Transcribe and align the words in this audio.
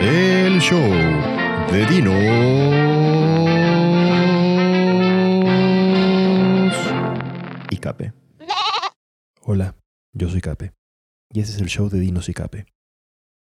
El 0.00 0.60
show 0.60 0.78
de 1.72 1.86
Dinos 1.86 2.14
y 7.68 7.76
Cape. 7.78 8.12
Hola, 9.42 9.74
yo 10.12 10.28
soy 10.28 10.40
Cape 10.40 10.72
y 11.32 11.40
ese 11.40 11.52
es 11.52 11.60
el 11.60 11.66
show 11.66 11.88
de 11.88 11.98
Dinos 11.98 12.28
y 12.28 12.34
Cape. 12.34 12.66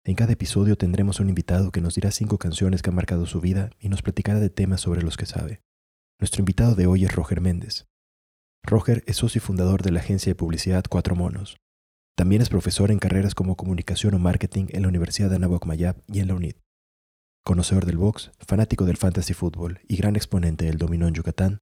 En 0.05 0.15
cada 0.15 0.31
episodio 0.31 0.77
tendremos 0.77 1.19
un 1.19 1.27
invitado 1.27 1.71
que 1.71 1.81
nos 1.81 1.95
dirá 1.95 2.09
cinco 2.11 2.37
canciones 2.37 2.81
que 2.81 2.89
han 2.89 2.95
marcado 2.95 3.25
su 3.25 3.41
vida 3.41 3.71
y 3.77 3.89
nos 3.89 4.01
platicará 4.01 4.39
de 4.39 4.49
temas 4.49 4.79
sobre 4.79 5.01
los 5.01 5.17
que 5.17 5.25
sabe. 5.25 5.59
Nuestro 6.21 6.41
invitado 6.41 6.73
de 6.75 6.87
hoy 6.87 7.03
es 7.03 7.13
Roger 7.13 7.41
Méndez. 7.41 7.85
Roger 8.63 9.03
es 9.07 9.17
socio 9.17 9.39
y 9.39 9.41
fundador 9.41 9.81
de 9.81 9.91
la 9.91 9.99
agencia 9.99 10.29
de 10.29 10.35
publicidad 10.35 10.85
Cuatro 10.89 11.17
Monos. 11.17 11.57
También 12.19 12.41
es 12.41 12.49
profesor 12.49 12.91
en 12.91 12.99
carreras 12.99 13.33
como 13.33 13.55
comunicación 13.55 14.13
o 14.13 14.19
marketing 14.19 14.65
en 14.71 14.81
la 14.81 14.89
Universidad 14.89 15.29
de 15.29 15.37
Anáhuac 15.37 15.65
Mayab 15.65 16.03
y 16.05 16.19
en 16.19 16.27
la 16.27 16.33
UNID. 16.33 16.55
Conocedor 17.45 17.85
del 17.85 17.95
box, 17.95 18.31
fanático 18.45 18.83
del 18.83 18.97
fantasy 18.97 19.33
fútbol 19.33 19.79
y 19.87 19.95
gran 19.95 20.17
exponente 20.17 20.65
del 20.65 20.77
dominó 20.77 21.07
en 21.07 21.13
Yucatán, 21.13 21.59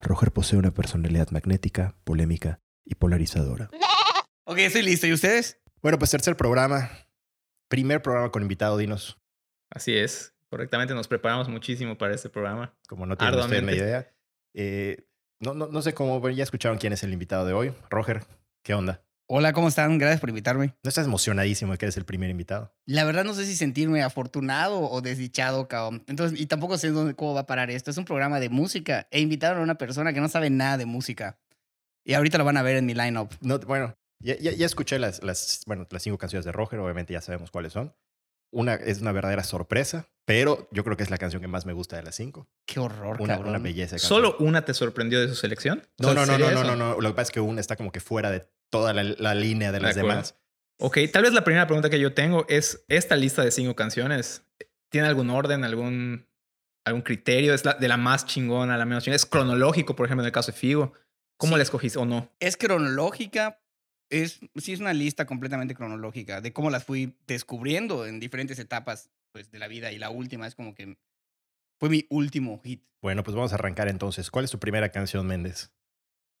Roger 0.00 0.32
posee 0.32 0.58
una 0.58 0.72
personalidad 0.72 1.30
magnética, 1.30 1.94
polémica 2.02 2.58
y 2.84 2.96
polarizadora. 2.96 3.70
Ok, 4.46 4.58
estoy 4.58 4.82
listo. 4.82 5.06
¿Y 5.06 5.12
ustedes? 5.12 5.60
Bueno, 5.80 5.96
pues 5.96 6.10
tercer 6.10 6.36
programa, 6.36 6.90
primer 7.68 8.02
programa 8.02 8.32
con 8.32 8.42
invitado, 8.42 8.76
dinos. 8.78 9.16
Así 9.70 9.96
es, 9.96 10.34
correctamente 10.48 10.92
nos 10.92 11.06
preparamos 11.06 11.48
muchísimo 11.48 11.96
para 11.96 12.16
este 12.16 12.30
programa. 12.30 12.74
Como 12.88 13.06
no 13.06 13.16
tienen 13.16 13.38
ustedes 13.38 13.76
idea. 13.76 14.12
Eh, 14.54 15.06
no, 15.38 15.54
no, 15.54 15.68
no 15.68 15.82
sé 15.82 15.94
cómo, 15.94 16.28
ya 16.30 16.42
escucharon 16.42 16.78
quién 16.78 16.92
es 16.92 17.04
el 17.04 17.12
invitado 17.12 17.46
de 17.46 17.52
hoy. 17.52 17.72
Roger, 17.90 18.24
¿qué 18.64 18.74
onda? 18.74 19.04
Hola, 19.32 19.52
¿cómo 19.52 19.68
están? 19.68 19.96
Gracias 19.98 20.18
por 20.20 20.28
invitarme. 20.28 20.74
¿No 20.82 20.88
estás 20.88 21.06
emocionadísimo 21.06 21.70
de 21.70 21.78
que 21.78 21.84
eres 21.84 21.96
el 21.96 22.04
primer 22.04 22.30
invitado? 22.30 22.74
La 22.84 23.04
verdad 23.04 23.22
no 23.22 23.32
sé 23.32 23.46
si 23.46 23.54
sentirme 23.54 24.02
afortunado 24.02 24.80
o 24.80 25.00
desdichado, 25.02 25.68
cabrón. 25.68 26.02
Entonces, 26.08 26.40
y 26.40 26.46
tampoco 26.46 26.76
sé 26.78 26.88
dónde, 26.90 27.14
cómo 27.14 27.32
va 27.34 27.42
a 27.42 27.46
parar 27.46 27.70
esto. 27.70 27.92
Es 27.92 27.96
un 27.96 28.04
programa 28.04 28.40
de 28.40 28.48
música 28.48 29.06
e 29.12 29.20
invitaron 29.20 29.60
a 29.60 29.62
una 29.62 29.76
persona 29.76 30.12
que 30.12 30.20
no 30.20 30.28
sabe 30.28 30.50
nada 30.50 30.78
de 30.78 30.86
música. 30.86 31.38
Y 32.04 32.14
ahorita 32.14 32.38
lo 32.38 32.44
van 32.44 32.56
a 32.56 32.62
ver 32.62 32.74
en 32.76 32.86
mi 32.86 32.94
lineup. 32.94 33.32
No, 33.40 33.60
bueno, 33.60 33.94
ya, 34.18 34.36
ya, 34.36 34.50
ya 34.50 34.66
escuché 34.66 34.98
las, 34.98 35.22
las, 35.22 35.60
bueno, 35.64 35.86
las 35.90 36.02
cinco 36.02 36.18
canciones 36.18 36.44
de 36.44 36.50
Roger, 36.50 36.80
obviamente 36.80 37.12
ya 37.12 37.20
sabemos 37.20 37.52
cuáles 37.52 37.72
son. 37.72 37.94
Una 38.52 38.74
es 38.74 39.00
una 39.00 39.12
verdadera 39.12 39.44
sorpresa, 39.44 40.08
pero 40.24 40.66
yo 40.72 40.82
creo 40.82 40.96
que 40.96 41.04
es 41.04 41.10
la 41.10 41.18
canción 41.18 41.40
que 41.40 41.46
más 41.46 41.66
me 41.66 41.72
gusta 41.72 41.94
de 41.94 42.02
las 42.02 42.16
cinco. 42.16 42.48
Qué 42.66 42.80
horror, 42.80 43.20
Una, 43.20 43.34
cabrón. 43.34 43.50
una 43.50 43.58
belleza. 43.60 43.94
de. 43.94 44.00
¿Solo 44.00 44.34
una 44.40 44.64
te 44.64 44.74
sorprendió 44.74 45.20
de 45.20 45.28
su 45.28 45.36
selección? 45.36 45.86
O 46.00 46.02
No, 46.02 46.08
sea, 46.08 46.14
no, 46.14 46.26
no, 46.26 46.32
¿sería 46.32 46.50
no, 46.50 46.64
no, 46.64 46.74
no, 46.74 46.94
no. 46.96 47.00
Lo 47.00 47.10
que 47.10 47.14
pasa 47.14 47.28
es 47.28 47.30
que 47.30 47.38
una 47.38 47.60
está 47.60 47.76
como 47.76 47.92
que 47.92 48.00
fuera 48.00 48.28
de 48.32 48.48
toda 48.70 48.92
la, 48.94 49.02
la 49.04 49.34
línea 49.34 49.72
de 49.72 49.80
las 49.80 49.94
demás. 49.96 50.36
Ok, 50.78 50.98
tal 51.12 51.24
vez 51.24 51.32
la 51.32 51.44
primera 51.44 51.66
pregunta 51.66 51.90
que 51.90 52.00
yo 52.00 52.14
tengo 52.14 52.46
es, 52.48 52.84
¿esta 52.88 53.14
lista 53.16 53.42
de 53.44 53.50
cinco 53.50 53.76
canciones 53.76 54.42
tiene 54.88 55.08
algún 55.08 55.28
orden, 55.28 55.62
algún, 55.64 56.26
algún 56.86 57.02
criterio? 57.02 57.52
¿Es 57.52 57.64
la, 57.64 57.74
de 57.74 57.86
la 57.88 57.96
más 57.98 58.24
chingona 58.24 58.74
a 58.74 58.78
la 58.78 58.86
menos 58.86 59.04
chingona? 59.04 59.16
¿Es 59.16 59.26
cronológico, 59.26 59.94
por 59.94 60.06
ejemplo, 60.06 60.22
en 60.22 60.26
el 60.26 60.32
caso 60.32 60.52
de 60.52 60.58
Figo? 60.58 60.94
¿Cómo 61.36 61.52
Sí. 61.52 61.56
la 61.58 61.62
escogiste 61.64 61.98
o 61.98 62.06
no? 62.06 62.30
Es 62.40 62.56
cronológica. 62.56 63.60
Es, 64.10 64.40
sí, 64.56 64.72
es 64.72 64.80
una 64.80 64.92
lista 64.92 65.26
completamente 65.26 65.74
cronológica 65.74 66.40
de 66.40 66.52
cómo 66.52 66.70
las 66.70 66.84
fui 66.84 67.14
descubriendo 67.26 68.06
en 68.06 68.18
diferentes 68.18 68.58
etapas 68.58 69.10
pues, 69.32 69.50
de 69.50 69.58
la 69.58 69.68
vida. 69.68 69.92
Y 69.92 69.98
la 69.98 70.10
última 70.10 70.46
es 70.46 70.54
como 70.54 70.74
que 70.74 70.96
fue 71.78 71.88
mi 71.90 72.06
último 72.10 72.58
hit. 72.64 72.82
Bueno, 73.02 73.22
pues 73.22 73.34
vamos 73.34 73.52
a 73.52 73.54
arrancar 73.54 73.88
entonces. 73.88 74.30
¿Cuál 74.30 74.44
es 74.46 74.50
tu 74.50 74.58
primera 74.58 74.90
canción, 74.90 75.26
Méndez? 75.26 75.70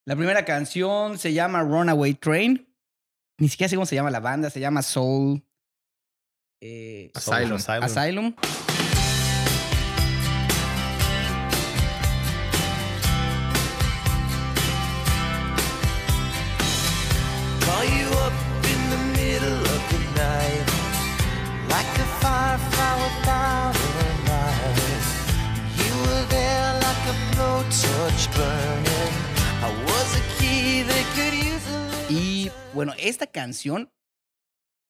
La 0.06 0.16
primera 0.16 0.44
canción 0.44 1.18
se 1.18 1.32
llama 1.32 1.62
Runaway 1.62 2.14
Train. 2.14 2.66
Ni 3.38 3.48
siquiera 3.48 3.68
sé 3.68 3.76
cómo 3.76 3.86
se 3.86 3.94
llama 3.94 4.10
la 4.10 4.20
banda, 4.20 4.50
se 4.50 4.60
llama 4.60 4.82
Soul. 4.82 5.42
eh, 6.62 7.10
Asylum. 7.14 7.54
Asylum. 7.54 7.84
Asylum. 7.84 8.34
Bueno, 32.80 32.94
esta 32.98 33.26
canción 33.26 33.92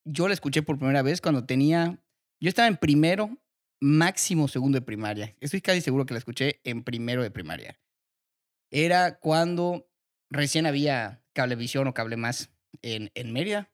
yo 0.04 0.28
la 0.28 0.34
escuché 0.34 0.62
por 0.62 0.78
primera 0.78 1.02
vez 1.02 1.20
cuando 1.20 1.44
tenía. 1.44 1.98
Yo 2.40 2.48
estaba 2.48 2.68
en 2.68 2.76
primero, 2.76 3.36
máximo 3.80 4.46
segundo 4.46 4.78
de 4.78 4.82
primaria. 4.82 5.34
Estoy 5.40 5.60
casi 5.60 5.80
seguro 5.80 6.06
que 6.06 6.14
la 6.14 6.18
escuché 6.18 6.60
en 6.62 6.84
primero 6.84 7.20
de 7.20 7.32
primaria. 7.32 7.80
Era 8.70 9.18
cuando 9.18 9.90
recién 10.30 10.66
había 10.66 11.24
cablevisión 11.32 11.88
o 11.88 11.92
cable 11.92 12.16
más 12.16 12.52
en, 12.80 13.10
en 13.14 13.32
Mérida. 13.32 13.72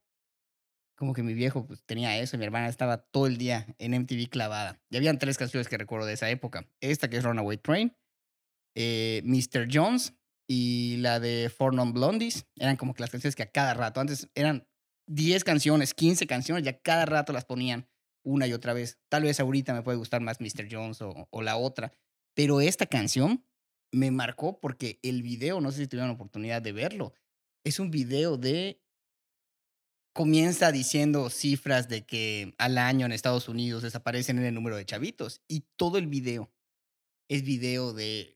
Como 0.96 1.12
que 1.12 1.22
mi 1.22 1.34
viejo 1.34 1.66
pues, 1.66 1.84
tenía 1.84 2.16
eso 2.16 2.38
mi 2.38 2.44
hermana 2.46 2.68
estaba 2.70 2.96
todo 2.96 3.26
el 3.26 3.36
día 3.36 3.66
en 3.76 3.92
MTV 4.00 4.30
clavada. 4.30 4.80
Y 4.88 4.96
habían 4.96 5.18
tres 5.18 5.36
canciones 5.36 5.68
que 5.68 5.76
recuerdo 5.76 6.06
de 6.06 6.14
esa 6.14 6.30
época. 6.30 6.66
Esta 6.80 7.10
que 7.10 7.18
es 7.18 7.22
Runaway 7.22 7.58
Train, 7.58 7.94
eh, 8.74 9.20
Mr. 9.26 9.68
Jones 9.70 10.14
y 10.46 10.96
la 10.98 11.20
de 11.20 11.50
Four 11.50 11.74
Non 11.74 11.92
Blondies. 11.92 12.46
Eran 12.56 12.76
como 12.76 12.94
que 12.94 13.02
las 13.02 13.10
canciones 13.10 13.36
que 13.36 13.42
a 13.42 13.50
cada 13.50 13.74
rato, 13.74 14.00
antes 14.00 14.28
eran 14.34 14.66
10 15.06 15.44
canciones, 15.44 15.94
15 15.94 16.26
canciones, 16.26 16.64
y 16.64 16.68
a 16.68 16.80
cada 16.80 17.06
rato 17.06 17.32
las 17.32 17.44
ponían 17.44 17.88
una 18.22 18.46
y 18.46 18.52
otra 18.52 18.72
vez. 18.72 18.98
Tal 19.08 19.22
vez 19.22 19.40
ahorita 19.40 19.72
me 19.72 19.82
puede 19.82 19.98
gustar 19.98 20.20
más 20.20 20.40
Mr. 20.40 20.68
Jones 20.70 20.98
o, 21.00 21.42
la 21.42 21.56
otra. 21.56 21.92
Pero 22.34 22.60
esta 22.60 22.86
canción 22.86 23.44
me 23.92 24.10
marcó 24.10 24.60
porque 24.60 24.98
el 25.02 25.22
video, 25.22 25.60
no 25.60 25.70
sé 25.70 25.78
si 25.78 25.86
tuvieron 25.86 26.10
oportunidad 26.10 26.60
de 26.60 26.72
verlo, 26.72 27.14
es 27.64 27.78
un 27.78 27.90
video 27.90 28.36
de... 28.36 28.82
Comienza 30.12 30.72
diciendo 30.72 31.28
cifras 31.28 31.88
de 31.88 32.06
que 32.06 32.54
al 32.56 32.78
año 32.78 33.04
en 33.04 33.12
Estados 33.12 33.50
Unidos 33.50 33.82
desaparecen 33.82 34.38
en 34.38 34.46
el 34.46 34.54
número 34.54 34.76
de 34.76 34.86
chavitos. 34.86 35.42
Y 35.46 35.66
todo 35.76 35.98
el 35.98 36.06
video 36.06 36.50
es 37.28 37.42
video 37.42 37.92
de 37.92 38.35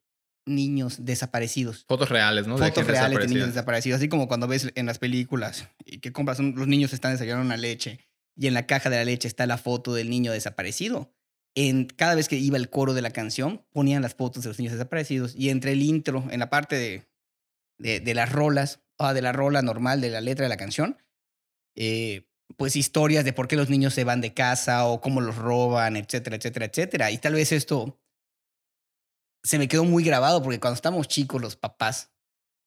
niños 0.51 1.05
desaparecidos. 1.05 1.85
Fotos 1.89 2.09
reales, 2.09 2.47
¿no? 2.47 2.59
Fotos 2.59 2.87
reales 2.87 3.19
de 3.19 3.29
niños 3.29 3.49
desaparecidos. 3.49 3.99
Así 3.99 4.09
como 4.09 4.29
cuando 4.29 4.47
ves 4.47 4.71
en 4.75 4.87
las 4.87 4.99
películas 4.99 5.69
y 5.85 5.99
que 5.99 6.13
compras, 6.13 6.39
los 6.41 6.67
niños 6.67 6.93
están 6.93 7.13
desayunando 7.13 7.47
una 7.47 7.57
leche 7.57 8.01
y 8.37 8.47
en 8.47 8.55
la 8.55 8.67
caja 8.67 8.91
de 8.91 8.97
la 8.97 9.05
leche 9.05 9.29
está 9.29 9.47
la 9.47 9.59
foto 9.59 9.95
del 9.95 10.11
niño 10.11 10.33
desaparecido. 10.33 11.13
En, 11.55 11.87
cada 11.87 12.15
vez 12.15 12.29
que 12.29 12.37
iba 12.37 12.57
el 12.57 12.71
coro 12.71 12.95
de 12.95 13.03
la 13.03 13.11
canción, 13.11 13.65
ponían 13.73 14.03
las 14.03 14.15
fotos 14.15 14.43
de 14.43 14.51
los 14.51 14.59
niños 14.59 14.73
desaparecidos 14.75 15.35
y 15.35 15.51
entre 15.51 15.73
el 15.73 15.83
intro, 15.83 16.25
en 16.31 16.41
la 16.41 16.51
parte 16.51 16.77
de, 16.77 17.09
de, 17.79 18.01
de 18.01 18.15
las 18.15 18.31
rolas, 18.31 18.81
o 19.01 19.15
de 19.15 19.23
la 19.23 19.33
rola 19.33 19.63
normal 19.63 20.01
de 20.01 20.11
la 20.11 20.21
letra 20.21 20.45
de 20.45 20.51
la 20.51 20.57
canción, 20.57 20.99
eh, 21.75 22.27
pues 22.57 22.77
historias 22.77 23.25
de 23.25 23.33
por 23.33 23.49
qué 23.49 23.57
los 23.57 23.71
niños 23.71 23.95
se 23.95 24.05
van 24.05 24.21
de 24.21 24.35
casa 24.35 24.87
o 24.87 25.01
cómo 25.01 25.21
los 25.21 25.37
roban, 25.37 25.97
etcétera, 25.97 26.37
etcétera, 26.37 26.67
etcétera. 26.67 27.11
Y 27.11 27.19
tal 27.19 27.35
vez 27.35 27.53
esto 27.53 28.00
se 29.43 29.59
me 29.59 29.69
quedó 29.69 29.85
muy 29.85 30.05
grabado 30.05 30.43
porque 30.43 30.61
cuando 30.61 30.75
estamos 30.75 31.09
chicos 31.09 31.41
los 31.41 31.57
papás 31.57 32.11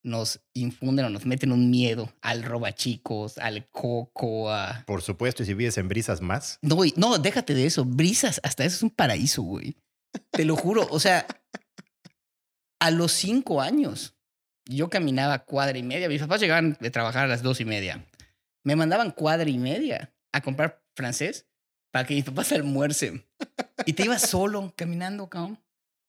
nos 0.04 0.42
infunden 0.54 1.06
o 1.06 1.10
nos 1.10 1.26
meten 1.26 1.52
un 1.52 1.70
miedo 1.70 2.14
al 2.22 2.44
robachicos, 2.44 3.38
al 3.38 3.70
coco, 3.70 4.52
a... 4.52 4.84
Por 4.86 5.02
supuesto, 5.02 5.44
y 5.44 5.46
si 5.46 5.54
vives 5.54 5.78
en 5.78 5.88
brisas 5.88 6.22
más. 6.22 6.60
No, 6.62 6.76
güey, 6.76 6.94
no, 6.98 7.18
déjate 7.18 7.54
de 7.54 7.66
eso. 7.66 7.86
Brisas, 7.86 8.42
hasta 8.44 8.66
eso 8.66 8.76
es 8.76 8.84
un 8.84 8.90
paraíso, 8.90 9.44
güey. 9.44 9.78
Te 10.32 10.44
lo 10.44 10.58
juro. 10.58 10.88
O 10.92 11.00
sea, 11.00 11.26
a 12.82 12.92
los 12.92 13.14
cinco 13.14 13.62
años, 13.62 14.14
yo 14.66 14.90
caminaba 14.90 15.46
cuadra 15.46 15.78
y 15.78 15.84
media. 15.84 16.10
Mis 16.10 16.22
papás 16.22 16.42
llegaban 16.42 16.78
de 16.80 16.92
trabajar 16.92 17.24
a 17.24 17.28
las 17.28 17.42
dos 17.42 17.62
y 17.62 17.66
media. 17.66 18.06
Me 18.66 18.76
mandaban 18.76 19.12
cuadra 19.12 19.50
y 19.50 19.58
media 19.58 20.14
a 20.34 20.42
comprar 20.42 20.84
francés 20.96 21.48
para 21.92 22.06
que 22.06 22.16
mis 22.16 22.26
papás 22.26 22.52
almuercen. 22.52 23.26
Y 23.86 23.94
te 23.94 24.04
ibas 24.04 24.24
solo 24.24 24.74
caminando, 24.76 25.30
cabrón. 25.30 25.63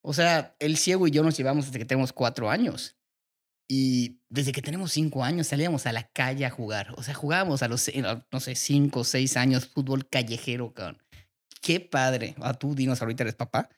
O 0.06 0.12
sea, 0.12 0.54
el 0.58 0.76
ciego 0.76 1.06
y 1.06 1.10
yo 1.10 1.22
nos 1.22 1.36
llevamos 1.36 1.66
desde 1.66 1.78
que 1.78 1.84
tenemos 1.86 2.12
cuatro 2.12 2.50
años. 2.50 2.96
Y 3.66 4.20
desde 4.28 4.52
que 4.52 4.60
tenemos 4.60 4.92
cinco 4.92 5.24
años 5.24 5.46
salíamos 5.46 5.86
a 5.86 5.92
la 5.92 6.02
calle 6.10 6.44
a 6.44 6.50
jugar. 6.50 6.92
O 6.98 7.02
sea, 7.02 7.14
jugábamos 7.14 7.62
a 7.62 7.68
los, 7.68 7.88
eh, 7.88 8.02
no 8.30 8.40
sé, 8.40 8.54
cinco 8.54 9.00
o 9.00 9.04
seis 9.04 9.36
años 9.38 9.66
fútbol 9.66 10.06
callejero, 10.08 10.74
cabrón. 10.74 11.02
Qué 11.62 11.80
padre. 11.80 12.34
Ah, 12.42 12.52
tú 12.52 12.74
dinos, 12.74 13.00
ahorita 13.00 13.22
eres 13.22 13.34
papá. 13.34 13.70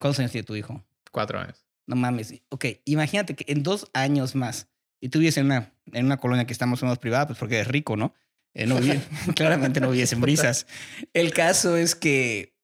¿Cuántos 0.00 0.18
años 0.18 0.32
tiene 0.32 0.44
tu 0.44 0.56
hijo? 0.56 0.84
Cuatro 1.12 1.38
años. 1.38 1.64
No 1.86 1.94
mames. 1.94 2.34
Ok, 2.48 2.64
imagínate 2.84 3.36
que 3.36 3.50
en 3.52 3.62
dos 3.62 3.88
años 3.94 4.34
más, 4.34 4.66
y 5.00 5.08
tú 5.10 5.20
vives 5.20 5.36
en 5.36 5.46
una, 5.46 5.72
en 5.92 6.06
una 6.06 6.16
colonia 6.16 6.44
que 6.44 6.52
estamos 6.52 6.82
menos 6.82 6.98
privada, 6.98 7.28
pues 7.28 7.38
porque 7.38 7.54
eres 7.54 7.68
rico, 7.68 7.96
¿no? 7.96 8.12
Eh, 8.54 8.66
no 8.66 8.80
vive- 8.80 9.00
claramente 9.36 9.80
no 9.80 9.90
vives 9.90 10.12
en 10.12 10.20
brisas. 10.20 10.66
El 11.14 11.32
caso 11.32 11.76
es 11.76 11.94
que 11.94 12.57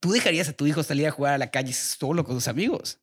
tú 0.00 0.12
dejarías 0.12 0.48
a 0.48 0.52
tu 0.52 0.66
hijo 0.66 0.82
salir 0.82 1.06
a 1.06 1.10
jugar 1.10 1.34
a 1.34 1.38
la 1.38 1.50
calle 1.50 1.72
solo 1.72 2.24
con 2.24 2.34
sus 2.34 2.48
amigos. 2.48 3.00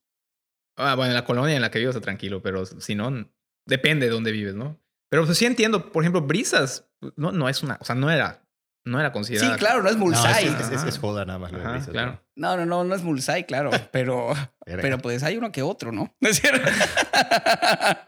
Ah, 0.78 0.96
bueno, 0.96 1.12
en 1.12 1.16
la 1.16 1.26
colonia 1.26 1.56
en 1.56 1.62
la 1.62 1.72
que 1.72 1.80
vivo 1.80 1.92
está 1.92 2.02
tranquilo, 2.02 2.42
pero 2.42 2.66
si 2.66 2.96
no, 2.96 3.30
depende 3.66 4.06
de 4.06 4.12
dónde 4.12 4.32
vives, 4.32 4.56
¿no? 4.56 4.80
Pero 5.10 5.26
pues, 5.26 5.38
sí 5.38 5.46
entiendo, 5.46 5.92
por 5.92 6.04
ejemplo, 6.04 6.22
Brisas 6.22 6.90
no, 7.16 7.32
no 7.32 7.50
es 7.50 7.64
una, 7.64 7.78
o 7.82 7.86
sea, 7.86 7.96
no 7.96 8.10
era, 8.10 8.48
no 8.90 9.00
era 9.00 9.10
Sí, 9.10 9.14
considerada. 9.14 9.58
claro, 9.58 9.82
no 9.84 9.90
es 9.90 9.96
No, 9.98 10.06
Mulsai. 10.06 10.46
es, 10.46 10.52
No, 10.54 10.60
es- 10.60 10.72
es- 10.72 10.84
es 10.84 10.98
joda 10.98 11.26
nada 11.26 11.40
más. 11.40 11.52
lo 11.52 11.60
que 11.60 11.66
Ajá, 11.66 11.74
dices, 11.76 11.90
claro. 11.90 12.22
no, 12.36 12.66
no, 12.66 12.84
no 12.84 12.96
es 12.96 13.04
Mulsai, 13.04 13.46
claro. 13.46 13.70
Pero, 13.92 14.34
pero 14.66 15.00
pues 15.00 15.24
hay 15.24 15.36
uno 15.38 15.52
que 15.52 15.64
otro, 15.64 15.92
¿no? 15.92 16.14
¿No 16.20 16.30
es 16.30 16.40
cierto? 16.42 16.70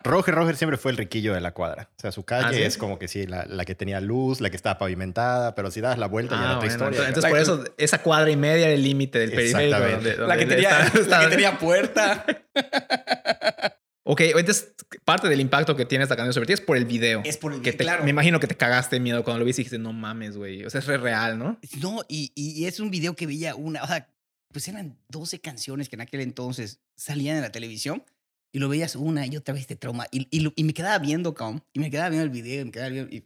Roger 0.04 0.36
Roger 0.36 0.56
siempre 0.56 0.78
fue 0.78 0.92
el 0.92 0.98
riquillo 0.98 1.33
de 1.33 1.42
la 1.42 1.54
cuadra. 1.54 1.89
O 1.98 2.00
sea, 2.01 2.12
su 2.12 2.24
calle 2.24 2.45
¿Ah, 2.48 2.54
sí? 2.54 2.62
es 2.62 2.78
como 2.78 3.00
que 3.00 3.07
sí, 3.07 3.25
la, 3.25 3.45
la 3.45 3.66
que 3.66 3.74
tenía 3.75 4.00
luz, 4.00 4.42
la 4.42 4.50
que 4.51 4.56
estaba 4.56 4.78
pavimentada, 4.78 5.56
pero 5.56 5.72
si 5.72 5.81
das 5.81 5.98
la 5.98 6.07
vuelta 6.07 6.36
ya 6.36 6.42
Ah, 6.42 6.44
era 6.45 6.57
otra 6.57 6.69
bueno, 6.69 6.74
historia. 6.92 7.07
entonces, 7.10 7.31
entonces 7.31 7.50
por 7.56 7.63
eso 7.66 7.74
esa 7.77 7.98
cuadra 8.04 8.30
y 8.30 8.36
media 8.38 8.66
era 8.68 8.75
el 8.75 8.84
límite 8.84 9.18
del 9.19 9.31
periférico. 9.31 9.75
Exactamente. 9.77 10.10
Donde, 10.18 10.27
La 10.27 10.38
que 10.38 10.45
tenía, 10.45 10.92
la 11.07 11.19
que 11.22 11.27
tenía 11.27 11.57
puerta. 11.57 12.25
Ok, 14.12 14.19
entonces 14.22 14.74
parte 15.06 15.30
del 15.30 15.40
impacto 15.40 15.74
que 15.78 15.86
tiene 15.86 16.04
esta 16.04 16.18
canción 16.18 16.34
sobre 16.34 16.48
ti 16.48 16.52
es 16.52 16.60
por 16.60 16.75
el 16.75 16.84
video. 16.84 17.22
Es 17.24 17.38
por 17.38 17.54
el 17.54 17.60
que 17.62 17.72
video, 17.72 17.78
te- 17.78 17.84
claro. 17.86 18.04
Me 18.04 18.10
imagino 18.10 18.42
que 18.42 18.48
te 18.48 18.58
cagaste 18.58 19.00
miedo 19.00 19.24
cuando 19.24 19.40
lo 19.40 19.46
viste 19.46 19.62
y 19.62 19.63
dijiste, 19.63 19.80
no 19.80 19.94
mames, 19.94 20.36
güey. 20.36 20.66
O 20.66 20.69
sea, 20.69 20.80
es 20.80 20.86
re 20.86 20.98
real, 20.98 21.40
¿no? 21.40 21.58
No, 21.80 22.04
y, 22.10 22.34
y 22.36 22.66
es 22.66 22.81
un 22.81 22.92
video 22.92 23.16
que 23.16 23.25
veía 23.25 23.56
una, 23.56 23.81
o 23.84 23.88
sea, 23.88 24.10
pues 24.52 24.68
eran 24.68 24.98
12 25.08 25.40
canciones 25.40 25.88
que 25.88 25.96
en 25.96 26.02
aquel 26.02 26.19
entonces 26.19 26.81
salían 26.98 27.38
en 27.38 27.42
la 27.42 27.54
televisión 27.54 28.04
y 28.52 28.60
lo 28.60 28.68
veías 28.68 28.98
una 28.98 29.25
y 29.25 29.38
otra 29.38 29.54
vez 29.54 29.66
de 29.68 29.78
trauma. 29.78 30.08
Y, 30.12 30.28
y, 30.30 30.63
me 30.66 30.74
quedaba 30.74 31.00
viendo, 31.00 31.34
cabrón, 31.34 31.63
y 31.72 31.80
me 31.80 31.90
quedaba 31.90 32.10
viendo 32.10 32.25
el 32.25 32.31
video, 32.31 32.63
y 32.63 32.66
me 32.66 32.72
quedaba 32.72 32.90
viendo. 32.90 33.16
Y, 33.16 33.25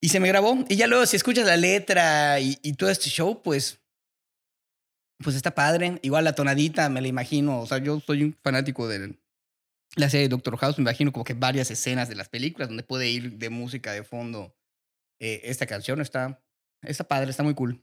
y 0.00 0.08
se 0.08 0.18
me 0.18 0.26
grabó. 0.26 0.64
Y 0.68 0.74
ya 0.74 0.88
luego, 0.88 1.06
si 1.06 1.14
escuchas 1.14 1.46
la 1.46 1.56
letra 1.56 2.40
y, 2.40 2.58
y 2.62 2.72
todo 2.72 2.90
este 2.90 3.08
show, 3.08 3.40
pues. 3.40 3.78
Pues 5.22 5.36
está 5.36 5.54
padre. 5.54 6.00
Igual 6.02 6.24
la 6.24 6.34
tonadita, 6.34 6.88
me 6.88 7.00
la 7.00 7.06
imagino. 7.06 7.60
O 7.60 7.66
sea, 7.66 7.78
yo 7.78 8.00
soy 8.00 8.24
un 8.24 8.36
fanático 8.42 8.88
de 8.88 9.14
la 9.96 10.10
serie 10.10 10.28
Doctor 10.28 10.56
House. 10.56 10.78
Me 10.78 10.82
imagino 10.82 11.12
como 11.12 11.24
que 11.24 11.34
varias 11.34 11.70
escenas 11.70 12.08
de 12.08 12.16
las 12.16 12.28
películas 12.28 12.68
donde 12.68 12.82
puede 12.82 13.08
ir 13.08 13.38
de 13.38 13.50
música 13.50 13.92
de 13.92 14.04
fondo. 14.04 14.54
eh, 15.20 15.42
esta 15.44 15.66
canción 15.66 16.00
está, 16.00 16.42
está 16.82 17.04
padre, 17.04 17.30
está 17.30 17.42
muy 17.42 17.54
cool. 17.54 17.82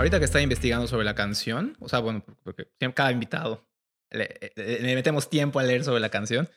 Ahorita 0.00 0.18
que 0.18 0.24
estaba 0.24 0.42
investigando 0.42 0.86
sobre 0.86 1.04
la 1.04 1.14
canción, 1.14 1.76
o 1.78 1.88
sea, 1.88 1.98
bueno, 1.98 2.24
porque 2.42 2.68
cada 2.94 3.12
invitado 3.12 3.66
le, 4.10 4.52
le- 4.56 4.80
le 4.80 4.94
metemos 4.94 5.28
tiempo 5.28 5.58
a 5.60 5.62
leer 5.62 5.84
sobre 5.84 6.00
la 6.00 6.08
canción. 6.08 6.48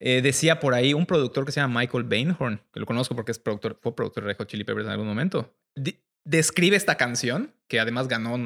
eh, 0.00 0.22
decía 0.22 0.60
por 0.60 0.74
ahí 0.74 0.94
un 0.94 1.06
productor 1.06 1.44
que 1.44 1.50
se 1.50 1.58
llama 1.60 1.80
Michael 1.80 2.04
Bainhorn, 2.04 2.60
que 2.72 2.78
lo 2.78 2.86
conozco 2.86 3.16
porque 3.16 3.32
es 3.32 3.40
productor, 3.40 3.80
fue 3.82 3.96
productor 3.96 4.24
de 4.26 4.34
Hot 4.34 4.46
Chili 4.48 4.62
Peppers 4.62 4.86
en 4.86 4.92
algún 4.92 5.08
momento. 5.08 5.52
di- 5.74 5.98
describe 6.24 6.76
esta 6.76 6.94
canción, 6.96 7.52
que 7.66 7.80
además 7.80 8.06
ganó 8.06 8.38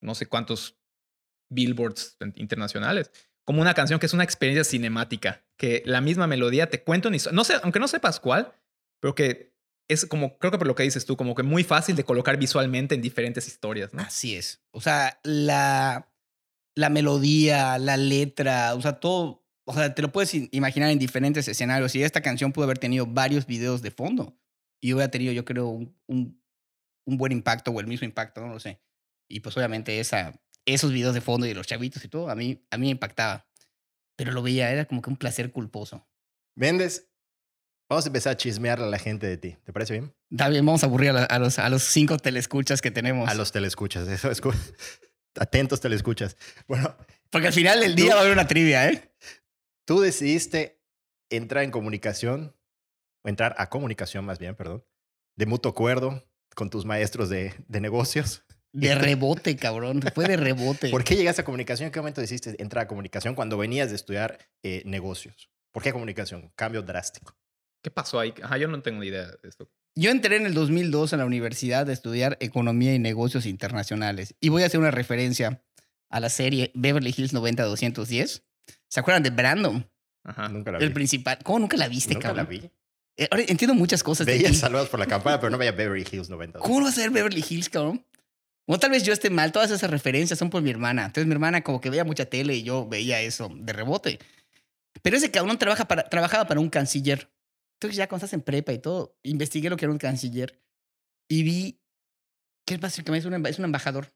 no 0.00 0.14
sé 0.16 0.26
cuántos 0.26 0.76
billboards 1.50 2.16
internacionales, 2.34 3.12
como 3.44 3.60
una 3.62 3.74
canción 3.74 4.00
que 4.00 4.06
es 4.06 4.12
una 4.12 4.24
experiencia 4.24 4.64
cinemática, 4.64 5.44
que 5.56 5.82
la 5.86 6.00
misma 6.00 6.26
melodía 6.26 6.68
te 6.68 6.82
cuenta 6.82 7.06
una 7.08 7.16
historia. 7.16 7.36
No 7.36 7.44
sé, 7.44 7.54
aunque 7.62 7.78
no 7.78 7.86
sepas 7.86 8.18
cuál, 8.18 8.52
pero 9.00 9.14
que 9.14 9.54
es 9.88 10.04
como, 10.06 10.38
creo 10.38 10.52
que 10.52 10.58
por 10.58 10.66
lo 10.66 10.74
que 10.74 10.82
dices 10.82 11.06
tú, 11.06 11.16
como 11.16 11.34
que 11.34 11.42
muy 11.42 11.64
fácil 11.64 11.96
de 11.96 12.04
colocar 12.04 12.36
visualmente 12.36 12.94
en 12.94 13.02
diferentes 13.02 13.48
historias, 13.48 13.94
¿no? 13.94 14.02
Así 14.02 14.36
es. 14.36 14.62
O 14.70 14.80
sea, 14.80 15.18
la, 15.24 16.12
la 16.74 16.90
melodía, 16.90 17.78
la 17.78 17.96
letra, 17.96 18.74
o 18.74 18.82
sea, 18.82 19.00
todo, 19.00 19.46
o 19.64 19.72
sea, 19.72 19.94
te 19.94 20.02
lo 20.02 20.12
puedes 20.12 20.32
imaginar 20.52 20.90
en 20.90 20.98
diferentes 20.98 21.48
escenarios. 21.48 21.94
Y 21.94 22.02
esta 22.02 22.20
canción 22.20 22.52
pudo 22.52 22.64
haber 22.64 22.78
tenido 22.78 23.06
varios 23.06 23.46
videos 23.46 23.80
de 23.80 23.90
fondo 23.90 24.38
y 24.80 24.92
hubiera 24.92 25.10
tenido, 25.10 25.32
yo 25.32 25.44
creo, 25.44 25.68
un, 25.68 25.96
un, 26.06 26.42
un 27.06 27.16
buen 27.16 27.32
impacto 27.32 27.70
o 27.70 27.80
el 27.80 27.86
mismo 27.86 28.04
impacto, 28.04 28.42
no 28.42 28.48
lo 28.48 28.60
sé. 28.60 28.80
Y 29.28 29.40
pues 29.40 29.56
obviamente 29.56 30.00
esa, 30.00 30.38
esos 30.66 30.92
videos 30.92 31.14
de 31.14 31.20
fondo 31.22 31.46
y 31.46 31.50
de 31.50 31.54
los 31.54 31.66
chavitos 31.66 32.04
y 32.04 32.08
todo, 32.08 32.28
a 32.28 32.34
mí, 32.34 32.62
a 32.70 32.76
mí 32.76 32.86
me 32.86 32.92
impactaba. 32.92 33.46
Pero 34.16 34.32
lo 34.32 34.42
veía, 34.42 34.70
era 34.70 34.84
como 34.84 35.00
que 35.00 35.10
un 35.10 35.16
placer 35.16 35.50
culposo. 35.50 36.06
Méndez, 36.54 37.08
vamos 37.88 38.04
a 38.04 38.08
empezar 38.08 38.32
a 38.32 38.36
chismear 38.36 38.80
a 38.80 38.86
la 38.86 38.98
gente 38.98 39.26
de 39.26 39.36
ti. 39.36 39.56
¿Te 39.64 39.72
parece 39.72 39.94
bien? 39.94 40.14
Está 40.30 40.48
bien, 40.48 40.64
vamos 40.64 40.82
a 40.82 40.86
aburrir 40.86 41.10
a, 41.10 41.38
los, 41.38 41.58
a 41.58 41.68
los 41.68 41.82
cinco 41.82 42.18
telescuchas 42.18 42.80
que 42.80 42.90
tenemos. 42.90 43.28
A 43.28 43.34
los 43.34 43.52
telescuchas. 43.52 44.08
Eso 44.24 44.30
es. 44.30 44.42
Atentos 45.36 45.80
telescuchas. 45.80 46.36
Bueno, 46.66 46.96
Porque 47.30 47.48
al 47.48 47.52
final 47.52 47.80
del 47.80 47.94
día 47.94 48.14
va 48.14 48.20
a 48.20 48.22
haber 48.22 48.32
una 48.32 48.46
trivia, 48.46 48.88
¿eh? 48.88 49.12
tú 49.84 50.00
decidiste 50.00 50.82
entrar 51.30 51.64
en 51.64 51.70
comunicación, 51.70 52.54
o 53.22 53.28
entrar 53.28 53.54
a 53.58 53.68
comunicación 53.68 54.24
más 54.24 54.38
bien, 54.38 54.54
perdón, 54.54 54.84
de 55.36 55.46
mutuo 55.46 55.70
acuerdo 55.70 56.24
con 56.54 56.70
tus 56.70 56.84
maestros 56.84 57.28
de, 57.28 57.54
de 57.68 57.80
negocios. 57.80 58.44
De 58.72 58.94
rebote, 58.96 59.56
cabrón. 59.56 60.02
Fue 60.14 60.26
de 60.26 60.36
rebote. 60.36 60.90
¿Por 60.90 61.04
qué 61.04 61.16
llegaste 61.16 61.42
a 61.42 61.44
comunicación? 61.44 61.86
¿En 61.86 61.92
qué 61.92 62.00
momento 62.00 62.20
decidiste 62.20 62.60
entrar 62.60 62.84
a 62.84 62.88
comunicación 62.88 63.34
cuando 63.34 63.56
venías 63.56 63.90
de 63.90 63.96
estudiar 63.96 64.38
eh, 64.62 64.82
negocios? 64.84 65.50
¿Por 65.72 65.82
qué 65.82 65.92
comunicación? 65.92 66.52
Cambio 66.56 66.82
drástico. 66.82 67.36
¿Qué 67.82 67.90
pasó 67.90 68.18
ahí? 68.20 68.34
Ajá, 68.42 68.56
yo 68.58 68.68
no 68.68 68.80
tengo 68.82 69.00
ni 69.00 69.08
idea 69.08 69.26
de 69.26 69.48
esto. 69.48 69.70
Yo 69.94 70.10
entré 70.10 70.36
en 70.36 70.46
el 70.46 70.54
2002 70.54 71.12
a 71.12 71.16
la 71.16 71.24
universidad 71.24 71.88
a 71.88 71.92
estudiar 71.92 72.36
economía 72.40 72.94
y 72.94 72.98
negocios 72.98 73.46
internacionales. 73.46 74.34
Y 74.40 74.48
voy 74.48 74.62
a 74.62 74.66
hacer 74.66 74.80
una 74.80 74.90
referencia 74.90 75.62
a 76.10 76.20
la 76.20 76.28
serie 76.28 76.70
Beverly 76.74 77.14
Hills 77.16 77.32
90210. 77.32 78.42
¿Se 78.88 79.00
acuerdan 79.00 79.22
de 79.22 79.30
Brandon? 79.30 79.88
Ajá. 80.24 80.48
Nunca 80.48 80.72
la 80.72 80.78
vi. 80.78 80.84
El 80.84 80.92
principal. 80.92 81.38
¿Cómo 81.42 81.60
nunca 81.60 81.76
la 81.76 81.88
viste, 81.88 82.14
Nunca 82.14 82.28
la 82.28 82.44
cabrón? 82.44 82.60
vi. 82.60 82.70
Eh, 83.16 83.28
ahora 83.30 83.44
entiendo 83.48 83.74
muchas 83.74 84.04
cosas 84.04 84.26
Veía 84.26 84.52
saludos 84.54 84.88
por 84.88 85.00
la 85.00 85.06
campana, 85.08 85.40
pero 85.40 85.50
no 85.50 85.58
veía 85.58 85.72
Beverly 85.72 86.06
Hills 86.10 86.30
90. 86.30 86.60
¿Cómo 86.60 86.78
no 86.78 86.84
vas 86.86 86.96
a 86.98 87.00
ver 87.00 87.10
Beverly 87.10 87.44
Hills, 87.48 87.68
cabrón? 87.68 88.04
O 88.66 88.78
tal 88.78 88.90
vez 88.90 89.02
yo 89.02 89.12
esté 89.12 89.30
mal. 89.30 89.50
Todas 89.50 89.70
esas 89.70 89.90
referencias 89.90 90.38
son 90.38 90.50
por 90.50 90.62
mi 90.62 90.70
hermana. 90.70 91.06
Entonces 91.06 91.26
mi 91.26 91.32
hermana 91.32 91.62
como 91.62 91.80
que 91.80 91.90
veía 91.90 92.04
mucha 92.04 92.26
tele 92.26 92.54
y 92.54 92.62
yo 92.62 92.86
veía 92.86 93.20
eso 93.20 93.50
de 93.52 93.72
rebote. 93.72 94.18
Pero 95.02 95.16
ese 95.16 95.30
cabrón 95.30 95.58
trabaja 95.58 95.88
para, 95.88 96.08
trabajaba 96.08 96.46
para 96.46 96.60
un 96.60 96.68
canciller. 96.68 97.30
Entonces 97.78 97.96
ya 97.96 98.08
cuando 98.08 98.24
estás 98.24 98.34
en 98.34 98.42
prepa 98.42 98.72
y 98.72 98.78
todo, 98.78 99.16
investigué 99.22 99.70
lo 99.70 99.76
que 99.76 99.84
era 99.84 99.92
un 99.92 99.98
canciller 99.98 100.60
y 101.30 101.42
vi 101.44 101.80
que 102.66 102.74
es 102.74 102.80
básicamente 102.80 103.28
un, 103.28 103.46
es 103.46 103.58
un 103.58 103.64
embajador. 103.64 104.12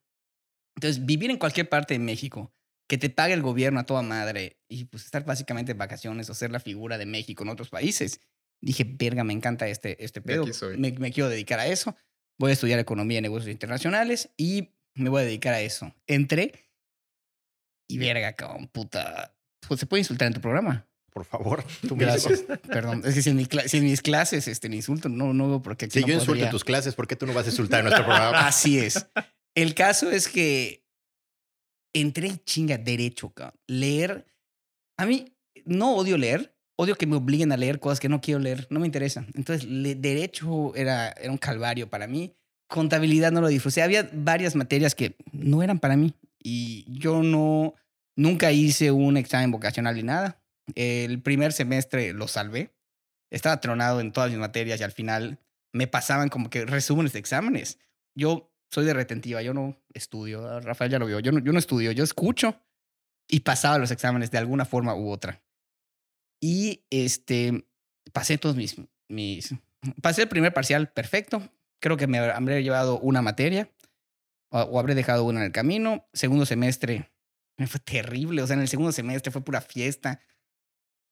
Entonces 0.77 1.07
vivir 1.07 1.31
en 1.31 1.39
cualquier 1.39 1.69
parte 1.69 1.95
de 1.95 2.01
México, 2.01 2.53
que 2.89 2.99
te 2.99 3.09
pague 3.09 3.35
el 3.35 3.43
gobierno 3.43 3.81
a 3.81 3.87
toda 3.87 4.03
madre 4.03 4.61
y 4.69 4.85
pues 4.85 5.05
estar 5.05 5.25
básicamente 5.25 5.73
en 5.73 5.79
vacaciones 5.79 6.29
o 6.29 6.35
ser 6.35 6.51
la 6.51 6.61
figura 6.61 6.99
de 6.99 7.07
México 7.07 7.45
en 7.45 7.51
otros 7.51 7.71
países. 7.71 8.21
Dije, 8.61 8.85
verga, 8.85 9.25
me 9.25 9.33
encanta 9.33 9.69
este, 9.69 10.03
este 10.05 10.21
pedo. 10.21 10.45
Me, 10.77 10.93
me 10.93 11.13
quiero 11.13 11.29
dedicar 11.29 11.61
a 11.61 11.67
eso. 11.67 11.97
Voy 12.39 12.51
a 12.51 12.55
estudiar 12.55 12.79
economía 12.79 13.19
y 13.19 13.23
negocios 13.23 13.53
internacionales 13.53 14.31
y 14.37 14.75
me 14.95 15.09
voy 15.09 15.23
a 15.23 15.25
dedicar 15.25 15.55
a 15.55 15.61
eso. 15.61 15.95
Entré 16.07 16.73
y 17.89 17.99
verga, 17.99 18.33
cabrón, 18.33 18.69
puta. 18.69 19.37
Pues 19.67 19.79
se 19.81 19.87
puede 19.87 20.01
insultar 20.01 20.27
en 20.27 20.35
tu 20.35 20.41
programa. 20.41 20.89
Por 21.13 21.25
favor, 21.25 21.63
tú. 21.89 21.95
Gracias. 21.97 22.43
Perdón. 22.69 23.03
Es 23.05 23.15
que 23.15 23.23
si 23.23 23.31
en, 23.31 23.37
mi 23.37 23.45
cla- 23.45 23.67
si 23.69 23.79
en 23.79 23.85
mis 23.85 24.01
clases 24.03 24.49
este, 24.49 24.69
me 24.69 24.77
insulto, 24.77 25.09
no, 25.09 25.35
no 25.35 25.49
veo 25.49 25.63
por 25.63 25.77
qué 25.77 25.85
aquí 25.87 25.95
Si 25.99 26.01
no 26.01 26.07
yo 26.09 26.15
insulto 26.15 26.45
en 26.45 26.51
tus 26.51 26.65
clases, 26.65 26.95
¿por 26.95 27.07
qué 27.07 27.17
tú 27.17 27.27
no 27.27 27.35
vas 27.35 27.47
a 27.47 27.51
insultar 27.51 27.81
en 27.81 27.87
nuestro 27.87 28.05
programa? 28.07 28.47
Así 28.47 28.79
es. 28.79 29.07
El 29.55 29.75
caso 29.75 30.11
es 30.11 30.29
que 30.29 30.85
entré 31.95 32.29
en 32.29 32.39
chinga 32.45 32.79
derecho, 32.79 33.31
cabrón. 33.31 33.59
Leer. 33.67 34.27
A 34.99 35.07
mí 35.07 35.35
no 35.65 35.95
odio 35.97 36.17
leer. 36.17 36.55
Odio 36.77 36.97
que 36.97 37.07
me 37.07 37.17
obliguen 37.17 37.53
a 37.53 37.57
leer 37.57 37.79
cosas 37.79 38.01
que 38.01 38.09
no 38.09 38.21
quiero 38.21 38.41
leer. 38.41 38.67
No 38.71 38.81
me 38.81 38.87
interesa. 38.87 39.27
Entonces, 39.35 39.69
le- 39.69 39.95
derecho 39.95 40.75
era, 40.75 41.11
era 41.11 41.31
un 41.31 41.39
calvario 41.39 41.89
para 41.91 42.07
mí. 42.07 42.33
Contabilidad 42.69 43.31
no 43.33 43.43
lo 43.43 43.49
disfruté. 43.49 43.83
Había 43.83 44.09
varias 44.15 44.57
materias 44.57 44.95
que 44.95 45.15
no 45.33 45.63
eran 45.63 45.79
para 45.79 45.97
mí. 45.97 46.15
Y 46.43 46.87
yo 46.89 47.23
no. 47.23 47.75
Nunca 48.17 48.53
hice 48.53 48.91
un 48.91 49.17
examen 49.17 49.51
vocacional 49.51 49.95
ni 49.95 50.03
nada. 50.03 50.39
El 50.75 51.23
primer 51.23 51.53
semestre 51.53 52.13
lo 52.13 52.29
salvé. 52.29 52.75
Estaba 53.31 53.61
tronado 53.61 54.01
en 54.01 54.13
todas 54.13 54.31
mis 54.31 54.39
materias 54.39 54.81
y 54.81 54.85
al 54.85 54.93
final 54.93 55.39
me 55.73 55.87
pasaban 55.87 56.29
como 56.29 56.51
que 56.51 56.65
resúmenes 56.67 57.13
de 57.13 57.19
exámenes. 57.19 57.79
Yo 58.15 58.53
soy 58.71 58.85
de 58.85 58.95
retentiva, 58.95 59.43
yo 59.43 59.55
no 59.55 59.77
estudio. 59.95 60.61
Rafael 60.61 60.91
ya 60.91 60.99
lo 60.99 61.07
vio. 61.07 61.21
Yo 61.21 61.33
no, 61.33 61.39
yo 61.41 61.53
no 61.53 61.59
estudio, 61.59 61.93
yo 61.93 62.05
escucho 62.05 62.61
y 63.29 63.41
pasaba 63.41 63.79
los 63.79 63.91
exámenes 63.91 64.31
de 64.31 64.39
alguna 64.39 64.65
forma 64.65 64.95
u 64.95 65.11
otra. 65.11 65.43
Y 66.41 66.85
este, 66.91 67.67
pasé 68.13 68.39
todos 68.39 68.57
mis, 68.57 68.77
mis. 69.09 69.55
Pasé 70.01 70.23
el 70.23 70.29
primer 70.29 70.53
parcial 70.53 70.93
perfecto. 70.93 71.51
Creo 71.81 71.97
que 71.97 72.07
me 72.07 72.19
habré 72.19 72.63
llevado 72.63 72.99
una 73.01 73.23
materia 73.23 73.71
o, 74.51 74.61
o 74.61 74.79
habré 74.79 74.95
dejado 74.95 75.25
una 75.25 75.41
en 75.41 75.47
el 75.47 75.53
camino. 75.53 76.07
Segundo 76.13 76.47
semestre 76.47 77.11
me 77.57 77.67
fue 77.67 77.81
terrible. 77.81 78.43
O 78.43 78.47
sea, 78.47 78.55
en 78.55 78.63
el 78.63 78.69
segundo 78.69 78.93
semestre 78.93 79.33
fue 79.33 79.45
pura 79.45 79.61
fiesta. 79.61 80.21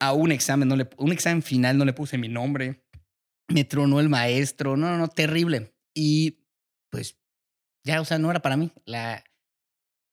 A 0.01 0.13
un 0.13 0.33
examen, 0.33 0.69
no 0.69 0.77
le, 0.77 0.89
un 0.97 1.13
examen 1.13 1.43
final 1.43 1.77
no 1.77 1.85
le 1.85 1.93
puse 1.93 2.19
mi 2.19 2.29
nombre. 2.29 2.85
Me 3.49 3.65
tronó 3.65 4.01
el 4.01 4.09
maestro. 4.09 4.77
No, 4.77 4.89
no, 4.89 4.99
no, 4.99 5.09
terrible. 5.09 5.75
Y 5.95 6.47
pues 6.91 7.19
ya, 7.85 8.01
o 8.01 8.05
sea, 8.05 8.19
no 8.19 8.31
era 8.31 8.41
para 8.41 8.57
mí. 8.57 8.73
La, 8.85 9.25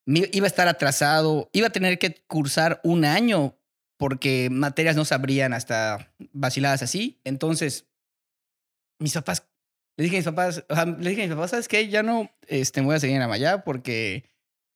me 0.06 0.30
iba 0.32 0.46
a 0.46 0.48
estar 0.48 0.68
atrasado, 0.68 1.50
iba 1.54 1.68
a 1.68 1.72
tener 1.72 2.00
que 2.00 2.24
cursar 2.28 2.80
un 2.84 3.06
año 3.06 3.58
porque 3.98 4.50
materias 4.50 4.96
no 4.96 5.06
sabrían 5.06 5.54
hasta 5.54 6.14
vaciladas 6.32 6.82
así. 6.82 7.20
Entonces, 7.24 7.90
mis 9.00 9.14
papás, 9.14 9.48
le 9.98 10.06
dije 10.06 10.18
a 10.18 10.20
mis 10.20 10.26
papás, 10.26 10.64
o 10.70 10.86
dije 10.86 11.24
mis 11.24 11.36
papás, 11.36 11.52
¿sabes 11.52 11.68
qué? 11.68 11.90
Ya 11.90 12.04
no 12.04 12.32
este, 12.48 12.82
voy 12.82 12.96
a 12.96 13.00
seguir 13.00 13.18
en 13.18 13.24
Amayá 13.24 13.64
porque 13.64 14.24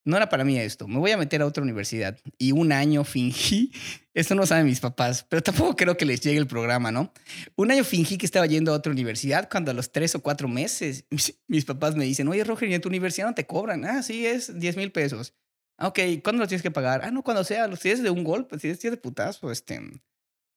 no 0.04 0.16
era 0.16 0.28
para 0.28 0.44
mí 0.44 0.58
esto. 0.58 0.88
Me 0.88 0.98
voy 0.98 1.10
a 1.12 1.16
meter 1.16 1.42
a 1.42 1.46
otra 1.46 1.62
universidad. 1.62 2.18
Y 2.38 2.52
un 2.52 2.72
año 2.72 3.04
fingí, 3.04 3.72
esto 4.14 4.34
no 4.34 4.46
saben 4.46 4.66
mis 4.66 4.80
papás, 4.80 5.24
pero 5.28 5.42
tampoco 5.42 5.76
creo 5.76 5.96
que 5.96 6.04
les 6.04 6.20
llegue 6.20 6.38
el 6.38 6.46
programa, 6.46 6.90
¿no? 6.90 7.12
Un 7.56 7.70
año 7.70 7.84
fingí 7.84 8.18
que 8.18 8.26
estaba 8.26 8.46
yendo 8.46 8.72
a 8.72 8.76
otra 8.76 8.92
universidad 8.92 9.48
cuando 9.50 9.70
a 9.70 9.74
los 9.74 9.92
tres 9.92 10.14
o 10.14 10.22
cuatro 10.22 10.48
meses 10.48 11.04
mis, 11.10 11.40
mis 11.46 11.64
papás 11.64 11.94
me 11.96 12.04
dicen, 12.04 12.28
oye, 12.28 12.44
Roger, 12.44 12.68
¿y 12.68 12.74
en 12.74 12.80
tu 12.80 12.88
universidad 12.88 13.26
no 13.26 13.34
te 13.34 13.46
cobran? 13.46 13.84
Ah, 13.84 14.02
sí, 14.02 14.26
es 14.26 14.58
10 14.58 14.76
mil 14.76 14.92
pesos. 14.92 15.34
Ah, 15.78 15.88
Ok, 15.88 15.98
¿cuándo 16.22 16.40
los 16.40 16.48
tienes 16.48 16.62
que 16.62 16.70
pagar? 16.70 17.02
Ah, 17.04 17.10
no, 17.10 17.22
cuando 17.22 17.44
sea, 17.44 17.66
los 17.66 17.80
tienes 17.80 18.02
de 18.02 18.10
un 18.10 18.24
golpe, 18.24 18.58
si 18.58 18.68
es 18.68 18.80
de 18.80 18.96
putazo, 18.96 19.50
este... 19.50 19.80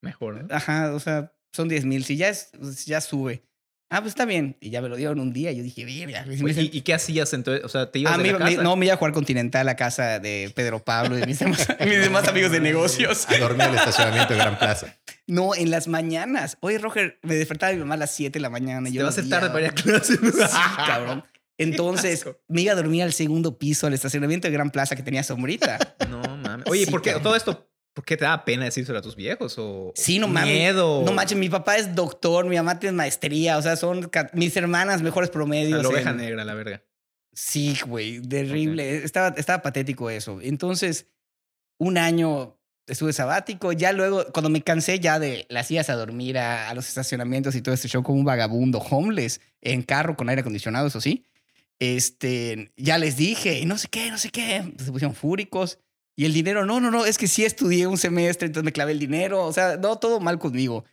Mejor, 0.01 0.43
¿no? 0.43 0.55
Ajá, 0.55 0.93
o 0.93 0.99
sea, 0.99 1.33
son 1.51 1.67
10 1.67 1.85
mil. 1.85 2.03
Si 2.03 2.15
ya, 2.15 2.29
es, 2.29 2.51
ya 2.85 3.01
sube. 3.01 3.43
Ah, 3.89 4.01
pues 4.01 4.11
está 4.13 4.25
bien. 4.25 4.57
Y 4.59 4.71
ya 4.71 4.81
me 4.81 4.89
lo 4.89 4.95
dieron 4.95 5.19
un 5.19 5.31
día. 5.31 5.51
Yo 5.51 5.61
dije. 5.63 5.85
Me 5.85 5.91
Oye, 5.91 6.33
dicen, 6.47 6.65
¿Y, 6.71 6.77
y 6.77 6.81
qué 6.81 6.93
hacías 6.95 7.31
entonces? 7.33 7.63
O 7.63 7.69
sea, 7.69 7.91
te 7.91 7.99
ibas 7.99 8.13
Ah, 8.13 8.17
de 8.17 8.23
me- 8.23 8.31
la 8.33 8.39
me- 8.45 8.51
casa? 8.51 8.63
no, 8.63 8.75
me 8.75 8.85
iba 8.87 8.95
a 8.95 8.97
jugar 8.97 9.13
Continental 9.13 9.69
a 9.69 9.75
casa 9.75 10.19
de 10.19 10.51
Pedro 10.55 10.83
Pablo 10.83 11.17
y 11.17 11.21
de 11.21 11.27
mis 11.27 11.37
demás, 11.39 11.67
mis 11.85 11.99
demás 11.99 12.27
amigos 12.27 12.51
de 12.51 12.59
negocios. 12.59 13.27
A 13.29 13.37
dormir 13.37 13.61
en 13.61 13.69
el 13.71 13.75
estacionamiento 13.77 14.33
de 14.33 14.39
Gran 14.39 14.57
Plaza. 14.57 14.95
No, 15.27 15.53
en 15.55 15.69
las 15.69 15.87
mañanas. 15.87 16.57
Oye, 16.61 16.77
Roger, 16.79 17.19
me 17.21 17.35
despertaba 17.35 17.71
mi 17.73 17.79
mamá 17.79 17.93
a 17.95 17.97
las 17.97 18.11
7 18.11 18.33
de 18.33 18.41
la 18.41 18.49
mañana. 18.49 18.89
y 18.89 18.91
Te 18.91 18.97
yo 18.97 19.03
va 19.05 19.09
a 19.11 19.13
tarde 19.29 19.49
para 19.49 19.61
ir 19.61 19.69
a 19.69 19.73
clase. 19.73 20.15
Sí, 20.17 20.19
cabrón. 20.87 21.23
Entonces, 21.57 22.25
me 22.47 22.61
iba 22.63 22.73
a 22.73 22.75
dormir 22.75 23.03
al 23.03 23.13
segundo 23.13 23.57
piso, 23.57 23.87
al 23.87 23.93
estacionamiento 23.93 24.47
de 24.47 24.53
Gran 24.53 24.71
Plaza 24.71 24.95
que 24.95 25.03
tenía 25.03 25.23
sombrita. 25.23 25.77
No 26.09 26.21
mames. 26.37 26.65
Oye, 26.69 26.85
Sí, 26.85 26.91
¿por 26.91 27.01
qué 27.01 27.11
cabrón. 27.11 27.23
todo 27.23 27.35
esto? 27.35 27.69
¿Por 27.95 28.03
qué 28.05 28.17
te 28.17 28.25
da 28.25 28.43
pena 28.45 28.65
decírselo 28.65 28.99
a 28.99 29.01
tus 29.01 29.15
viejos? 29.15 29.55
O 29.57 29.93
Sí, 29.95 30.19
no 30.19 30.27
mames. 30.27 30.53
Miedo. 30.53 31.01
No 31.05 31.13
manches, 31.13 31.37
mi 31.37 31.49
papá 31.49 31.77
es 31.77 31.95
doctor, 31.95 32.45
mi 32.45 32.57
mamá 32.57 32.77
tiene 32.77 32.95
maestría, 32.95 33.57
o 33.57 33.61
sea, 33.61 33.77
son 33.77 34.11
mis 34.33 34.55
hermanas 34.57 35.01
mejores 35.01 35.29
La 35.29 35.33
promedios. 35.33 35.85
oveja 35.85 36.09
en- 36.11 36.17
negra, 36.17 36.43
la 36.43 36.53
verga. 36.53 36.83
Sí, 37.33 37.75
güey, 37.87 38.21
terrible. 38.21 38.97
Estaba, 39.03 39.29
estaba 39.37 39.61
patético 39.61 40.09
eso. 40.09 40.39
Entonces, 40.41 41.07
un 41.79 41.97
año 41.97 42.57
estuve 42.85 43.13
sabático. 43.13 43.71
Ya 43.71 43.93
luego, 43.93 44.25
cuando 44.33 44.49
me 44.49 44.61
cansé 44.61 44.99
ya 44.99 45.17
de 45.17 45.45
las 45.49 45.71
idas 45.71 45.89
a 45.89 45.95
dormir 45.95 46.37
a, 46.37 46.69
a 46.69 46.73
los 46.73 46.87
estacionamientos 46.89 47.55
y 47.55 47.61
todo 47.61 47.73
este 47.73 47.87
show 47.87 48.03
como 48.03 48.19
un 48.19 48.25
vagabundo, 48.25 48.79
homeless, 48.79 49.39
en 49.61 49.81
carro 49.83 50.17
con 50.17 50.27
aire 50.29 50.41
acondicionado, 50.41 50.87
eso 50.87 50.99
sí. 51.01 51.25
Este, 51.79 52.71
ya 52.77 52.97
les 52.97 53.17
dije, 53.17 53.59
y 53.59 53.65
no 53.65 53.77
sé 53.77 53.87
qué, 53.89 54.09
no 54.11 54.17
sé 54.17 54.29
qué. 54.29 54.73
Se 54.83 54.91
pusieron 54.91 55.15
fúricos. 55.15 55.79
Y 56.17 56.25
el 56.25 56.33
dinero, 56.33 56.65
no, 56.65 56.79
no, 56.79 56.91
no, 56.91 57.05
es 57.05 57.17
que 57.17 57.27
sí 57.27 57.43
estudié 57.43 57.87
un 57.87 57.97
semestre, 57.97 58.45
entonces 58.47 58.63
me 58.65 58.71
clavé 58.71 58.93
el 58.93 58.99
dinero. 58.99 59.43
O 59.45 59.51
sea, 59.53 59.77
no, 59.77 59.97
todo 59.97 60.19
mal 60.19 60.39
conmigo. 60.39 60.85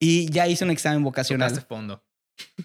Y 0.00 0.28
ya 0.30 0.46
hice 0.48 0.64
un 0.64 0.70
examen 0.70 1.02
vocacional. 1.04 1.50
Tocaste 1.50 1.68
fondo. 1.68 2.04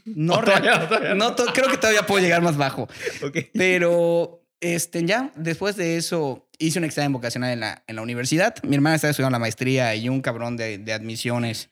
No, 0.05 0.39
todavía- 0.43 0.87
todavía 0.87 1.13
no, 1.15 1.35
to- 1.35 1.45
creo 1.53 1.69
que 1.69 1.77
todavía 1.77 2.05
puedo 2.05 2.21
llegar 2.23 2.41
más 2.41 2.57
bajo. 2.57 2.89
Ok. 3.23 3.37
Pero 3.53 4.43
este, 4.59 5.05
ya 5.05 5.31
después 5.35 5.75
de 5.75 5.97
eso 5.97 6.49
hice 6.59 6.79
un 6.79 6.85
examen 6.85 7.13
vocacional 7.13 7.51
en 7.53 7.59
la, 7.61 7.83
en 7.87 7.95
la 7.95 8.01
universidad. 8.01 8.55
Mi 8.63 8.75
hermana 8.75 8.95
estaba 8.95 9.11
estudiando 9.11 9.35
la 9.35 9.39
maestría 9.39 9.95
y 9.95 10.09
un 10.09 10.21
cabrón 10.21 10.57
de, 10.57 10.77
de 10.79 10.93
admisiones 10.93 11.69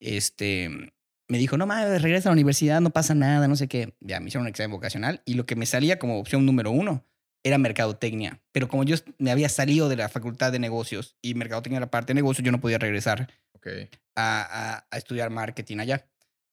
este, 0.00 0.68
me 1.28 1.38
dijo, 1.38 1.56
no 1.56 1.66
mames, 1.66 2.02
regresa 2.02 2.28
a 2.28 2.32
la 2.32 2.34
universidad, 2.34 2.80
no 2.80 2.90
pasa 2.90 3.14
nada, 3.14 3.48
no 3.48 3.56
sé 3.56 3.68
qué. 3.68 3.94
Ya 4.00 4.20
me 4.20 4.28
hicieron 4.28 4.42
un 4.44 4.48
examen 4.48 4.70
vocacional 4.70 5.22
y 5.24 5.34
lo 5.34 5.46
que 5.46 5.56
me 5.56 5.66
salía 5.66 5.98
como 5.98 6.18
opción 6.18 6.46
número 6.46 6.70
uno 6.70 7.04
era 7.42 7.58
mercadotecnia. 7.58 8.40
Pero 8.52 8.68
como 8.68 8.84
yo 8.84 8.96
me 9.18 9.30
había 9.30 9.48
salido 9.48 9.88
de 9.88 9.96
la 9.96 10.08
facultad 10.08 10.52
de 10.52 10.58
negocios 10.58 11.16
y 11.22 11.34
mercadotecnia 11.34 11.78
era 11.78 11.90
parte 11.90 12.10
de 12.12 12.14
negocios, 12.16 12.44
yo 12.44 12.52
no 12.52 12.60
podía 12.60 12.78
regresar 12.78 13.32
Ok. 13.54 13.66
a, 14.16 14.76
a- 14.76 14.86
a 14.90 14.96
estudiar 14.98 15.30
marketing 15.30 15.78
allá. 15.78 16.06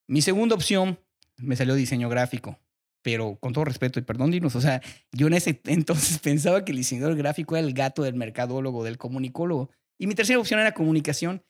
Mi 0.07 0.21
segunda 0.21 0.55
opción 0.55 0.99
me 1.37 1.55
salió 1.55 1.75
diseño 1.75 2.07
gráfico, 2.09 2.59
pero 3.03 3.37
con 3.39 3.53
todo 3.53 3.65
respeto 3.65 3.99
y 3.99 4.03
perdón, 4.03 4.31
Dinos, 4.31 4.55
o 4.55 4.61
sea, 4.61 4.81
yo 5.11 5.27
en 5.27 5.33
ese 5.33 5.61
entonces 5.65 6.19
pensaba 6.23 6.63
que 6.65 6.71
el 6.71 6.77
diseñador 6.77 7.15
gráfico 7.15 7.55
era 7.57 7.65
el 7.67 7.73
gato 7.73 8.03
del 8.03 8.15
mercadólogo, 8.15 8.83
del 8.83 8.97
comunicólogo. 8.97 9.69
Y 9.99 10.07
mi 10.07 10.15
tercera 10.15 10.39
opción 10.39 10.59
era 10.59 10.73
comunicación. 10.73 11.43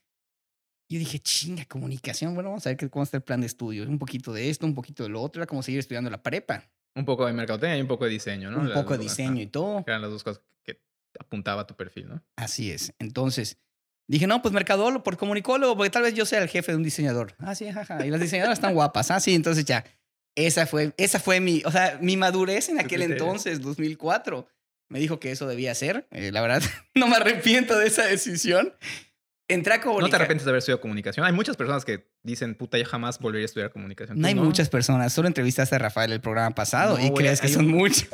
Yo 0.90 1.00
dije, 1.00 1.20
chinga, 1.20 1.66
comunicación. 1.66 2.34
Bueno, 2.34 2.50
vamos 2.50 2.66
a 2.66 2.70
ver 2.74 2.90
cómo 2.90 3.04
está 3.04 3.18
el 3.18 3.24
plan 3.24 3.42
de 3.42 3.48
estudio. 3.48 3.84
Un 3.84 4.00
poquito 4.00 4.32
de 4.32 4.50
esto, 4.50 4.66
un 4.66 4.74
poquito 4.74 5.04
de 5.04 5.10
lo 5.10 5.22
otro. 5.22 5.42
Era 5.42 5.48
como 5.48 5.62
seguir 5.62 5.80
estudiando 5.80 6.10
la 6.10 6.24
prepa. 6.24 6.64
Un 6.98 7.06
poco 7.06 7.26
de 7.26 7.34
mercadotecnia 7.34 7.78
y 7.78 7.82
un 7.82 7.88
poco 7.88 8.06
de 8.06 8.12
diseño, 8.12 8.50
¿no? 8.50 8.60
un 8.60 8.70
Las 8.70 8.80
poco 8.80 8.98
de 8.98 9.04
diseño 9.04 9.42
y 9.42 9.48
todo. 9.48 9.84
Eran 9.86 10.02
las 10.02 10.10
dos 10.10 10.24
cosas 10.24 10.42
que 10.64 10.82
apuntaba 11.20 11.62
a 11.62 11.68
tu 11.68 11.76
perfil, 11.76 12.10
¿no? 12.10 12.24
Así 12.36 12.72
es. 12.72 12.94
Entonces, 13.00 13.58
dije, 14.08 14.26
no, 14.26 14.42
pues 14.42 14.54
mercadólogo 14.54 15.04
por 15.04 15.16
comunicólogo, 15.18 15.78
porque 15.78 15.92
tal 15.92 16.02
vez 16.04 16.16
yo 16.16 16.26
sea 16.26 16.42
el 16.42 16.50
jefe 16.50 16.72
de 16.72 16.78
un 16.78 16.84
diseñador. 16.84 17.36
Ah, 17.38 17.54
sí, 17.54 17.72
jaja. 17.72 18.06
Y 18.06 18.10
las 18.10 18.20
diseñadoras 18.20 18.58
están 18.58 18.74
guapas. 18.74 19.12
Ah, 19.12 19.20
sí, 19.20 19.36
entonces 19.36 19.66
ya. 19.66 19.86
Esa 20.36 20.66
fue, 20.68 20.94
esa 20.98 21.20
fue 21.20 21.40
mi, 21.40 21.62
o 21.66 21.72
sea, 21.72 21.98
mi 22.02 22.18
madurez 22.18 22.70
en 22.70 22.80
aquel 22.80 23.02
entonces, 23.04 23.62
2004. 23.62 24.48
Me 24.90 25.00
dijo 25.00 25.20
que 25.20 25.32
eso 25.32 25.48
debía 25.48 25.76
ser. 25.76 26.08
Eh, 26.12 26.32
la 26.32 26.42
verdad, 26.42 26.62
no 26.96 27.08
me 27.08 27.18
arrepiento 27.18 27.78
de 27.78 27.88
esa 27.88 28.06
decisión. 28.06 28.74
Entré 29.50 29.74
a 29.76 29.78
¿No 29.78 29.84
comunicar. 29.84 30.10
te 30.10 30.16
arrepientes 30.18 30.44
de 30.46 30.52
haber 30.52 30.58
estudiado 30.60 30.82
comunicación? 30.82 31.26
Hay 31.26 31.32
muchas 31.32 31.56
personas 31.56 31.86
que 31.86 32.10
dicen, 32.22 32.54
puta, 32.56 32.78
yo 32.78 32.84
jamás 32.86 33.18
volvería 33.20 33.46
a 33.46 33.48
estudiar 33.48 33.72
comunicación. 33.72 34.18
No 34.18 34.24
¿Tú 34.24 34.28
hay 34.28 34.36
muchas 34.36 34.68
personas. 34.70 35.14
Solo 35.14 35.28
entrevistaste 35.30 35.76
a 35.76 35.80
Rafael 35.80 36.12
el 36.12 36.20
programa 36.20 36.54
pasado 36.54 36.98
No, 36.98 37.06
y 37.06 37.12
crees 37.14 37.40
que 37.40 37.48
son 37.48 37.66
un- 37.68 37.72
muchas. 37.78 38.08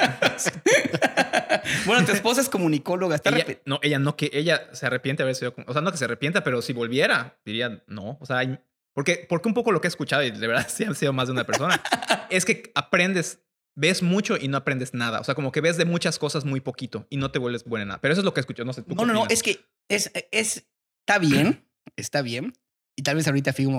bueno, 1.86 2.06
tu 2.06 2.12
esposa 2.12 2.42
es 2.42 2.50
comunicóloga. 2.50 3.16
Está 3.16 3.30
Ella, 3.32 3.46
arrepi- 3.46 3.60
no, 3.66 3.80
ella 3.82 4.00
no 4.00 4.16
que 4.16 4.30
ella 4.34 4.70
se 4.74 4.86
arrepiente 4.86 5.24
de 5.24 5.26
haber 5.26 5.32
estudiado. 5.34 5.56
O 5.68 5.74
sea, 5.74 5.82
no 5.82 5.92
que 5.92 5.98
se 5.98 6.06
arrepienta, 6.06 6.44
pero 6.44 6.62
si 6.62 6.74
volviera, 6.74 7.40
diría 7.46 7.84
no. 7.88 8.18
O 8.22 8.26
sea, 8.26 8.38
hay- 8.40 8.60
porque, 8.94 9.26
porque 9.28 9.48
un 9.48 9.54
poco 9.56 9.72
lo 9.72 9.82
que 9.82 9.88
he 9.88 9.90
escuchado, 9.90 10.24
y 10.24 10.32
de 10.32 10.48
verdad 10.48 10.68
sí 10.70 10.84
han 10.84 10.96
sido 10.96 11.14
más 11.14 11.28
de 11.28 11.34
una 11.34 11.46
persona, 11.46 11.82
es 12.30 12.46
que 12.46 12.72
aprendes, 12.76 13.40
ves 13.76 14.04
mucho 14.04 14.38
y 14.40 14.48
no 14.50 14.58
aprendes 14.58 14.94
nada. 14.94 15.20
O 15.20 15.24
sea, 15.24 15.34
como 15.34 15.52
que 15.52 15.62
ves 15.62 15.78
de 15.78 15.86
muchas 15.86 16.20
cosas 16.20 16.46
muy 16.46 16.60
poquito 16.62 17.08
y 17.10 17.18
no 17.18 17.32
te 17.32 17.40
vuelves 17.40 17.64
buena 17.64 17.82
en 17.82 17.88
nada. 17.90 18.02
Pero 18.02 18.12
eso 18.12 18.22
es 18.22 18.26
lo 18.26 18.34
que 18.36 18.40
escucho. 18.42 18.64
No 18.66 18.74
sé. 18.74 18.84
¿tú 18.84 18.90
qué 18.90 18.96
No, 18.96 19.06
no, 19.08 19.14
no, 19.14 19.26
es 19.30 19.42
que 19.42 19.66
es, 19.90 20.12
es, 20.32 20.66
está 21.06 21.20
bien, 21.20 21.68
está 21.96 22.22
bien. 22.22 22.54
Y 22.98 23.04
tal 23.04 23.16
vez 23.16 23.28
ahorita 23.28 23.54
Figo 23.54 23.72
me 23.72 23.78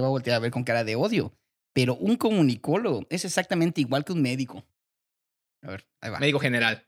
va, 0.00 0.06
a 0.06 0.10
voltear, 0.10 0.36
a 0.36 0.40
ver 0.40 0.50
con 0.50 0.64
cara 0.64 0.84
de 0.84 0.96
odio. 0.96 1.32
Pero 1.74 1.96
un 1.96 2.16
comunicólogo 2.16 3.06
es 3.10 3.24
exactamente 3.24 3.80
igual 3.80 4.04
que 4.04 4.12
un 4.12 4.22
médico. 4.22 4.64
A 5.62 5.70
ver, 5.70 5.86
ahí 6.00 6.10
va. 6.10 6.18
Médico 6.20 6.38
general. 6.38 6.86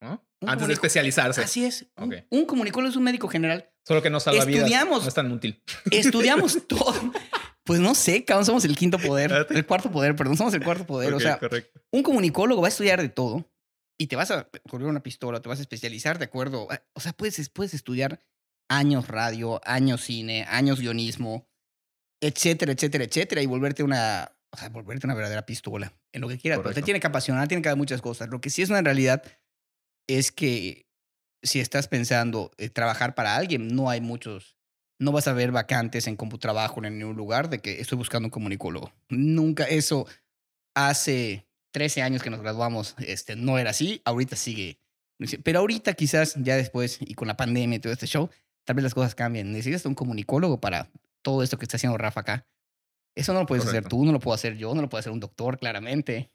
¿no? 0.00 0.24
Antes 0.46 0.68
de 0.68 0.74
especializarse. 0.74 1.40
Así 1.42 1.64
es. 1.64 1.86
Un- 2.30 2.46
comunicólogo 2.46 2.90
es 2.90 2.96
un 2.96 3.02
médico 3.02 3.28
general. 3.28 3.68
Solo 3.86 4.00
que 4.02 4.10
no 4.10 4.20
salva 4.20 4.44
vidas. 4.44 4.60
Estudiamos. 4.64 5.02
No 5.02 5.08
es 5.08 5.14
tan 5.14 5.32
útil. 5.32 5.62
Estudiamos 5.90 6.66
todo. 6.68 6.94
Pues 7.64 7.80
no 7.80 7.94
sé, 7.94 8.24
cabrón, 8.24 8.46
somos 8.46 8.64
el 8.64 8.76
quinto 8.76 8.98
poder. 8.98 9.46
El 9.50 9.66
cuarto 9.66 9.90
poder, 9.90 10.14
perdón, 10.16 10.36
somos 10.36 10.54
el 10.54 10.62
cuarto 10.64 10.86
poder. 10.86 11.12
o 11.12 11.16
Ok, 11.16 11.22
sea, 11.22 11.38
correcto. 11.38 11.80
un 11.92 12.02
comunicólogo 12.02 12.62
va 12.62 12.68
a 12.68 12.70
estudiar 12.70 13.02
de 13.02 13.08
todo 13.10 13.50
y 13.98 14.06
te 14.06 14.16
vas 14.16 14.30
a 14.30 14.48
correr 14.70 14.86
una 14.86 15.02
pistola, 15.02 15.42
te 15.42 15.48
vas 15.48 15.58
a 15.58 15.62
especializar 15.62 16.18
de 16.18 16.24
acuerdo. 16.26 16.68
O 16.94 17.00
sea, 17.00 17.12
puedes, 17.12 17.48
puedes 17.50 17.74
estudiar 17.74 18.20
años 18.68 19.08
radio, 19.08 19.60
años 19.64 20.02
cine, 20.04 20.44
años 20.48 20.80
guionismo, 20.80 21.48
etcétera, 22.20 22.72
etcétera, 22.72 23.04
etcétera, 23.04 23.42
y 23.42 23.46
volverte 23.46 23.82
una, 23.82 24.32
o 24.52 24.56
sea, 24.56 24.68
volverte 24.68 25.06
una 25.06 25.14
verdadera 25.14 25.46
pistola 25.46 25.92
en 26.12 26.20
lo 26.20 26.28
que 26.28 26.38
quieras. 26.38 26.60
Pero 26.62 26.74
te 26.74 26.82
tiene 26.82 27.00
que 27.00 27.06
apasionar, 27.06 27.48
tiene 27.48 27.62
que 27.62 27.68
haber 27.68 27.78
muchas 27.78 28.02
cosas. 28.02 28.28
Lo 28.28 28.40
que 28.40 28.50
sí 28.50 28.62
es 28.62 28.70
una 28.70 28.82
realidad 28.82 29.22
es 30.06 30.32
que 30.32 30.86
si 31.42 31.60
estás 31.60 31.88
pensando 31.88 32.50
eh, 32.58 32.68
trabajar 32.68 33.14
para 33.14 33.36
alguien, 33.36 33.68
no 33.68 33.90
hay 33.90 34.00
muchos. 34.00 34.56
No 35.00 35.12
vas 35.12 35.28
a 35.28 35.32
ver 35.32 35.52
vacantes 35.52 36.08
en 36.08 36.16
CompuTrabajo 36.16 36.84
en 36.84 36.98
ningún 36.98 37.16
lugar 37.16 37.48
de 37.50 37.60
que 37.60 37.80
estoy 37.80 37.96
buscando 37.98 38.26
un 38.26 38.30
comunicólogo. 38.30 38.92
Nunca 39.08 39.64
eso 39.64 40.06
hace 40.74 41.46
13 41.72 42.02
años 42.02 42.22
que 42.22 42.30
nos 42.30 42.40
graduamos, 42.40 42.96
este, 42.98 43.36
no 43.36 43.58
era 43.58 43.70
así, 43.70 44.02
ahorita 44.04 44.34
sigue. 44.34 44.80
Pero 45.44 45.60
ahorita 45.60 45.94
quizás 45.94 46.34
ya 46.36 46.56
después 46.56 46.98
y 47.00 47.14
con 47.14 47.28
la 47.28 47.36
pandemia 47.36 47.76
y 47.76 47.80
todo 47.80 47.92
este 47.92 48.06
show, 48.06 48.30
tal 48.68 48.76
vez 48.76 48.82
las 48.82 48.92
cosas 48.94 49.14
cambien. 49.14 49.50
Necesitas 49.50 49.86
un 49.86 49.94
comunicólogo 49.94 50.60
para 50.60 50.90
todo 51.22 51.42
esto 51.42 51.56
que 51.58 51.64
está 51.64 51.78
haciendo 51.78 51.96
Rafa 51.96 52.20
acá. 52.20 52.46
Eso 53.16 53.32
no 53.32 53.40
lo 53.40 53.46
puedes 53.46 53.64
hacer 53.66 53.86
tú, 53.88 54.04
no 54.04 54.12
lo 54.12 54.20
puedo 54.20 54.34
hacer 54.34 54.58
yo, 54.58 54.74
no 54.74 54.82
lo 54.82 54.90
puede 54.90 55.00
hacer 55.00 55.12
un 55.12 55.20
doctor, 55.20 55.58
claramente. 55.58 56.30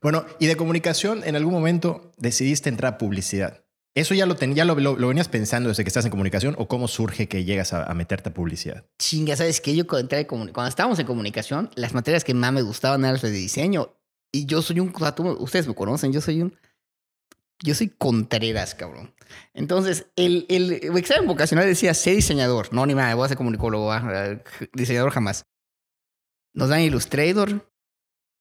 Bueno, 0.00 0.24
y 0.38 0.46
de 0.46 0.56
comunicación, 0.56 1.22
en 1.24 1.34
algún 1.34 1.52
momento 1.52 2.12
decidiste 2.18 2.68
entrar 2.68 2.94
a 2.94 2.98
publicidad. 2.98 3.64
¿Eso 3.96 4.14
ya 4.14 4.26
lo, 4.26 4.36
ten- 4.36 4.54
ya 4.54 4.64
lo, 4.64 4.76
lo- 4.76 4.96
lo 4.96 5.08
venías 5.08 5.28
pensando 5.28 5.68
desde 5.70 5.82
que 5.82 5.88
estás 5.88 6.04
en 6.04 6.12
comunicación 6.12 6.54
o 6.56 6.68
cómo 6.68 6.86
surge 6.86 7.26
que 7.28 7.42
llegas 7.44 7.72
a, 7.72 7.82
a 7.82 7.94
meterte 7.94 8.28
a 8.28 8.34
publicidad? 8.34 8.86
Chinga, 9.00 9.34
¿sabes 9.36 9.60
qué? 9.60 9.74
Yo 9.74 9.86
cuando, 9.88 10.02
entré 10.02 10.26
cuando 10.28 10.66
estábamos 10.68 11.00
en 11.00 11.06
comunicación, 11.06 11.68
las 11.74 11.94
materias 11.94 12.22
que 12.22 12.32
más 12.32 12.52
me 12.52 12.62
gustaban 12.62 13.00
eran 13.00 13.14
las 13.14 13.22
de 13.22 13.30
diseño. 13.32 13.92
Y 14.32 14.46
yo 14.46 14.62
soy 14.62 14.78
un... 14.78 14.92
o 14.94 14.98
sea, 15.00 15.14
tú 15.16 15.28
ustedes 15.40 15.66
me 15.66 15.74
conocen, 15.74 16.12
yo 16.12 16.20
soy 16.20 16.40
un... 16.42 16.56
Yo 17.62 17.74
soy 17.74 17.88
contreras, 17.90 18.74
cabrón. 18.74 19.14
Entonces, 19.54 20.06
el, 20.16 20.46
el, 20.48 20.72
examen 20.96 21.26
vocacional 21.26 21.66
decía, 21.66 21.94
sé 21.94 22.10
diseñador. 22.12 22.72
No, 22.72 22.84
ni 22.86 22.94
nada, 22.94 23.14
voy 23.14 23.24
a 23.24 23.28
ser 23.28 23.36
comunicólogo. 23.36 23.86
¿va? 23.86 24.40
Diseñador 24.72 25.10
jamás. 25.12 25.46
Nos 26.54 26.68
dan 26.68 26.80
Illustrator. 26.80 27.70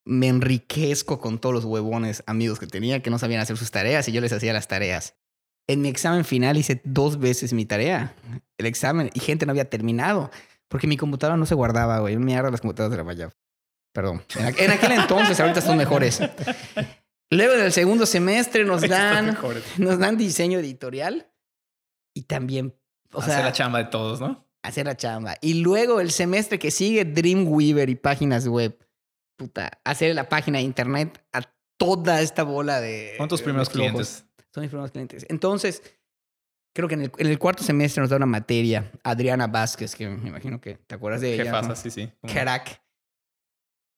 Me 0.05 0.27
enriquezco 0.27 1.19
con 1.19 1.39
todos 1.39 1.53
los 1.53 1.65
huevones 1.65 2.23
amigos 2.25 2.57
que 2.59 2.65
tenía 2.65 3.03
que 3.03 3.11
no 3.11 3.19
sabían 3.19 3.39
hacer 3.41 3.55
sus 3.57 3.69
tareas 3.69 4.07
y 4.07 4.11
yo 4.11 4.19
les 4.19 4.33
hacía 4.33 4.51
las 4.51 4.67
tareas. 4.67 5.15
En 5.67 5.81
mi 5.81 5.89
examen 5.89 6.25
final 6.25 6.57
hice 6.57 6.81
dos 6.83 7.19
veces 7.19 7.53
mi 7.53 7.65
tarea. 7.65 8.15
El 8.57 8.65
examen. 8.65 9.11
Y 9.13 9.19
gente 9.19 9.45
no 9.45 9.51
había 9.51 9.69
terminado. 9.69 10.31
Porque 10.67 10.87
mi 10.87 10.97
computadora 10.97 11.37
no 11.37 11.45
se 11.45 11.53
guardaba, 11.53 11.99
güey. 11.99 12.17
Mierda 12.17 12.49
las 12.49 12.61
computadoras 12.61 12.91
de 12.91 12.97
la 12.97 13.03
Mayab. 13.03 13.31
Perdón. 13.93 14.23
En, 14.39 14.45
aqu- 14.47 14.59
en 14.61 14.71
aquel 14.71 14.91
entonces, 14.93 15.39
ahorita 15.39 15.61
son 15.61 15.77
mejores. 15.77 16.19
Luego 17.31 17.53
del 17.53 17.71
segundo 17.71 18.05
semestre 18.05 18.65
nos 18.65 18.81
dan, 18.87 19.37
nos 19.77 19.97
dan 19.97 20.17
diseño 20.17 20.59
editorial 20.59 21.31
y 22.13 22.23
también, 22.23 22.75
o 23.13 23.21
sea, 23.21 23.33
Hacer 23.35 23.45
la 23.45 23.53
chamba 23.53 23.79
de 23.79 23.85
todos, 23.85 24.19
¿no? 24.19 24.45
hacer 24.63 24.85
la 24.85 24.95
chamba. 24.95 25.35
Y 25.41 25.55
luego 25.55 25.99
el 25.99 26.11
semestre 26.11 26.59
que 26.59 26.71
sigue, 26.71 27.05
Dreamweaver 27.05 27.89
y 27.89 27.95
páginas 27.95 28.47
web. 28.47 28.77
Puta, 29.37 29.71
hacer 29.83 30.13
la 30.13 30.29
página 30.29 30.59
de 30.59 30.65
internet 30.65 31.23
a 31.33 31.41
toda 31.77 32.21
esta 32.21 32.43
bola 32.43 32.79
de. 32.79 33.15
Son 33.17 33.27
tus 33.27 33.41
primeros 33.41 33.69
clientes. 33.69 34.25
Son 34.53 34.61
mis 34.61 34.69
primeros 34.69 34.91
clientes. 34.91 35.25
Entonces, 35.29 35.81
creo 36.75 36.87
que 36.87 36.95
en 36.95 37.03
el, 37.03 37.11
en 37.17 37.27
el 37.27 37.39
cuarto 37.39 37.63
semestre 37.63 38.01
nos 38.01 38.09
da 38.09 38.17
una 38.17 38.25
materia, 38.25 38.91
Adriana 39.03 39.47
Vázquez, 39.47 39.95
que 39.95 40.07
me 40.07 40.29
imagino 40.29 40.61
que 40.61 40.75
te 40.75 40.95
acuerdas 40.95 41.21
de 41.21 41.33
ella. 41.33 41.43
¿Qué 41.45 41.49
pasa? 41.51 41.69
¿no? 41.69 41.75
Sí, 41.75 41.89
sí. 41.89 42.11
Crack. 42.27 42.80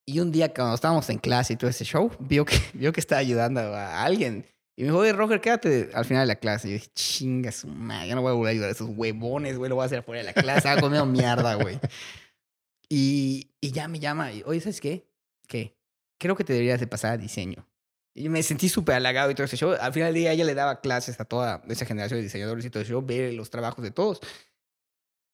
Y 0.06 0.20
un 0.20 0.32
día 0.32 0.54
cuando 0.54 0.76
estábamos 0.76 1.10
en 1.10 1.18
clase 1.18 1.54
y 1.54 1.56
todo 1.56 1.70
ese 1.70 1.86
show, 1.86 2.12
vio 2.20 2.46
que, 2.46 2.58
vio 2.74 2.92
que 2.92 3.00
estaba 3.00 3.20
ayudando 3.20 3.62
a 3.62 4.04
alguien. 4.04 4.46
Y 4.76 4.82
me 4.82 4.88
dijo, 4.88 5.00
oye, 5.00 5.14
Roger, 5.14 5.40
quédate 5.40 5.92
al 5.94 6.06
final 6.06 6.24
de 6.24 6.34
la 6.34 6.40
clase. 6.40 6.68
Y 6.68 6.72
yo 6.72 6.74
dije, 6.76 6.92
chinga 6.96 7.52
su 7.52 7.68
madre, 7.68 8.10
yo 8.10 8.16
no 8.16 8.22
voy 8.22 8.32
a 8.32 8.34
volver 8.34 8.50
a 8.50 8.52
ayudar 8.52 8.70
a 8.70 8.72
esos 8.72 8.90
huevones, 8.90 9.58
güey, 9.58 9.70
lo 9.70 9.76
voy 9.76 9.84
a 9.84 9.86
hacer 9.86 10.00
afuera 10.00 10.22
de 10.22 10.26
la 10.26 10.34
clase, 10.34 10.68
hago 10.68 10.82
comido 10.82 11.06
mierda, 11.06 11.56
güey. 11.56 11.80
Y, 12.90 13.52
y 13.62 13.72
ya 13.72 13.88
me 13.88 14.00
llama, 14.00 14.32
y, 14.32 14.44
oye, 14.46 14.60
¿sabes 14.60 14.82
qué? 14.82 15.08
¿Qué? 15.48 15.78
Creo 16.20 16.36
que 16.36 16.44
te 16.44 16.54
deberías 16.54 16.80
de 16.80 16.88
pasar 16.88 17.14
a 17.14 17.18
diseño. 17.18 17.68
Y 18.16 18.30
me 18.30 18.44
sentí 18.44 18.70
súper 18.70 18.96
halagado 18.96 19.32
y 19.32 19.36
todo 19.36 19.46
ese 19.46 19.58
show. 19.58 19.76
Al 19.80 19.94
final 19.94 20.14
del 20.14 20.22
día 20.22 20.32
ella 20.32 20.46
le 20.46 20.54
daba 20.54 20.82
clases 20.82 21.20
a 21.20 21.26
toda 21.26 21.64
esa 21.68 21.86
generación 21.86 22.20
de 22.20 22.24
diseñadores 22.24 22.64
y 22.66 22.70
todo 22.70 22.84
ese 22.84 22.92
show, 22.92 23.02
ver 23.04 23.34
los 23.34 23.50
trabajos 23.50 23.84
de 23.84 23.92
todos. 23.92 24.20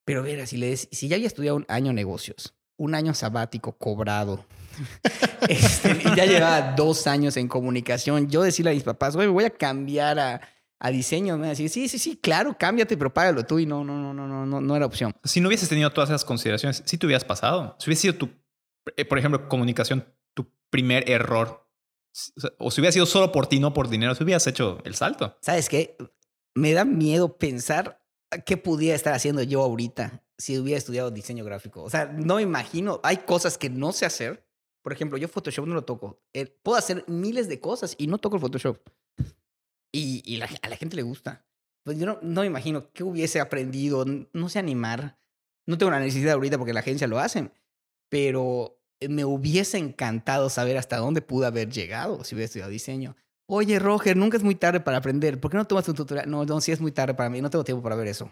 Pero 0.06 0.24
ver, 0.24 0.48
si, 0.48 0.58
le 0.58 0.76
si 0.78 1.08
ya 1.08 1.18
había 1.18 1.28
estudiado 1.28 1.58
un 1.58 1.66
año 1.68 1.92
negocios, 1.92 2.56
un 2.80 2.96
año 2.96 3.14
sabático 3.14 3.74
cobrado, 3.74 4.44
este, 5.50 6.02
y 6.04 6.16
ya 6.16 6.26
llevaba 6.26 6.74
dos 6.74 7.06
años 7.08 7.38
en 7.38 7.48
comunicación, 7.48 8.30
yo 8.30 8.42
decirle 8.42 8.72
a 8.72 8.74
mis 8.74 8.84
papás, 8.84 9.16
güey, 9.16 9.28
me 9.28 9.34
voy 9.34 9.44
a 9.44 9.50
cambiar 9.50 10.20
a, 10.20 10.42
a 10.80 10.92
diseño. 10.92 11.38
Me 11.38 11.48
decir, 11.48 11.70
sí, 11.70 11.88
sí, 11.90 12.00
sí, 12.00 12.18
claro, 12.18 12.56
cámbiate, 12.58 12.98
pero 12.98 13.14
págalo 13.14 13.46
tú. 13.46 13.60
Y 13.60 13.66
no, 13.66 13.84
no, 13.84 13.98
no, 13.98 14.14
no, 14.14 14.46
no, 14.46 14.62
no, 14.62 14.76
era 14.76 14.86
opción. 14.86 15.14
Si 15.24 15.42
no 15.42 15.48
hubieses 15.48 15.70
tenido 15.70 15.92
todas 15.92 16.10
esas 16.10 16.26
consideraciones, 16.26 16.82
sí 16.86 16.98
te 16.98 17.06
hubieras 17.06 17.26
pasado. 17.26 17.76
Si 17.80 17.90
hubiese 17.90 18.04
sido 18.04 18.16
tu, 18.16 18.30
eh, 18.96 19.06
por 19.06 19.20
ejemplo, 19.20 19.48
comunicación, 19.50 20.08
tu 20.34 20.50
primer 20.70 21.10
error, 21.10 21.68
o 22.58 22.72
si 22.72 22.82
hubiera 22.82 22.94
sido 22.94 23.06
solo 23.06 23.32
por 23.32 23.48
ti, 23.48 23.60
no 23.60 23.74
por 23.74 23.90
dinero, 23.90 24.16
si 24.16 24.24
hubieras 24.24 24.48
hecho 24.48 24.80
el 24.86 24.96
salto. 24.96 25.38
¿Sabes 25.42 25.70
qué? 25.70 25.98
Me 26.56 26.74
da 26.74 26.86
miedo 26.86 27.38
pensar 27.38 28.02
qué 28.46 28.58
pudiera 28.58 28.96
estar 28.96 29.14
haciendo 29.14 29.44
yo 29.44 29.62
ahorita 29.62 30.24
si 30.40 30.58
hubiera 30.58 30.78
estudiado 30.80 31.12
diseño 31.12 31.44
gráfico. 31.46 31.84
O 31.84 31.90
sea, 31.92 32.06
no 32.06 32.38
me 32.38 32.42
imagino. 32.42 33.00
Hay 33.04 33.18
cosas 33.18 33.58
que 33.60 33.70
no 33.70 33.92
sé 33.92 34.06
hacer. 34.08 34.44
Por 34.82 34.94
ejemplo, 34.94 35.18
yo 35.18 35.28
Photoshop 35.28 35.68
no 35.68 35.76
lo 35.76 35.84
toco. 35.84 36.22
Eh, 36.34 36.48
puedo 36.64 36.78
hacer 36.78 37.04
miles 37.08 37.48
de 37.50 37.60
cosas 37.60 37.94
y 37.98 38.08
no 38.08 38.18
toco 38.18 38.38
el 38.38 38.42
Photoshop. 38.42 38.80
Y, 39.92 40.38
la- 40.38 40.50
a 40.62 40.70
la 40.70 40.78
gente 40.78 40.96
le 40.96 41.02
gusta. 41.04 41.46
Pues 41.84 41.98
yo 42.00 42.06
no, 42.06 42.20
no 42.22 42.42
me 42.42 42.48
imagino 42.48 42.92
qué 42.94 43.04
hubiese 43.04 43.40
aprendido. 43.40 44.06
No 44.34 44.50
sé 44.50 44.60
animar. 44.60 45.18
No 45.66 45.78
tengo 45.78 45.92
la 45.92 46.00
necesidad 46.00 46.34
ahorita 46.34 46.58
porque 46.58 46.74
la 46.74 46.80
agencia 46.80 47.08
lo 47.08 47.20
hacen. 47.20 47.52
Pero 48.10 48.80
eh, 49.00 49.10
me 49.10 49.26
hubiese 49.26 49.78
encantado 49.78 50.50
saber 50.50 50.78
hasta 50.78 50.98
dónde 50.98 51.22
pude 51.22 51.48
haber 51.48 51.70
llegado 51.70 52.24
si 52.24 52.36
hubiera 52.36 52.46
estudiado 52.46 52.72
diseño. 52.72 53.16
Oye, 53.48 53.80
Roger, 53.80 54.16
nunca 54.16 54.38
es 54.38 54.44
muy 54.44 54.56
tarde 54.56 54.80
para 54.80 54.98
aprender. 54.98 55.40
¿Por 55.40 55.52
qué 55.52 55.58
no 55.58 55.66
tomas 55.66 55.88
un 55.90 55.96
tutorial? 55.96 56.30
No, 56.30 56.46
no, 56.46 56.58
es 56.60 56.80
muy 56.80 56.92
tarde 56.92 57.16
para 57.16 57.30
mí. 57.30 57.42
No 57.42 57.50
tengo 57.50 57.64
tiempo 57.64 57.82
para 57.82 57.96
ver 57.96 58.08
eso. 58.08 58.30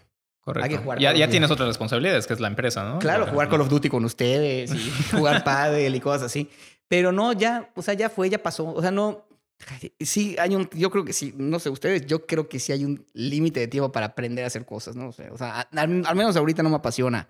Correcto. 0.48 0.64
Hay 0.64 0.70
que 0.70 0.82
jugar 0.82 0.98
ya 0.98 1.12
ya 1.12 1.28
tienes 1.28 1.50
otras 1.50 1.68
responsabilidades, 1.68 2.26
que 2.26 2.32
es 2.32 2.40
la 2.40 2.48
empresa, 2.48 2.82
¿no? 2.82 3.00
Claro, 3.00 3.26
jugar. 3.26 3.50
Call 3.50 3.60
of 3.60 3.68
Duty 3.68 3.90
con 3.90 4.02
ustedes 4.06 4.72
y 4.72 4.78
jugar 5.14 5.44
pádel 5.44 5.94
y 5.94 6.00
cosas 6.00 6.22
así. 6.22 6.48
Pero 6.88 7.12
no, 7.12 7.34
ya, 7.34 7.70
o 7.74 7.82
sea, 7.82 7.92
ya 7.92 8.08
fue, 8.08 8.30
ya 8.30 8.42
pasó. 8.42 8.72
O 8.72 8.80
sea, 8.80 8.90
no. 8.90 9.26
Sí, 10.00 10.36
hay 10.38 10.54
un. 10.54 10.66
Yo 10.70 10.90
creo 10.90 11.04
que 11.04 11.12
sí, 11.12 11.34
no 11.36 11.58
sé 11.58 11.68
ustedes, 11.68 12.06
yo 12.06 12.24
creo 12.24 12.48
que 12.48 12.60
sí 12.60 12.72
hay 12.72 12.86
un 12.86 13.04
límite 13.12 13.60
de 13.60 13.68
tiempo 13.68 13.92
para 13.92 14.06
aprender 14.06 14.42
a 14.42 14.46
hacer 14.46 14.64
cosas, 14.64 14.96
¿no? 14.96 15.08
O 15.08 15.12
sea, 15.12 15.30
o 15.34 15.36
sea, 15.36 15.60
al, 15.60 16.06
al 16.06 16.16
menos 16.16 16.34
ahorita 16.34 16.62
no 16.62 16.70
me 16.70 16.76
apasiona 16.76 17.28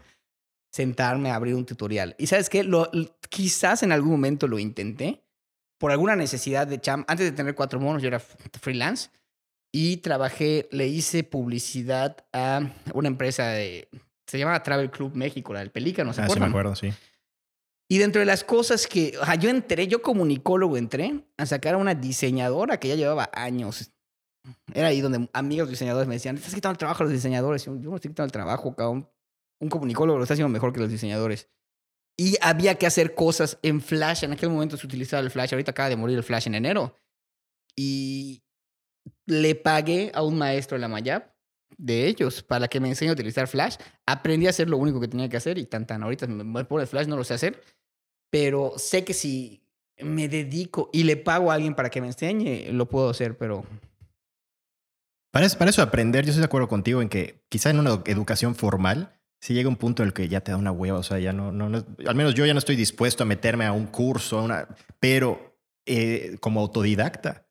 sentarme 0.70 1.32
a 1.32 1.34
abrir 1.34 1.56
un 1.56 1.66
tutorial. 1.66 2.14
Y 2.18 2.28
sabes 2.28 2.48
qué? 2.48 2.62
Lo, 2.62 2.88
quizás 3.30 3.82
en 3.82 3.90
algún 3.90 4.12
momento 4.12 4.46
lo 4.46 4.60
intenté 4.60 5.24
por 5.76 5.90
alguna 5.90 6.14
necesidad 6.14 6.68
de 6.68 6.80
cham. 6.80 7.04
Antes 7.08 7.28
de 7.28 7.32
tener 7.32 7.56
cuatro 7.56 7.80
monos, 7.80 8.00
yo 8.00 8.06
era 8.06 8.20
freelance 8.20 9.10
y 9.80 9.98
trabajé, 9.98 10.68
le 10.72 10.88
hice 10.88 11.22
publicidad 11.22 12.16
a 12.32 12.68
una 12.94 13.06
empresa 13.06 13.46
de. 13.50 13.88
Se 14.26 14.36
llamaba 14.36 14.60
Travel 14.60 14.90
Club 14.90 15.14
México, 15.14 15.52
la 15.52 15.60
del 15.60 15.70
Pelícano, 15.70 16.12
¿se 16.12 16.20
Ah, 16.20 16.24
sí 16.24 16.30
me 16.30 16.46
acuerdan? 16.46 16.48
acuerdo, 16.50 16.74
sí. 16.74 16.92
Y 17.88 17.98
dentro 17.98 18.18
de 18.18 18.26
las 18.26 18.42
cosas 18.42 18.88
que, 18.88 19.16
o 19.22 19.24
sea, 19.24 19.36
yo 19.36 19.48
entré, 19.48 19.86
yo 19.86 20.02
comunicólogo 20.02 20.76
entré 20.76 21.22
a 21.36 21.46
sacar 21.46 21.74
a 21.74 21.78
una 21.78 21.94
diseñadora 21.94 22.80
que 22.80 22.88
ya 22.88 22.96
llevaba 22.96 23.30
años. 23.32 23.92
Era 24.74 24.88
ahí 24.88 25.00
donde 25.00 25.28
amigos 25.32 25.70
diseñadores 25.70 26.08
me 26.08 26.16
decían, 26.16 26.36
estás 26.36 26.56
quitando 26.56 26.72
el 26.72 26.78
trabajo 26.78 27.04
a 27.04 27.06
los 27.06 27.12
diseñadores. 27.12 27.64
Yo, 27.64 27.76
yo 27.76 27.90
no 27.90 27.94
estoy 27.96 28.10
quitando 28.10 28.26
el 28.26 28.32
trabajo, 28.32 28.74
cabrón. 28.74 29.08
Un 29.60 29.68
comunicólogo 29.68 30.18
lo 30.18 30.24
está 30.24 30.34
haciendo 30.34 30.48
mejor 30.48 30.72
que 30.72 30.80
los 30.80 30.90
diseñadores. 30.90 31.48
Y 32.16 32.34
había 32.40 32.74
que 32.74 32.86
hacer 32.88 33.14
cosas 33.14 33.60
en 33.62 33.80
Flash. 33.80 34.24
En 34.24 34.32
aquel 34.32 34.50
momento 34.50 34.76
se 34.76 34.84
utilizaba 34.84 35.22
el 35.22 35.30
Flash. 35.30 35.52
Ahorita 35.54 35.70
acaba 35.70 35.88
de 35.88 35.94
morir 35.96 36.16
el 36.16 36.24
Flash 36.24 36.48
en 36.48 36.56
enero. 36.56 36.96
Y 37.76 38.42
le 39.26 39.54
pagué 39.54 40.10
a 40.14 40.22
un 40.22 40.38
maestro 40.38 40.76
de 40.76 40.80
la 40.80 40.88
Mayab 40.88 41.32
de 41.76 42.06
ellos 42.06 42.42
para 42.42 42.68
que 42.68 42.80
me 42.80 42.88
enseñe 42.88 43.10
a 43.10 43.12
utilizar 43.12 43.46
Flash. 43.48 43.76
Aprendí 44.06 44.46
a 44.46 44.50
hacer 44.50 44.68
lo 44.68 44.78
único 44.78 45.00
que 45.00 45.08
tenía 45.08 45.28
que 45.28 45.36
hacer 45.36 45.58
y 45.58 45.66
tan 45.66 45.86
tan. 45.86 46.02
Ahorita 46.02 46.26
me 46.26 46.44
me 46.44 46.64
pone 46.64 46.86
Flash, 46.86 47.06
no 47.06 47.16
lo 47.16 47.24
sé 47.24 47.34
hacer. 47.34 47.62
Pero 48.30 48.72
sé 48.76 49.04
que 49.04 49.14
si 49.14 49.62
me 50.00 50.28
dedico 50.28 50.90
y 50.92 51.04
le 51.04 51.16
pago 51.16 51.50
a 51.50 51.54
alguien 51.54 51.74
para 51.74 51.90
que 51.90 52.00
me 52.00 52.06
enseñe, 52.08 52.70
lo 52.72 52.88
puedo 52.88 53.10
hacer, 53.10 53.36
pero 53.38 53.64
Para 55.30 55.46
eso, 55.46 55.58
para 55.58 55.70
eso 55.70 55.82
aprender, 55.82 56.24
yo 56.24 56.30
estoy 56.30 56.40
de 56.42 56.46
acuerdo 56.46 56.68
contigo 56.68 57.02
en 57.02 57.08
que 57.08 57.44
quizá 57.48 57.70
en 57.70 57.78
una 57.78 58.02
educación 58.06 58.54
formal, 58.54 59.14
si 59.40 59.54
llega 59.54 59.68
un 59.68 59.76
punto 59.76 60.02
en 60.02 60.08
el 60.08 60.12
que 60.14 60.28
ya 60.28 60.40
te 60.40 60.50
da 60.52 60.56
una 60.56 60.72
hueva, 60.72 60.98
o 60.98 61.02
sea, 61.02 61.18
ya 61.18 61.32
no, 61.32 61.52
no, 61.52 61.68
no- 61.68 61.84
al 62.06 62.14
menos 62.14 62.34
yo 62.34 62.44
ya 62.46 62.54
no 62.54 62.58
estoy 62.58 62.76
dispuesto 62.76 63.22
a 63.22 63.26
meterme 63.26 63.64
a 63.66 63.72
un 63.72 63.86
curso, 63.86 64.38
a 64.38 64.42
una, 64.42 64.68
pero 65.00 65.56
eh, 65.86 66.36
como 66.40 66.60
autodidacta, 66.60 67.46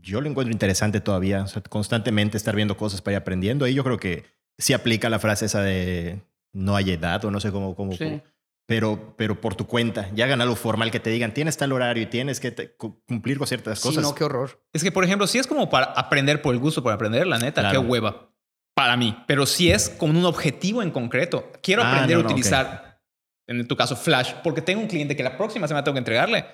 yo 0.00 0.20
lo 0.20 0.28
encuentro 0.28 0.52
interesante 0.52 1.00
todavía, 1.00 1.42
o 1.42 1.46
sea, 1.48 1.62
constantemente 1.62 2.36
estar 2.36 2.54
viendo 2.56 2.76
cosas 2.76 3.02
para 3.02 3.14
ir 3.14 3.20
aprendiendo. 3.20 3.66
Y 3.66 3.74
yo 3.74 3.84
creo 3.84 3.98
que 3.98 4.24
sí 4.58 4.72
aplica 4.72 5.10
la 5.10 5.18
frase 5.18 5.46
esa 5.46 5.60
de 5.62 6.20
no 6.52 6.76
hay 6.76 6.92
edad 6.92 7.24
o 7.24 7.30
no 7.30 7.40
sé 7.40 7.50
cómo, 7.50 7.74
cómo, 7.74 7.92
Sí. 7.92 8.04
cómo- 8.04 8.22
pero, 8.66 9.14
pero 9.18 9.40
por 9.40 9.54
tu 9.54 9.66
cuenta, 9.66 10.08
ya 10.14 10.24
hagan 10.24 10.40
algo 10.40 10.54
formal 10.56 10.90
que 10.90 11.00
te 11.00 11.10
digan, 11.10 11.34
tienes 11.34 11.56
tal 11.56 11.72
horario 11.72 12.02
y 12.04 12.06
tienes 12.06 12.40
que 12.40 12.52
te- 12.52 12.70
cu- 12.76 13.02
cumplir 13.06 13.36
con 13.36 13.46
ciertas 13.46 13.80
sí, 13.80 13.88
cosas. 13.88 14.02
no, 14.02 14.14
qué 14.14 14.24
horror. 14.24 14.62
Es 14.72 14.82
que, 14.82 14.92
por 14.92 15.04
ejemplo, 15.04 15.26
si 15.26 15.38
es 15.38 15.46
como 15.46 15.68
para 15.68 15.86
aprender 15.86 16.40
por 16.40 16.54
el 16.54 16.60
gusto, 16.60 16.82
por 16.82 16.92
aprender, 16.92 17.26
la 17.26 17.38
neta, 17.38 17.60
Claro. 17.60 17.82
qué 17.82 17.86
hueva. 17.86 18.30
Para 18.74 18.96
mí. 18.96 19.16
Pero 19.26 19.44
si 19.46 19.70
es 19.70 19.90
con 19.90 20.16
un 20.16 20.24
objetivo 20.24 20.80
en 20.82 20.90
concreto, 20.92 21.50
quiero 21.62 21.82
Ah, 21.82 21.92
aprender 21.92 22.16
no, 22.16 22.20
a 22.20 22.22
no, 22.22 22.28
utilizar, 22.30 23.00
en 23.48 23.66
tu 23.66 23.76
caso, 23.76 23.96
Flash, 23.96 24.32
porque 24.42 24.62
tengo 24.62 24.80
un 24.80 24.86
cliente 24.86 25.16
que 25.16 25.22
la 25.22 25.36
próxima 25.36 25.68
semana 25.68 25.84
tengo 25.84 25.94
que 25.94 25.98
entregarle, 25.98 26.46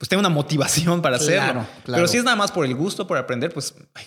pues 0.00 0.08
tengo 0.08 0.20
una 0.20 0.30
motivación 0.30 1.02
para 1.02 1.16
hacerlo. 1.16 1.42
Claro, 1.52 1.66
claro. 1.84 1.98
Pero 1.98 2.08
si 2.08 2.16
es 2.16 2.24
nada 2.24 2.36
más 2.36 2.50
por 2.50 2.64
el 2.64 2.74
gusto, 2.74 3.06
por 3.06 3.18
aprender, 3.18 3.52
pues 3.52 3.74
ay, 3.92 4.06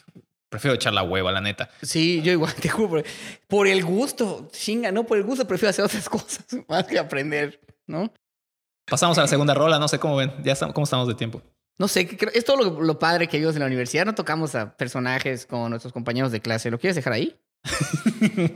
prefiero 0.49 0.73
echar 0.73 0.91
la 0.91 1.03
hueva, 1.03 1.31
la 1.31 1.39
neta. 1.39 1.69
Sí, 1.83 2.21
yo 2.23 2.31
igual, 2.31 2.51
te 2.61 2.67
juro, 2.69 2.89
por, 2.89 3.03
por 3.47 3.67
el 3.67 3.83
gusto, 3.85 4.49
chinga, 4.51 4.91
no 4.91 5.03
por 5.03 5.19
el 5.19 5.23
gusto, 5.23 5.45
prefiero 5.47 5.69
hacer 5.69 5.85
otras 5.85 6.09
cosas 6.09 6.45
más 6.67 6.85
que 6.85 6.97
aprender, 6.97 7.61
¿no? 7.85 8.11
Pasamos 8.89 9.17
a 9.19 9.21
la 9.21 9.27
segunda 9.27 9.53
rola, 9.53 9.77
no 9.77 9.87
sé 9.87 9.99
cómo 9.99 10.15
ven, 10.15 10.33
ya 10.43 10.53
estamos, 10.53 10.73
cómo 10.73 10.83
estamos 10.85 11.07
de 11.07 11.13
tiempo. 11.13 11.41
No 11.77 11.87
sé, 11.87 12.07
¿qué 12.07 12.17
creo- 12.17 12.31
es 12.33 12.43
todo 12.43 12.57
lo, 12.57 12.81
lo 12.81 12.97
padre 12.99 13.27
que 13.27 13.37
vimos 13.37 13.53
en 13.55 13.59
la 13.61 13.67
universidad. 13.67 14.05
No 14.05 14.15
tocamos 14.15 14.55
a 14.55 14.75
personajes 14.75 15.45
con 15.45 15.69
nuestros 15.69 15.93
compañeros 15.93 16.31
de 16.31 16.41
clase. 16.41 16.69
¿Lo 16.71 16.77
quieres 16.79 16.95
dejar 16.95 17.13
ahí? 17.13 17.39
Luego 17.63 18.55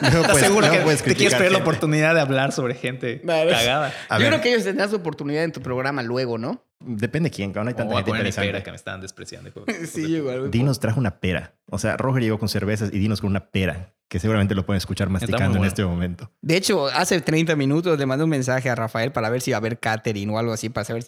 ¿Estás 0.00 0.30
puedes- 0.30 0.40
seguro 0.46 0.60
luego 0.60 0.76
que 0.76 0.82
puedes 0.82 1.02
te 1.02 1.14
quieres 1.14 1.34
perder 1.34 1.52
la 1.52 1.58
oportunidad 1.58 2.14
de 2.14 2.20
hablar 2.20 2.52
sobre 2.52 2.74
gente 2.74 3.20
Vale. 3.24 3.50
cagada? 3.50 3.92
A 4.08 4.16
Yo 4.18 4.22
ver, 4.24 4.28
creo 4.32 4.40
que 4.42 4.48
ellos 4.50 4.64
tendrán 4.64 4.90
su 4.90 4.96
oportunidad 4.96 5.44
en 5.44 5.52
tu 5.52 5.60
programa 5.60 6.02
luego, 6.02 6.38
¿no? 6.38 6.62
Depende 6.80 7.30
de 7.30 7.34
quién, 7.34 7.52
cabrón, 7.52 7.68
hay 7.68 7.74
tanta 7.74 7.94
Oh, 7.94 7.96
gente 7.96 8.10
interesante. 8.10 8.48
pera 8.50 8.62
que 8.62 8.70
me 8.70 8.76
estaban 8.76 9.00
despreciando. 9.00 9.50
sí, 9.90 10.16
igual. 10.16 10.50
Dinos 10.50 10.80
trajo 10.80 11.00
una 11.00 11.18
pera. 11.18 11.54
O 11.70 11.78
sea, 11.78 11.96
Roger 11.96 12.22
llegó 12.22 12.38
con 12.38 12.48
cervezas 12.48 12.90
y 12.92 12.98
Dinos 12.98 13.20
con 13.20 13.30
una 13.30 13.50
pera, 13.50 13.94
que 14.08 14.18
seguramente 14.20 14.54
lo 14.54 14.66
pueden 14.66 14.78
escuchar 14.78 15.08
masticando 15.08 15.58
en 15.58 15.64
este 15.64 15.84
momento. 15.84 16.30
De 16.42 16.56
hecho, 16.56 16.86
hace 16.88 17.20
30 17.20 17.56
minutos 17.56 17.98
le 17.98 18.06
mandé 18.06 18.24
un 18.24 18.30
mensaje 18.30 18.68
a 18.70 18.74
Rafael 18.74 19.12
para 19.12 19.30
ver 19.30 19.40
si 19.40 19.50
iba 19.50 19.56
a 19.56 19.58
haber 19.60 19.78
catering 19.80 20.30
o 20.30 20.38
algo 20.38 20.52
así, 20.52 20.68
para 20.68 20.84
saber, 20.84 21.04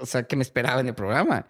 o 0.00 0.06
sea, 0.06 0.22
qué 0.22 0.36
me 0.36 0.42
esperaba 0.42 0.80
en 0.80 0.88
el 0.88 0.94
programa. 0.94 1.46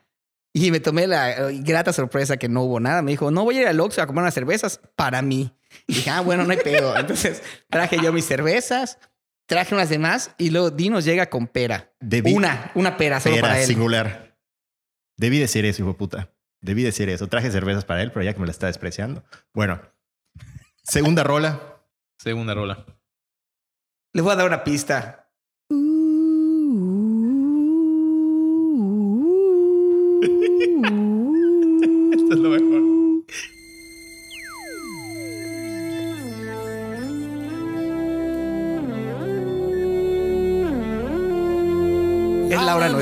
Y 0.55 0.71
me 0.71 0.81
tomé 0.81 1.07
la 1.07 1.51
eh, 1.51 1.61
grata 1.63 1.93
sorpresa 1.93 2.37
que 2.37 2.49
no 2.49 2.63
hubo 2.63 2.81
nada. 2.81 3.03
Me 3.03 3.11
dijo, 3.13 3.31
no 3.31 3.45
voy 3.45 3.59
a 3.59 3.63
ir 3.63 3.69
al 3.69 3.79
Oxxo 3.81 4.03
a 4.03 4.07
comprar 4.07 4.23
unas 4.25 4.35
cervezas 4.35 4.81
para 4.97 5.21
mí. 5.23 5.55
Y 5.87 5.95
dije, 5.97 6.11
ah, 6.11 6.21
bueno, 6.21 6.45
no 6.45 6.51
hay 6.51 6.57
pedo. 6.59 6.97
Entonces 6.97 7.43
traje 7.69 7.99
yo 8.03 8.13
mis 8.13 8.25
cervezas, 8.25 8.99
traje 9.47 9.75
unas 9.75 9.89
demás 9.91 10.31
y 10.39 10.51
luego 10.51 10.71
Dinos 10.71 11.05
llega 11.05 11.29
con 11.29 11.47
pera. 11.47 11.93
Debí- 12.01 12.35
Una, 12.35 12.73
una 12.75 12.97
pera 12.97 13.21
solo 13.21 13.37
pera 13.37 13.49
para 13.49 13.61
él. 13.61 13.67
singular. 13.67 14.37
Debí 15.17 15.39
decir 15.39 15.65
eso, 15.67 15.83
hijo 15.83 15.93
de 15.93 15.99
puta. 15.99 16.33
Debí 16.61 16.83
decir 16.83 17.09
eso. 17.11 17.27
Traje 17.29 17.51
cervezas 17.51 17.85
para 17.85 18.03
él, 18.03 18.11
pero 18.11 18.25
ya 18.25 18.33
que 18.33 18.41
me 18.41 18.47
la 18.47 18.53
está 18.53 18.67
despreciando. 18.67 19.25
Bueno, 19.55 19.81
segunda 20.83 21.23
rola. 21.25 21.61
Segunda 22.19 22.55
rola. 22.55 22.85
Les 24.13 24.25
voy 24.25 24.33
a 24.33 24.37
dar 24.37 24.47
una 24.47 24.65
pista. 24.65 25.28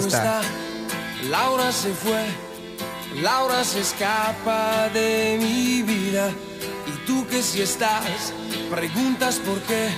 No 0.03 0.09
está. 0.09 0.41
Laura 1.31 1.73
se 1.73 1.93
fue, 1.93 2.25
Laura 3.23 3.65
se 3.65 3.81
escapa 3.81 4.89
de 4.91 5.39
mi 5.41 5.83
vida. 5.83 6.31
Y 6.87 7.07
tú 7.07 7.27
que 7.27 7.43
si 7.43 7.63
estás, 7.63 8.33
preguntas 8.71 9.37
por 9.37 9.61
qué. 9.63 9.89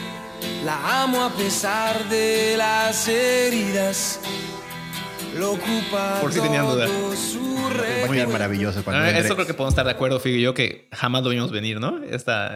La 0.65 1.03
amo 1.03 1.23
a 1.25 1.31
pesar 1.31 2.09
de 2.09 2.57
las 2.57 3.09
heridas. 3.09 4.21
Lo 5.35 5.53
ocupa 5.53 6.19
Por 6.21 6.33
si 6.33 6.41
tenían 6.41 6.67
duda. 6.67 6.87
Todo 7.69 7.79
su 7.79 7.83
Va 7.83 7.85
a 7.85 7.93
quedar 7.93 8.09
recuerdo. 8.09 8.33
maravilloso 8.33 8.85
cuando 8.85 9.03
Ah, 9.03 9.09
entre. 9.09 9.25
Eso 9.25 9.35
creo 9.35 9.47
que 9.47 9.55
podemos 9.55 9.73
estar 9.73 9.85
de 9.85 9.93
acuerdo, 9.93 10.21
Figo 10.21 10.37
y 10.37 10.43
yo, 10.43 10.55
que 10.55 10.89
jamás 10.93 11.23
lo 11.23 11.31
vimos 11.31 11.51
venir, 11.53 11.81
¿no? 11.81 12.03
Esta, 12.05 12.11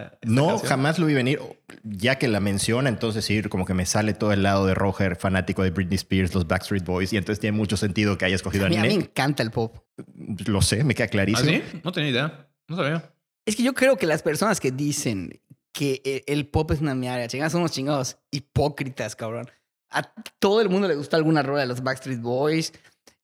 esta 0.04 0.18
No, 0.24 0.48
canción. 0.48 0.68
jamás 0.68 0.98
lo 0.98 1.06
vi 1.06 1.14
venir. 1.14 1.40
Ya 1.84 2.16
que 2.18 2.28
la 2.28 2.40
menciona, 2.40 2.88
entonces 2.88 3.24
sí, 3.24 3.42
como 3.44 3.64
que 3.66 3.74
me 3.74 3.86
sale 3.86 4.14
todo 4.14 4.32
el 4.32 4.42
lado 4.42 4.66
de 4.66 4.74
Roger, 4.74 5.16
fanático 5.16 5.62
de 5.62 5.70
Britney 5.70 5.96
Spears, 5.96 6.34
los 6.34 6.46
Backstreet 6.46 6.84
Boys, 6.84 7.12
y 7.12 7.16
entonces 7.16 7.40
tiene 7.40 7.56
mucho 7.56 7.76
sentido 7.76 8.16
que 8.18 8.24
haya 8.24 8.36
escogido 8.36 8.64
A 8.64 8.66
a 8.66 8.70
mí, 8.70 8.76
a 8.76 8.82
mí 8.82 8.88
me 8.88 8.94
encanta 8.94 9.42
el 9.42 9.50
pop. 9.50 9.76
Lo 10.46 10.62
sé, 10.62 10.84
me 10.84 10.94
queda 10.94 11.06
¿Ah, 11.06 11.10
clarísimo. 11.10 11.50
sí? 11.50 11.62
No 11.84 11.92
tenía 11.92 12.10
idea. 12.10 12.48
No 12.68 12.76
sabía. 12.76 13.10
Es 13.44 13.56
que 13.56 13.62
yo 13.64 13.74
creo 13.74 13.96
que 13.96 14.06
las 14.06 14.22
personas 14.22 14.60
que 14.60 14.70
dicen 14.70 15.40
que 15.72 16.00
e- 16.04 16.24
el 16.26 16.46
pop 16.46 16.70
es 16.70 16.80
una 16.80 16.94
mierda, 16.94 17.26
chingados, 17.28 17.52
son 17.52 17.62
unos 17.62 17.72
chingados 17.72 18.18
hipócritas, 18.30 19.16
cabrón. 19.16 19.48
A 19.90 20.02
todo 20.38 20.60
el 20.60 20.68
mundo 20.68 20.86
le 20.88 20.94
gusta 20.94 21.16
alguna 21.16 21.42
rola 21.42 21.60
de 21.62 21.66
los 21.66 21.82
Backstreet 21.82 22.20
Boys. 22.20 22.72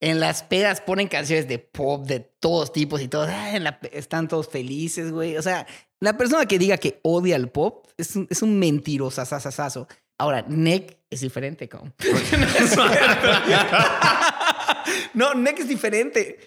En 0.01 0.19
las 0.19 0.43
pedas 0.43 0.79
ponen 0.79 1.09
canciones 1.09 1.47
de 1.47 1.59
pop 1.59 2.05
de 2.05 2.21
todos 2.21 2.71
tipos 2.71 3.01
y 3.01 3.09
todos 3.09 3.27
la 3.27 3.79
están 3.91 4.29
todos 4.29 4.47
felices, 4.47 5.11
güey. 5.11 5.35
O 5.35 5.41
sea, 5.41 5.67
la 5.99 6.17
persona 6.17 6.45
que 6.45 6.57
diga 6.57 6.77
que 6.77 6.99
odia 7.03 7.35
el 7.35 7.49
pop 7.49 7.85
es 7.97 8.15
un, 8.15 8.25
es 8.29 8.41
un 8.41 8.57
mentirosasasasazo. 8.59 9.87
Ahora, 10.17 10.45
Nick 10.47 10.97
es 11.09 11.21
diferente, 11.21 11.67
cabrón. 11.67 11.93
no, 15.13 15.33
Nick 15.33 15.59
es 15.59 15.67
diferente. 15.67 16.39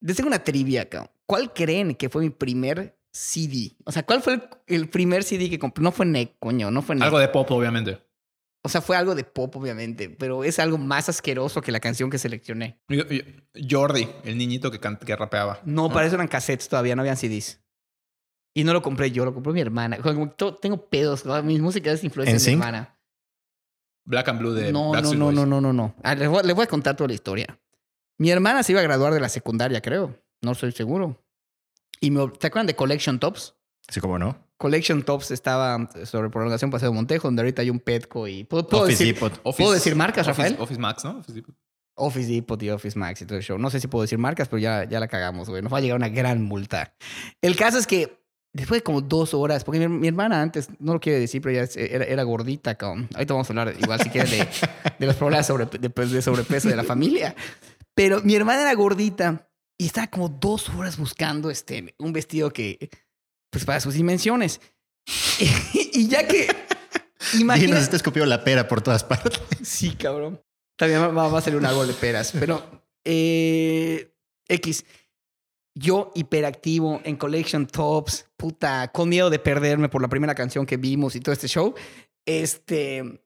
Les 0.00 0.16
tengo 0.16 0.28
una 0.28 0.42
trivia, 0.42 0.88
cabrón. 0.88 1.10
¿Cuál 1.26 1.52
creen 1.52 1.94
que 1.94 2.08
fue 2.08 2.22
mi 2.22 2.30
primer 2.30 2.98
CD? 3.12 3.76
O 3.84 3.92
sea, 3.92 4.04
¿cuál 4.04 4.22
fue 4.22 4.34
el, 4.34 4.42
el 4.66 4.88
primer 4.88 5.22
CD 5.22 5.48
que 5.48 5.58
compré? 5.58 5.84
No 5.84 5.92
fue 5.92 6.06
Nick, 6.06 6.32
coño, 6.40 6.70
no 6.70 6.82
fue 6.82 6.96
Nick. 6.96 7.04
Algo 7.04 7.18
de 7.18 7.28
pop, 7.28 7.48
obviamente. 7.50 7.98
O 8.68 8.70
sea, 8.70 8.82
fue 8.82 8.96
algo 8.96 9.14
de 9.14 9.24
pop, 9.24 9.56
obviamente, 9.56 10.10
pero 10.10 10.44
es 10.44 10.58
algo 10.58 10.76
más 10.76 11.08
asqueroso 11.08 11.62
que 11.62 11.72
la 11.72 11.80
canción 11.80 12.10
que 12.10 12.18
seleccioné. 12.18 12.78
Yo- 12.88 13.06
yo- 13.08 13.22
Jordi, 13.70 14.06
el 14.24 14.36
niñito 14.36 14.70
que, 14.70 15.16
rapeaba. 15.16 15.60
No, 15.64 15.90
para 15.90 16.04
eso 16.06 16.16
eran 16.16 16.28
cassettes 16.28 16.68
todavía, 16.68 16.94
no 16.94 17.00
habían 17.00 17.16
CDs. 17.16 17.62
Y 18.54 18.64
no 18.64 18.74
lo 18.74 18.82
compré 18.82 19.10
yo, 19.10 19.24
lo 19.24 19.32
compró 19.32 19.54
mi 19.54 19.62
hermana. 19.62 19.96
Como 20.02 20.30
tengo 20.60 20.86
pedos, 20.90 21.24
¿no? 21.24 21.42
mi 21.42 21.58
música 21.58 21.90
es 21.92 22.04
influencia 22.04 22.38
de 22.38 22.44
mi 22.44 22.52
hermana. 22.60 22.94
Black 24.04 24.28
and 24.28 24.38
Blue 24.38 24.52
de 24.52 24.70
No, 24.70 24.92
no, 24.92 25.14
no, 25.14 25.32
no, 25.32 25.46
no, 25.46 25.60
no, 25.62 25.72
no. 25.72 25.94
Ah, 26.02 26.14
les, 26.14 26.28
voy, 26.28 26.42
les 26.44 26.54
voy 26.54 26.64
a 26.64 26.68
contar 26.68 26.94
toda 26.94 27.08
la 27.08 27.14
historia. 27.14 27.58
Mi 28.18 28.30
hermana 28.30 28.62
se 28.62 28.72
iba 28.72 28.80
a 28.82 28.84
graduar 28.84 29.14
de 29.14 29.20
la 29.20 29.28
secundaria, 29.30 29.80
creo. 29.80 30.14
No 30.42 30.52
estoy 30.52 30.72
seguro. 30.72 31.24
Y 32.00 32.10
me, 32.10 32.28
¿te 32.28 32.48
acuerdan 32.48 32.66
de 32.66 32.76
Collection 32.76 33.18
Tops? 33.18 33.54
Sí, 33.88 34.00
como 34.00 34.18
no. 34.18 34.47
Collection 34.58 35.02
Tops 35.04 35.30
estaba 35.30 35.88
sobre 36.04 36.30
prolongación 36.30 36.70
Paseo 36.70 36.92
Montejo, 36.92 37.28
donde 37.28 37.42
ahorita 37.42 37.62
hay 37.62 37.70
un 37.70 37.78
Petco 37.80 38.26
y... 38.28 38.44
¿Puedo, 38.44 38.66
puedo 38.66 38.84
Office 38.84 39.04
decir, 39.04 39.14
Depot. 39.14 39.32
Office- 39.44 39.62
¿Puedo 39.62 39.72
decir 39.74 39.94
marcas, 39.96 40.26
Office- 40.26 40.42
Rafael? 40.42 40.56
Office 40.62 40.80
Max, 40.80 41.04
¿no? 41.04 41.18
Office 41.18 41.32
Depot. 41.32 41.54
Office 42.00 42.30
Depot 42.32 42.62
y 42.62 42.70
Office 42.70 42.98
Max 42.98 43.22
y 43.22 43.26
todo 43.26 43.38
el 43.38 43.44
show. 43.44 43.58
No 43.58 43.70
sé 43.70 43.80
si 43.80 43.86
puedo 43.88 44.02
decir 44.02 44.18
marcas, 44.18 44.48
pero 44.48 44.58
ya, 44.58 44.84
ya 44.84 45.00
la 45.00 45.08
cagamos, 45.08 45.48
güey. 45.48 45.62
Nos 45.62 45.72
va 45.72 45.78
a 45.78 45.80
llegar 45.80 45.96
una 45.96 46.08
gran 46.08 46.42
multa. 46.42 46.94
El 47.42 47.56
caso 47.56 47.78
es 47.78 47.86
que 47.86 48.20
después 48.52 48.80
de 48.80 48.82
como 48.84 49.00
dos 49.00 49.34
horas, 49.34 49.62
porque 49.64 49.80
mi, 49.80 49.88
mi 49.88 50.08
hermana 50.08 50.40
antes, 50.42 50.68
no 50.80 50.92
lo 50.94 51.00
quiere 51.00 51.18
decir, 51.20 51.40
pero 51.42 51.54
ya 51.64 51.68
era, 51.80 52.04
era 52.04 52.22
gordita, 52.24 52.74
cabrón. 52.76 53.08
Ahorita 53.14 53.34
vamos 53.34 53.48
a 53.48 53.52
hablar 53.52 53.74
igual 53.80 54.00
si 54.00 54.10
quieren 54.10 54.30
de, 54.30 54.48
de 54.98 55.06
los 55.06 55.16
problemas 55.16 55.46
sobre, 55.46 55.66
de, 55.66 55.88
de 55.88 56.22
sobrepeso 56.22 56.68
de 56.68 56.76
la 56.76 56.84
familia. 56.84 57.34
Pero 57.94 58.20
mi 58.22 58.34
hermana 58.36 58.62
era 58.62 58.74
gordita 58.74 59.48
y 59.76 59.86
estaba 59.86 60.06
como 60.08 60.28
dos 60.28 60.68
horas 60.70 60.98
buscando 60.98 61.50
este, 61.50 61.94
un 61.98 62.12
vestido 62.12 62.52
que, 62.52 62.90
pues 63.50 63.64
para 63.64 63.80
sus 63.80 63.94
dimensiones. 63.94 64.60
y 65.92 66.08
ya 66.08 66.26
que... 66.26 66.46
Dinos, 67.32 67.40
Imagina, 67.40 67.88
te 67.88 67.96
escupió 67.96 68.24
la 68.26 68.44
pera 68.44 68.68
por 68.68 68.80
todas 68.80 69.04
partes. 69.04 69.40
Sí, 69.62 69.90
cabrón. 69.96 70.40
También 70.76 71.02
va, 71.02 71.28
va 71.28 71.38
a 71.38 71.42
salir 71.42 71.58
un 71.58 71.66
árbol 71.66 71.88
de 71.88 71.92
peras. 71.94 72.32
Pero, 72.32 72.86
eh, 73.04 74.14
X. 74.48 74.84
Yo 75.74 76.10
hiperactivo 76.14 77.00
en 77.04 77.16
Collection 77.16 77.66
Tops, 77.66 78.26
puta, 78.36 78.88
con 78.92 79.08
miedo 79.08 79.30
de 79.30 79.38
perderme 79.38 79.88
por 79.88 80.02
la 80.02 80.08
primera 80.08 80.34
canción 80.34 80.66
que 80.66 80.76
vimos 80.76 81.14
y 81.14 81.20
todo 81.20 81.32
este 81.32 81.46
show. 81.46 81.74
Este, 82.26 83.22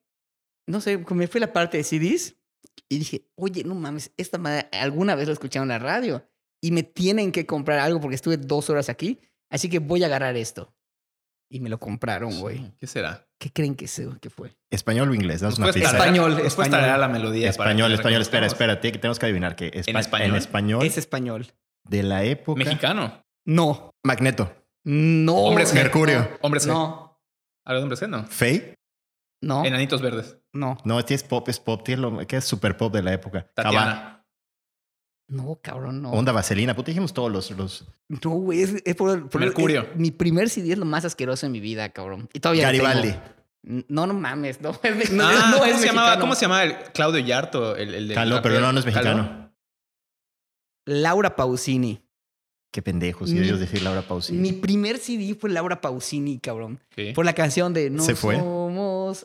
no 0.67 0.81
sé, 0.81 0.99
me 0.99 1.29
fui 1.29 1.39
a 1.39 1.47
la 1.47 1.53
parte 1.53 1.79
de 1.79 1.85
CDs 1.85 2.37
y 2.89 2.99
dije, 2.99 3.27
oye, 3.37 3.65
no 3.65 3.75
mames, 3.75 4.13
esta 4.17 4.39
madre 4.39 4.69
alguna 4.73 5.15
vez 5.15 5.27
lo 5.27 5.33
escucharon 5.33 5.71
en 5.71 5.79
la 5.79 5.79
radio 5.79 6.29
y 6.61 6.73
me 6.73 6.83
tienen 6.83 7.33
que 7.33 7.47
comprar 7.47 7.79
algo 7.79 8.01
porque 8.01 8.17
estuve 8.17 8.37
dos 8.37 8.69
horas 8.71 8.89
aquí, 8.89 9.19
así 9.53 9.69
que 9.69 9.79
voy 9.79 10.03
a 10.03 10.07
agarrar 10.07 10.37
esto. 10.37 10.75
Y 11.49 11.61
me 11.61 11.69
lo 11.69 11.79
compraron, 11.79 12.41
güey. 12.41 12.73
¿Qué 12.81 12.87
será? 12.87 13.29
¿Qué 13.39 13.51
creen 13.53 13.75
que, 13.75 13.87
se- 13.87 14.09
que 14.21 14.31
fue? 14.31 14.57
¿Español 14.71 15.11
o 15.11 15.15
inglés? 15.15 15.43
Danos 15.43 15.59
una 15.59 15.71
pista. 15.71 15.91
Español, 15.91 16.39
español. 16.41 17.01
la 17.01 17.09
melodía. 17.09 17.51
Español. 17.51 17.93
Espera, 17.93 18.47
espérate, 18.47 18.91
que 18.91 18.99
tenemos 18.99 19.19
que 19.19 19.27
adivinar 19.27 19.55
que 19.55 19.71
¿En 19.87 19.97
español? 19.97 20.31
En 20.31 20.37
español. 20.37 20.87
Es 20.87 20.97
español. 20.97 21.47
De 21.85 22.03
la 22.03 22.25
época. 22.25 22.59
Mexicano. 22.59 23.23
No. 23.45 23.91
Magneto. 24.03 24.51
No. 24.85 25.35
Hombres 25.35 25.73
G. 25.73 25.75
Mercurio. 25.75 26.27
Hombres 26.41 26.67
G. 26.67 26.73
No. 26.73 27.21
¿Algo 27.67 27.81
de 27.81 27.83
hombres 27.83 28.03
G? 28.03 28.09
No. 28.09 28.25
Faye. 28.27 28.75
No. 29.43 29.65
Enanitos 29.65 30.01
verdes. 30.01 30.39
No. 30.55 30.79
No, 30.85 30.99
este 31.01 31.15
es 31.15 31.23
pop, 31.23 31.47
es 31.49 31.61
pop. 31.61 31.83
Tiene 31.85 32.01
lo 32.03 32.27
que 32.27 32.37
es 32.37 32.45
super 32.45 32.77
pop 32.77 32.93
de 32.95 33.03
la 33.03 33.13
época. 33.13 33.51
Tatiana. 33.55 34.22
No, 35.29 35.59
cabrón, 35.63 36.03
no. 36.03 36.11
Onda 36.11 36.33
vaselina. 36.33 36.75
Puta, 36.75 36.89
dijimos 36.91 37.15
todos 37.15 37.31
los. 37.33 37.51
los... 37.53 37.87
No, 38.09 38.31
güey. 38.33 38.63
Es, 38.63 38.75
es 38.85 38.95
por, 38.97 39.29
por- 39.31 39.41
Mercurio. 39.41 39.83
es- 39.83 39.97
mi 39.97 40.11
primer 40.11 40.51
CD 40.51 40.73
es 40.73 40.79
lo 40.79 40.85
más 40.85 41.05
asqueroso 41.05 41.47
en 41.47 41.53
mi 41.53 41.61
vida, 41.61 41.89
cabrón. 41.91 42.29
Y 42.35 42.41
todavía 42.41 42.65
Garibaldi. 42.65 43.13
tengo. 43.13 43.85
No, 43.89 44.07
no 44.07 44.15
mames. 44.15 44.61
No, 44.61 44.71
es, 44.83 45.11
no, 45.13 45.25
Ah, 45.27 45.49
no 45.53 45.59
¿cómo, 45.59 45.65
es 45.67 45.81
se 45.81 45.87
llamaba. 45.87 46.19
¿Cómo 46.19 46.35
se 46.35 46.43
llamaba 46.43 46.65
el 46.65 46.75
Claudio 46.93 47.21
Yarto? 47.25 47.77
El, 47.77 47.95
el 47.95 48.09
de 48.09 48.15
Caló, 48.15 48.43
pero 48.43 48.61
no, 48.61 48.73
no 48.73 48.79
es 48.81 48.85
mexicano. 48.85 49.51
Laura 50.87 51.37
Pausini. 51.37 52.01
Qué 52.73 52.81
pendejos. 52.83 53.31
Mi- 53.31 53.41
ellos 53.41 53.61
decir 53.61 53.83
Laura 53.83 54.03
Pausini. 54.03 54.39
Mi 54.39 54.53
primer 54.53 54.99
CD 54.99 55.35
fue 55.39 55.51
Laura 55.51 55.81
Pausini, 55.81 56.39
cabrón. 56.39 56.81
Sí. 56.97 57.13
Por 57.15 57.25
la 57.27 57.35
canción 57.35 57.73
de 57.75 57.91
No 57.91 58.03
¿Se 58.03 58.15
fue? 58.15 58.37
somos 58.37 58.73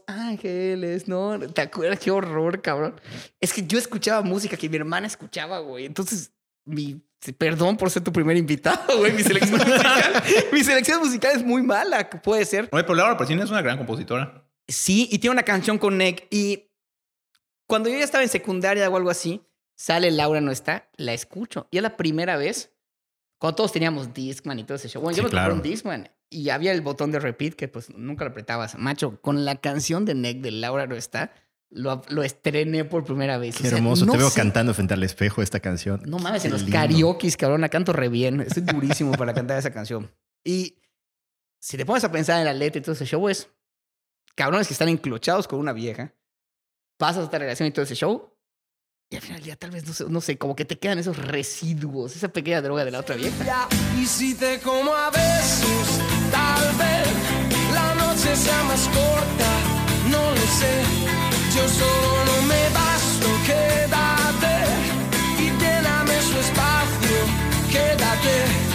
ángeles, 0.07 1.07
¿no? 1.07 1.39
¿Te 1.39 1.61
acuerdas? 1.61 1.99
Qué 1.99 2.11
horror, 2.11 2.61
cabrón. 2.61 2.99
Es 3.39 3.53
que 3.53 3.65
yo 3.65 3.77
escuchaba 3.77 4.21
música 4.21 4.57
que 4.57 4.69
mi 4.69 4.77
hermana 4.77 5.07
escuchaba, 5.07 5.59
güey. 5.59 5.85
Entonces, 5.85 6.31
mi... 6.65 7.01
Perdón 7.39 7.77
por 7.77 7.89
ser 7.89 8.03
tu 8.03 8.13
primer 8.13 8.37
invitado, 8.37 8.99
güey. 8.99 9.11
Mi 9.11 9.23
selección 9.23 9.57
musical, 9.67 10.23
mi 10.53 10.63
selección 10.63 10.99
musical 10.99 11.35
es 11.35 11.43
muy 11.43 11.63
mala, 11.63 12.07
puede 12.09 12.45
ser. 12.45 12.69
Oye, 12.71 12.83
pero 12.83 12.93
Laura 12.93 13.17
Pausini 13.17 13.41
es 13.41 13.49
una 13.49 13.63
gran 13.63 13.77
compositora. 13.77 14.47
Sí, 14.67 15.09
y 15.11 15.17
tiene 15.17 15.31
una 15.33 15.41
canción 15.43 15.79
con 15.79 15.97
Nick. 15.97 16.27
Y 16.29 16.69
cuando 17.67 17.89
yo 17.89 17.97
ya 17.97 18.03
estaba 18.03 18.23
en 18.23 18.29
secundaria 18.29 18.87
o 18.87 18.95
algo 18.95 19.09
así, 19.09 19.41
sale 19.75 20.11
Laura 20.11 20.41
no 20.41 20.51
está, 20.51 20.89
la 20.95 21.13
escucho. 21.13 21.67
Y 21.71 21.77
es 21.77 21.83
la 21.83 21.97
primera 21.97 22.37
vez, 22.37 22.71
cuando 23.39 23.55
todos 23.55 23.71
teníamos 23.71 24.13
Discman 24.13 24.59
y 24.59 24.63
todo 24.63 24.75
ese 24.75 24.87
show. 24.87 25.01
Bueno, 25.01 25.15
Sí, 25.15 25.21
yo 25.21 25.23
me 25.23 25.31
claro. 25.31 25.53
compré 25.53 25.69
un 25.69 25.73
Discman 25.73 26.11
y 26.29 26.49
había 26.49 26.71
el 26.71 26.81
botón 26.81 27.11
de 27.11 27.19
repeat 27.19 27.53
que 27.53 27.67
pues 27.67 27.89
nunca 27.95 28.25
lo 28.25 28.31
apretabas. 28.31 28.77
Macho, 28.77 29.21
con 29.21 29.45
la 29.45 29.55
canción 29.61 30.05
de 30.05 30.15
Nick 30.15 30.41
de 30.41 30.51
Laura 30.51 30.85
no 30.87 30.95
está, 30.95 31.33
lo, 31.69 32.01
lo 32.09 32.23
estrené 32.23 32.85
por 32.85 33.03
primera 33.05 33.37
vez. 33.37 33.57
Qué 33.57 33.67
O 33.67 33.69
sea, 33.69 33.77
hermoso. 33.77 34.05
no 34.05 34.11
Te 34.13 34.17
veo 34.19 34.29
sé- 34.29 34.35
cantando 34.39 34.73
frente 34.73 34.93
al 34.93 35.03
espejo 35.03 35.41
esta 35.41 35.59
canción. 35.59 36.01
No 36.05 36.19
mames, 36.19 36.43
en 36.45 36.51
los 36.51 36.61
lindo. 36.63 36.77
karaoke, 36.77 37.31
cabrón, 37.33 37.61
la 37.61 37.69
canto 37.69 37.93
re 37.93 38.09
bien. 38.09 38.41
Estoy 38.41 38.63
durísimo 38.63 39.11
para 39.13 39.33
cantar 39.33 39.57
esa 39.57 39.71
canción. 39.71 40.11
Y 40.43 40.79
si 41.59 41.75
te 41.77 41.85
pones 41.85 42.03
a 42.03 42.11
pensar 42.11 42.39
en 42.39 42.45
la 42.45 42.53
letra 42.53 42.79
y 42.79 42.81
todo 42.83 42.93
ese 42.93 43.05
show, 43.05 43.27
es 43.29 43.49
cabrones 44.35 44.67
que 44.67 44.73
están 44.73 44.89
enclochados 44.89 45.47
con 45.47 45.59
una 45.59 45.73
vieja, 45.73 46.13
pasas 46.97 47.23
esta 47.25 47.37
relación 47.39 47.67
y 47.67 47.71
todo 47.71 47.83
ese 47.83 47.95
show, 47.95 48.33
y 49.09 49.15
al 49.15 49.21
final 49.21 49.57
tal 49.57 49.71
vez, 49.71 49.87
no 49.87 49.93
sé, 49.93 50.05
no 50.09 50.21
sé, 50.21 50.37
como 50.37 50.55
que 50.55 50.65
te 50.65 50.77
quedan 50.77 50.99
esos 50.99 51.17
residuos, 51.17 52.15
esa 52.15 52.27
pequeña 52.27 52.61
droga 52.61 52.83
de 52.85 52.91
la 52.91 52.99
otra 52.99 53.15
vieja. 53.15 53.67
Y 53.97 54.05
si 54.05 54.35
te 54.35 54.59
como 54.59 54.93
a 54.93 55.09
besos, 55.09 55.99
tal 56.31 56.63
vez 56.81 57.07
la 57.73 57.95
noche 57.95 58.35
sea 58.35 58.63
más 58.63 58.83
corta, 58.97 59.49
no 60.11 60.31
lo 60.37 60.45
sé. 60.59 60.73
Yo 61.55 61.63
solo 61.79 62.25
no 62.29 62.41
me 62.51 62.63
basto, 62.79 63.27
quédate 63.45 64.55
y 65.39 65.45
lléname 65.61 66.15
su 66.21 66.37
espacio, 66.45 67.17
quédate 67.71 68.66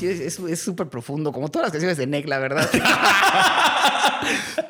es 0.00 0.38
es 0.38 0.60
súper 0.60 0.88
profundo, 0.88 1.32
como 1.32 1.48
todas 1.50 1.66
las 1.66 1.72
canciones 1.72 1.96
de 1.96 2.06
Nick, 2.06 2.28
la 2.28 2.38
verdad. 2.38 2.68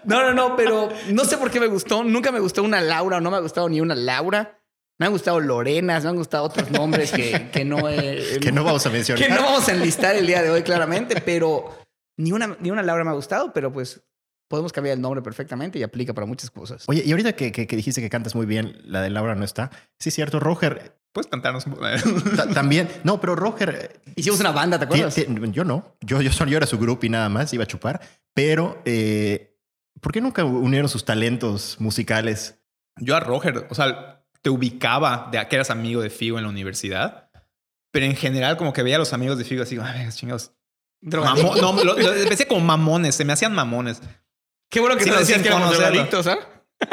no, 0.04 0.22
no, 0.22 0.34
no, 0.34 0.56
pero 0.56 0.88
no 1.10 1.24
sé 1.24 1.36
por 1.38 1.50
qué 1.50 1.60
me 1.60 1.66
gustó. 1.66 2.04
Nunca 2.04 2.32
me 2.32 2.40
gustó 2.40 2.62
una 2.62 2.80
Laura, 2.80 3.18
o 3.18 3.20
no 3.20 3.30
me 3.30 3.36
ha 3.36 3.40
gustado 3.40 3.68
ni 3.68 3.80
una 3.80 3.94
Laura. 3.94 4.58
Me 4.98 5.06
han 5.06 5.12
gustado 5.12 5.40
Lorenas, 5.40 6.04
me 6.04 6.10
han 6.10 6.16
gustado 6.16 6.44
otros 6.44 6.70
nombres 6.70 7.12
que, 7.12 7.50
que 7.52 7.64
no 7.66 7.86
he- 7.88 8.38
Que 8.40 8.50
no 8.50 8.64
vamos 8.64 8.86
a 8.86 8.90
mencionar. 8.90 9.22
que 9.22 9.28
no 9.32 9.42
vamos 9.42 9.68
a 9.68 9.72
enlistar 9.72 10.16
el 10.16 10.26
día 10.26 10.42
de 10.42 10.50
hoy, 10.50 10.62
claramente, 10.62 11.20
pero 11.20 11.76
ni 12.16 12.32
una, 12.32 12.56
ni 12.60 12.70
una 12.70 12.82
Laura 12.82 13.04
me 13.04 13.10
ha 13.10 13.14
gustado, 13.14 13.52
pero 13.52 13.70
pues 13.72 14.02
podemos 14.48 14.72
cambiar 14.72 14.94
el 14.96 15.00
nombre 15.02 15.22
perfectamente 15.22 15.78
y 15.78 15.82
aplica 15.82 16.14
para 16.14 16.26
muchas 16.26 16.50
cosas. 16.50 16.84
Oye, 16.88 17.02
y 17.04 17.10
ahorita 17.10 17.34
que, 17.34 17.52
que- 17.52 17.66
que 17.66 17.76
dijiste 17.76 18.00
que 18.00 18.08
cantas 18.10 18.34
muy 18.34 18.46
bien, 18.46 18.78
la 18.84 19.00
de 19.02 19.10
Laura 19.10 19.34
no 19.34 19.44
está. 19.44 19.70
Sí, 19.98 20.08
es 20.10 20.14
cierto, 20.14 20.40
Roger 20.40 20.96
Puedes 21.12 21.30
cantarnos 21.30 21.64
un 21.66 21.72
poco. 21.72 21.86
ta- 22.36 22.48
también. 22.50 22.88
No, 23.02 23.18
pero 23.22 23.34
Roger. 23.34 24.02
Hicimos 24.16 24.38
una 24.40 24.50
banda, 24.52 24.78
¿te 24.78 24.84
acuerdas? 24.84 25.16
yo 25.52 25.64
no. 25.64 25.96
Yo, 26.02 26.20
yo, 26.20 26.30
solo, 26.30 26.50
yo 26.50 26.58
era 26.58 26.66
su 26.66 26.78
grupo 26.78 27.06
y 27.06 27.08
nada 27.08 27.30
más, 27.30 27.54
iba 27.54 27.64
a 27.64 27.66
chupar. 27.66 28.02
Pero, 28.34 28.82
eh, 28.84 29.56
¿por 30.02 30.12
qué 30.12 30.20
nunca 30.20 30.44
unieron 30.44 30.90
sus 30.90 31.06
talentos 31.06 31.80
musicales? 31.80 32.58
Yo 33.00 33.16
a 33.16 33.20
Roger, 33.20 33.66
o 33.70 33.74
sea, 33.74 34.26
te 34.42 34.50
ubicaba 34.50 35.30
de 35.32 35.48
que 35.48 35.56
eras 35.56 35.70
amigo 35.70 36.02
de 36.02 36.10
Figo 36.10 36.36
en 36.36 36.44
la 36.44 36.50
universidad, 36.50 37.30
pero 37.90 38.04
en 38.04 38.14
general 38.14 38.58
como 38.58 38.74
que 38.74 38.82
veía 38.82 38.96
a 38.96 38.98
los 38.98 39.14
amigos 39.14 39.38
de 39.38 39.44
Figo 39.44 39.62
así, 39.62 39.78
ay, 39.82 40.08
chingados. 40.10 40.52
Mamón, 41.00 41.58
no, 41.60 41.72
lo, 41.82 41.96
lo 41.98 42.12
empecé 42.12 42.46
como 42.46 42.60
mamones, 42.60 43.14
se 43.14 43.24
me 43.24 43.32
hacían 43.32 43.54
mamones. 43.54 44.02
Qué 44.70 44.80
bueno 44.80 44.96
que 44.96 45.04
Sí, 45.04 45.10
no, 45.10 45.18
decías 45.18 45.40
que 45.42 45.48
éramos 45.48 45.70
drogadictos, 45.70 46.26
¿ah? 46.26 46.38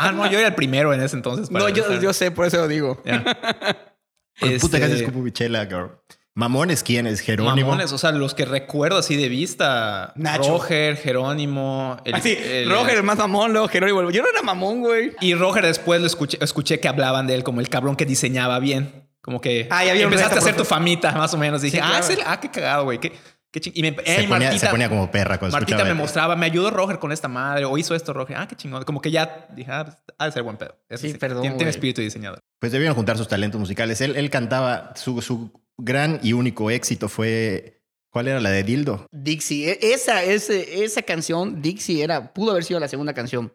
Ah, 0.00 0.12
no, 0.14 0.30
yo 0.30 0.38
era 0.38 0.48
el 0.48 0.54
primero 0.54 0.92
en 0.94 1.00
ese 1.02 1.16
entonces. 1.16 1.48
para 1.50 1.64
No, 1.64 1.68
yo, 1.70 2.00
yo 2.00 2.12
sé, 2.12 2.30
por 2.30 2.46
eso 2.46 2.56
lo 2.58 2.68
digo. 2.68 3.02
Ya. 3.04 3.22
Con 4.40 4.56
Puta 4.58 4.78
que 4.78 4.84
Este, 4.84 4.94
haces 4.96 5.02
como 5.02 5.22
bichela, 5.24 5.66
girl. 5.66 5.90
Mamones, 6.34 6.84
¿quién 6.84 7.08
es? 7.08 7.20
Jerónimo. 7.20 7.66
Mamones, 7.70 7.90
o 7.92 7.98
sea, 7.98 8.12
los 8.12 8.34
que 8.34 8.44
recuerdo 8.44 8.96
así 8.98 9.16
de 9.16 9.28
vista. 9.28 10.12
Nacho. 10.14 10.50
Roger, 10.50 10.96
Jerónimo. 10.96 11.96
el- 12.04 12.14
Así, 12.14 12.38
el- 12.40 12.70
Roger, 12.70 12.98
el 12.98 13.02
más 13.02 13.18
mamón, 13.18 13.52
luego 13.52 13.66
Jerónimo. 13.66 14.08
Yo 14.12 14.22
no 14.22 14.28
era 14.28 14.42
mamón, 14.42 14.80
güey. 14.82 15.12
Y 15.20 15.34
Roger 15.34 15.64
después 15.66 16.00
lo 16.00 16.06
escuché, 16.06 16.38
escuché 16.40 16.78
que 16.78 16.86
hablaban 16.86 17.26
de 17.26 17.34
él 17.34 17.42
como 17.42 17.60
el 17.60 17.68
cabrón 17.68 17.96
que 17.96 18.06
diseñaba 18.06 18.60
bien. 18.60 19.08
Como 19.20 19.40
que 19.40 19.66
Ah, 19.70 19.84
y 19.84 19.88
había 19.88 20.06
un 20.06 20.12
empezaste 20.12 20.36
a 20.36 20.38
hacer 20.38 20.54
tu 20.56 20.64
famita, 20.64 21.10
más 21.12 21.34
o 21.34 21.38
menos. 21.38 21.60
Dije, 21.60 21.78
Sí, 21.78 21.82
ah, 21.84 21.98
es 21.98 22.08
el- 22.10 22.20
ah, 22.24 22.38
qué 22.38 22.48
cagado, 22.48 22.84
güey. 22.84 22.98
Qué, 23.00 23.12
qué 23.50 23.60
ching- 23.60 23.72
Y 23.74 23.82
me, 23.82 23.90
Se, 23.90 24.00
eh, 24.24 24.28
ponía, 24.28 24.48
Martita- 24.50 24.58
se 24.58 24.68
ponía 24.68 24.88
como 24.88 25.10
perra 25.10 25.38
cuando 25.38 25.56
Martita 25.56 25.84
me 25.84 25.94
mostraba, 25.94 26.36
me 26.36 26.46
ayudó 26.46 26.70
Roger 26.70 26.98
con 26.98 27.12
esta 27.12 27.28
madre, 27.28 27.64
o 27.64 27.76
hizo 27.78 27.94
esto 27.94 28.12
Roger. 28.12 28.36
Ah, 28.38 28.46
qué 28.48 28.56
chingón. 28.56 28.84
Como 28.84 29.00
que 29.00 29.10
ya 29.10 29.46
dije, 29.54 29.70
ah, 29.70 29.84
pues, 29.84 29.96
ha 30.18 30.26
de 30.26 30.32
ser 30.32 30.42
buen 30.42 30.56
pedo. 30.56 30.76
Eso 30.88 31.06
Sí, 31.06 31.14
perdón, 31.14 31.42
Tiene, 31.42 31.56
tiene 31.56 31.70
espíritu 31.70 32.00
de 32.00 32.06
diseñador. 32.06 32.40
Pues 32.60 32.72
debieron 32.72 32.94
juntar 32.94 33.16
sus 33.18 33.28
talentos 33.28 33.60
musicales. 33.60 34.00
Él, 34.00 34.16
él 34.16 34.30
cantaba, 34.30 34.92
su, 34.96 35.20
su 35.22 35.52
gran 35.76 36.20
y 36.22 36.32
único 36.32 36.70
éxito 36.70 37.08
fue. 37.08 37.74
¿Cuál 38.10 38.26
era 38.28 38.40
la 38.40 38.50
de 38.50 38.62
Dildo? 38.64 39.06
Dixie. 39.12 39.70
E- 39.70 39.92
Esa, 39.92 40.22
ese- 40.24 40.82
esa 40.82 41.02
canción, 41.02 41.60
Dixie, 41.60 42.02
era, 42.02 42.32
pudo 42.32 42.52
haber 42.52 42.64
sido 42.64 42.80
la 42.80 42.88
segunda 42.88 43.12
canción. 43.12 43.52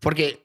Porque, 0.00 0.44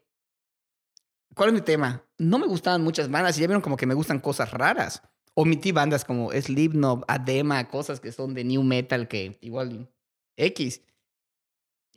¿cuál 1.33 1.49
es 1.49 1.53
mi 1.55 1.61
tema? 1.61 2.03
No 2.17 2.37
me 2.39 2.45
gustaban 2.47 2.83
muchas 2.83 3.09
bandas 3.09 3.37
y 3.37 3.41
ya 3.41 3.47
vieron 3.47 3.61
como 3.61 3.77
que 3.77 3.85
me 3.87 3.93
gustan 3.95 4.19
cosas 4.19 4.51
raras. 4.51 5.01
Omití 5.37 5.71
bandas 5.71 6.05
como 6.05 6.31
Slipknot, 6.31 7.03
Adema, 7.07 7.67
cosas 7.67 7.99
que 7.99 8.11
son 8.11 8.33
de 8.33 8.43
new 8.43 8.63
metal 8.63 9.07
que 9.07 9.37
igual 9.41 9.89
X. 10.37 10.81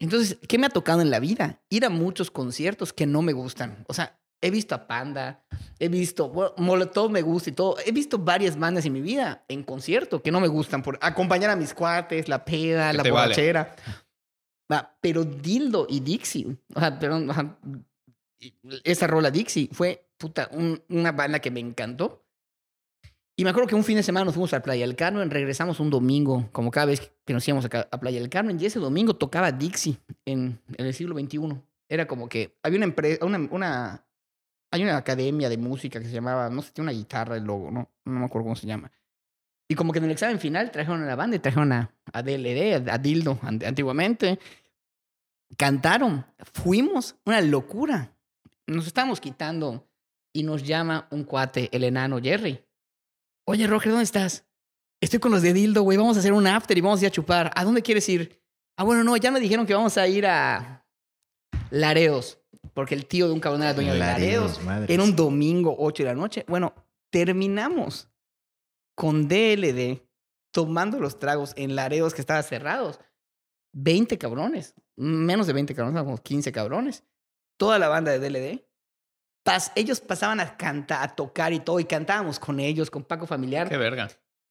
Entonces, 0.00 0.38
¿qué 0.48 0.58
me 0.58 0.66
ha 0.66 0.70
tocado 0.70 1.00
en 1.00 1.10
la 1.10 1.20
vida? 1.20 1.60
Ir 1.70 1.84
a 1.84 1.88
muchos 1.90 2.30
conciertos 2.30 2.92
que 2.92 3.06
no 3.06 3.22
me 3.22 3.32
gustan. 3.32 3.84
O 3.88 3.94
sea, 3.94 4.20
he 4.40 4.50
visto 4.50 4.74
a 4.74 4.86
Panda, 4.86 5.44
he 5.80 5.88
visto, 5.88 6.28
bueno, 6.28 6.52
Molotov 6.56 7.10
me 7.10 7.22
gusta 7.22 7.50
y 7.50 7.52
todo. 7.52 7.76
He 7.84 7.90
visto 7.92 8.18
varias 8.18 8.56
bandas 8.58 8.84
en 8.86 8.92
mi 8.92 9.00
vida 9.00 9.44
en 9.48 9.62
concierto 9.64 10.22
que 10.22 10.30
no 10.30 10.40
me 10.40 10.48
gustan 10.48 10.82
por 10.82 10.98
acompañar 11.02 11.50
a 11.50 11.56
mis 11.56 11.74
cuates, 11.74 12.28
la 12.28 12.44
peda, 12.44 12.92
la 12.92 12.98
vale. 13.02 13.10
borrachera. 13.10 13.74
Va, 14.70 14.96
pero 15.00 15.24
Dildo 15.24 15.86
y 15.88 16.00
Dixie, 16.00 16.56
o 16.74 16.78
sea, 16.80 16.98
perdón, 16.98 17.56
esa 18.84 19.06
rola 19.06 19.30
Dixie 19.30 19.68
fue 19.72 20.08
puta, 20.18 20.48
un- 20.52 20.82
una 20.90 21.12
banda 21.12 21.38
que 21.40 21.50
me 21.50 21.60
encantó. 21.60 22.24
Y 23.40 23.44
me 23.44 23.50
acuerdo 23.50 23.68
que 23.68 23.76
un 23.76 23.84
fin 23.84 23.96
de 23.96 24.02
semana 24.02 24.24
nos 24.24 24.34
fuimos 24.34 24.52
a 24.52 24.60
Playa 24.60 24.84
del 24.84 24.96
Carmen, 24.96 25.30
regresamos 25.30 25.78
un 25.78 25.90
domingo, 25.90 26.48
como 26.50 26.72
cada 26.72 26.86
vez 26.86 27.12
que 27.24 27.32
nos 27.32 27.46
íbamos 27.46 27.64
a, 27.66 28.00
Playa 28.00 28.18
del 28.18 28.28
Carmen, 28.28 28.58
y 28.60 28.66
ese 28.66 28.80
domingo 28.80 29.14
tocaba 29.14 29.52
Dixie 29.52 29.96
en, 30.24 30.60
en 30.76 30.86
el 30.86 30.92
siglo 30.92 31.16
XXI. 31.16 31.38
Era 31.88 32.08
como 32.08 32.28
que 32.28 32.58
había 32.64 32.78
una 32.78 32.86
empresa, 32.86 33.24
una, 33.24 33.38
una, 33.52 34.04
hay 34.72 34.82
una 34.82 34.96
academia 34.96 35.48
de 35.48 35.56
música 35.56 36.00
que 36.00 36.06
se 36.06 36.12
llamaba, 36.14 36.50
no 36.50 36.62
sé, 36.62 36.72
tiene 36.72 36.90
una 36.90 36.98
guitarra, 36.98 37.36
el 37.36 37.44
logo, 37.44 37.70
no, 37.70 37.88
no 38.04 38.18
me 38.18 38.26
acuerdo 38.26 38.46
cómo 38.46 38.56
se 38.56 38.66
llama. 38.66 38.90
Y 39.68 39.76
como 39.76 39.92
que 39.92 40.00
en 40.00 40.06
el 40.06 40.10
examen 40.10 40.40
final 40.40 40.72
trajeron 40.72 41.04
a 41.04 41.06
la 41.06 41.14
banda 41.14 41.36
y 41.36 41.38
trajeron 41.38 41.70
a, 41.70 41.94
a 42.12 42.22
DLD, 42.24 42.88
a, 42.90 42.94
a 42.94 42.98
Dildo, 42.98 43.38
an- 43.42 43.62
antiguamente. 43.64 44.40
Cantaron, 45.56 46.26
fuimos, 46.54 47.14
una 47.24 47.40
locura. 47.40 48.10
Nos 48.66 48.88
estábamos 48.88 49.20
quitando 49.20 49.86
y 50.32 50.42
nos 50.42 50.64
llama 50.64 51.06
un 51.12 51.22
cuate, 51.22 51.68
el 51.72 51.84
enano 51.84 52.18
Jerry. 52.20 52.64
Oye, 53.50 53.66
Roger, 53.66 53.92
¿dónde 53.92 54.04
estás? 54.04 54.44
Estoy 55.00 55.20
con 55.20 55.32
los 55.32 55.40
de 55.40 55.54
Dildo, 55.54 55.80
güey. 55.80 55.96
Vamos 55.96 56.18
a 56.18 56.20
hacer 56.20 56.34
un 56.34 56.46
after 56.46 56.76
y 56.76 56.82
vamos 56.82 57.00
a 57.00 57.04
ir 57.04 57.08
a 57.08 57.10
chupar. 57.10 57.50
¿A 57.54 57.64
dónde 57.64 57.80
quieres 57.80 58.06
ir? 58.10 58.42
Ah, 58.76 58.84
bueno, 58.84 59.02
no, 59.04 59.16
ya 59.16 59.30
me 59.30 59.40
dijeron 59.40 59.64
que 59.64 59.72
vamos 59.72 59.96
a 59.96 60.06
ir 60.06 60.26
a 60.26 60.86
Laredos. 61.70 62.38
Porque 62.74 62.94
el 62.94 63.06
tío 63.06 63.26
de 63.26 63.32
un 63.32 63.40
cabrón 63.40 63.62
era 63.62 63.72
dueño 63.72 63.94
de 63.94 64.00
madres. 64.00 64.60
Era 64.90 65.02
un 65.02 65.16
domingo, 65.16 65.74
8 65.78 66.02
de 66.02 66.08
la 66.10 66.14
noche. 66.14 66.44
Bueno, 66.46 66.74
terminamos 67.10 68.10
con 68.94 69.28
DLD 69.28 70.02
tomando 70.52 71.00
los 71.00 71.18
tragos 71.18 71.54
en 71.56 71.74
Laredos 71.74 72.12
que 72.12 72.20
estaban 72.20 72.44
cerrados. 72.44 73.00
20 73.72 74.18
cabrones. 74.18 74.74
Menos 74.94 75.46
de 75.46 75.54
20 75.54 75.74
cabrones, 75.74 76.02
como 76.02 76.18
15 76.18 76.52
cabrones. 76.52 77.02
Toda 77.56 77.78
la 77.78 77.88
banda 77.88 78.12
de 78.12 78.18
DLD. 78.18 78.67
Pas- 79.48 79.72
ellos 79.74 80.00
pasaban 80.00 80.40
a 80.40 80.56
cantar, 80.56 81.02
a 81.02 81.14
tocar 81.14 81.52
y 81.52 81.60
todo, 81.60 81.80
y 81.80 81.84
cantábamos 81.84 82.38
con 82.38 82.60
ellos, 82.60 82.90
con 82.90 83.02
Paco 83.04 83.26
Familiar 83.26 83.68
Qué 83.68 83.76
verga. 83.76 84.08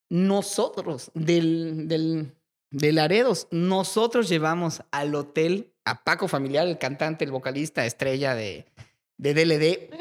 nosotros 0.09 1.11
del, 1.13 1.87
del, 1.87 2.31
de 2.71 2.91
Laredos, 2.91 3.47
nosotros 3.51 4.29
llevamos 4.29 4.81
al 4.91 5.13
hotel 5.15 5.73
a 5.85 6.03
Paco 6.03 6.27
Familiar, 6.27 6.67
el 6.67 6.77
cantante, 6.77 7.25
el 7.25 7.31
vocalista, 7.31 7.85
estrella 7.85 8.35
de, 8.35 8.65
de 9.17 9.33
DLD, 9.33 9.95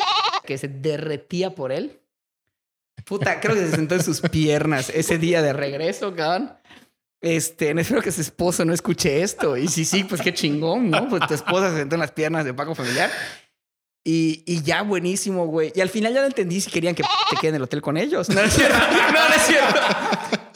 que 0.44 0.58
se 0.58 0.68
derretía 0.68 1.54
por 1.54 1.70
él. 1.72 2.00
Puta, 3.04 3.38
creo 3.40 3.54
que 3.54 3.66
se 3.66 3.76
sentó 3.76 3.94
en 3.94 4.02
sus 4.02 4.20
piernas 4.20 4.90
ese 4.90 5.18
día 5.18 5.42
de 5.42 5.52
regreso, 5.52 6.14
cabrón. 6.16 6.52
Este, 7.20 7.70
espero 7.80 8.02
que 8.02 8.10
su 8.12 8.20
esposo 8.20 8.64
no 8.64 8.72
escuche 8.74 9.22
esto. 9.22 9.56
Y 9.56 9.68
si 9.68 9.84
sí, 9.84 10.04
pues 10.04 10.20
qué 10.22 10.34
chingón, 10.34 10.90
¿no? 10.90 11.08
Pues 11.08 11.26
tu 11.28 11.34
esposa 11.34 11.70
se 11.70 11.78
sentó 11.78 11.94
en 11.96 12.00
las 12.00 12.10
piernas 12.12 12.44
de 12.44 12.52
Paco 12.54 12.74
Familiar. 12.74 13.10
Y, 14.08 14.44
y 14.46 14.62
ya 14.62 14.82
buenísimo, 14.82 15.46
güey. 15.48 15.72
Y 15.74 15.80
al 15.80 15.88
final 15.88 16.14
ya 16.14 16.20
no 16.20 16.28
entendí 16.28 16.60
si 16.60 16.70
querían 16.70 16.94
que 16.94 17.02
te 17.02 17.36
quede 17.40 17.48
en 17.48 17.54
el 17.56 17.62
hotel 17.62 17.82
con 17.82 17.96
ellos. 17.96 18.28
No, 18.28 18.36
no 18.36 18.42
es 18.42 18.54
cierto. 18.54 18.78
No, 19.12 19.28
no 19.28 19.34
es 19.34 19.42
cierto. 19.42 19.80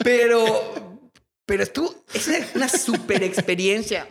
Pero, 0.01 1.09
pero 1.45 1.61
estuvo, 1.61 1.93
es 2.13 2.29
una, 2.29 2.37
una 2.55 2.69
super 2.69 3.21
experiencia. 3.23 4.07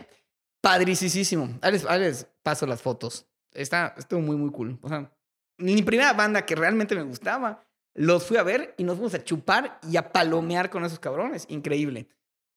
Padricísimo. 0.61 1.57
Ahí 1.63 1.71
les, 1.71 1.85
ahí 1.85 2.01
les 2.01 2.27
paso 2.43 2.67
las 2.67 2.83
fotos. 2.83 3.25
Está, 3.51 3.95
estuvo 3.97 4.21
muy, 4.21 4.35
muy 4.35 4.51
cool. 4.51 4.77
O 4.83 4.89
sea, 4.89 5.11
mi 5.57 5.81
primera 5.81 6.13
banda 6.13 6.45
que 6.45 6.53
realmente 6.53 6.93
me 6.93 7.01
gustaba, 7.01 7.65
los 7.95 8.23
fui 8.23 8.37
a 8.37 8.43
ver 8.43 8.75
y 8.77 8.83
nos 8.83 8.97
fuimos 8.97 9.15
a 9.15 9.23
chupar 9.23 9.79
y 9.89 9.97
a 9.97 10.11
palomear 10.11 10.69
con 10.69 10.85
esos 10.85 10.99
cabrones. 10.99 11.47
Increíble. 11.49 12.07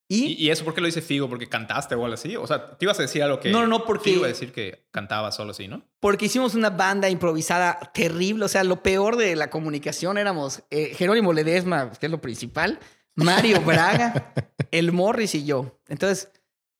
Y, 0.09 0.27
¿Y, 0.27 0.33
y 0.47 0.51
eso 0.51 0.65
por 0.65 0.75
qué 0.75 0.81
lo 0.83 0.87
dice 0.87 1.01
Figo? 1.01 1.29
¿Porque 1.29 1.49
cantaste 1.49 1.95
o 1.95 2.05
algo 2.05 2.15
así? 2.15 2.37
O 2.37 2.47
sea, 2.47 2.77
te 2.77 2.85
ibas 2.85 2.99
a 2.99 3.03
decir 3.03 3.23
algo 3.23 3.41
que. 3.41 3.51
No, 3.51 3.61
no, 3.63 3.67
no, 3.67 3.85
porque- 3.85 4.05
Figo 4.05 4.17
iba 4.19 4.27
a 4.27 4.29
decir 4.29 4.53
que 4.53 4.87
cantaba 4.91 5.33
solo 5.33 5.53
así, 5.53 5.67
¿no? 5.69 5.83
porque 6.01 6.27
hicimos 6.27 6.55
una 6.55 6.69
banda 6.71 7.09
improvisada 7.09 7.79
terrible. 7.95 8.45
O 8.45 8.49
sea, 8.49 8.63
lo 8.65 8.83
peor 8.83 9.17
de 9.17 9.35
la 9.37 9.49
comunicación 9.49 10.19
éramos 10.19 10.63
eh, 10.71 10.93
Jerónimo 10.95 11.33
Ledesma, 11.33 11.91
que 11.99 12.07
es 12.07 12.13
lo 12.13 12.21
principal, 12.21 12.79
Mario 13.15 13.61
Braga, 13.65 14.35
el 14.71 14.93
Morris 14.93 15.35
y 15.35 15.45
yo. 15.47 15.79
Entonces, 15.89 16.31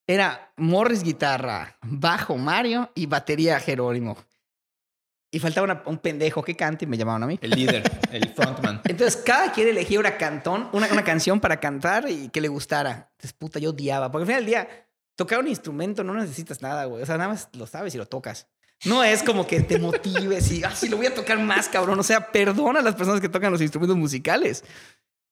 era 0.07 0.53
Morris 0.59 1.03
guitarra, 1.03 1.79
bajo 1.83 2.37
Mario 2.37 2.91
y 2.95 3.07
batería 3.07 3.59
Jerónimo. 3.59 4.19
Y 5.35 5.41
faltaba 5.41 5.65
una- 5.65 5.83
un 5.87 5.99
pendejo 5.99 6.43
que 6.43 6.55
cante 6.55 6.85
y 6.85 6.89
me 6.89 6.97
llamaban 6.97 7.23
a 7.25 7.27
mí. 7.27 7.39
El 7.43 7.51
líder, 7.51 7.83
el 8.13 8.29
frontman. 8.29 8.81
Entonces, 8.89 9.17
cada 9.25 9.51
quien 9.53 9.69
elegía 9.69 9.99
una 9.99 10.17
cantón, 10.17 10.69
una, 10.73 10.87
una 10.93 11.03
canción 11.03 11.41
para 11.41 11.59
cantar 11.59 12.09
y 12.09 12.29
que 12.29 12.41
le 12.41 12.49
gustara. 12.49 13.09
Entonces, 13.13 13.33
puta, 13.33 13.59
yo 13.59 13.71
odiaba. 13.71 14.13
Porque 14.13 14.23
al 14.23 14.27
final 14.27 14.41
del 14.43 14.47
día, 14.47 14.69
tocar 15.17 15.41
un 15.41 15.49
instrumento 15.49 16.05
no 16.05 16.15
necesitas 16.15 16.63
nada, 16.63 16.85
güey. 16.85 17.03
O 17.03 17.07
sea, 17.07 17.17
nada 17.19 17.31
más 17.31 17.49
lo 17.53 17.67
sabes 17.67 17.95
y 17.95 17.99
lo 17.99 18.07
tocas. 18.07 18.47
No 18.85 19.03
es 19.03 19.23
como 19.23 19.47
que 19.47 19.61
te 19.61 19.79
motives 19.79 20.53
y, 20.53 20.63
ah, 20.63 20.75
sí, 20.75 20.89
lo 20.89 20.97
voy 20.99 21.07
a 21.07 21.15
tocar 21.15 21.39
más, 21.39 21.69
cabrón. 21.69 21.99
O 21.99 22.03
sea, 22.03 22.31
perdona 22.33 22.81
a 22.81 22.83
las 22.83 22.95
personas 22.95 23.21
que 23.21 23.29
tocan 23.29 23.51
los 23.51 23.61
instrumentos 23.63 23.97
musicales. 23.97 24.63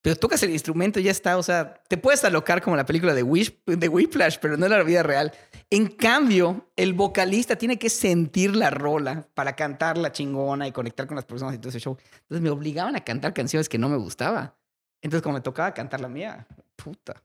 Pero 0.03 0.17
tocas 0.17 0.43
el 0.43 0.51
instrumento 0.51 0.99
y 0.99 1.05
ya 1.05 1.13
está. 1.13 1.39
O 1.39 1.43
sea, 1.45 1.75
te 1.87 1.97
puedes 1.97 2.25
alocar 2.25 2.61
como 2.61 2.75
la 2.77 2.85
película 2.85 3.15
de, 3.15 3.23
Wish, 3.23 3.55
de 3.67 3.89
Whiplash, 3.89 4.39
pero 4.41 4.57
no 4.57 4.67
en 4.67 4.73
la 4.73 4.83
vida 4.83 5.05
real. 5.05 5.33
En 5.71 5.87
cambio, 5.87 6.71
el 6.77 6.93
vocalista 6.93 7.55
tiene 7.57 7.79
que 7.79 7.89
sentir 7.89 8.57
la 8.57 8.71
rola 8.71 9.29
para 9.35 9.55
cantar 9.55 9.97
la 9.97 10.11
chingona 10.11 10.67
y 10.67 10.73
conectar 10.73 11.07
con 11.07 11.15
las 11.15 11.25
personas 11.25 11.55
y 11.55 11.59
todo 11.59 11.69
ese 11.69 11.79
show. 11.79 11.97
Entonces 12.23 12.43
me 12.43 12.51
obligaban 12.51 12.97
a 12.97 13.05
cantar 13.05 13.33
canciones 13.33 13.69
que 13.69 13.79
no 13.79 13.89
me 13.89 13.97
gustaba. 13.97 14.57
Entonces, 15.03 15.23
como 15.23 15.35
me 15.35 15.41
tocaba 15.41 15.73
cantar 15.73 16.01
la 16.01 16.09
mía, 16.09 16.47
puta. 16.77 17.23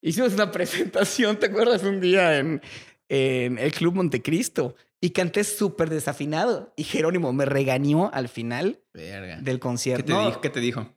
Hicimos 0.00 0.32
una 0.34 0.52
presentación, 0.52 1.38
¿te 1.38 1.46
acuerdas? 1.46 1.82
Un 1.82 2.00
día 2.00 2.38
en, 2.38 2.62
en 3.08 3.58
el 3.58 3.72
Club 3.72 3.94
Montecristo 3.94 4.76
y 5.00 5.10
canté 5.10 5.42
súper 5.42 5.90
desafinado. 5.90 6.72
Y 6.76 6.84
Jerónimo 6.84 7.32
me 7.32 7.46
regañó 7.46 8.10
al 8.12 8.28
final 8.28 8.80
Verga. 8.92 9.38
del 9.40 9.56
¿Qué 9.56 9.60
concierto. 9.60 10.06
te 10.06 10.12
No, 10.12 10.26
dijo? 10.26 10.40
¿Qué 10.40 10.50
te 10.50 10.60
dijo? 10.60 10.88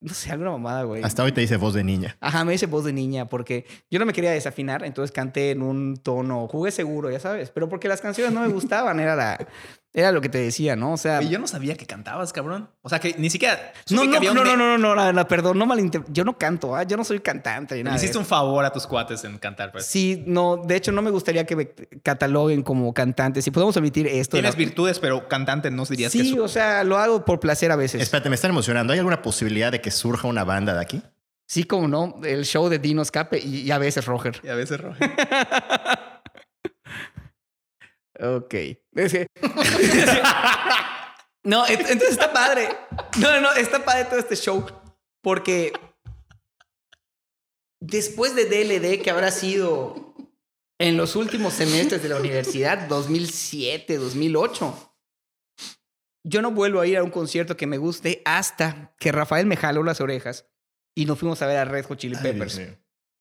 No 0.00 0.14
sé, 0.14 0.30
alguna 0.32 0.50
mamada, 0.50 0.84
güey. 0.84 1.02
Hasta 1.02 1.22
hoy 1.22 1.32
te 1.32 1.42
dice 1.42 1.56
voz 1.56 1.74
de 1.74 1.84
niña. 1.84 2.16
Ajá, 2.20 2.44
me 2.44 2.52
dice 2.52 2.66
voz 2.66 2.84
de 2.84 2.92
niña 2.92 3.28
porque 3.28 3.66
yo 3.90 3.98
no 3.98 4.06
me 4.06 4.14
quería 4.14 4.30
desafinar, 4.30 4.82
entonces 4.84 5.12
canté 5.12 5.50
en 5.50 5.62
un 5.62 5.98
tono, 5.98 6.48
jugué 6.48 6.70
seguro, 6.70 7.10
ya 7.10 7.20
sabes, 7.20 7.50
pero 7.50 7.68
porque 7.68 7.86
las 7.86 8.00
canciones 8.00 8.32
no 8.32 8.40
me 8.40 8.48
gustaban, 8.48 8.98
era 8.98 9.14
la 9.14 9.46
era 9.92 10.12
lo 10.12 10.20
que 10.20 10.28
te 10.28 10.38
decía, 10.38 10.76
¿no? 10.76 10.92
O 10.92 10.96
sea, 10.96 11.20
yo 11.20 11.38
no 11.40 11.48
sabía 11.48 11.74
que 11.76 11.84
cantabas, 11.84 12.32
cabrón. 12.32 12.70
O 12.82 12.88
sea, 12.88 13.00
que 13.00 13.14
ni 13.18 13.28
siquiera... 13.28 13.72
no, 13.90 14.04
no, 14.04 14.20
no, 14.20 14.44
no, 14.44 14.56
no, 14.78 14.94
no, 14.94 15.12
no, 15.12 15.28
perdón, 15.28 15.58
no 15.58 15.66
malinter... 15.66 16.02
Yo 16.08 16.24
no 16.24 16.38
canto, 16.38 16.76
¿ah? 16.76 16.84
yo 16.84 16.96
no 16.96 17.02
soy 17.04 17.18
cantante. 17.20 17.74
Le 17.74 17.82
nada 17.82 17.96
hiciste 17.96 18.16
un 18.16 18.24
favor 18.24 18.64
a 18.64 18.72
tus 18.72 18.86
cuates 18.86 19.24
en 19.24 19.38
cantar, 19.38 19.72
pues. 19.72 19.86
Sí, 19.86 20.22
no, 20.26 20.58
de 20.58 20.76
hecho 20.76 20.92
no 20.92 21.02
me 21.02 21.10
gustaría 21.10 21.44
que 21.44 21.56
me 21.56 21.70
cataloguen 22.04 22.62
como 22.62 22.94
cantante. 22.94 23.42
Si 23.42 23.50
podemos 23.50 23.76
omitir 23.76 24.06
esto. 24.06 24.36
Tienes 24.36 24.54
la- 24.54 24.58
virtudes, 24.58 25.00
pero 25.00 25.26
cantante 25.26 25.70
no 25.72 25.84
dirías 25.84 26.12
que 26.12 26.18
Sí, 26.22 26.30
su- 26.34 26.42
o 26.42 26.48
sea, 26.48 26.84
lo 26.84 26.96
hago 26.98 27.24
por 27.24 27.40
placer 27.40 27.72
a 27.72 27.76
veces. 27.76 28.00
Espérate, 28.00 28.28
me 28.28 28.36
están 28.36 28.52
emocionando. 28.52 28.92
¿Hay 28.92 28.98
alguna 29.00 29.22
posibilidad 29.22 29.72
de 29.72 29.80
que 29.80 29.90
surja 29.90 30.28
una 30.28 30.44
banda 30.44 30.72
de 30.74 30.80
aquí? 30.80 31.02
Sí, 31.46 31.64
como 31.64 31.88
no, 31.88 32.14
el 32.22 32.44
show 32.44 32.68
de 32.68 32.78
Dino 32.78 33.02
Escape 33.02 33.40
y, 33.40 33.62
y 33.62 33.70
a 33.72 33.78
veces 33.78 34.04
Roger. 34.04 34.40
Y 34.44 34.48
a 34.50 34.54
veces 34.54 34.80
Roger. 34.80 35.10
Ok. 38.20 38.54
Es 38.94 39.12
que- 39.12 39.26
no, 41.44 41.64
ent- 41.66 41.86
entonces 41.88 42.10
está 42.10 42.32
padre. 42.32 42.68
No, 43.18 43.32
no, 43.32 43.40
no, 43.40 43.52
está 43.52 43.84
padre 43.84 44.04
todo 44.04 44.18
este 44.18 44.36
show. 44.36 44.66
Porque 45.22 45.72
después 47.80 48.34
de 48.34 48.44
DLD, 48.46 49.02
que 49.02 49.10
habrá 49.10 49.30
sido 49.30 50.14
en 50.78 50.96
los 50.96 51.16
últimos 51.16 51.54
semestres 51.54 52.02
de 52.02 52.08
la 52.08 52.16
universidad, 52.16 52.88
2007, 52.88 53.98
2008, 53.98 54.94
yo 56.26 56.42
no 56.42 56.50
vuelvo 56.50 56.80
a 56.80 56.86
ir 56.86 56.96
a 56.98 57.02
un 57.02 57.10
concierto 57.10 57.56
que 57.56 57.66
me 57.66 57.78
guste 57.78 58.22
hasta 58.24 58.94
que 58.98 59.12
Rafael 59.12 59.46
me 59.46 59.56
jaló 59.56 59.82
las 59.82 60.00
orejas 60.00 60.46
y 60.96 61.06
nos 61.06 61.18
fuimos 61.18 61.40
a 61.42 61.46
ver 61.46 61.56
a 61.58 61.64
Red 61.64 61.86
Hot 61.86 61.98
Chili 61.98 62.16
Peppers. 62.16 62.60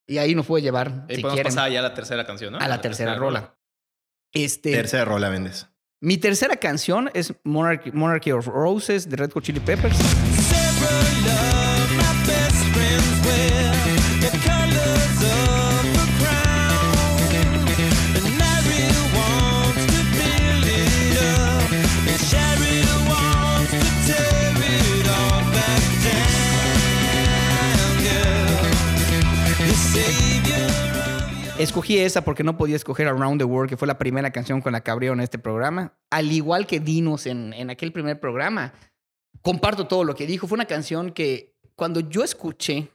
y 0.07 0.17
ahí 0.17 0.35
nos 0.35 0.45
puede 0.45 0.63
llevar, 0.63 1.05
Ahí 1.09 1.15
si 1.17 1.21
podemos 1.21 1.35
quieren, 1.35 1.53
pasar 1.55 1.71
ya 1.71 1.79
a 1.79 1.83
la 1.83 1.93
tercera 1.93 2.25
canción, 2.25 2.53
¿no? 2.53 2.59
a 2.59 2.67
la 2.67 2.81
tercera 2.81 3.15
rola. 3.15 3.55
Este, 4.33 4.71
Tercera 4.71 5.05
rola 5.05 5.29
vendes. 5.29 5.67
mi 6.01 6.17
tercera 6.17 6.55
canción 6.57 7.09
es 7.13 7.33
Monarchy, 7.43 7.91
Monarchy 7.91 8.31
of 8.31 8.47
Roses 8.47 9.09
de 9.09 9.15
Red 9.17 9.31
Hot 9.31 9.43
Chili 9.43 9.59
Peppers. 9.59 9.97
Escogí 31.79 31.97
esa 31.97 32.25
porque 32.25 32.43
no 32.43 32.57
podía 32.57 32.75
escoger 32.75 33.07
Around 33.07 33.39
the 33.39 33.45
World, 33.45 33.69
que 33.69 33.77
fue 33.77 33.87
la 33.87 33.97
primera 33.97 34.31
canción 34.31 34.59
con 34.59 34.73
la 34.73 34.83
que 34.83 34.91
abrieron 34.91 35.21
este 35.21 35.39
programa. 35.39 35.97
Al 36.09 36.29
igual 36.29 36.67
que 36.67 36.81
Dinos 36.81 37.25
en, 37.25 37.53
en 37.53 37.69
aquel 37.69 37.93
primer 37.93 38.19
programa. 38.19 38.73
Comparto 39.41 39.87
todo 39.87 40.03
lo 40.03 40.13
que 40.13 40.27
dijo. 40.27 40.45
Fue 40.45 40.57
una 40.57 40.65
canción 40.65 41.13
que 41.13 41.57
cuando 41.75 42.01
yo 42.01 42.21
escuché 42.21 42.91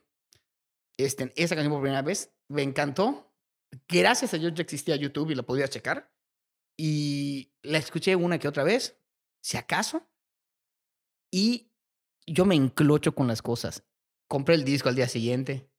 este, 0.99 1.33
esa 1.35 1.55
canción 1.55 1.73
por 1.73 1.81
primera 1.81 2.03
vez, 2.03 2.35
me 2.49 2.63
encantó. 2.63 3.33
Gracias 3.89 4.35
a 4.35 4.37
Dios 4.37 4.53
ya 4.53 4.63
existía 4.63 4.97
YouTube 4.97 5.31
y 5.31 5.35
la 5.35 5.45
podía 5.45 5.67
checar. 5.67 6.13
Y 6.77 7.55
la 7.63 7.79
escuché 7.79 8.15
una 8.17 8.39
que 8.39 8.49
otra 8.49 8.65
vez, 8.65 9.01
si 9.43 9.57
acaso. 9.57 10.07
Y 11.33 11.73
yo 12.27 12.45
me 12.45 12.55
enclocho 12.55 13.15
con 13.15 13.29
las 13.29 13.41
cosas. 13.41 13.83
Compré 14.29 14.57
el 14.57 14.65
disco 14.65 14.91
al 14.91 14.95
día 14.95 15.09
siguiente. 15.09 15.71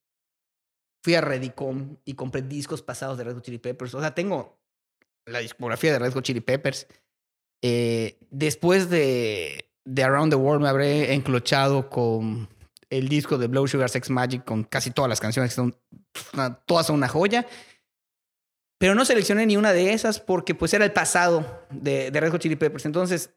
Fui 1.06 1.14
a 1.14 1.20
Redicom 1.20 1.98
y 2.04 2.14
compré 2.14 2.42
discos 2.42 2.82
pasados 2.82 3.16
de 3.16 3.22
Red 3.22 3.34
Hot 3.34 3.44
Chili 3.44 3.58
Peppers. 3.58 3.94
O 3.94 4.00
sea, 4.00 4.12
tengo 4.12 4.58
la 5.24 5.38
discografía 5.38 5.92
de 5.92 6.00
Red 6.00 6.12
Hot 6.14 6.24
Chili 6.24 6.40
Peppers. 6.40 6.88
Eh, 7.62 8.18
después 8.32 8.90
de, 8.90 9.70
de 9.84 10.02
Around 10.02 10.32
the 10.32 10.36
World 10.36 10.64
me 10.64 10.68
habré 10.68 11.14
enclochado 11.14 11.88
con 11.88 12.48
el 12.90 13.08
disco 13.08 13.38
de 13.38 13.46
Blow 13.46 13.68
Sugar 13.68 13.88
Sex 13.88 14.10
Magic 14.10 14.42
con 14.44 14.64
casi 14.64 14.90
todas 14.90 15.08
las 15.08 15.20
canciones 15.20 15.52
que 15.52 15.54
son 15.54 15.76
todas 16.66 16.88
son 16.88 16.96
una 16.96 17.06
joya. 17.06 17.46
Pero 18.80 18.96
no 18.96 19.04
seleccioné 19.04 19.46
ni 19.46 19.56
una 19.56 19.72
de 19.72 19.92
esas 19.92 20.18
porque 20.18 20.56
pues 20.56 20.74
era 20.74 20.84
el 20.84 20.92
pasado 20.92 21.68
de, 21.70 22.10
de 22.10 22.20
Red 22.20 22.32
Hot 22.32 22.40
Chili 22.40 22.56
Peppers. 22.56 22.84
Entonces, 22.84 23.30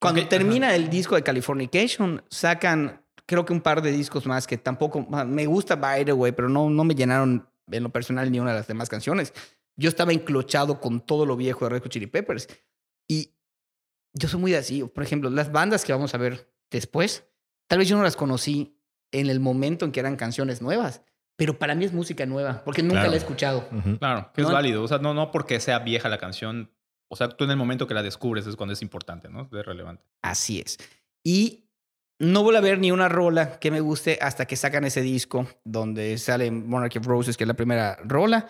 cuando 0.00 0.22
Ok, 0.22 0.30
termina 0.30 0.74
el 0.74 0.88
disco 0.88 1.14
de 1.14 1.22
Californication, 1.22 2.24
sacan 2.30 3.01
creo 3.26 3.44
que 3.44 3.52
un 3.52 3.60
par 3.60 3.82
de 3.82 3.92
discos 3.92 4.26
más 4.26 4.46
que 4.46 4.58
tampoco 4.58 5.06
me 5.26 5.46
gusta 5.46 5.76
By 5.76 6.04
the 6.04 6.12
Way, 6.12 6.32
pero 6.32 6.48
no, 6.48 6.68
no 6.70 6.84
me 6.84 6.94
llenaron 6.94 7.48
en 7.70 7.82
lo 7.82 7.90
personal 7.90 8.30
ni 8.30 8.40
una 8.40 8.50
de 8.50 8.56
las 8.58 8.66
demás 8.66 8.88
canciones. 8.88 9.32
Yo 9.76 9.88
estaba 9.88 10.12
enclochado 10.12 10.80
con 10.80 11.00
todo 11.00 11.24
lo 11.26 11.36
viejo 11.36 11.64
de 11.64 11.70
Red 11.70 11.82
Hot 11.82 11.90
Chili 11.92 12.06
Peppers. 12.06 12.48
Y 13.08 13.34
yo 14.12 14.28
soy 14.28 14.40
muy 14.40 14.54
así. 14.54 14.82
Por 14.84 15.02
ejemplo, 15.02 15.30
las 15.30 15.50
bandas 15.52 15.84
que 15.84 15.92
vamos 15.92 16.14
a 16.14 16.18
ver 16.18 16.52
después, 16.70 17.24
tal 17.68 17.78
vez 17.78 17.88
yo 17.88 17.96
no 17.96 18.02
las 18.02 18.16
conocí 18.16 18.76
en 19.12 19.28
el 19.30 19.40
momento 19.40 19.84
en 19.84 19.92
que 19.92 20.00
eran 20.00 20.16
canciones 20.16 20.60
nuevas, 20.62 21.02
pero 21.36 21.58
para 21.58 21.74
mí 21.74 21.84
es 21.84 21.92
música 21.92 22.26
nueva, 22.26 22.62
porque 22.64 22.82
nunca 22.82 22.94
Claro. 22.96 23.10
la 23.10 23.14
he 23.16 23.18
escuchado. 23.18 23.68
Ujú. 23.72 23.98
Claro, 23.98 24.30
que 24.34 24.42
es 24.42 24.46
No- 24.48 24.52
válido. 24.54 24.82
O 24.82 24.88
sea, 24.88 24.98
no, 24.98 25.14
no 25.14 25.30
porque 25.30 25.58
sea 25.60 25.78
vieja 25.78 26.08
la 26.08 26.18
canción. 26.18 26.70
O 27.08 27.16
sea, 27.16 27.28
tú 27.28 27.44
en 27.44 27.50
el 27.50 27.56
momento 27.56 27.86
que 27.86 27.94
la 27.94 28.02
descubres 28.02 28.46
es 28.46 28.56
cuando 28.56 28.72
es 28.74 28.82
importante, 28.82 29.28
¿no? 29.28 29.42
Es 29.52 29.66
relevante. 29.66 30.04
Así 30.22 30.60
es. 30.60 30.78
Y 31.24 31.61
no 32.22 32.44
voy 32.44 32.54
a 32.54 32.60
ver 32.60 32.78
ni 32.78 32.92
una 32.92 33.08
rola 33.08 33.58
que 33.58 33.72
me 33.72 33.80
guste 33.80 34.16
hasta 34.20 34.46
que 34.46 34.54
sacan 34.54 34.84
ese 34.84 35.02
disco 35.02 35.48
donde 35.64 36.16
sale 36.18 36.52
Monarchy 36.52 37.00
of 37.00 37.06
Roses, 37.06 37.36
que 37.36 37.42
es 37.42 37.48
la 37.48 37.54
primera 37.54 37.98
rola. 38.04 38.46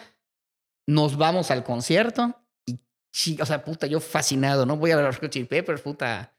Nos 0.87 1.17
vamos 1.17 1.51
al 1.51 1.65
concierto 1.65 2.37
y, 2.67 2.81
o 3.41 3.47
sea, 3.47 3.65
puta, 3.65 3.87
yo 3.87 3.99
fascinado, 4.01 4.67
¿no? 4.67 4.77
Voy 4.77 4.91
a 4.91 4.97
ver 4.97 5.15
Hot 5.15 5.31
Chili 5.31 5.47
Peppers, 5.47 5.81
puta. 5.81 6.35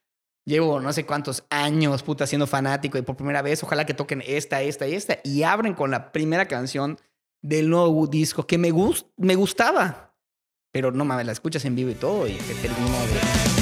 Llevo 0.45 0.79
no 0.79 0.93
sé 0.93 1.07
cuántos 1.07 1.43
años, 1.49 2.03
puta, 2.03 2.27
siendo 2.27 2.45
fanático 2.45 2.99
y 2.99 3.01
por 3.01 3.15
primera 3.15 3.41
vez, 3.41 3.63
ojalá 3.63 3.85
que 3.85 3.95
toquen 3.95 4.21
esta, 4.27 4.61
esta 4.61 4.87
y 4.87 4.93
esta. 4.93 5.17
Y 5.23 5.41
abren 5.41 5.73
con 5.73 5.89
la 5.89 6.11
primera 6.11 6.47
canción 6.47 6.99
del 7.41 7.67
nuevo 7.67 8.05
disco 8.05 8.45
que 8.45 8.59
me, 8.59 8.69
gust 8.69 9.07
me 9.17 9.33
gustaba. 9.33 10.13
Pero 10.71 10.91
no 10.91 11.03
mames, 11.03 11.25
la 11.25 11.31
escuchas 11.31 11.65
en 11.65 11.75
vivo 11.75 11.89
y 11.89 11.95
todo 11.95 12.27
y 12.27 12.33
te 12.33 12.53
termina 12.53 12.99
de... 13.05 13.52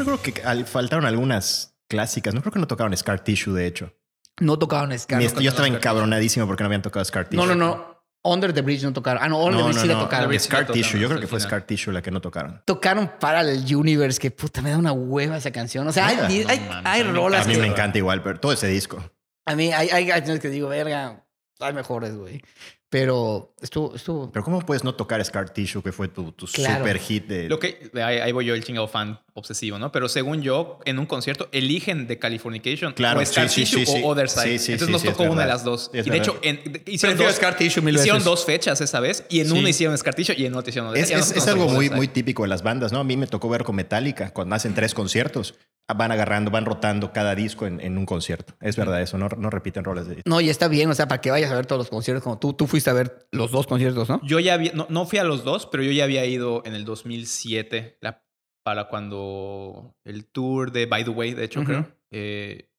recuerdo 0.00 0.22
que 0.22 0.42
al- 0.42 0.66
faltaron 0.66 1.06
algunas 1.06 1.76
clásicas. 1.88 2.34
No 2.34 2.40
creo 2.42 2.52
que 2.52 2.58
no 2.58 2.66
tocaron 2.66 2.96
Scar 2.96 3.22
Tissue, 3.24 3.52
de 3.54 3.66
hecho. 3.66 3.94
No 4.40 4.58
tocaron 4.58 4.96
Scar. 4.98 5.18
Mi- 5.20 5.26
no 5.28 5.40
yo 5.40 5.50
estaba 5.50 5.68
encabronadísimo 5.68 6.46
porque 6.46 6.62
no 6.62 6.66
habían 6.66 6.82
tocado 6.82 7.04
Scar 7.04 7.28
Tissue. 7.28 7.46
No, 7.46 7.54
no, 7.54 7.54
no. 7.54 7.90
Under 8.22 8.52
the 8.52 8.60
Bridge 8.60 8.82
no 8.82 8.92
tocaron. 8.92 9.22
Ah, 9.22 9.28
no, 9.28 9.38
Under 9.38 9.52
No, 9.52 9.58
the 9.58 9.64
Bridge 9.64 9.76
no, 9.76 9.82
sí 9.82 9.88
la 9.88 9.98
tocaron. 10.00 10.38
Scar 10.40 10.66
Tissue. 10.66 10.98
Yo 11.00 11.08
creo 11.08 11.18
que 11.20 11.24
el 11.24 11.28
fue 11.30 11.38
final. 11.38 11.48
Scar 11.50 11.66
Tissue 11.66 11.90
la 11.92 12.02
que 12.02 12.10
no 12.10 12.20
tocaron. 12.20 12.60
Tocaron 12.66 13.10
Parallel 13.18 13.64
Universe, 13.76 14.20
que 14.20 14.30
puta, 14.30 14.60
me 14.60 14.70
da 14.70 14.76
una 14.78 14.92
hueva 14.92 15.38
esa 15.38 15.50
canción. 15.50 15.88
O 15.88 15.92
sea, 15.92 16.06
hay, 16.06 16.44
hay, 16.46 16.68
hay 16.84 17.02
rolas 17.04 17.46
A 17.46 17.48
mí 17.48 17.54
que... 17.54 17.60
me 17.60 17.66
encanta 17.68 17.96
igual, 17.96 18.22
pero 18.22 18.38
todo 18.38 18.52
ese 18.52 18.66
disco. 18.66 19.02
A 19.46 19.54
mí 19.56 19.72
hay, 19.72 19.88
hay 19.88 20.06
canciones 20.06 20.40
que 20.42 20.50
digo, 20.50 20.68
verga, 20.68 21.24
hay 21.60 21.72
mejores, 21.72 22.14
güey. 22.14 22.42
Pero 22.90 23.49
estuvo, 23.60 23.94
estuvo... 23.94 24.30
Pero 24.32 24.44
¿cómo 24.44 24.60
puedes 24.60 24.84
no 24.84 24.94
tocar 24.94 25.24
Scar 25.24 25.50
Tissue, 25.50 25.82
que 25.82 25.92
fue 25.92 26.08
tu, 26.08 26.32
tu 26.32 26.46
Claro. 26.46 26.78
super 26.78 26.98
hit 26.98 27.26
de... 27.26 27.48
Lo 27.48 27.58
que 27.58 27.90
ahí, 27.94 28.18
ahí 28.18 28.32
voy 28.32 28.44
yo, 28.46 28.54
el 28.54 28.64
chingado 28.64 28.88
fan 28.88 29.20
obsesivo, 29.34 29.78
¿no? 29.78 29.92
Pero 29.92 30.08
según 30.08 30.42
yo, 30.42 30.80
en 30.84 30.98
un 30.98 31.06
concierto 31.06 31.48
eligen 31.52 32.06
de 32.06 32.18
Californication 32.18 32.92
Claro, 32.92 33.20
o 33.20 33.24
Scar 33.26 33.48
sí, 33.48 33.62
Tissue 33.64 33.86
sí, 33.86 33.86
sí. 33.86 34.00
o 34.04 34.08
Other 34.08 34.28
Side. 34.28 34.58
Sí, 34.58 34.58
sí, 34.58 34.72
Entonces 34.72 34.86
sí, 34.88 34.92
nos 34.92 35.02
sí, 35.02 35.08
es 35.08 35.16
tocó 35.16 35.30
una 35.32 35.42
de 35.42 35.48
las 35.48 35.64
dos. 35.64 35.90
Es 35.92 36.06
y 36.06 36.10
de 36.10 36.16
hecho, 36.18 36.38
en- 36.42 36.82
hicieron, 36.86 37.16
dos, 37.18 37.34
Scar 37.34 37.56
Tissue 37.56 37.82
mil 37.82 37.94
hicieron 37.94 38.18
veces. 38.18 38.24
dos 38.24 38.44
fechas 38.44 38.80
esa 38.80 39.00
vez 39.00 39.24
y 39.28 39.40
en 39.40 39.48
Sí. 39.48 39.58
una 39.58 39.68
hicieron 39.68 39.96
Scar 39.96 40.14
Tissue 40.14 40.34
y 40.36 40.46
en 40.46 40.54
otra 40.54 40.70
hicieron 40.70 40.90
Other 40.90 41.02
Es, 41.02 41.08
Side. 41.08 41.18
Es- 41.20 41.30
es 41.30 41.34
tocó 41.46 41.50
algo 41.62 41.68
muy, 41.68 41.90
muy 41.90 42.08
típico 42.08 42.42
de 42.42 42.48
las 42.48 42.62
bandas, 42.62 42.92
¿no? 42.92 42.98
A 43.00 43.04
mí 43.04 43.16
me 43.16 43.26
tocó 43.26 43.48
ver 43.48 43.64
con 43.64 43.76
Metallica 43.76 44.32
cuando 44.32 44.54
hacen 44.56 44.74
tres 44.74 44.94
conciertos. 44.94 45.54
van 45.96 46.12
agarrando, 46.12 46.52
van 46.52 46.66
rotando 46.66 47.12
cada 47.12 47.34
disco 47.34 47.66
en, 47.66 47.80
en 47.80 47.98
un 47.98 48.06
concierto. 48.06 48.54
Es 48.60 48.76
verdad 48.76 49.02
eso, 49.02 49.18
no, 49.18 49.28
no 49.36 49.50
repiten 49.50 49.82
roles 49.82 50.06
de 50.06 50.14
disco. 50.14 50.30
No, 50.30 50.40
y 50.40 50.48
está 50.48 50.68
bien, 50.68 50.88
o 50.88 50.94
sea, 50.94 51.08
para 51.08 51.20
que 51.20 51.32
vayas 51.32 51.50
a 51.50 51.56
ver 51.56 51.66
todos 51.66 51.80
los 51.80 51.88
conciertos, 51.88 52.22
como 52.22 52.38
tú, 52.38 52.52
tú 52.52 52.68
fuiste 52.68 52.90
a 52.90 52.92
ver 52.92 53.26
los 53.32 53.49
dos 53.50 53.66
conciertos, 53.66 54.08
¿no? 54.08 54.20
Yo 54.22 54.38
ya 54.40 54.54
había, 54.54 54.72
no, 54.72 54.86
no 54.88 55.06
fui 55.06 55.18
a 55.18 55.24
los 55.24 55.44
dos, 55.44 55.66
pero 55.66 55.82
yo 55.82 55.92
ya 55.92 56.04
había 56.04 56.24
ido 56.26 56.62
en 56.64 56.74
el 56.74 56.84
2007 56.84 57.98
la- 58.00 58.24
para 58.62 58.88
cuando 58.88 59.96
el 60.04 60.26
tour 60.26 60.70
de 60.72 60.86
By 60.86 61.04
the 61.04 61.10
Way, 61.10 61.34
de 61.34 61.44
hecho, 61.44 61.60
Ujú. 61.60 61.66
creo. 61.68 61.96
eh, 62.12 62.70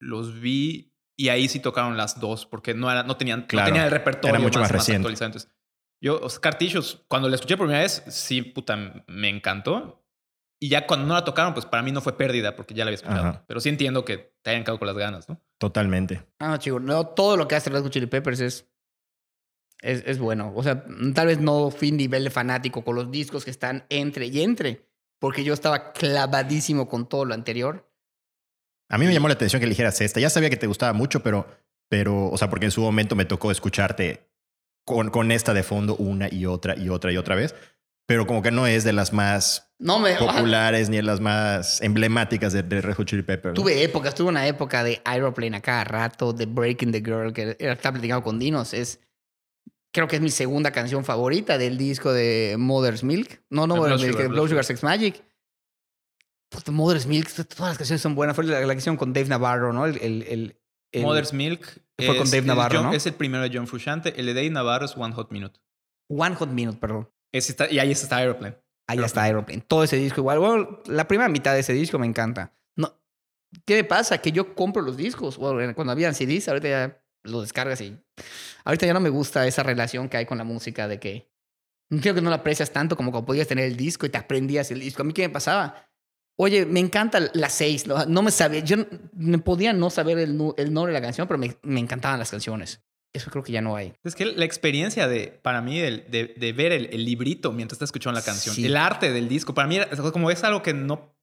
los 0.00 0.40
vi 0.40 0.92
y 1.18 1.28
ahí 1.30 1.48
sí 1.48 1.60
tocaron 1.60 1.96
las 1.96 2.20
dos 2.20 2.44
porque 2.46 2.74
no, 2.74 2.90
era, 2.90 3.02
no, 3.02 3.16
tenían, 3.16 3.42
Claro, 3.46 3.66
no 3.68 3.72
tenían 3.72 3.84
el 3.86 3.90
repertorio 3.90 4.34
era 4.34 4.38
mucho 4.42 4.58
más 4.58 4.68
más, 4.68 4.72
reciente. 4.72 4.98
actualizado. 4.98 5.26
Entonces, 5.28 5.50
yo, 6.02 6.16
o 6.20 6.28
sea, 6.28 6.36
Scar 6.36 6.58
Tissues, 6.58 7.00
cuando 7.08 7.28
la 7.28 7.36
escuché 7.36 7.56
por 7.56 7.66
primera 7.66 7.82
vez, 7.82 8.02
sí, 8.08 8.42
puta, 8.42 8.76
me 9.06 9.28
encantó. 9.30 10.02
Y 10.60 10.68
ya 10.68 10.86
cuando 10.86 11.06
no 11.06 11.14
la 11.14 11.24
tocaron, 11.24 11.54
pues 11.54 11.64
para 11.66 11.82
mí 11.82 11.92
no 11.92 12.00
fue 12.00 12.16
pérdida 12.16 12.56
porque 12.56 12.74
ya 12.74 12.84
la 12.84 12.88
había 12.90 12.96
escuchado. 12.96 13.20
Ajá. 13.28 13.44
Pero 13.46 13.60
sí 13.60 13.68
entiendo 13.68 14.04
que 14.04 14.34
te 14.42 14.50
hayan 14.50 14.62
quedado 14.64 14.78
con 14.78 14.86
las 14.88 14.96
ganas, 14.96 15.28
¿no? 15.28 15.40
Totalmente. 15.58 16.26
Ah, 16.38 16.58
chico, 16.58 16.80
no, 16.80 17.06
todo 17.08 17.36
lo 17.36 17.46
que 17.48 17.54
hace 17.56 17.70
Red 17.70 17.82
Hot 17.82 17.92
Chili 17.92 18.06
Peppers 18.06 18.40
es, 18.40 18.70
es, 19.86 20.02
es 20.06 20.18
bueno. 20.18 20.52
O 20.54 20.62
sea, 20.62 20.84
tal 21.14 21.28
vez 21.28 21.40
no 21.40 21.70
fui 21.70 21.92
nivel 21.92 22.24
de 22.24 22.30
fanático 22.30 22.84
con 22.84 22.96
los 22.96 23.10
discos 23.10 23.44
que 23.44 23.50
están 23.50 23.84
entre 23.88 24.26
y 24.26 24.42
entre, 24.42 24.86
porque 25.18 25.44
yo 25.44 25.54
estaba 25.54 25.92
clavadísimo 25.92 26.88
con 26.88 27.08
todo 27.08 27.24
lo 27.24 27.34
anterior. 27.34 27.88
A 28.88 28.98
mí 28.98 29.06
me 29.06 29.14
llamó 29.14 29.28
la 29.28 29.34
atención 29.34 29.60
que 29.60 29.66
eligieras 29.66 30.00
esta. 30.00 30.20
Ya 30.20 30.30
sabía 30.30 30.50
que 30.50 30.56
te 30.56 30.66
gustaba 30.66 30.92
mucho, 30.92 31.22
pero, 31.22 31.46
pero 31.88 32.28
o 32.28 32.36
sea, 32.36 32.50
porque 32.50 32.66
en 32.66 32.72
su 32.72 32.80
momento 32.80 33.16
me 33.16 33.24
tocó 33.24 33.50
escucharte 33.50 34.28
con, 34.84 35.10
con 35.10 35.32
esta 35.32 35.54
de 35.54 35.62
fondo 35.62 35.96
una 35.96 36.28
y 36.32 36.46
otra 36.46 36.76
y 36.76 36.88
otra 36.88 37.12
y 37.12 37.16
otra 37.16 37.34
vez. 37.34 37.54
Pero 38.08 38.26
como 38.26 38.40
que 38.40 38.52
no 38.52 38.68
es 38.68 38.84
de 38.84 38.92
las 38.92 39.12
más 39.12 39.72
No 39.80 39.98
me... 39.98 40.14
populares 40.14 40.88
ni 40.88 40.96
de 40.96 41.02
las 41.02 41.20
más 41.20 41.80
emblemáticas 41.80 42.52
de, 42.52 42.62
de 42.62 42.80
Red 42.80 42.94
Hot 42.94 43.06
Chili 43.06 43.22
Peppers. 43.22 43.56
¿no? 43.56 43.62
Tuve 43.62 43.82
épocas, 43.82 44.14
tuve 44.14 44.28
una 44.28 44.46
época 44.46 44.84
de 44.84 45.00
Aeroplane 45.04 45.56
a 45.56 45.60
cada 45.60 45.82
rato, 45.82 46.32
de 46.32 46.46
Breaking 46.46 46.92
the 46.92 47.00
Girl, 47.00 47.32
que 47.32 47.56
era, 47.58 47.72
estaba 47.72 47.94
platicando 47.94 48.22
con 48.22 48.38
Dinos. 48.38 48.74
Es, 48.74 49.00
creo 49.96 50.08
que 50.08 50.16
es 50.16 50.22
mi 50.22 50.30
segunda 50.30 50.70
canción 50.70 51.04
favorita 51.04 51.58
del 51.58 51.76
disco 51.78 52.12
de 52.12 52.54
Mother's 52.58 53.02
Milk. 53.02 53.42
No, 53.50 53.66
no 53.66 53.76
Mother's 53.76 54.02
Milk, 54.02 54.16
Blood 54.16 54.28
Blow 54.30 54.46
Sugar. 54.48 54.64
Sex 54.64 54.82
Magic. 54.82 55.24
Puta, 56.50 56.70
Mother's 56.70 57.06
Milk, 57.06 57.28
todas 57.32 57.70
las 57.70 57.78
canciones 57.78 58.00
son 58.02 58.14
buenas. 58.14 58.36
Fue 58.36 58.44
la, 58.44 58.60
la 58.60 58.66
canción 58.74 58.96
con 58.96 59.12
Dave 59.12 59.26
Navarro, 59.28 59.72
¿no? 59.72 59.86
El, 59.86 59.96
el, 59.96 60.22
el- 60.28 60.60
el- 60.92 61.02
Mother's 61.02 61.32
Milk 61.32 61.60
Fue 61.98 62.16
con 62.16 62.26
Dave 62.26 62.38
es 62.38 62.44
Navarro, 62.44 62.76
John- 62.78 62.86
¿no? 62.86 62.92
es 62.92 63.04
el 63.06 63.14
primero 63.14 63.42
de 63.42 63.50
John 63.52 63.66
Frusciante. 63.66 64.18
El 64.20 64.26
de 64.26 64.34
Dave 64.34 64.50
Navarro 64.50 64.84
es 64.86 64.96
One 64.96 65.12
Hot 65.14 65.30
Minute. 65.32 65.58
One 66.08 66.36
Hot 66.36 66.50
Minute, 66.50 66.78
perdón. 66.78 67.10
Ese 67.34 67.50
está, 67.52 67.70
y 67.70 67.78
ahí 67.80 67.90
está 67.90 68.16
Aeroplane. 68.18 68.56
Ahí 68.88 69.00
está 69.00 69.24
Aeroplane. 69.24 69.62
Todo 69.66 69.82
ese 69.82 69.96
disco 69.96 70.20
igual. 70.20 70.38
Bueno, 70.38 70.82
la 70.86 71.08
primera 71.08 71.28
mitad 71.28 71.54
de 71.54 71.60
ese 71.60 71.72
disco 71.72 71.98
me 71.98 72.06
encanta. 72.06 72.54
No, 72.76 72.94
¿Qué 73.64 73.74
me 73.74 73.84
pasa? 73.84 74.18
Que 74.18 74.30
yo 74.30 74.54
compro 74.54 74.80
los 74.82 74.96
discos. 74.96 75.36
Bueno, 75.36 75.74
cuando 75.74 75.92
habían 75.92 76.14
CDs, 76.14 76.48
ahorita 76.48 76.68
ya 76.68 77.02
los 77.26 77.42
descargas 77.42 77.80
y... 77.80 77.96
Ahorita 78.64 78.86
ya 78.86 78.94
no 78.94 79.00
me 79.00 79.08
gusta 79.10 79.46
esa 79.46 79.62
relación 79.62 80.08
que 80.08 80.16
hay 80.16 80.26
con 80.26 80.38
la 80.38 80.44
música 80.44 80.88
de 80.88 80.98
que... 80.98 81.30
Creo 82.00 82.14
que 82.14 82.20
no 82.20 82.30
la 82.30 82.36
aprecias 82.36 82.72
tanto 82.72 82.96
como 82.96 83.12
cuando 83.12 83.26
podías 83.26 83.46
tener 83.46 83.64
el 83.66 83.76
disco 83.76 84.06
y 84.06 84.08
te 84.08 84.18
aprendías 84.18 84.70
el 84.72 84.80
disco. 84.80 85.02
A 85.02 85.04
mí, 85.04 85.12
¿qué 85.12 85.22
me 85.22 85.32
pasaba? 85.32 85.88
Oye, 86.38 86.66
me 86.66 86.80
encanta 86.80 87.20
la 87.32 87.48
6. 87.48 87.86
No, 87.86 88.04
no 88.06 88.22
me 88.22 88.30
sabía... 88.32 88.60
Yo 88.60 88.76
me 89.12 89.38
podía 89.38 89.72
no 89.72 89.88
saber 89.90 90.18
el, 90.18 90.38
el 90.56 90.72
nombre 90.72 90.92
de 90.92 90.98
la 91.00 91.02
canción, 91.06 91.28
pero 91.28 91.38
me, 91.38 91.56
me 91.62 91.78
encantaban 91.80 92.18
las 92.18 92.30
canciones. 92.30 92.82
Eso 93.14 93.30
creo 93.30 93.42
que 93.44 93.52
ya 93.52 93.62
no 93.62 93.76
hay. 93.76 93.94
Es 94.04 94.14
que 94.14 94.26
la 94.26 94.44
experiencia 94.44 95.08
de, 95.08 95.28
para 95.28 95.62
mí, 95.62 95.78
de, 95.80 96.34
de 96.36 96.52
ver 96.52 96.72
el, 96.72 96.86
el 96.92 97.04
librito 97.04 97.52
mientras 97.52 97.76
estás 97.76 97.86
escuchando 97.88 98.18
la 98.18 98.24
canción, 98.24 98.54
Sí. 98.54 98.66
el 98.66 98.76
arte 98.76 99.10
del 99.12 99.28
disco, 99.28 99.54
para 99.54 99.66
mí 99.68 99.76
era- 99.76 99.88
como 100.12 100.30
es 100.30 100.44
algo 100.44 100.62
que 100.62 100.74
no, 100.74 101.16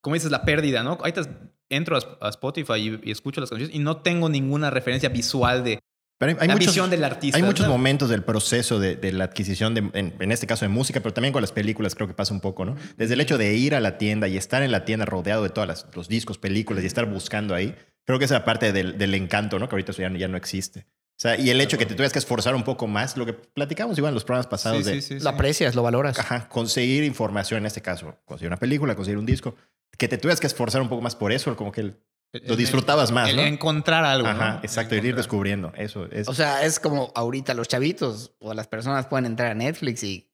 como 0.00 0.14
dices, 0.14 0.30
la 0.32 0.44
pérdida, 0.44 0.82
¿no? 0.82 0.92
Ahorita 0.92 1.22
entro 1.70 1.96
a, 1.96 2.26
a 2.26 2.28
Spotify 2.30 2.74
y, 2.76 3.00
y 3.08 3.10
escucho 3.10 3.40
las 3.40 3.50
canciones 3.50 3.74
y 3.74 3.78
no 3.78 3.98
tengo 3.98 4.28
ninguna 4.28 4.70
referencia 4.70 5.08
visual 5.08 5.64
de 5.64 5.78
Pero 6.18 6.32
hay, 6.32 6.38
hay 6.40 6.48
la 6.48 6.54
muchos, 6.54 6.68
visión 6.68 6.90
del 6.90 7.04
artista. 7.04 7.36
hay 7.36 7.42
muchos 7.42 7.66
¿no? 7.66 7.72
momentos 7.72 8.08
del 8.08 8.22
proceso 8.22 8.78
de, 8.78 8.96
de 8.96 9.12
la 9.12 9.24
adquisición, 9.24 9.74
de, 9.74 9.80
en, 9.92 10.14
en 10.18 10.32
este 10.32 10.46
caso 10.46 10.64
de 10.64 10.68
música, 10.68 11.00
pero 11.00 11.12
también 11.12 11.32
con 11.32 11.42
las 11.42 11.52
películas 11.52 11.94
creo 11.94 12.06
que 12.08 12.14
pasa 12.14 12.32
un 12.32 12.40
poco, 12.40 12.64
¿no? 12.64 12.76
Desde 12.96 13.14
el 13.14 13.20
hecho 13.20 13.36
de 13.38 13.54
ir 13.54 13.74
a 13.74 13.80
la 13.80 13.98
tienda 13.98 14.28
y 14.28 14.36
estar 14.36 14.62
en 14.62 14.72
la 14.72 14.84
tienda 14.84 15.04
rodeado 15.04 15.42
de 15.42 15.50
todos 15.50 15.86
los 15.94 16.08
discos, 16.08 16.38
películas 16.38 16.82
y 16.84 16.86
estar 16.86 17.06
buscando 17.06 17.54
ahí, 17.54 17.74
creo 18.04 18.18
que 18.18 18.24
esa 18.26 18.44
parte 18.44 18.72
del, 18.72 18.96
del 18.98 19.14
encanto, 19.14 19.58
¿no? 19.58 19.68
Que 19.68 19.74
ahorita 19.74 19.92
eso 19.92 20.02
ya, 20.02 20.08
no- 20.10 20.16
ya 20.18 20.28
no 20.28 20.36
existe. 20.36 20.86
O 21.18 21.18
sea, 21.18 21.38
y 21.40 21.48
el 21.48 21.58
hecho 21.62 21.78
que 21.78 21.86
te 21.86 21.94
tuvieras 21.94 22.12
que 22.12 22.18
esforzar 22.18 22.54
un 22.54 22.62
poco 22.62 22.86
más, 22.86 23.16
lo 23.16 23.24
que 23.24 23.32
platicamos 23.32 23.96
igual 23.96 24.10
en 24.10 24.14
los 24.16 24.24
programas 24.24 24.48
pasados 24.48 24.84
Sí, 24.84 24.90
de 24.92 25.00
sí, 25.00 25.18
sí, 25.18 25.24
Lo 25.24 25.30
aprecias, 25.30 25.74
lo 25.74 25.82
valoras. 25.82 26.18
ajá, 26.18 26.46
conseguir 26.50 27.04
información, 27.04 27.60
en 27.60 27.66
este 27.66 27.80
caso, 27.80 28.18
conseguir 28.26 28.48
una 28.48 28.58
película, 28.58 28.94
conseguir 28.94 29.16
un 29.18 29.24
disco, 29.24 29.54
que 29.98 30.08
te 30.08 30.18
tuvieras 30.18 30.40
que 30.40 30.46
esforzar 30.46 30.80
un 30.82 30.88
poco 30.88 31.02
más 31.02 31.16
por 31.16 31.32
eso, 31.32 31.54
como 31.56 31.72
que 31.72 31.80
el- 31.82 31.96
lo 32.32 32.52
El- 32.52 32.56
disfrutabas 32.56 33.12
más, 33.12 33.30
el 33.30 33.36
¿no? 33.36 33.42
encontrar 33.42 34.04
algo. 34.04 34.28
Ajá, 34.28 34.54
¿no? 34.54 34.58
exacto, 34.62 34.94
ir 34.94 35.14
descubriendo. 35.16 35.72
Eso 35.76 36.06
es. 36.10 36.28
O 36.28 36.34
sea, 36.34 36.64
es 36.64 36.78
como 36.80 37.12
ahorita 37.14 37.54
los 37.54 37.68
chavitos 37.68 38.34
o 38.40 38.52
las 38.52 38.66
personas 38.68 39.06
pueden 39.06 39.26
entrar 39.26 39.52
a 39.52 39.54
Netflix 39.54 40.02
y 40.02 40.28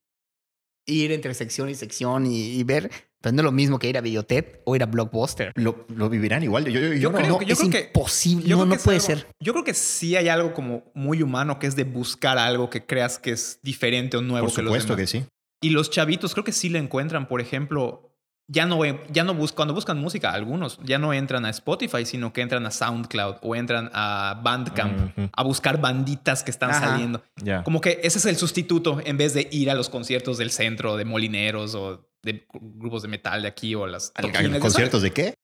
ir 0.86 1.12
entre 1.12 1.32
sección 1.34 1.68
y 1.68 1.74
sección 1.74 2.26
y, 2.26 2.54
y 2.58 2.64
ver. 2.64 2.90
Pero 3.20 3.34
no 3.36 3.42
es 3.42 3.44
lo 3.44 3.52
mismo 3.52 3.78
que 3.78 3.88
ir 3.88 3.96
a 3.96 4.00
Videotet 4.00 4.62
o 4.64 4.74
ir 4.74 4.82
a 4.82 4.86
Blockbuster. 4.86 5.52
lo, 5.54 5.86
lo 5.94 6.08
vivirán 6.08 6.42
igual. 6.42 6.64
Yo, 6.64 6.72
yo, 6.80 6.88
yo 6.88 6.94
Yo 6.94 7.10
no- 7.12 7.18
creo 7.18 7.28
no- 7.30 7.38
que- 7.38 7.44
yo 7.46 7.52
es 7.52 7.58
creo 7.60 7.70
que- 7.70 7.80
imposible. 7.82 8.48
Yo 8.48 8.56
no, 8.56 8.66
no 8.66 8.76
puede 8.78 8.96
algo- 8.98 9.06
ser. 9.06 9.26
Yo 9.38 9.52
creo 9.52 9.64
que 9.64 9.74
sí 9.74 10.16
hay 10.16 10.28
algo 10.28 10.54
como 10.54 10.90
muy 10.94 11.22
humano 11.22 11.60
que 11.60 11.68
es 11.68 11.76
de 11.76 11.84
buscar 11.84 12.36
algo 12.36 12.68
que 12.68 12.84
creas 12.84 13.20
que 13.20 13.30
es 13.30 13.60
diferente 13.62 14.16
o 14.16 14.22
nuevo 14.22 14.48
por 14.48 14.56
que 14.56 14.62
los 14.62 14.70
supuesto 14.72 14.96
demás. 14.96 15.12
que 15.12 15.18
sí. 15.20 15.26
Y 15.62 15.70
los 15.70 15.90
chavitos 15.90 16.32
creo 16.34 16.42
que 16.42 16.50
sí 16.50 16.68
le 16.68 16.80
encuentran, 16.80 17.28
por 17.28 17.40
ejemplo, 17.40 18.11
ya 18.48 18.66
no, 18.66 18.80
ya 19.10 19.24
no 19.24 19.34
buscan, 19.34 19.56
cuando 19.56 19.74
buscan 19.74 19.98
música, 19.98 20.32
algunos 20.32 20.78
ya 20.82 20.98
no 20.98 21.12
entran 21.14 21.44
a 21.44 21.50
Spotify, 21.50 22.04
sino 22.04 22.32
que 22.32 22.40
entran 22.42 22.66
a 22.66 22.70
SoundCloud 22.70 23.36
o 23.42 23.56
entran 23.56 23.90
a 23.94 24.40
Bandcamp 24.42 25.16
a 25.32 25.42
buscar 25.42 25.80
banditas 25.80 26.42
que 26.42 26.50
están 26.50 26.70
Ajá. 26.70 26.88
saliendo. 26.90 27.22
Ya. 27.42 27.62
Como 27.62 27.80
que 27.80 28.00
ese 28.02 28.18
es 28.18 28.26
el 28.26 28.36
sustituto 28.36 29.00
en 29.04 29.16
vez 29.16 29.32
de 29.34 29.48
ir 29.52 29.70
a 29.70 29.74
los 29.74 29.88
conciertos 29.88 30.38
del 30.38 30.50
centro 30.50 30.96
de 30.96 31.04
molineros 31.04 31.74
o 31.74 32.08
de 32.22 32.46
grupos 32.52 33.02
de 33.02 33.08
metal 33.08 33.42
de 33.42 33.48
aquí 33.48 33.74
o 33.74 33.86
las 33.86 34.12
¿Al- 34.14 34.26
toquines, 34.26 34.46
al 34.46 34.52
ya 34.52 34.60
¿Conciertos 34.60 35.02
de 35.02 35.10
qué? 35.12 35.34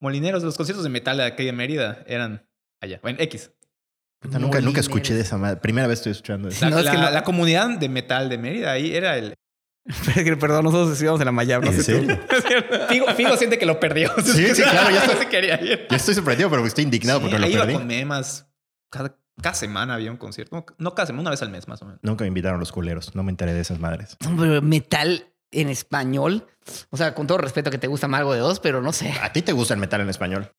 Molineros, 0.00 0.42
los 0.42 0.56
conciertos 0.56 0.84
de 0.84 0.90
metal 0.90 1.16
de 1.18 1.24
aquí 1.24 1.44
de 1.44 1.52
Mérida 1.52 2.04
eran 2.06 2.46
allá. 2.80 2.98
Bueno, 3.02 3.18
X. 3.20 3.52
Puta, 4.22 4.38
nunca, 4.38 4.60
nunca 4.60 4.80
escuché 4.80 5.14
de 5.14 5.22
esa 5.22 5.38
madre. 5.38 5.56
Primera 5.60 5.86
vez 5.86 6.00
estoy 6.00 6.12
escuchando 6.12 6.48
eso. 6.48 6.62
La, 6.64 6.70
No, 6.70 6.78
es 6.80 6.90
que 6.90 6.96
la- 6.96 7.04
no- 7.04 7.10
la 7.10 7.22
comunidad 7.24 7.70
de 7.78 7.88
metal 7.88 8.28
de 8.28 8.38
Mérida 8.38 8.72
ahí 8.72 8.94
era 8.94 9.16
el. 9.16 9.34
Perdón, 10.40 10.64
nosotros 10.64 10.92
estudiamos 10.92 11.20
en 11.20 11.26
la 11.26 11.32
Mayab. 11.32 11.64
¿En 11.64 11.82
serio? 11.82 12.18
Figo, 12.88 13.06
Figo 13.14 13.36
siente 13.36 13.58
que 13.58 13.66
lo 13.66 13.80
perdió. 13.80 14.10
Sí, 14.22 14.48
sí, 14.54 14.62
claro, 14.62 14.90
ya 14.90 15.06
no 15.06 15.28
quería 15.28 15.60
ir. 15.60 15.86
Yo 15.90 15.96
estoy 15.96 16.14
sorprendido, 16.14 16.50
pero 16.50 16.64
estoy 16.66 16.84
indignado 16.84 17.18
Sí, 17.20 17.24
porque 17.24 17.38
lo 17.38 17.46
iba 17.48 17.60
perdí. 17.62 17.74
con 17.74 17.86
memas. 17.86 18.46
Cada, 18.90 19.16
cada 19.42 19.54
semana 19.54 19.94
había 19.94 20.10
un 20.10 20.16
concierto. 20.16 20.54
No, 20.54 20.66
no 20.78 20.94
cada 20.94 21.06
semana, 21.06 21.22
una 21.22 21.30
vez 21.30 21.42
al 21.42 21.50
mes 21.50 21.66
más 21.66 21.80
o 21.82 21.86
menos. 21.86 22.00
Nunca 22.02 22.24
me 22.24 22.28
invitaron 22.28 22.60
los 22.60 22.72
culeros. 22.72 23.14
No 23.14 23.22
me 23.22 23.30
enteré 23.30 23.54
de 23.54 23.60
esas 23.60 23.78
madres. 23.80 24.16
Pero 24.20 24.62
metal 24.62 25.32
en 25.50 25.68
español. 25.68 26.46
O 26.90 26.96
sea, 26.96 27.14
con 27.14 27.26
todo 27.26 27.38
respeto 27.38 27.70
que 27.70 27.78
te 27.78 27.86
gusta 27.86 28.06
más 28.06 28.20
algo 28.20 28.34
de 28.34 28.40
dos, 28.40 28.60
pero 28.60 28.82
no 28.82 28.92
sé. 28.92 29.12
¿A 29.22 29.32
ti 29.32 29.42
te 29.42 29.52
gusta 29.52 29.74
el 29.74 29.80
metal 29.80 30.00
en 30.02 30.08
español? 30.10 30.52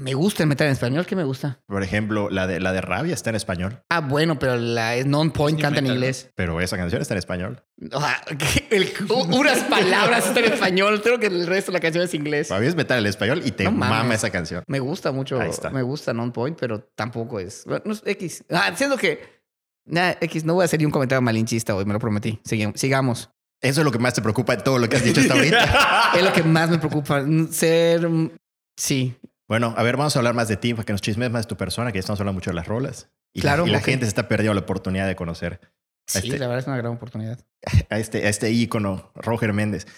Me 0.00 0.14
gusta 0.14 0.42
el 0.42 0.48
metal 0.48 0.66
en 0.68 0.72
español. 0.72 1.04
¿Qué 1.04 1.14
me 1.14 1.24
gusta? 1.24 1.60
Por 1.66 1.82
ejemplo, 1.82 2.30
la 2.30 2.46
de, 2.46 2.58
la 2.58 2.72
de 2.72 2.80
Rabia 2.80 3.12
está 3.12 3.30
en 3.30 3.36
español, 3.36 3.82
Ah, 3.90 4.00
bueno, 4.00 4.38
pero 4.38 4.56
la 4.56 4.94
Non-Point 5.04 5.58
Es 5.58 5.62
canta 5.62 5.78
en 5.80 5.84
metal, 5.84 5.98
¿no? 6.00 6.04
inglés. 6.06 6.30
pero 6.34 6.60
esa 6.60 6.76
canción 6.78 7.02
está 7.02 7.14
en 7.14 7.18
español. 7.18 7.62
O 7.92 8.00
sea, 8.00 8.20
el- 8.70 8.88
unas 9.08 9.58
palabras 9.64 10.26
están 10.26 10.44
en 10.44 10.52
español. 10.54 11.02
Creo 11.02 11.18
que 11.18 11.26
el 11.26 11.46
resto 11.46 11.70
de 11.70 11.76
la 11.78 11.80
canción 11.80 12.04
es 12.04 12.14
inglés. 12.14 12.48
Para 12.48 12.60
mí 12.60 12.66
es 12.66 12.74
metal 12.74 12.98
en 12.98 13.06
español 13.06 13.42
y 13.44 13.50
te 13.52 13.64
No 13.64 13.72
mames. 13.72 13.98
mama 13.98 14.14
esa 14.14 14.30
canción. 14.30 14.64
Me 14.66 14.80
gusta 14.80 15.12
mucho. 15.12 15.38
Ahí 15.40 15.50
está. 15.50 15.70
Me 15.70 15.82
gusta 15.82 16.14
Non-Point, 16.14 16.58
pero 16.58 16.80
tampoco 16.94 17.38
es. 17.38 17.64
bueno, 17.66 17.82
no 17.84 17.92
es 17.92 18.02
X. 18.06 18.44
Ah, 18.50 18.72
siendo 18.74 18.96
que. 18.96 19.40
Nah, 19.84 20.12
X, 20.20 20.44
no 20.44 20.54
voy 20.54 20.62
a 20.62 20.64
hacer 20.66 20.78
ni 20.78 20.86
un 20.86 20.92
comentario 20.92 21.20
malinchista 21.20 21.74
hoy, 21.74 21.84
me 21.84 21.92
lo 21.92 21.98
prometí. 21.98 22.40
Sigui- 22.44 22.74
sigamos. 22.76 23.30
Eso 23.60 23.80
es 23.82 23.84
lo 23.84 23.92
que 23.92 23.98
más 23.98 24.14
te 24.14 24.22
preocupa 24.22 24.56
de 24.56 24.62
todo 24.62 24.78
lo 24.78 24.88
que 24.88 24.96
has 24.96 25.04
dicho 25.04 25.20
hasta 25.20 25.34
ahorita. 25.34 26.12
Es 26.16 26.22
lo 26.22 26.32
que 26.32 26.42
más 26.42 26.70
me 26.70 26.78
preocupa. 26.78 27.22
Ser. 27.50 28.08
mm, 28.08 28.30
Sí. 28.78 29.14
Bueno, 29.50 29.74
a 29.76 29.82
ver, 29.82 29.96
vamos 29.96 30.14
a 30.14 30.20
hablar 30.20 30.32
más 30.32 30.46
de 30.46 30.56
ti, 30.56 30.74
para 30.74 30.84
que 30.86 30.92
nos 30.92 31.00
chismes 31.00 31.28
más 31.28 31.42
de 31.44 31.48
tu 31.48 31.56
persona, 31.56 31.90
que 31.90 31.96
ya 31.96 32.00
estamos 32.00 32.20
hablando 32.20 32.36
mucho 32.36 32.50
de 32.50 32.54
las 32.54 32.68
rolas. 32.68 33.10
Y 33.34 33.40
Claro, 33.40 33.64
la, 33.64 33.68
y 33.70 33.72
la 33.72 33.78
ok. 33.78 33.84
gente 33.84 34.04
se 34.04 34.10
está 34.10 34.28
perdiendo 34.28 34.54
la 34.54 34.60
oportunidad 34.60 35.08
de 35.08 35.16
conocer 35.16 35.60
Sí, 36.06 36.18
Este- 36.18 36.38
la 36.38 36.46
verdad 36.46 36.60
es 36.60 36.66
una 36.68 36.76
gran 36.76 36.92
oportunidad. 36.92 37.44
a 37.90 37.98
este, 37.98 38.24
a 38.26 38.28
este 38.28 38.50
ícono, 38.52 39.10
Roger 39.16 39.52
Méndez. 39.52 39.88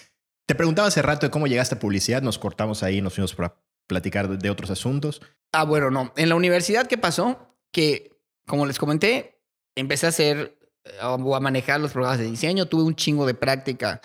Te 0.49 0.55
preguntaba 0.55 0.89
hace 0.89 1.03
rato 1.03 1.27
de 1.27 1.31
cómo 1.31 1.47
llegaste 1.47 1.75
a 1.75 1.79
publicidad, 1.79 2.23
nos 2.23 2.39
cortamos 2.39 2.83
ahí, 2.83 3.03
nos 3.03 3.13
fuimos 3.15 3.35
para 3.35 3.63
platicar 3.87 4.27
de, 4.29 4.39
de 4.39 4.49
otros 4.49 4.71
asuntos. 4.71 5.21
Ah, 5.53 5.65
bueno, 5.65 5.91
no. 5.91 6.15
En 6.17 6.31
la 6.31 6.35
universidad, 6.35 6.87
¿qué 6.87 6.97
pasó? 6.97 7.59
Que, 7.73 8.19
como 8.47 8.65
les 8.65 8.79
comenté, 8.79 9.43
empecé 9.77 10.07
a 10.07 10.09
hacer 10.11 10.59
eh, 10.85 10.91
o 11.03 11.37
a 11.37 11.41
manejar 11.41 11.79
los 11.79 11.93
programas 11.93 12.19
de 12.19 12.25
diseño. 12.25 12.67
Tuve 12.69 12.85
un 12.85 12.97
chingo 12.97 13.27
de 13.27 13.35
práctica. 13.35 14.01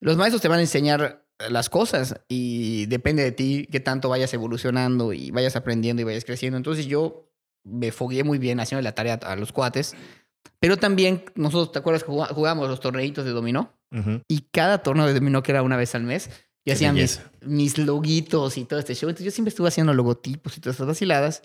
Los 0.00 0.18
maestros 0.18 0.42
te 0.42 0.48
van 0.48 0.58
a 0.58 0.62
enseñar 0.62 1.23
las 1.38 1.68
cosas 1.68 2.20
y 2.28 2.86
depende 2.86 3.22
de 3.22 3.32
ti 3.32 3.68
qué 3.70 3.80
tanto 3.80 4.08
vayas 4.08 4.32
evolucionando 4.34 5.12
y 5.12 5.30
vayas 5.30 5.56
aprendiendo 5.56 6.02
y 6.02 6.04
vayas 6.04 6.24
creciendo. 6.24 6.56
Entonces 6.56 6.86
yo 6.86 7.30
me 7.64 7.92
fogueé 7.92 8.24
muy 8.24 8.38
bien 8.38 8.60
haciendo 8.60 8.82
la 8.82 8.94
tarea 8.94 9.14
a 9.14 9.36
los 9.36 9.52
cuates. 9.52 9.94
Pero 10.60 10.76
también 10.76 11.24
nosotros, 11.34 11.72
¿te 11.72 11.78
acuerdas 11.78 12.04
jugábamos 12.04 12.68
los 12.68 12.80
torneitos 12.80 13.24
de 13.24 13.32
dominó? 13.32 13.72
Y 14.26 14.40
cada 14.50 14.82
torneo 14.82 15.06
de 15.06 15.14
dominó, 15.14 15.42
que 15.42 15.52
era 15.52 15.62
una 15.62 15.76
vez 15.76 15.94
al 15.94 16.02
mes, 16.02 16.28
Yo 16.66 16.74
hacía 16.74 16.92
mis, 16.92 17.20
mis 17.42 17.78
loguitos 17.78 18.58
y 18.58 18.64
todo 18.64 18.80
este 18.80 18.94
show. 18.94 19.08
Entonces 19.08 19.26
yo 19.26 19.30
siempre 19.30 19.50
estuve 19.50 19.68
haciendo 19.68 19.94
logotipos 19.94 20.56
y 20.56 20.60
todas 20.60 20.74
estas 20.74 20.88
vaciladas. 20.88 21.42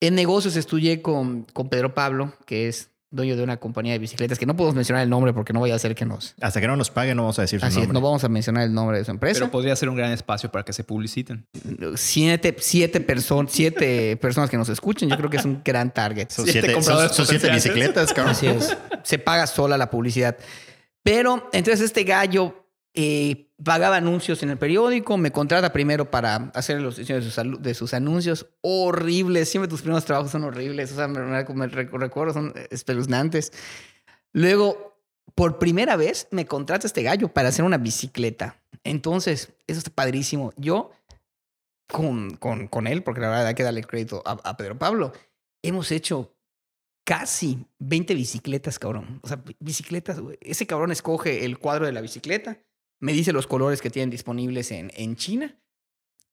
En 0.00 0.14
negocios 0.14 0.54
estudié 0.56 1.02
con, 1.02 1.42
con 1.52 1.68
Pedro 1.68 1.94
Pablo, 1.94 2.34
que 2.46 2.68
es 2.68 2.91
dueño 3.12 3.36
de 3.36 3.42
una 3.44 3.58
compañía 3.58 3.92
de 3.92 3.98
bicicletas, 4.00 4.38
que 4.38 4.46
no 4.46 4.56
podemos 4.56 4.74
mencionar 4.74 5.02
el 5.04 5.10
nombre 5.10 5.32
porque 5.32 5.52
no 5.52 5.60
vaya 5.60 5.74
a 5.76 5.78
ser 5.78 5.94
que 5.94 6.04
nos... 6.04 6.34
Hasta 6.40 6.60
que 6.60 6.66
no 6.66 6.76
nos 6.76 6.90
paguen, 6.90 7.16
no 7.16 7.22
vamos 7.22 7.38
a 7.38 7.42
decir 7.42 7.60
su 7.60 7.66
Así 7.66 7.80
es, 7.82 7.88
no 7.88 8.00
vamos 8.00 8.24
a 8.24 8.28
mencionar 8.28 8.64
el 8.64 8.72
nombre 8.74 8.98
de 8.98 9.04
su 9.04 9.10
empresa. 9.10 9.38
Pero 9.38 9.50
podría 9.52 9.76
ser 9.76 9.88
un 9.88 9.96
gran 9.96 10.10
espacio 10.10 10.50
para 10.50 10.64
que 10.64 10.72
se 10.72 10.82
publiciten. 10.82 11.46
siete, 11.94 12.56
siete, 12.58 13.06
person- 13.06 13.46
siete 13.48 14.16
personas 14.20 14.50
que 14.50 14.56
nos 14.56 14.68
escuchen, 14.68 15.08
yo 15.08 15.16
creo 15.16 15.30
que 15.30 15.36
es 15.36 15.44
un 15.44 15.60
gran 15.64 15.92
target. 15.92 16.30
Son 16.30 16.44
Siete 16.44 16.60
siete, 16.60 16.66
son, 16.68 16.74
compradores 16.82 17.12
son 17.16 17.26
siete 17.26 17.50
bicicletas, 17.50 18.12
cabrón. 18.12 18.32
Así 18.32 18.46
es. 18.46 18.76
Se 19.04 19.18
paga 19.18 19.46
sola 19.46 19.76
la 19.78 19.90
publicidad. 19.90 20.36
Pero 21.02 21.48
entonces 21.52 21.80
este 21.84 22.04
gallo 22.04 22.61
eh, 22.94 23.48
pagaba 23.64 23.96
anuncios 23.96 24.42
en 24.42 24.50
el 24.50 24.58
periódico, 24.58 25.16
me 25.16 25.30
contrata 25.32 25.72
primero 25.72 26.10
para 26.10 26.50
hacer 26.54 26.80
los 26.80 26.96
diseños 26.96 27.24
de 27.60 27.74
sus, 27.74 27.94
anuncios. 27.94 28.46
Horribles. 28.60 29.48
Siempre 29.48 29.68
tus 29.68 29.80
primeros 29.82 30.04
trabajos 30.04 30.30
son 30.30 30.44
horribles. 30.44 30.92
O 30.92 30.96
sea, 30.96 31.08
me, 31.08 31.20
me- 31.20 31.44
me 31.44 31.68
rec- 31.68 31.90
recuerdo, 31.98 32.32
son 32.34 32.52
espeluznantes. 32.70 33.52
Luego, 34.32 34.98
por 35.34 35.58
primera 35.58 35.96
vez, 35.96 36.28
me 36.30 36.46
contrata 36.46 36.86
este 36.86 37.02
gallo 37.02 37.28
para 37.28 37.48
hacer 37.48 37.64
una 37.64 37.78
bicicleta. 37.78 38.60
Entonces, 38.84 39.52
eso 39.66 39.78
está 39.78 39.90
padrísimo. 39.90 40.52
Yo, 40.56 40.90
con, 41.90 42.36
con, 42.36 42.68
con 42.68 42.86
él, 42.86 43.02
porque 43.02 43.20
la 43.20 43.28
verdad 43.28 43.46
hay 43.46 43.54
que 43.54 43.62
darle 43.62 43.84
crédito 43.84 44.22
a, 44.26 44.32
a 44.32 44.56
Pedro 44.56 44.78
Pablo, 44.78 45.12
hemos 45.62 45.90
hecho 45.92 46.34
casi 47.04 47.66
20 47.78 48.14
bicicletas, 48.14 48.78
cabrón. 48.78 49.20
O 49.22 49.28
sea, 49.28 49.36
bi- 49.36 49.56
bicicletas, 49.60 50.20
güey. 50.20 50.38
Ese 50.40 50.66
cabrón 50.66 50.92
escoge 50.92 51.44
el 51.44 51.58
cuadro 51.58 51.86
de 51.86 51.92
la 51.92 52.00
bicicleta, 52.00 52.58
me 53.02 53.12
dice 53.12 53.32
los 53.32 53.48
colores 53.48 53.82
que 53.82 53.90
tienen 53.90 54.10
disponibles 54.10 54.70
en, 54.70 54.92
en 54.94 55.16
China. 55.16 55.56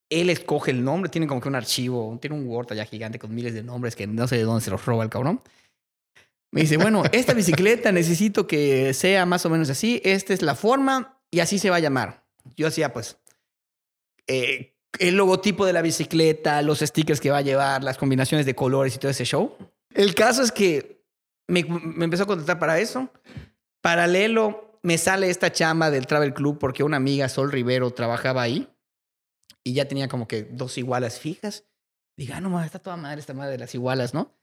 Él 0.08 0.30
escoge 0.30 0.70
el 0.70 0.84
nombre, 0.84 1.10
tiene 1.10 1.26
como 1.26 1.42
que 1.42 1.48
un 1.48 1.56
archivo, 1.56 2.18
tiene 2.22 2.36
un 2.36 2.48
Word 2.48 2.72
allá 2.72 2.86
gigante 2.86 3.18
con 3.18 3.34
miles 3.34 3.56
de 3.56 3.64
nombres 3.64 3.96
que 3.96 4.06
no 4.06 4.28
sé 4.28 4.38
de 4.38 4.44
dónde 4.44 4.64
se 4.64 4.70
los 4.70 4.86
roba 4.86 5.04
el 5.04 5.10
cabrón. 5.10 5.42
Me 6.52 6.62
dice, 6.62 6.78
bueno, 6.78 7.04
esta 7.12 7.34
bicicleta 7.34 7.92
necesito 7.92 8.46
que 8.46 8.94
sea 8.94 9.26
más 9.26 9.46
o 9.48 9.50
menos 9.50 9.70
así, 9.72 10.00
esta 10.04 10.34
es 10.34 10.44
la 10.44 10.54
forma 10.54 11.20
y 11.32 11.40
así 11.40 11.58
se 11.58 11.72
va 11.72 11.78
a 11.78 11.80
llamar. 11.80 12.24
Yo 12.56 12.68
hacía 12.68 12.94
pues 12.94 13.18
eh, 14.28 14.76
el 15.00 15.16
logotipo 15.16 15.66
de 15.66 15.74
la 15.74 15.82
bicicleta, 15.82 16.62
los 16.62 16.80
stickers 16.80 17.20
que 17.20 17.32
va 17.32 17.38
a 17.38 17.42
llevar, 17.42 17.84
las 17.84 17.98
combinaciones 17.98 18.46
de 18.46 18.54
colores 18.54 18.96
y 18.96 19.00
todo 19.00 19.10
ese 19.10 19.26
show. 19.26 19.56
El 19.96 20.14
caso 20.14 20.44
es 20.44 20.52
que 20.52 21.04
me, 21.48 21.64
me 21.64 22.06
empezó 22.06 22.24
a 22.24 22.28
contratar 22.28 22.60
para 22.60 22.80
eso. 22.80 23.10
Paralelo, 23.82 24.69
me 24.84 24.98
sale 24.98 25.30
esta 25.30 25.52
chamba 25.52 25.92
del 25.92 26.08
Travel 26.08 26.34
Club 26.34 26.60
porque 26.60 26.84
una 26.84 26.98
amiga, 26.98 27.30
Sol 27.30 27.52
Rivero, 27.52 27.92
trabajaba 27.92 28.42
ahí 28.42 28.70
y 29.64 29.74
ya 29.74 29.88
tenía 29.88 30.08
como 30.08 30.28
que 30.28 30.44
dos 30.44 30.78
igualas 30.78 31.20
fijas. 31.20 31.66
Diga, 32.18 32.38
ah, 32.38 32.42
no 32.42 32.50
mames, 32.50 32.68
está 32.68 32.80
toda 32.80 32.98
madre 32.98 33.20
esta 33.20 33.34
madre 33.34 33.52
de 33.52 33.60
las 33.60 33.74
igualas, 33.76 34.14
¿no? 34.14 34.36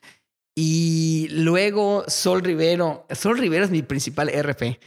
Y 0.57 1.29
luego 1.31 2.05
Sol 2.09 2.43
Rivero, 2.43 3.07
Sol 3.11 3.39
Rivero 3.39 3.65
es 3.65 3.71
mi 3.71 3.83
principal 3.83 4.31
RP. 4.31 4.81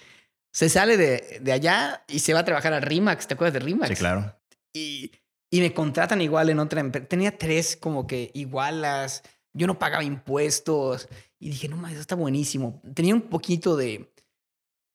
Se 0.52 0.68
sale 0.68 0.98
de, 0.98 1.40
de 1.42 1.52
allá 1.52 2.04
y 2.08 2.20
se 2.20 2.34
va 2.34 2.40
a 2.40 2.46
trabajar 2.46 2.74
a 2.74 2.80
Rimax. 2.80 3.28
¿Te 3.28 3.36
acuerdas 3.36 3.54
de 3.54 3.60
Rimax? 3.60 3.90
Sí, 3.90 3.96
claro. 3.96 4.36
Y, 4.74 5.12
y 5.52 5.62
me 5.62 5.74
contratan 5.74 6.22
igual 6.22 6.50
en 6.50 6.60
otra 6.60 6.80
empresa. 6.80 7.08
Tenía 7.08 7.38
tres 7.38 7.76
como 7.76 8.08
que 8.08 8.32
igualas. 8.34 9.24
Yo 9.54 9.68
no 9.68 9.78
pagaba 9.78 10.04
impuestos. 10.04 11.08
Y 11.40 11.50
dije, 11.50 11.68
no 11.70 11.76
mames, 11.76 11.94
eso 11.94 12.02
está 12.02 12.16
buenísimo. 12.16 12.82
Tenía 12.96 13.14
un 13.14 13.22
poquito 13.22 13.76
de... 13.76 14.12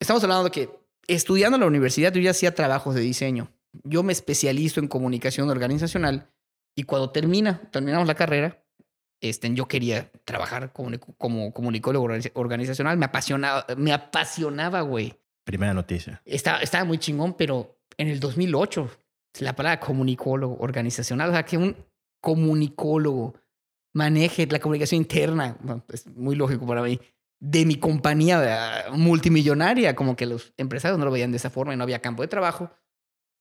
Estamos 0.04 0.22
hablando 0.22 0.44
de 0.44 0.50
que 0.50 0.68
estudiando 1.06 1.56
en 1.56 1.62
la 1.62 1.66
universidad 1.66 2.12
yo 2.12 2.20
ya 2.20 2.32
hacía 2.32 2.54
trabajos 2.54 2.94
de 2.94 3.00
diseño. 3.00 3.50
Yo 3.84 4.02
me 4.02 4.12
especializo 4.12 4.80
en 4.80 4.86
comunicación 4.88 5.48
organizacional 5.48 6.30
y 6.76 6.82
cuando 6.82 7.08
termina, 7.08 7.62
terminamos 7.72 8.06
la 8.06 8.14
carrera, 8.14 8.62
este, 9.22 9.50
yo 9.54 9.66
quería 9.66 10.12
trabajar 10.26 10.74
como, 10.74 10.90
como 11.16 11.54
comunicólogo 11.54 12.06
organi- 12.06 12.30
organizacional. 12.34 12.98
Me 12.98 13.06
apasionaba, 13.06 13.64
me 13.78 13.94
apasionaba, 13.94 14.82
güey. 14.82 15.14
Primera 15.46 15.72
noticia. 15.72 16.20
Estaba, 16.26 16.58
estaba 16.58 16.84
muy 16.84 16.98
chingón, 16.98 17.32
pero 17.32 17.78
en 17.96 18.08
el 18.08 18.20
2008, 18.20 18.90
la 19.40 19.56
palabra 19.56 19.80
comunicólogo 19.80 20.58
organizacional, 20.60 21.30
o 21.30 21.32
sea, 21.32 21.44
que 21.46 21.56
un 21.56 21.74
comunicólogo 22.20 23.34
maneje 23.94 24.46
la 24.48 24.58
comunicación 24.58 25.00
interna, 25.00 25.56
es 25.88 26.06
muy 26.08 26.36
lógico 26.36 26.66
para 26.66 26.82
mí, 26.82 27.00
de 27.46 27.66
mi 27.66 27.76
compañía 27.76 28.86
eh, 28.86 28.90
multimillonaria, 28.92 29.94
como 29.94 30.16
que 30.16 30.24
los 30.24 30.54
empresarios 30.56 30.98
no 30.98 31.04
lo 31.04 31.10
veían 31.10 31.30
de 31.30 31.36
esa 31.36 31.50
forma 31.50 31.74
y 31.74 31.76
no 31.76 31.82
había 31.82 32.00
campo 32.00 32.22
de 32.22 32.28
trabajo. 32.28 32.70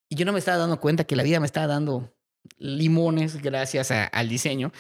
Y 0.10 0.16
yo 0.16 0.26
no 0.26 0.34
me 0.34 0.40
estaba 0.40 0.58
dando 0.58 0.82
cuenta 0.82 1.06
que 1.06 1.16
la 1.16 1.24
vida 1.24 1.40
me 1.40 1.46
estaba 1.46 1.68
dando 1.68 2.14
limones 2.58 3.42
gracias 3.42 3.92
al 3.92 4.28
diseño. 4.28 4.74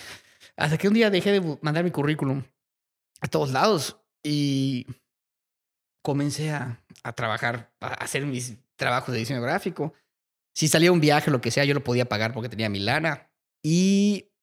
Hasta 0.57 0.77
que 0.77 0.89
un 0.89 0.93
día 0.93 1.09
dejé 1.09 1.39
de 1.39 1.57
mandar 1.61 1.85
mi 1.85 1.91
currículum 1.91 2.43
a 3.21 3.27
todos 3.29 3.51
lados 3.51 3.97
y 4.23 4.87
comencé 6.01 6.51
a, 6.51 6.83
a 7.01 7.13
trabajar, 7.13 7.73
a 7.79 7.93
hacer 7.93 8.25
mis 8.25 8.57
trabajos 8.75 9.13
de 9.13 9.19
diseño 9.19 9.41
gráfico. 9.41 9.93
Si 10.53 10.67
salía 10.67 10.91
un 10.91 10.99
viaje, 10.99 11.31
lo 11.31 11.39
que 11.39 11.49
sea, 11.49 11.63
yo 11.63 11.73
lo 11.73 11.83
podía 11.83 12.09
pagar 12.09 12.33
porque 12.33 12.49
tenía 12.49 12.67
mi 12.67 12.79
lana. 12.79 13.31
Y 13.63 14.33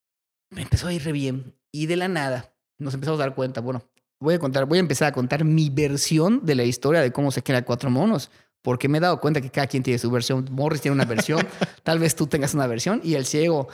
me 0.48 0.62
empezó 0.62 0.88
a 0.88 0.94
ir 0.94 1.04
re 1.04 1.12
bien. 1.12 1.54
Y 1.70 1.84
de 1.84 1.96
la 1.96 2.08
nada 2.08 2.56
nos 2.78 2.94
empezamos 2.94 3.20
a 3.20 3.24
dar 3.24 3.34
cuenta, 3.34 3.60
bueno, 3.60 3.89
voy 4.20 4.34
a 4.34 4.38
contar, 4.38 4.66
voy 4.66 4.78
a 4.78 4.80
empezar 4.80 5.08
a 5.08 5.12
contar 5.12 5.44
mi 5.44 5.70
versión 5.70 6.44
de 6.44 6.54
la 6.54 6.64
historia 6.64 7.00
de 7.00 7.10
cómo 7.12 7.30
se 7.32 7.42
crea 7.42 7.64
Cuatro 7.64 7.90
Monos. 7.90 8.30
Porque 8.62 8.88
me 8.88 8.98
he 8.98 9.00
dado 9.00 9.18
cuenta 9.20 9.40
que 9.40 9.48
cada 9.50 9.66
quien 9.66 9.82
tiene 9.82 9.98
su 9.98 10.10
versión. 10.10 10.46
Morris 10.50 10.82
tiene 10.82 10.94
una 10.94 11.06
versión, 11.06 11.46
tal 11.82 11.98
vez 11.98 12.14
tú 12.14 12.26
tengas 12.26 12.52
una 12.52 12.66
versión 12.66 13.00
y 13.02 13.14
el 13.14 13.24
ciego 13.24 13.68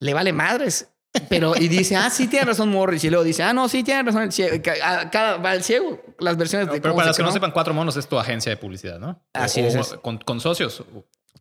le 0.00 0.14
vale 0.14 0.32
madres. 0.32 0.88
Pero, 1.28 1.54
y 1.56 1.68
dice, 1.68 1.94
ah, 1.94 2.08
sí, 2.10 2.26
tiene 2.26 2.46
razón 2.46 2.70
Morris. 2.70 3.04
Y 3.04 3.10
luego 3.10 3.22
dice, 3.22 3.42
ah, 3.44 3.52
no, 3.52 3.68
sí, 3.68 3.84
tiene 3.84 4.02
razón 4.02 4.22
el 4.22 4.32
ciego. 4.32 4.56
Cada, 4.62 5.36
va 5.36 5.54
el 5.54 5.62
ciego, 5.62 6.00
las 6.18 6.36
versiones 6.38 6.68
de 6.68 6.80
Pero 6.80 6.94
cómo 6.94 6.96
para 6.96 7.08
los 7.08 7.16
que 7.18 7.22
no 7.22 7.30
sepan, 7.30 7.52
Cuatro 7.52 7.72
Monos 7.74 7.96
es 7.98 8.08
tu 8.08 8.18
agencia 8.18 8.50
de 8.50 8.56
publicidad, 8.56 8.98
¿no? 8.98 9.22
Así 9.34 9.60
O- 9.60 9.66
es, 9.66 9.74
es. 9.74 9.88
Con, 10.02 10.18
con 10.18 10.40
socios. 10.40 10.82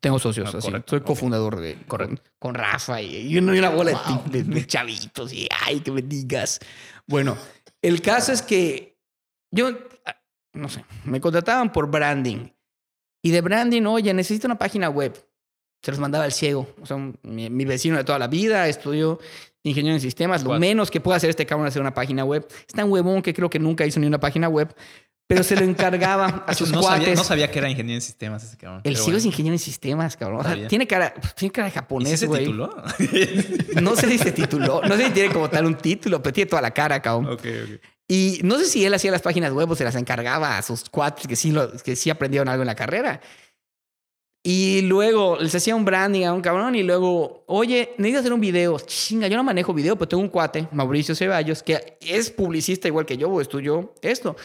Tengo 0.01 0.19
socios, 0.19 0.53
Ah, 0.53 0.57
así. 0.57 0.67
correcto, 0.67 0.89
Soy 0.89 1.01
cofundador 1.01 1.59
de. 1.59 1.77
Correcto. 1.87 2.21
Con, 2.37 2.53
con 2.53 2.55
Rafa 2.55 3.01
y, 3.01 3.15
y 3.29 3.37
una 3.37 3.69
bola 3.69 3.93
ti- 4.03 4.29
de, 4.31 4.43
de 4.43 4.67
chavitos. 4.67 5.31
Y 5.31 5.47
ay, 5.65 5.79
que 5.79 5.91
me 5.91 6.01
digas. 6.01 6.59
Bueno, 7.07 7.37
el 7.81 8.01
caso 8.01 8.31
es 8.31 8.41
que 8.41 8.97
yo, 9.51 9.69
ah, 10.05 10.15
no 10.53 10.69
sé, 10.69 10.85
me 11.05 11.19
contrataban 11.19 11.71
por 11.71 11.89
branding. 11.89 12.49
Y 13.23 13.31
de 13.31 13.41
branding, 13.41 13.83
oye, 13.83 14.13
necesito 14.13 14.47
una 14.47 14.57
página 14.57 14.89
web. 14.89 15.13
Se 15.83 15.91
los 15.91 15.99
mandaba 15.99 16.25
al 16.25 16.31
ciego. 16.31 16.67
O 16.81 16.85
sea, 16.85 16.97
mi, 17.23 17.49
mi 17.49 17.65
vecino 17.65 17.97
de 17.97 18.03
toda 18.03 18.19
la 18.19 18.27
vida 18.27 18.67
estudió 18.67 19.19
ingeniero 19.63 19.95
en 19.95 20.01
sistemas. 20.01 20.43
Lo 20.43 20.57
menos 20.59 20.91
que 20.91 21.01
puede 21.01 21.17
hacer 21.17 21.29
este 21.29 21.45
cabrón 21.45 21.67
es 21.67 21.71
hacer 21.71 21.81
una 21.81 21.93
página 21.93 22.23
web. 22.23 22.47
Es 22.49 22.73
tan 22.73 22.91
huevón 22.91 23.21
que 23.21 23.33
creo 23.33 23.49
que 23.49 23.59
nunca 23.59 23.85
hizo 23.85 23.99
ni 23.99 24.07
una 24.07 24.19
página 24.19 24.47
web. 24.47 24.73
Pero 25.31 25.43
se 25.43 25.55
lo 25.55 25.63
encargaba 25.63 26.43
a 26.45 26.53
sus 26.53 26.71
no, 26.71 26.81
cuates. 26.81 27.03
sabía, 27.03 27.15
no 27.15 27.23
sabía 27.23 27.51
que 27.51 27.59
era 27.59 27.69
ingeniero 27.69 27.95
en 27.95 28.01
sistemas 28.01 28.43
ese 28.43 28.57
cabrón. 28.57 28.81
El 28.83 28.97
ciego 28.97 29.17
es 29.17 29.25
ingeniero 29.25 29.55
en 29.55 29.59
sistemas, 29.59 30.17
cabrón. 30.17 30.41
O 30.41 30.43
sea, 30.43 30.67
tiene 30.67 30.85
cara, 30.85 31.13
tiene 31.35 31.51
cara 31.53 31.65
de 31.65 31.69
¿Y 31.69 31.71
si 31.71 31.79
japonés, 31.79 32.19
se 32.19 32.27
güey. 32.27 32.45
tituló? 32.45 32.83
No 33.81 33.95
sé 33.95 34.09
si 34.09 34.17
se 34.17 34.31
tituló. 34.33 34.81
No 34.81 34.97
sé 34.97 35.05
si 35.05 35.11
tiene 35.11 35.33
como 35.33 35.49
tal 35.49 35.65
un 35.65 35.75
título, 35.75 36.21
pero 36.21 36.33
tiene 36.33 36.49
toda 36.49 36.61
la 36.61 36.71
cara, 36.71 37.01
cabrón. 37.01 37.27
ok, 37.33 37.39
ok. 37.39 37.81
Y 38.07 38.41
no 38.43 38.57
sé 38.57 38.65
si 38.65 38.83
él 38.85 38.93
hacía 38.93 39.09
las 39.09 39.21
páginas 39.21 39.53
web 39.53 39.71
o 39.71 39.75
se 39.75 39.85
las 39.85 39.95
encargaba 39.95 40.57
a 40.57 40.61
sus 40.61 40.89
cuates 40.89 41.27
que 41.27 41.37
sí, 41.37 41.51
lo, 41.51 41.71
que 41.77 41.95
sí 41.95 42.09
aprendieron 42.09 42.49
algo 42.49 42.63
en 42.63 42.67
la 42.67 42.75
carrera. 42.75 43.21
Y 44.43 44.81
luego 44.81 45.37
les 45.39 45.53
hacía 45.53 45.75
un 45.75 45.85
branding 45.85 46.25
a 46.25 46.33
un 46.33 46.41
cabrón 46.41 46.75
y 46.75 46.81
luego, 46.81 47.43
oye, 47.47 47.93
necesito 47.97 48.19
hacer 48.19 48.33
un 48.33 48.41
video. 48.41 48.79
Chinga, 48.79 49.27
yo 49.27 49.37
no 49.37 49.43
manejo 49.43 49.73
video, 49.73 49.95
pero 49.95 50.09
tengo 50.09 50.23
un 50.23 50.29
cuate, 50.29 50.67
Mauricio 50.71 51.13
Ceballos, 51.13 51.61
que 51.61 51.97
es 52.01 52.31
publicista 52.31 52.87
igual 52.87 53.05
que 53.05 53.17
yo, 53.17 53.29
o 53.29 53.39
estudió 53.39 53.93
esto. 54.01 54.35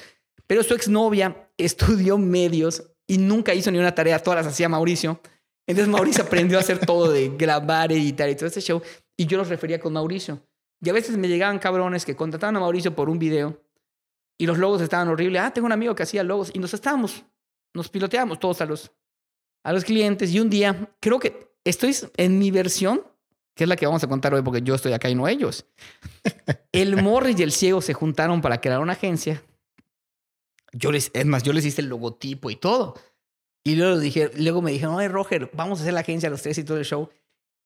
Pero 0.47 0.63
su 0.63 0.75
exnovia 0.75 1.51
estudió 1.57 2.19
medios 2.19 2.83
y 3.07 3.19
nunca 3.19 3.55
hizo 3.55 3.71
ni 3.71 3.79
una 3.79 3.95
tarea, 3.95 4.23
todas 4.23 4.45
las 4.45 4.53
hacía 4.53 4.69
Mauricio. 4.69 5.21
Entonces 5.67 5.91
Mauricio 5.93 6.25
aprendió 6.25 6.59
a 6.59 6.61
hacer 6.61 6.79
todo 6.79 7.11
de 7.11 7.31
grabar, 7.37 7.93
editar 7.93 8.29
y 8.29 8.37
todo 8.37 8.47
ese 8.47 8.61
show. 8.61 8.83
Y 9.17 9.27
yo 9.27 9.39
los 9.39 9.49
refería 9.49 9.81
con 9.81 9.93
Mauricio. 9.93 10.41
Y 10.81 10.91
a 10.91 10.93
veces 10.93 11.17
me 11.17 11.29
llegaban 11.29 11.59
cabrones 11.59 12.05
que 12.05 12.15
contrataban 12.15 12.57
a 12.57 12.61
Mauricio 12.61 12.95
por 12.95 13.09
un 13.09 13.19
video 13.19 13.61
y 14.39 14.47
los 14.47 14.59
logos 14.59 14.83
estaban 14.83 15.09
horribles. 15.09 15.43
Ah, 15.43 15.51
tengo 15.53 15.67
un 15.67 15.73
amigo 15.73 15.95
que 15.95 16.03
hacía 16.03 16.23
logos 16.23 16.51
y 16.53 16.59
nos 16.59 16.75
estábamos, 16.75 17.25
nos 17.75 17.89
piloteábamos 17.89 18.39
todos 18.39 18.61
a 18.61 18.67
los, 18.67 18.93
a 19.65 19.73
los 19.73 19.85
clientes. 19.85 20.31
Y 20.33 20.41
un 20.41 20.51
día, 20.51 20.91
creo 21.01 21.19
que 21.19 21.55
estoy 21.65 21.97
en 22.17 22.39
mi 22.39 22.51
versión, 22.51 23.03
que 23.55 23.65
es 23.65 23.69
la 23.69 23.77
que 23.77 23.87
vamos 23.87 24.05
a 24.05 24.07
contar 24.07 24.35
hoy 24.35 24.43
porque 24.43 24.61
yo 24.63 24.75
estoy 24.75 24.93
acá 24.93 25.09
y 25.09 25.15
no 25.15 25.27
ellos. 25.27 25.67
El 26.73 27.03
Morris 27.03 27.41
y 27.41 27.43
el 27.43 27.53
ciego 27.53 27.81
se 27.81 27.95
juntaron 27.95 28.43
para 28.43 28.61
crear 28.61 28.81
una 28.81 28.93
agencia. 28.93 29.43
Yo 30.77 30.93
les, 30.93 31.11
es 31.14 31.27
más, 31.27 31.43
yo 31.43 31.53
les 31.53 31.64
hice 31.64 31.81
el 31.81 31.89
logotipo 31.89 32.51
y 32.51 32.57
todo. 32.57 32.95
Y 33.64 33.74
luego, 33.77 33.99
dije, 33.99 34.31
luego 34.37 34.62
me 34.62 34.70
dijeron, 34.70 34.95
oye, 34.95 35.09
Roger, 35.09 35.51
vamos 35.55 35.79
a 35.79 35.83
hacer 35.83 35.95
la 35.95 36.01
agencia 36.01 36.31
los 36.31 36.43
tres 36.43 36.59
y 36.59 36.64
todo 36.64 36.79
el 36.79 36.85
show. 36.85 37.09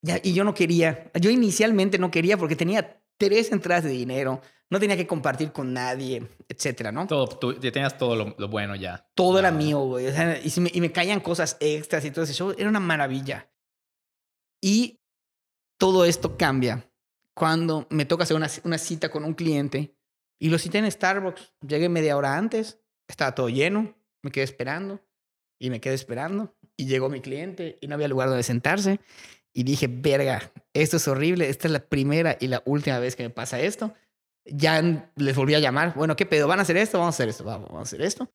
Ya, 0.02 0.18
y 0.22 0.32
yo 0.32 0.44
no 0.44 0.54
quería. 0.54 1.10
Yo 1.20 1.30
inicialmente 1.30 1.98
no 1.98 2.10
quería 2.10 2.38
porque 2.38 2.56
tenía 2.56 3.02
tres 3.18 3.52
entradas 3.52 3.84
de 3.84 3.90
dinero. 3.90 4.40
No 4.70 4.78
tenía 4.78 4.96
que 4.96 5.06
compartir 5.06 5.50
con 5.50 5.72
nadie, 5.72 6.22
etcétera, 6.48 6.92
¿no? 6.92 7.06
Todo, 7.06 7.26
tú 7.26 7.52
ya 7.60 7.72
tenías 7.72 7.98
todo 7.98 8.14
lo, 8.14 8.36
lo 8.38 8.48
bueno 8.48 8.76
ya. 8.76 9.10
Todo 9.14 9.38
era 9.40 9.50
mío, 9.50 9.80
güey. 9.80 10.06
O 10.06 10.12
sea, 10.12 10.40
y, 10.40 10.48
si 10.48 10.60
me, 10.60 10.70
y 10.72 10.80
me 10.80 10.92
caían 10.92 11.20
cosas 11.20 11.56
extras 11.58 12.04
y 12.04 12.12
todo 12.12 12.24
ese 12.24 12.34
show. 12.34 12.54
Era 12.56 12.68
una 12.68 12.80
maravilla. 12.80 13.50
Y 14.62 15.00
todo 15.78 16.04
esto 16.04 16.36
cambia 16.36 16.88
cuando 17.34 17.86
me 17.90 18.04
toca 18.04 18.24
hacer 18.24 18.36
una, 18.36 18.48
una 18.64 18.78
cita 18.78 19.10
con 19.10 19.24
un 19.24 19.34
cliente 19.34 19.96
y 20.38 20.48
lo 20.48 20.58
cité 20.58 20.78
en 20.78 20.90
Starbucks. 20.90 21.54
Llegué 21.66 21.88
media 21.88 22.16
hora 22.16 22.36
antes, 22.36 22.79
estaba 23.10 23.34
todo 23.34 23.48
lleno, 23.48 23.94
me 24.22 24.30
quedé 24.30 24.44
esperando 24.44 25.00
y 25.58 25.70
me 25.70 25.80
quedé 25.80 25.94
esperando 25.94 26.54
y 26.76 26.86
llegó 26.86 27.08
mi 27.08 27.20
cliente 27.20 27.78
y 27.80 27.86
no 27.86 27.94
había 27.94 28.08
lugar 28.08 28.28
donde 28.28 28.42
sentarse 28.42 29.00
y 29.52 29.64
dije, 29.64 29.88
verga, 29.88 30.52
esto 30.74 30.96
es 30.96 31.08
horrible, 31.08 31.48
esta 31.48 31.68
es 31.68 31.72
la 31.72 31.80
primera 31.80 32.36
y 32.40 32.46
la 32.46 32.62
última 32.64 32.98
vez 32.98 33.16
que 33.16 33.24
me 33.24 33.30
pasa 33.30 33.60
esto. 33.60 33.94
Ya 34.46 35.10
les 35.16 35.36
volví 35.36 35.54
a 35.54 35.60
llamar, 35.60 35.94
bueno, 35.94 36.16
¿qué 36.16 36.24
pedo? 36.24 36.48
¿Van 36.48 36.60
a 36.60 36.62
hacer 36.62 36.76
esto? 36.76 36.98
Vamos 36.98 37.14
a 37.14 37.16
hacer 37.16 37.28
esto, 37.28 37.44
vamos, 37.44 37.68
vamos 37.68 37.80
a 37.80 37.88
hacer 37.88 38.02
esto. 38.02 38.30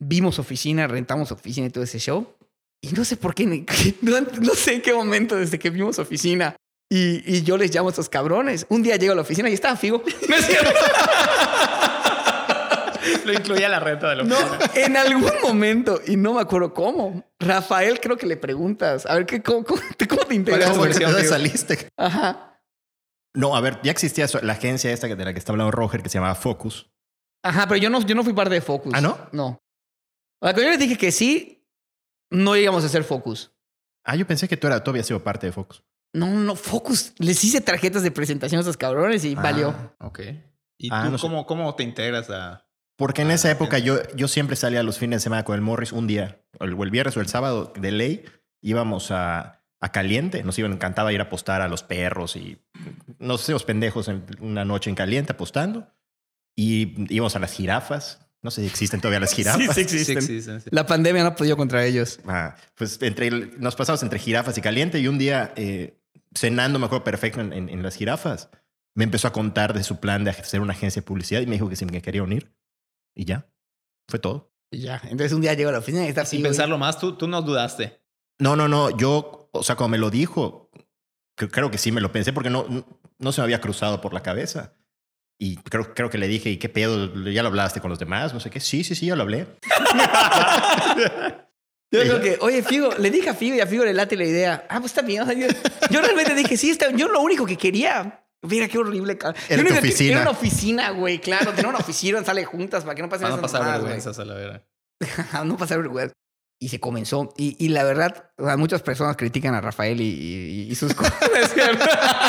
Vimos 0.00 0.38
oficina, 0.38 0.86
rentamos 0.86 1.30
oficina 1.32 1.66
y 1.66 1.70
todo 1.70 1.84
ese 1.84 1.98
show. 1.98 2.34
Y 2.80 2.92
no 2.92 3.04
sé 3.04 3.16
por 3.16 3.34
qué, 3.34 3.46
no, 3.46 4.20
no 4.20 4.54
sé 4.54 4.74
en 4.74 4.82
qué 4.82 4.92
momento 4.92 5.36
desde 5.36 5.58
que 5.58 5.70
vimos 5.70 5.98
oficina 5.98 6.56
y, 6.90 7.22
y 7.24 7.42
yo 7.42 7.56
les 7.56 7.74
llamo 7.74 7.88
a 7.88 7.92
estos 7.92 8.08
cabrones. 8.08 8.66
Un 8.68 8.82
día 8.82 8.96
llego 8.96 9.12
a 9.12 9.16
la 9.16 9.22
oficina 9.22 9.48
y 9.50 9.54
estaba 9.54 9.76
Figo. 9.76 10.02
No 10.28 10.36
es 10.36 10.46
cierto. 10.46 10.70
Lo 13.24 13.32
incluía 13.32 13.68
la 13.68 13.80
renta 13.80 14.10
de 14.10 14.16
la 14.16 14.22
No, 14.24 14.36
oficina. 14.36 14.70
en 14.86 14.96
algún 14.96 15.30
momento, 15.42 16.00
y 16.06 16.16
no 16.16 16.34
me 16.34 16.40
acuerdo 16.40 16.72
cómo, 16.74 17.24
Rafael 17.38 18.00
creo 18.00 18.16
que 18.16 18.26
le 18.26 18.36
preguntas, 18.36 19.06
a 19.06 19.14
ver, 19.14 19.26
¿qué, 19.26 19.42
cómo, 19.42 19.64
cómo 19.64 19.80
te, 19.96 20.06
cómo 20.08 20.22
te 20.22 20.26
¿Cuál 20.26 20.32
es 20.32 20.36
integras? 20.38 20.72
tu 20.98 21.04
¿Cómo 21.04 21.18
saliste? 21.28 21.88
Ajá, 21.96 22.60
No, 23.34 23.56
a 23.56 23.60
ver, 23.60 23.78
ya 23.82 23.90
existía 23.92 24.24
eso- 24.26 24.40
la 24.42 24.52
agencia 24.54 24.92
esta 24.92 25.08
que- 25.08 25.16
de 25.16 25.24
la 25.24 25.32
que 25.32 25.38
está 25.38 25.52
hablando 25.52 25.70
Roger 25.70 26.02
que 26.02 26.08
se 26.08 26.18
llamaba 26.18 26.34
Focus. 26.34 26.90
ajá, 27.44 27.66
pero 27.66 27.78
yo 27.80 27.90
no, 27.90 28.00
yo 28.02 28.14
no 28.14 28.22
fui 28.24 28.32
parte 28.34 28.54
de 28.54 28.60
Focus. 28.60 28.92
¿Ah, 28.94 29.00
no? 29.00 29.18
No. 29.32 29.46
O 30.40 30.46
sea, 30.46 30.54
cuando 30.54 30.62
yo 30.62 30.70
les 30.70 30.78
dije 30.78 30.96
que 30.98 31.12
sí, 31.12 31.66
no 32.30 32.56
íbamos 32.56 32.82
a 32.82 32.86
hacer 32.86 33.04
Focus. 33.04 33.52
Ah, 34.04 34.16
yo 34.16 34.26
pensé 34.26 34.48
que 34.48 34.56
tú, 34.56 34.66
era, 34.66 34.82
tú 34.82 34.90
habías 34.90 35.06
sido 35.06 35.22
parte 35.22 35.46
de 35.46 35.52
Focus. 35.52 35.84
No, 36.14 36.26
no, 36.26 36.56
Focus. 36.56 37.14
Les 37.18 37.42
hice 37.44 37.60
tarjetas 37.60 38.02
de 38.02 38.10
presentación 38.10 38.58
a 38.58 38.62
esos 38.62 38.76
cabrones 38.76 39.24
y 39.24 39.34
valió. 39.34 39.70
Ah, 39.98 40.06
ok. 40.08 40.20
¿Y 40.78 40.88
Ah, 40.92 41.04
tú 41.04 41.10
no 41.12 41.18
sé. 41.18 41.22
cómo, 41.22 41.46
cómo 41.46 41.74
te 41.76 41.84
integras 41.84 42.28
a...? 42.30 42.66
Porque 42.96 43.22
en 43.22 43.30
Ah, 43.30 43.34
esa 43.34 43.50
época 43.50 43.78
yo, 43.78 43.98
yo 44.14 44.28
siempre 44.28 44.56
salía 44.56 44.82
los 44.82 44.98
fines 44.98 45.20
de 45.20 45.24
semana 45.24 45.44
con 45.44 45.54
el 45.54 45.60
Morris 45.60 45.92
un 45.92 46.06
día, 46.06 46.40
o 46.60 46.64
el, 46.64 46.74
o 46.74 46.84
el 46.84 46.90
viernes 46.90 47.16
o 47.16 47.20
el 47.20 47.28
sábado 47.28 47.72
de 47.78 47.90
ley, 47.90 48.24
íbamos 48.60 49.10
a, 49.10 49.62
a 49.80 49.92
Caliente, 49.92 50.42
nos 50.44 50.58
iba, 50.58 50.68
encantaba 50.68 51.12
ir 51.12 51.20
a 51.20 51.24
apostar 51.24 51.62
a 51.62 51.68
los 51.68 51.82
perros 51.82 52.36
y 52.36 52.58
nos 53.18 53.42
hacíamos 53.42 53.64
pendejos 53.64 54.08
en 54.08 54.24
una 54.40 54.64
noche 54.64 54.90
en 54.90 54.96
Caliente 54.96 55.32
apostando 55.32 55.88
y 56.56 56.94
íbamos 57.14 57.34
a 57.34 57.38
las 57.38 57.52
jirafas. 57.52 58.20
No 58.42 58.50
sé 58.50 58.60
si 58.62 58.66
existen 58.66 59.00
todavía 59.00 59.20
las 59.20 59.32
jirafas. 59.34 59.74
Sí, 59.74 59.80
existen. 59.80 60.20
Sí, 60.20 60.42
sí, 60.42 60.42
sí, 60.42 60.60
sí. 60.60 60.68
La 60.70 60.84
pandemia 60.86 61.22
no 61.22 61.28
ha 61.30 61.34
podido 61.36 61.56
contra 61.56 61.84
ellos. 61.84 62.20
Ah, 62.26 62.56
pues 62.74 63.00
entre, 63.02 63.28
el- 63.28 63.60
nos 63.60 63.74
pasamos 63.76 64.02
entre 64.02 64.18
jirafas 64.18 64.56
y 64.58 64.60
caliente 64.60 64.98
y 65.00 65.08
un 65.08 65.18
día 65.18 65.52
eh, 65.56 65.98
cenando, 66.34 66.78
me 66.78 66.86
acuerdo 66.86 67.04
perfecto 67.04 67.40
en, 67.40 67.52
en- 67.52 67.68
en 67.68 67.82
las 67.82 67.94
jirafas, 67.96 68.50
me 68.94 69.04
empezó 69.04 69.28
a 69.28 69.32
contar 69.32 69.72
de 69.74 69.82
su 69.82 69.98
plan 69.98 70.24
de 70.24 70.30
hacer 70.30 70.60
una 70.60 70.72
agencia 70.74 71.00
de 71.00 71.06
publicidad 71.06 71.40
y 71.40 71.46
me 71.46 71.52
dijo 71.52 71.68
que 71.68 71.76
si 71.76 71.86
me 71.86 72.02
quería 72.02 72.22
unir. 72.22 72.52
Y 73.14 73.24
ya, 73.24 73.48
fue 74.08 74.18
todo. 74.18 74.52
Y 74.70 74.80
ya. 74.80 75.00
Entonces 75.04 75.32
un 75.32 75.42
día 75.42 75.54
llego 75.54 75.68
a 75.68 75.72
la 75.72 75.78
oficina 75.78 76.04
y 76.04 76.08
está 76.08 76.24
Sin 76.24 76.42
pensarlo 76.42 76.78
más, 76.78 76.98
tú, 76.98 77.14
tú 77.16 77.28
no 77.28 77.42
dudaste. 77.42 78.00
No, 78.38 78.56
no, 78.56 78.68
no, 78.68 78.96
yo, 78.96 79.50
o 79.52 79.62
sea, 79.62 79.76
cuando 79.76 79.92
me 79.92 79.98
lo 79.98 80.10
dijo, 80.10 80.70
creo 81.36 81.70
que 81.70 81.78
sí 81.78 81.92
me 81.92 82.00
lo 82.00 82.10
pensé 82.12 82.32
porque 82.32 82.50
no, 82.50 82.66
no, 82.68 82.84
no 83.18 83.32
se 83.32 83.40
me 83.40 83.44
había 83.44 83.60
cruzado 83.60 84.00
por 84.00 84.14
la 84.14 84.22
cabeza. 84.22 84.74
Y 85.38 85.56
creo, 85.56 85.92
creo 85.94 86.08
que 86.08 86.18
le 86.18 86.28
dije, 86.28 86.50
¿y 86.50 86.56
qué 86.56 86.68
pedo? 86.68 87.12
¿Ya 87.30 87.42
lo 87.42 87.48
hablaste 87.48 87.80
con 87.80 87.90
los 87.90 87.98
demás? 87.98 88.32
No 88.32 88.40
sé 88.40 88.48
qué. 88.48 88.60
Sí, 88.60 88.84
sí, 88.84 88.94
sí, 88.94 89.06
ya 89.06 89.16
lo 89.16 89.22
hablé. 89.22 89.46
Yo 91.90 92.00
creo 92.00 92.20
que, 92.20 92.38
oye, 92.40 92.62
Figo, 92.62 92.94
le 92.98 93.10
dije 93.10 93.28
a 93.28 93.34
Figo 93.34 93.54
y 93.54 93.60
a 93.60 93.66
Figo 93.66 93.84
le 93.84 93.92
late 93.92 94.16
la 94.16 94.24
idea. 94.24 94.66
Ah, 94.70 94.78
pues 94.78 94.92
está 94.92 95.02
bien. 95.02 95.22
O 95.22 95.26
sea, 95.26 95.34
yo, 95.34 95.46
yo 95.90 96.00
realmente 96.00 96.34
dije, 96.34 96.56
sí, 96.56 96.70
está 96.70 96.90
Yo 96.90 97.08
lo 97.08 97.20
único 97.20 97.44
que 97.44 97.58
quería. 97.58 98.21
Mira 98.42 98.68
qué 98.68 98.78
horrible. 98.78 99.18
Era 99.48 99.64
tu 99.64 99.74
oficina. 99.74 100.12
Era 100.12 100.20
una 100.22 100.30
oficina, 100.30 100.90
güey, 100.90 101.20
claro. 101.20 101.52
Tener 101.52 101.68
una 101.68 101.78
oficina, 101.78 102.22
sale 102.24 102.44
juntas 102.44 102.82
para 102.84 102.94
que 102.94 103.02
no 103.02 103.08
pasen 103.08 103.24
Van 103.24 103.32
a 103.32 103.34
esas 103.36 103.42
pasar 103.42 103.60
mamadas, 103.60 103.82
vergüenzas 103.82 104.18
a 104.20 104.24
la 104.24 104.34
vera. 104.34 104.64
güey. 105.00 105.46
no 105.46 105.56
pasar 105.56 105.78
vergüenza. 105.78 106.12
Y 106.60 106.68
se 106.68 106.78
comenzó. 106.80 107.32
Y, 107.36 107.56
y 107.64 107.68
la 107.70 107.82
verdad, 107.84 108.30
o 108.38 108.44
sea, 108.46 108.56
muchas 108.56 108.82
personas 108.82 109.16
critican 109.16 109.54
a 109.54 109.60
Rafael 109.60 110.00
y, 110.00 110.04
y- 110.04 110.68
y 110.70 110.74
sus 110.76 110.94
cosas. 110.94 111.14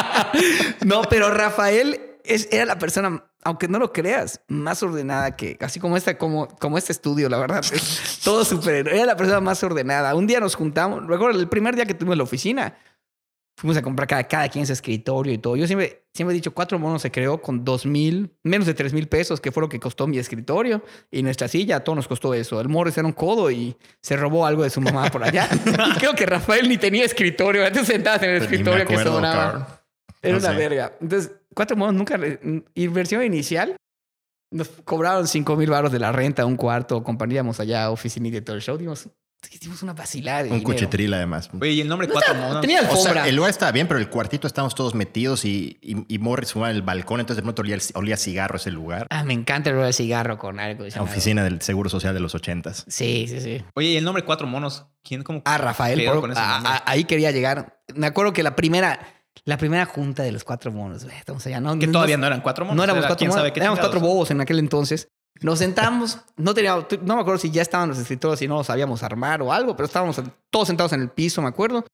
no, 0.85 1.03
pero 1.03 1.29
Rafael 1.29 1.99
es, 2.23 2.47
era 2.51 2.65
la 2.65 2.79
persona, 2.79 3.25
aunque 3.43 3.67
no 3.67 3.79
lo 3.79 3.91
creas, 3.93 4.41
más 4.47 4.81
ordenada 4.83 5.35
que, 5.35 5.57
así 5.61 5.79
como 5.79 5.97
esta, 5.97 6.17
como, 6.17 6.47
como 6.47 6.77
este 6.77 6.91
estudio, 6.91 7.29
la 7.29 7.37
verdad. 7.37 7.63
Todo 8.23 8.45
súper. 8.45 8.87
Era 8.87 9.05
la 9.05 9.17
persona 9.17 9.39
más 9.39 9.63
ordenada. 9.63 10.15
Un 10.15 10.27
día 10.27 10.39
nos 10.39 10.55
juntamos, 10.55 11.05
recuerdo 11.07 11.39
el 11.39 11.49
primer 11.49 11.75
día 11.75 11.85
que 11.85 11.93
tuvimos 11.93 12.17
la 12.17 12.23
oficina, 12.23 12.77
fuimos 13.63 13.77
a 13.77 13.81
comprar 13.81 14.09
cada, 14.09 14.23
cada 14.25 14.49
quien 14.49 14.67
su 14.67 14.73
escritorio 14.73 15.31
y 15.31 15.37
todo. 15.37 15.55
Yo 15.55 15.65
siempre, 15.67 16.03
siempre 16.13 16.33
he 16.33 16.35
dicho, 16.35 16.53
cuatro 16.53 16.77
monos 16.79 17.01
se 17.01 17.11
creó 17.11 17.41
con 17.41 17.63
dos 17.63 17.85
mil, 17.85 18.29
menos 18.43 18.67
de 18.67 18.73
tres 18.73 18.91
mil 18.91 19.07
pesos, 19.07 19.39
que 19.39 19.53
fue 19.53 19.61
lo 19.61 19.69
que 19.69 19.79
costó 19.79 20.05
mi 20.05 20.17
escritorio. 20.17 20.83
Y 21.09 21.23
nuestra 21.23 21.47
silla, 21.47 21.77
a 21.77 21.79
todo 21.85 21.95
nos 21.95 22.09
costó 22.09 22.33
eso. 22.33 22.59
El 22.59 22.67
Morris 22.67 22.97
era 22.97 23.07
un 23.07 23.13
codo 23.13 23.49
y 23.49 23.77
se 24.01 24.17
robó 24.17 24.45
algo 24.45 24.63
de 24.63 24.69
su 24.69 24.81
mamá 24.81 25.09
por 25.09 25.23
allá. 25.23 25.47
y 25.53 25.59
creo 25.99 26.13
que 26.13 26.25
Rafael 26.25 26.67
ni 26.67 26.77
tenía 26.77 27.05
escritorio. 27.05 27.65
Antes 27.65 27.87
sentadas 27.87 28.21
en 28.23 28.31
el 28.31 28.37
Pues 28.39 28.49
ni 28.49 28.57
me 28.57 28.61
escritorio 28.63 28.85
que 28.85 28.93
acuerdo, 28.95 29.13
sobraba. 29.13 29.43
cabrón. 29.51 29.65
Era 30.21 30.33
No 30.33 30.39
una 30.39 30.49
sé. 30.51 30.55
verga. 30.57 30.93
Entonces, 30.99 31.31
cuatro 31.55 31.77
monos 31.77 31.95
nunca. 31.95 32.19
Inversión 32.75 33.23
inicial. 33.23 33.77
Nos 34.51 34.67
cobraron 34.67 35.27
cinco 35.27 35.55
mil 35.55 35.69
baros 35.69 35.91
de 35.91 35.99
la 35.99 36.11
renta, 36.11 36.45
un 36.45 36.57
cuarto. 36.57 37.01
Compraríamos 37.01 37.59
allá 37.61 37.89
oficinita 37.89 38.37
y 38.37 38.41
todo 38.41 38.55
el 38.57 38.61
show. 38.61 38.77
Dimos, 38.77 39.07
dimos 39.59 39.81
una 39.83 39.93
vacilada 39.93 40.39
de 40.43 40.49
Un 40.49 40.59
dinero. 40.59 40.65
cuchitril 40.65 41.13
además. 41.13 41.49
Oye, 41.59 41.71
y 41.71 41.81
el 41.81 41.87
nombre 41.87 42.07
No 42.07 42.13
Cuatro 42.13 42.35
Monos. 42.35 42.61
tenía 42.61 42.79
O 42.81 42.85
alfombra. 42.85 43.13
sea, 43.13 43.27
el 43.27 43.35
lugar 43.35 43.49
estaba 43.51 43.71
bien, 43.71 43.87
pero 43.87 43.99
el 43.99 44.09
cuartito 44.09 44.47
estábamos 44.47 44.75
todos 44.75 44.95
metidos 44.95 45.45
y, 45.45 45.77
y, 45.81 46.05
y 46.07 46.19
Morris 46.19 46.53
fumaba 46.53 46.71
en 46.71 46.75
el 46.77 46.81
balcón, 46.81 47.19
entonces 47.19 47.37
de 47.37 47.43
pronto 47.43 47.61
olía, 47.61 47.77
olía 47.95 48.17
cigarro 48.17 48.57
ese 48.57 48.71
lugar. 48.71 49.07
Ah, 49.09 49.23
me 49.23 49.33
encanta 49.33 49.69
el 49.69 49.75
olor 49.75 49.87
de 49.87 49.93
cigarro 49.93 50.37
con 50.37 50.59
algo. 50.59 50.85
La 50.93 51.01
oficina 51.01 51.43
del 51.43 51.61
Seguro 51.61 51.89
Social 51.89 52.13
de 52.13 52.19
los 52.19 52.35
ochentas. 52.35 52.85
Sí, 52.87 53.25
sí, 53.29 53.41
sí. 53.41 53.63
Oye, 53.75 53.89
y 53.89 53.97
el 53.97 54.03
nombre 54.03 54.23
Cuatro 54.23 54.47
Monos. 54.47 54.85
¿Quién 55.03 55.23
como 55.23 55.41
Ah, 55.45 55.57
Rafael, 55.57 56.03
por- 56.05 56.21
con 56.21 56.31
ese 56.31 56.39
a- 56.39 56.53
nombre? 56.53 56.71
a- 56.71 56.83
ahí 56.85 57.03
quería 57.03 57.31
llegar. 57.31 57.81
Me 57.95 58.07
acuerdo 58.07 58.31
que 58.33 58.41
la 58.43 58.55
primera, 58.55 58.99
la 59.45 59.57
primera 59.57 59.85
junta 59.85 60.23
de 60.23 60.31
los 60.31 60.43
cuatro 60.45 60.71
monos, 60.71 61.03
güey, 61.03 61.17
estamos 61.17 61.45
allá, 61.45 61.59
¿no? 61.59 61.77
Que 61.77 61.87
no- 61.87 61.93
todavía 61.93 62.15
no 62.17 62.25
eran 62.27 62.39
Cuatro 62.41 62.63
Monos. 62.63 62.77
No 62.77 62.83
éramos 62.83 63.01
cuatro 63.01 63.17
quién 63.17 63.29
monos, 63.29 63.41
sabe 63.41 63.51
qué 63.51 63.59
éramos 63.59 63.79
cuatro 63.79 63.99
bobos 63.99 64.31
en 64.31 64.39
aquel 64.39 64.59
entonces. 64.59 65.09
Nos 65.43 65.59
sentamos, 65.59 66.19
no 66.37 66.53
teníamos, 66.53 66.85
no 67.01 67.15
me 67.15 67.21
acuerdo 67.21 67.37
si 67.37 67.51
ya 67.51 67.61
estaban 67.61 67.89
los 67.89 67.99
escritores 67.99 68.41
y 68.41 68.47
no 68.47 68.55
los 68.55 68.67
sabíamos 68.67 69.03
armar 69.03 69.41
o 69.41 69.51
algo, 69.51 69.75
pero 69.75 69.87
estábamos 69.87 70.19
todos 70.49 70.67
sentados 70.67 70.93
en 70.93 71.01
el 71.01 71.09
piso, 71.09 71.41
me 71.41 71.49
acuerdo. 71.49 71.85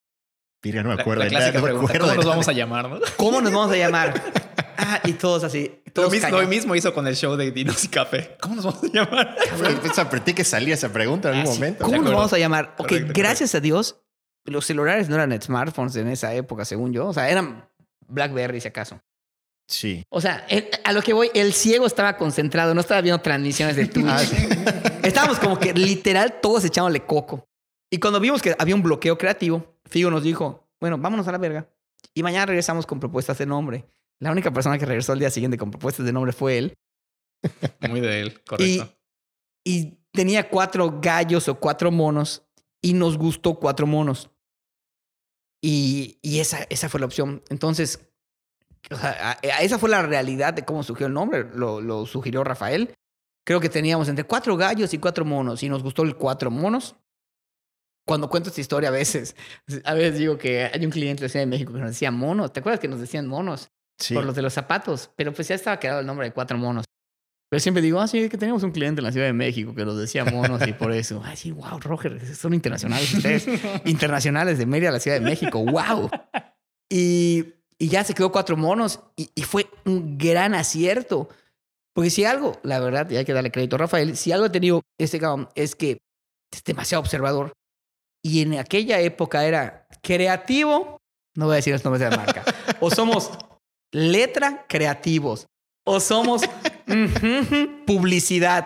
Virga, 0.62 0.84
no 0.84 0.90
me 0.94 1.02
acuerdo. 1.02 1.24
la 1.24 1.30
clásica 1.30 1.60
no 1.60 1.66
me 1.66 1.72
pregunta. 1.72 1.94
acuerdo 1.94 2.08
¿Cómo 2.08 2.16
nos 2.16 2.26
vamos 2.26 2.48
a 2.48 2.52
llamar? 2.52 2.90
¿no? 2.90 3.00
¿Cómo 3.18 3.42
nos 3.42 3.52
vamos 3.52 3.72
a 3.72 3.78
llamar? 3.78 4.22
Ah, 4.82 5.02
y 5.04 5.12
todos 5.12 5.44
así, 5.44 5.82
Lo 5.88 5.92
todos 5.92 6.12
mismo, 6.12 6.30
lo 6.30 6.48
mismo 6.48 6.74
hizo 6.74 6.94
con 6.94 7.06
el 7.06 7.14
show 7.14 7.36
de 7.36 7.52
Dinos 7.52 7.84
y 7.84 7.90
Café. 7.90 8.38
¿Cómo 8.40 8.56
nos 8.56 8.64
vamos 8.64 8.82
a 8.82 8.88
llamar? 8.88 9.36
Pues 9.82 10.00
aprendí 10.00 10.34
que 10.34 10.46
salía 10.46 10.74
esa 10.74 10.88
pregunta 10.94 11.30
en 11.32 11.40
algún 11.40 11.56
momento. 11.56 11.84
¿Cómo 11.84 12.02
nos 12.02 12.14
vamos 12.14 12.32
a 12.32 12.38
llamar? 12.38 12.76
Ok, 12.78 12.88
Correcto, 12.88 13.12
gracias 13.14 13.54
a 13.56 13.60
Dios, 13.60 14.00
los 14.46 14.66
celulares 14.66 15.10
no 15.10 15.16
eran 15.16 15.40
smartphones 15.42 15.98
en 15.98 16.08
esa 16.08 16.34
época, 16.34 16.64
según 16.64 16.94
yo. 16.94 17.08
O 17.08 17.14
sea, 17.14 17.30
eran 17.30 17.68
Blackberry, 18.08 18.62
si 18.62 18.70
acaso. 18.70 19.02
Sí. 19.70 20.04
O 20.10 20.20
sea, 20.20 20.46
el- 20.50 20.68
a 20.84 20.92
lo 20.94 21.02
que 21.04 21.14
voy, 21.14 21.30
el 21.36 21.54
ciego 21.54 21.86
estaba 21.86 22.18
concentrado, 22.18 22.74
no 22.74 22.82
estaba 22.82 23.02
viendo 23.02 23.22
transmisiones 23.22 23.76
de 23.76 23.86
Twitch. 23.88 24.06
Ah, 24.10 25.00
Estábamos 25.04 25.40
como 25.40 25.58
que 25.60 25.74
literal 25.74 26.40
todos 26.42 26.66
echándole 26.66 27.06
coco. 27.06 27.48
Y 27.92 28.00
cuando 28.00 28.20
vimos 28.20 28.42
que 28.42 28.56
había 28.60 28.76
un 28.76 28.82
bloqueo 28.84 29.18
creativo, 29.18 29.80
Figo 29.86 30.12
nos 30.12 30.24
dijo, 30.24 30.68
bueno, 30.82 30.98
vámonos 30.98 31.28
a 31.28 31.32
la 31.32 31.38
verga. 31.38 31.70
Y 32.14 32.22
mañana 32.24 32.46
regresamos 32.48 32.86
con 32.86 33.00
propuestas 33.00 33.38
de 33.38 33.46
nombre. 33.46 33.86
La 34.20 34.32
única 34.32 34.52
persona 34.52 34.78
que 34.78 34.86
regresó 34.86 35.14
al 35.14 35.20
día 35.20 35.30
siguiente 35.30 35.58
con 35.58 35.72
propuestas 35.72 36.06
de 36.06 36.12
nombre 36.14 36.34
fue 36.34 36.58
él. 36.58 36.78
Muy 37.90 38.02
de 38.02 38.22
él, 38.22 38.28
Y, 38.30 38.48
correcto. 38.48 38.96
y 39.64 39.98
tenía 40.12 40.50
cuatro 40.50 41.00
gallos 41.00 41.48
o 41.48 41.60
cuatro 41.60 41.90
monos 41.92 42.44
y 42.82 42.94
nos 42.94 43.18
gustó 43.18 43.56
cuatro 43.60 43.88
monos. 43.88 44.30
Y, 45.62 46.18
y 46.22 46.40
esa, 46.40 46.64
esa 46.70 46.90
fue 46.90 47.00
la 47.00 47.06
opción. 47.06 47.44
Entonces, 47.50 48.09
o 48.92 48.96
sea, 48.96 49.10
a- 49.32 49.32
a- 49.42 49.62
esa 49.62 49.78
fue 49.80 49.90
la 49.90 50.02
realidad 50.02 50.54
de 50.54 50.64
cómo 50.66 50.84
surgió 50.84 51.08
el 51.08 51.14
nombre. 51.14 51.46
Lo, 51.54 51.82
lo 51.82 52.06
sugirió 52.06 52.44
Rafael. 52.44 52.94
Creo 53.46 53.60
que 53.60 53.70
teníamos 53.70 54.08
entre 54.10 54.26
cuatro 54.26 54.56
gallos 54.58 54.94
y 54.94 54.98
cuatro 55.00 55.26
monos 55.26 55.64
y 55.64 55.70
nos 55.70 55.82
gustó 55.84 56.04
el 56.04 56.16
cuatro 56.16 56.52
monos. 56.52 56.96
Cuando 58.08 58.30
cuento 58.30 58.50
esta 58.50 58.62
historia 58.62 58.90
a 58.90 58.92
veces, 58.92 59.36
a 59.84 59.94
veces 59.94 60.18
digo 60.18 60.38
que 60.38 60.66
hay 60.74 60.84
un 60.86 60.92
cliente 60.92 61.24
de 61.24 61.30
Ciudad 61.30 61.44
de 61.44 61.50
México 61.50 61.72
que 61.74 61.80
nos 61.80 61.90
decía 61.90 62.10
monos. 62.12 62.52
¿Te 62.54 62.60
acuerdas 62.60 62.80
que 62.80 62.88
nos 62.88 63.00
decían 63.00 63.28
monos? 63.28 63.70
Sí. 64.02 64.14
por 64.14 64.24
los 64.24 64.34
de 64.34 64.42
los 64.42 64.54
zapatos, 64.54 65.12
pero 65.18 65.34
pues 65.34 65.50
ya 65.50 65.56
estaba 65.56 65.78
quedado 65.78 66.00
el 66.00 66.06
nombre 66.06 66.26
de 66.28 66.32
cuatro 66.34 66.58
monos. 66.58 66.86
Pero 67.52 67.60
siempre 67.60 67.82
digo, 67.84 68.00
ah, 68.00 68.08
sí, 68.08 68.20
es 68.20 68.30
que 68.30 68.38
teníamos 68.38 68.64
un 68.64 68.72
cliente 68.72 69.02
en 69.02 69.06
la 69.06 69.12
Ciudad 69.12 69.26
de 69.28 69.34
México 69.34 69.76
que 69.76 69.84
nos 69.84 69.98
decía 69.98 70.24
monos 70.24 70.66
y 70.66 70.72
por 70.72 70.94
eso. 70.94 71.22
Ay, 71.26 71.36
sí, 71.36 71.52
wow, 71.52 71.80
Roger, 71.82 72.34
son 72.34 72.54
internacionales 72.54 73.14
ustedes. 73.14 73.46
internacionales 73.86 74.58
de 74.58 74.66
Mérida 74.66 74.88
a 74.88 74.94
la 74.94 75.00
Ciudad 75.02 75.18
de 75.20 75.26
México, 75.26 75.60
wow. 75.66 76.10
Y, 76.90 77.56
y 77.80 77.88
ya 77.88 78.04
se 78.04 78.14
quedó 78.14 78.32
cuatro 78.32 78.58
monos 78.58 79.00
y, 79.16 79.30
y 79.34 79.44
fue 79.44 79.70
un 79.86 80.18
gran 80.18 80.54
acierto. 80.54 81.30
Porque 81.94 82.10
si 82.10 82.26
algo, 82.26 82.60
la 82.64 82.80
verdad, 82.80 83.10
y 83.10 83.18
hay 83.18 83.26
que 83.26 83.34
darle 83.34 83.52
crédito 83.52 83.76
a 83.76 83.80
Rafael, 83.80 84.16
si 84.16 84.32
algo 84.32 84.46
ha 84.46 84.52
tenido 84.52 84.82
este 84.98 85.20
cabrón 85.20 85.50
es 85.56 85.76
que 85.76 85.98
es 86.52 86.64
demasiado 86.64 87.02
observador. 87.02 87.54
Y 88.24 88.42
en 88.42 88.60
aquella 88.60 89.00
época 89.00 89.46
era 89.46 89.88
creativo, 90.02 90.98
no 91.36 91.46
voy 91.46 91.54
a 91.54 91.56
decir 91.58 91.74
los 91.74 91.84
nombres 91.84 92.02
de 92.02 92.10
la 92.10 92.18
marca, 92.18 92.44
o 92.82 92.92
somos 92.92 93.32
letra 93.94 94.66
creativos, 94.68 95.48
o 95.86 96.00
somos 96.00 96.42
publicidad. 97.88 98.66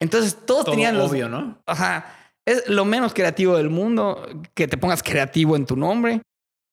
Entonces 0.00 0.36
todos 0.46 0.64
Todo 0.64 0.72
tenían 0.72 0.96
los... 0.96 1.10
obvio, 1.10 1.28
¿no? 1.28 1.58
Ajá. 1.66 2.12
Es 2.46 2.68
lo 2.68 2.84
menos 2.84 3.12
creativo 3.12 3.56
del 3.56 3.70
mundo 3.70 4.26
que 4.54 4.68
te 4.68 4.78
pongas 4.78 5.02
creativo 5.02 5.56
en 5.56 5.66
tu 5.66 5.76
nombre. 5.76 6.22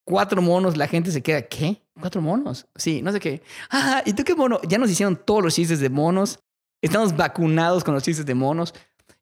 Cuatro 0.06 0.41
monos, 0.41 0.76
la 0.76 0.88
gente 0.88 1.12
se 1.12 1.22
queda, 1.22 1.43
¿qué? 1.43 1.82
¿Cuatro 1.99 2.22
monos? 2.22 2.68
Sí, 2.76 3.01
no 3.01 3.12
sé 3.12 3.20
qué. 3.20 3.41
Ah, 3.70 4.04
¿y 4.06 4.14
tú 4.14 4.24
qué 4.24 4.36
mono? 4.36 4.60
Ya 4.68 4.78
nos 4.78 4.89
hicieron 4.89 5.16
todos 5.16 5.41
los 5.41 5.56
chistes 5.56 5.80
de 5.80 5.89
monos. 5.89 6.39
Estamos 6.82 7.16
vacunados 7.16 7.84
con 7.84 7.93
los 7.93 8.04
chistes 8.04 8.26
de 8.26 8.34
monos. 8.34 8.74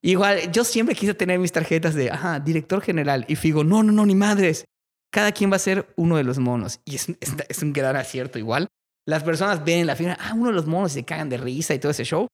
Igual, 0.02 0.52
yo 0.52 0.64
siempre 0.64 0.96
quise 0.96 1.14
tener 1.14 1.38
mis 1.38 1.52
tarjetas 1.52 1.94
de, 1.94 2.10
ajá, 2.10 2.40
director 2.40 2.82
general. 2.82 3.26
Y 3.28 3.36
Figo, 3.36 3.64
no, 3.64 3.84
no, 3.84 3.92
no, 3.92 4.06
ni 4.06 4.16
madres. 4.16 4.66
Cada 5.12 5.32
quien 5.32 5.52
va 5.52 5.58
a 5.58 5.60
ser 5.60 5.94
uno 5.96 6.18
de 6.18 6.24
los 6.24 6.40
monos. 6.40 6.80
Y 6.86 6.96
es, 6.96 7.10
es, 7.50 7.62
un 7.62 7.74
gran 7.74 7.96
acierto 7.96 8.40
igual. 8.40 8.68
Las 9.06 9.24
personas 9.24 9.64
ven 9.64 9.80
en 9.80 9.88
la 9.88 9.96
fila, 9.96 10.18
ah, 10.20 10.34
uno 10.34 10.48
de 10.48 10.54
los 10.54 10.66
monos 10.66 10.94
se 10.94 11.04
cagan 11.04 11.30
de 11.30 11.38
risa 11.38 11.74
y 11.74 11.80
todo 11.80 11.92
ese 11.92 12.06
show. 12.06 12.28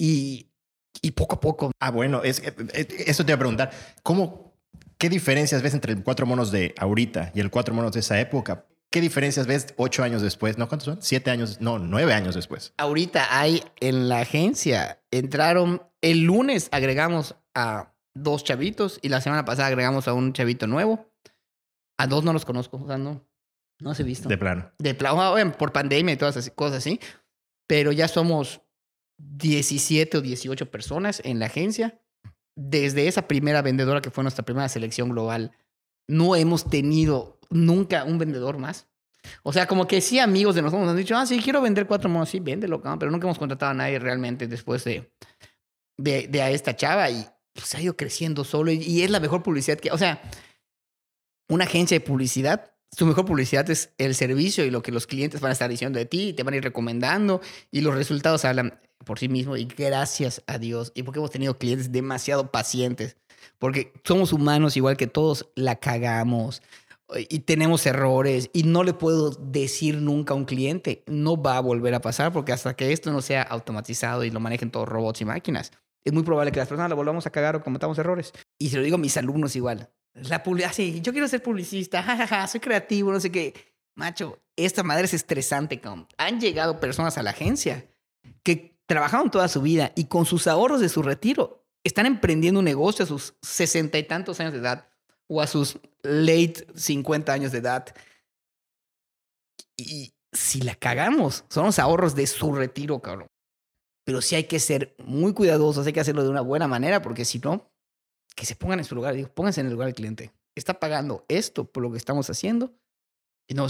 Y, 0.00 0.50
y 1.00 1.12
poco 1.12 1.36
a 1.36 1.40
poco 1.40 1.70
Ah, 1.78 1.90
bueno, 1.90 2.22
es, 2.22 2.40
eh, 2.40 2.54
eh, 2.74 3.04
eso 3.06 3.24
te 3.24 3.32
iba 3.32 3.36
a 3.36 3.38
preguntar. 3.38 3.70
¿Cómo, 4.02 4.41
¿Qué 5.02 5.08
diferencias 5.08 5.62
ves 5.62 5.74
entre 5.74 5.92
el 5.92 6.04
cuatro 6.04 6.26
monos 6.26 6.52
de 6.52 6.76
ahorita 6.78 7.32
y 7.34 7.40
el 7.40 7.50
cuatro 7.50 7.74
monos 7.74 7.90
de 7.90 7.98
esa 7.98 8.20
época? 8.20 8.68
¿Qué 8.88 9.00
diferencias 9.00 9.48
ves 9.48 9.74
ocho 9.76 10.04
años 10.04 10.22
después? 10.22 10.58
¿No 10.58 10.68
cuántos 10.68 10.84
son? 10.84 11.02
Siete 11.02 11.32
años, 11.32 11.60
no, 11.60 11.80
nueve 11.80 12.14
años 12.14 12.36
después. 12.36 12.72
ahorita 12.76 13.36
hay 13.36 13.64
en 13.80 14.08
la 14.08 14.20
agencia, 14.20 15.02
entraron, 15.10 15.82
el 16.02 16.20
lunes 16.20 16.68
agregamos 16.70 17.34
a 17.52 17.96
dos 18.14 18.44
chavitos 18.44 19.00
y 19.02 19.08
la 19.08 19.20
semana 19.20 19.44
pasada 19.44 19.66
agregamos 19.66 20.06
a 20.06 20.12
un 20.14 20.32
chavito 20.34 20.68
nuevo. 20.68 21.12
A 21.98 22.06
dos 22.06 22.22
no 22.22 22.32
los 22.32 22.44
conozco, 22.44 22.76
o 22.76 22.86
sea, 22.86 22.96
no, 22.96 23.26
no 23.80 23.96
se 23.96 24.02
he 24.02 24.04
visto. 24.04 24.28
De 24.28 24.38
plano. 24.38 24.70
De 24.78 24.94
plano, 24.94 25.32
bueno, 25.32 25.50
por 25.58 25.72
pandemia 25.72 26.14
y 26.14 26.16
todas 26.16 26.36
esas 26.36 26.52
cosas 26.54 26.78
así. 26.78 27.00
Pero 27.66 27.90
ya 27.90 28.06
somos 28.06 28.60
17 29.18 30.18
o 30.18 30.20
18 30.20 30.70
personas 30.70 31.20
en 31.24 31.40
la 31.40 31.46
agencia. 31.46 32.00
Desde 32.54 33.08
esa 33.08 33.26
primera 33.28 33.62
vendedora 33.62 34.02
que 34.02 34.10
fue 34.10 34.24
nuestra 34.24 34.44
primera 34.44 34.68
selección 34.68 35.08
global, 35.08 35.52
no 36.06 36.36
hemos 36.36 36.68
tenido 36.68 37.38
nunca 37.50 38.04
un 38.04 38.18
vendedor 38.18 38.58
más. 38.58 38.86
O 39.42 39.52
sea, 39.52 39.66
como 39.66 39.86
que 39.86 40.00
sí, 40.00 40.18
amigos 40.18 40.54
de 40.54 40.62
nosotros 40.62 40.82
nos 40.82 40.90
han 40.90 40.96
dicho, 40.96 41.16
ah, 41.16 41.26
sí, 41.26 41.40
quiero 41.40 41.60
vender 41.60 41.86
cuatro 41.86 42.10
monos. 42.10 42.28
Sí, 42.28 42.40
véndelo, 42.40 42.80
cabrón. 42.80 42.98
Pero 42.98 43.10
nunca 43.10 43.26
hemos 43.26 43.38
contratado 43.38 43.70
a 43.70 43.74
nadie 43.74 43.98
realmente 43.98 44.48
después 44.48 44.84
de, 44.84 45.12
de, 45.96 46.42
a 46.42 46.50
esta 46.50 46.74
chava 46.76 47.08
y 47.10 47.24
pues, 47.52 47.68
se 47.68 47.76
ha 47.76 47.80
ido 47.80 47.96
creciendo 47.96 48.44
solo. 48.44 48.72
Y, 48.72 48.82
y 48.82 49.02
es 49.02 49.10
la 49.10 49.20
mejor 49.20 49.42
publicidad 49.42 49.78
que, 49.78 49.90
o 49.90 49.98
sea, 49.98 50.20
una 51.48 51.64
agencia 51.64 51.98
de 51.98 52.04
publicidad, 52.04 52.72
su 52.90 53.06
mejor 53.06 53.24
publicidad 53.24 53.68
es 53.70 53.92
el 53.98 54.14
servicio 54.14 54.64
y 54.64 54.70
lo 54.70 54.82
que 54.82 54.92
los 54.92 55.06
clientes 55.06 55.40
van 55.40 55.50
a 55.50 55.52
estar 55.52 55.70
diciendo 55.70 55.98
de 55.98 56.06
ti, 56.06 56.28
y 56.28 56.32
te 56.32 56.42
van 56.42 56.54
a 56.54 56.56
ir 56.58 56.64
recomendando 56.64 57.40
y 57.70 57.80
los 57.80 57.94
resultados 57.94 58.44
hablan 58.44 58.80
por 59.04 59.18
sí 59.18 59.28
mismos 59.28 59.58
y 59.58 59.64
gracias 59.64 60.42
a 60.46 60.58
Dios 60.58 60.92
y 60.94 61.02
porque 61.02 61.18
hemos 61.18 61.30
tenido 61.30 61.58
clientes 61.58 61.92
demasiado 61.92 62.50
pacientes, 62.50 63.16
porque 63.58 63.92
somos 64.04 64.32
humanos 64.32 64.76
igual 64.76 64.96
que 64.96 65.06
todos, 65.06 65.48
la 65.54 65.76
cagamos 65.76 66.62
y 67.28 67.40
tenemos 67.40 67.84
errores 67.86 68.50
y 68.52 68.62
no 68.62 68.84
le 68.84 68.94
puedo 68.94 69.30
decir 69.30 70.00
nunca 70.00 70.34
a 70.34 70.36
un 70.36 70.44
cliente, 70.44 71.02
no 71.06 71.40
va 71.40 71.56
a 71.56 71.60
volver 71.60 71.94
a 71.94 72.00
pasar 72.00 72.32
porque 72.32 72.52
hasta 72.52 72.74
que 72.74 72.92
esto 72.92 73.12
no 73.12 73.22
sea 73.22 73.42
automatizado 73.42 74.24
y 74.24 74.30
lo 74.30 74.40
manejen 74.40 74.70
todos 74.70 74.88
robots 74.88 75.20
y 75.20 75.24
máquinas, 75.24 75.72
es 76.04 76.12
muy 76.12 76.22
probable 76.22 76.52
que 76.52 76.58
las 76.58 76.68
personas 76.68 76.88
la 76.88 76.96
volvamos 76.96 77.26
a 77.26 77.30
cagar 77.30 77.56
o 77.56 77.62
cometamos 77.62 77.98
errores. 77.98 78.32
Y 78.58 78.70
se 78.70 78.76
lo 78.76 78.82
digo 78.82 78.96
a 78.96 78.98
mis 78.98 79.16
alumnos 79.16 79.54
igual. 79.54 79.90
La 80.14 80.42
publicidad, 80.42 80.72
sí, 80.72 81.00
yo 81.00 81.12
quiero 81.12 81.28
ser 81.28 81.42
publicista, 81.42 82.46
soy 82.48 82.60
creativo, 82.60 83.12
no 83.12 83.20
sé 83.20 83.30
qué. 83.30 83.54
Macho, 83.94 84.38
esta 84.56 84.82
madre 84.82 85.04
es 85.04 85.14
estresante. 85.14 85.80
Han 86.18 86.40
llegado 86.40 86.80
personas 86.80 87.18
a 87.18 87.22
la 87.22 87.30
agencia 87.30 87.86
que 88.42 88.71
trabajaron 88.92 89.30
toda 89.30 89.48
su 89.48 89.60
vida 89.62 89.92
y 89.96 90.04
con 90.04 90.24
sus 90.26 90.46
ahorros 90.46 90.80
de 90.80 90.88
su 90.88 91.02
retiro 91.02 91.64
están 91.84 92.06
emprendiendo 92.06 92.60
un 92.60 92.64
negocio 92.64 93.04
a 93.04 93.08
sus 93.08 93.34
sesenta 93.42 93.98
y 93.98 94.04
tantos 94.04 94.38
años 94.40 94.52
de 94.52 94.60
edad 94.60 94.88
o 95.28 95.40
a 95.40 95.46
sus 95.46 95.78
late 96.02 96.66
50 96.74 97.32
años 97.32 97.52
de 97.52 97.58
edad. 97.58 97.86
Y 99.76 100.12
si 100.32 100.60
la 100.60 100.74
cagamos, 100.74 101.44
son 101.48 101.66
los 101.66 101.78
ahorros 101.78 102.14
de 102.14 102.26
su 102.26 102.52
retiro, 102.52 103.00
cabrón. 103.00 103.26
Pero 104.04 104.20
sí 104.20 104.34
hay 104.34 104.44
que 104.44 104.58
ser 104.58 104.94
muy 105.04 105.32
cuidadosos, 105.32 105.86
hay 105.86 105.92
que 105.92 106.00
hacerlo 106.00 106.22
de 106.24 106.28
una 106.30 106.40
buena 106.40 106.66
manera, 106.68 107.02
porque 107.02 107.24
si 107.24 107.38
no, 107.38 107.70
que 108.34 108.46
se 108.46 108.56
pongan 108.56 108.80
en 108.80 108.84
su 108.84 108.94
lugar. 108.94 109.14
Digo, 109.14 109.28
pónganse 109.28 109.60
en 109.60 109.66
el 109.68 109.72
lugar 109.72 109.86
del 109.86 109.94
cliente. 109.94 110.32
Está 110.56 110.78
pagando 110.80 111.24
esto 111.28 111.64
por 111.64 111.82
lo 111.82 111.90
que 111.90 111.98
estamos 111.98 112.28
haciendo. 112.28 112.72
Y 113.48 113.54
no, 113.54 113.66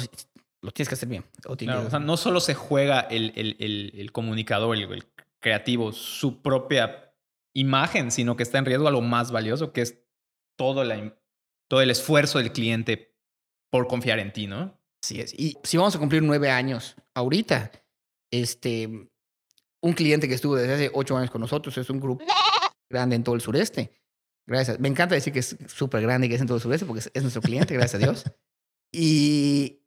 lo 0.63 0.71
tienes 0.73 0.89
que 0.89 0.95
hacer 0.95 1.09
bien. 1.09 1.25
O 1.47 1.57
tienes 1.57 1.75
Claro, 1.75 1.81
que- 1.83 1.87
o 1.89 1.91
sea, 1.91 1.99
no 1.99 2.17
solo 2.17 2.41
se 2.41 2.55
juega 2.55 3.01
el, 3.01 3.33
el- 3.37 3.57
el- 3.59 3.93
el 3.95 4.13
comunicador, 4.13 4.75
el 4.77 5.05
creativo, 5.43 5.93
su 5.93 6.41
propia 6.41 7.15
imagen, 7.55 8.11
sino 8.11 8.37
que 8.37 8.45
está 8.45 8.59
en 8.59 8.65
riesgo 8.65 8.89
algo 8.89 9.03
más 9.03 9.31
valioso, 9.31 9.73
que 9.73 9.83
es 9.83 10.03
todo, 10.57 10.85
la, 10.85 11.15
todo 11.69 11.83
el 11.83 11.91
esfuerzo 11.91 12.39
del 12.39 12.53
cliente 12.53 13.15
por 13.71 13.87
confiar 13.89 14.19
en 14.19 14.33
ti, 14.33 14.47
¿no? 14.47 14.81
Así 15.03 15.21
es. 15.21 15.35
Y 15.39 15.59
si 15.65 15.77
vamos 15.77 15.95
a 15.97 15.99
cumplir 15.99 16.23
nueve 16.23 16.51
años 16.51 16.97
ahorita, 17.15 17.73
este, 18.31 19.11
un 19.83 19.93
cliente 19.93 20.29
que 20.29 20.35
estuvo 20.35 20.55
desde 20.55 20.75
hace 20.75 20.91
ocho 20.95 21.17
años 21.17 21.31
con 21.31 21.41
nosotros 21.41 21.77
es 21.77 21.91
un 21.91 22.01
grupo 22.01 22.25
grande 22.91 23.17
en 23.17 23.25
todo 23.25 23.35
el 23.35 23.41
sureste. 23.41 23.93
Gracias. 24.47 24.79
Me 24.81 24.89
encanta 24.89 25.15
decir 25.15 25.33
que 25.33 25.41
es 25.41 25.57
súper 25.67 26.03
grande 26.03 26.27
y 26.27 26.31
que 26.31 26.37
es 26.37 26.41
en 26.41 26.47
todo 26.47 26.57
el 26.57 26.63
sureste 26.63 26.87
porque 26.87 27.03
es 27.13 27.23
nuestro 27.23 27.43
cliente, 27.43 27.75
gracias 27.75 28.03
a 28.03 28.05
Dios. 28.05 28.25
Y 28.95 29.87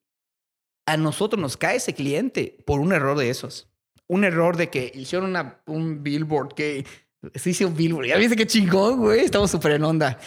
a 0.87 0.97
nosotros 0.97 1.39
nos 1.39 1.57
cae 1.57 1.75
ese 1.75 1.93
cliente 1.93 2.57
por 2.65 2.79
un 2.79 2.91
error 2.91 3.15
de 3.15 3.29
esos. 3.29 3.69
Un 4.07 4.23
error 4.23 4.55
de 4.57 4.69
que 4.69 4.91
hicieron 4.93 5.29
una, 5.29 5.61
un 5.65 6.03
billboard 6.03 6.53
que... 6.53 6.85
Se 7.33 7.49
hizo 7.49 7.67
un 7.67 7.75
billboard. 7.75 8.05
Ya 8.05 8.17
viste 8.17 8.35
qué 8.35 8.45
chingón, 8.45 8.99
güey. 8.99 9.21
Estamos 9.21 9.49
súper 9.49 9.71
en 9.73 9.83
onda. 9.83 10.19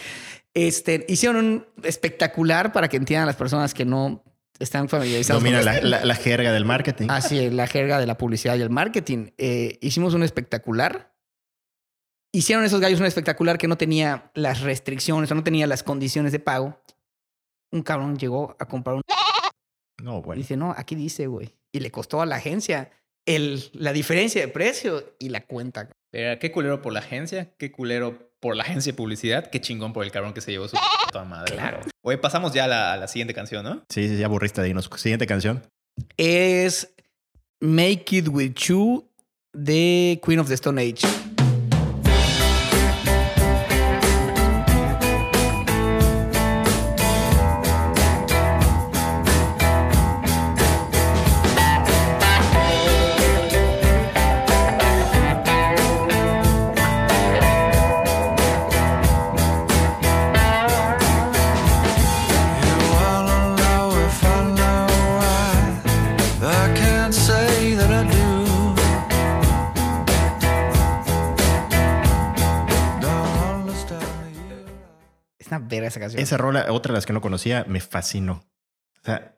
Este, 0.53 1.05
hicieron 1.07 1.37
un 1.45 1.65
espectacular 1.83 2.73
para 2.73 2.89
que 2.89 2.97
entiendan 2.97 3.25
las 3.27 3.37
personas 3.37 3.73
que 3.73 3.85
no 3.85 4.23
están 4.59 4.89
familiarizados 4.89 5.41
Domina 5.41 5.59
con 5.59 5.65
la, 5.65 5.79
la- 5.81 6.03
la 6.05 6.15
jerga 6.15 6.51
del 6.51 6.65
marketing. 6.65 7.07
Así 7.09 7.39
es, 7.39 7.53
la 7.53 7.67
jerga 7.67 7.99
de 7.99 8.05
la 8.05 8.17
publicidad 8.17 8.57
y 8.57 8.61
el 8.61 8.69
marketing. 8.69 9.27
Eh, 9.37 9.77
hicimos 9.81 10.13
un 10.13 10.23
espectacular. 10.23 11.15
Hicieron 12.33 12.65
esos 12.65 12.81
gallos 12.81 12.99
un 12.99 13.05
espectacular 13.05 13.57
que 13.57 13.67
no 13.69 13.77
tenía 13.77 14.29
las 14.35 14.59
restricciones 14.61 15.31
o 15.31 15.35
no 15.35 15.43
tenía 15.43 15.67
las 15.67 15.83
condiciones 15.83 16.31
de 16.33 16.39
pago. 16.39 16.81
Un 17.71 17.81
cabrón 17.81 18.17
llegó 18.17 18.57
a 18.59 18.65
comprar 18.65 18.97
un... 18.97 19.03
No, 20.03 20.21
bueno. 20.21 20.39
Dice, 20.41 20.57
no, 20.57 20.73
aquí 20.77 20.95
dice, 20.95 21.27
güey. 21.27 21.55
Y 21.71 21.79
le 21.79 21.91
costó 21.91 22.21
a 22.21 22.25
la 22.25 22.35
agencia 22.35 22.91
el, 23.29 23.63
la 23.73 23.93
diferencia 23.93 24.41
de 24.41 24.47
precio 24.47 25.15
y 25.19 25.29
la 25.29 25.41
cuenta. 25.41 25.89
Pero 26.11 26.39
qué 26.39 26.51
culero 26.51 26.81
por 26.81 26.91
la 26.91 26.99
agencia, 26.99 27.53
qué 27.57 27.71
culero 27.71 28.31
por 28.39 28.55
la 28.55 28.63
agencia 28.65 28.91
de 28.91 28.97
publicidad, 28.97 29.49
qué 29.49 29.61
chingón 29.61 29.93
por 29.93 30.03
el 30.03 30.11
cabrón 30.11 30.33
que 30.33 30.41
se 30.41 30.51
llevó 30.51 30.67
su 30.67 30.77
puta 31.05 31.23
madre. 31.23 31.53
Claro. 31.53 31.81
Oye, 32.01 32.17
pasamos 32.17 32.53
ya 32.53 32.65
a 32.65 32.67
la, 32.67 32.93
a 32.93 32.97
la 32.97 33.07
siguiente 33.07 33.33
canción, 33.33 33.63
¿no? 33.63 33.83
Sí, 33.89 34.07
sí, 34.07 34.17
ya 34.17 34.25
aburriste 34.25 34.61
de 34.61 34.69
irnos. 34.69 34.89
Siguiente 34.95 35.27
canción. 35.27 35.61
Es 36.17 36.91
Make 37.61 38.05
It 38.17 38.27
With 38.29 38.53
You 38.55 39.07
de 39.53 40.19
Queen 40.25 40.39
of 40.39 40.47
the 40.47 40.55
Stone 40.55 40.81
Age. 40.81 41.05
Esa 75.89 75.99
canción. 75.99 76.21
Esa 76.21 76.37
rola, 76.37 76.71
otra 76.71 76.93
de 76.93 76.97
las 76.97 77.05
que 77.05 77.13
no 77.13 77.21
conocía, 77.21 77.65
me 77.67 77.79
fascinó. 77.81 78.43
O 79.01 79.05
sea, 79.05 79.37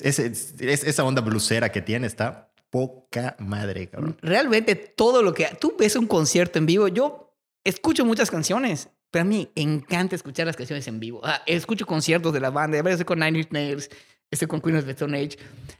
es, 0.00 0.18
es- 0.18 0.54
es- 0.60 0.84
esa 0.84 1.04
onda 1.04 1.20
blusera 1.22 1.70
que 1.72 1.80
tiene 1.82 2.06
está 2.06 2.50
poca 2.70 3.36
madre, 3.38 3.88
cabrón. 3.88 4.16
Realmente 4.22 4.74
todo 4.74 5.22
lo 5.22 5.32
que... 5.32 5.46
Tú 5.60 5.74
ves 5.78 5.94
un 5.96 6.06
concierto 6.06 6.58
en 6.58 6.66
vivo. 6.66 6.88
Yo 6.88 7.34
escucho 7.64 8.04
muchas 8.04 8.30
canciones, 8.30 8.88
pero 9.10 9.22
a 9.22 9.24
mí 9.24 9.50
encanta 9.54 10.16
escuchar 10.16 10.46
las 10.46 10.56
canciones 10.56 10.86
en 10.88 10.98
vivo. 10.98 11.20
Ah, 11.22 11.42
escucho 11.46 11.86
conciertos 11.86 12.32
de 12.32 12.40
la 12.40 12.50
banda. 12.50 12.78
A 12.78 12.82
ver, 12.82 12.92
estoy 12.94 13.04
con 13.06 13.20
Nine 13.20 13.38
Inch 13.38 13.50
Nails, 13.52 13.88
estoy 14.30 14.48
con 14.48 14.60
Queen 14.60 14.76
of 14.76 14.84
the 14.84 14.90
Stone 14.90 15.16
Age. 15.16 15.38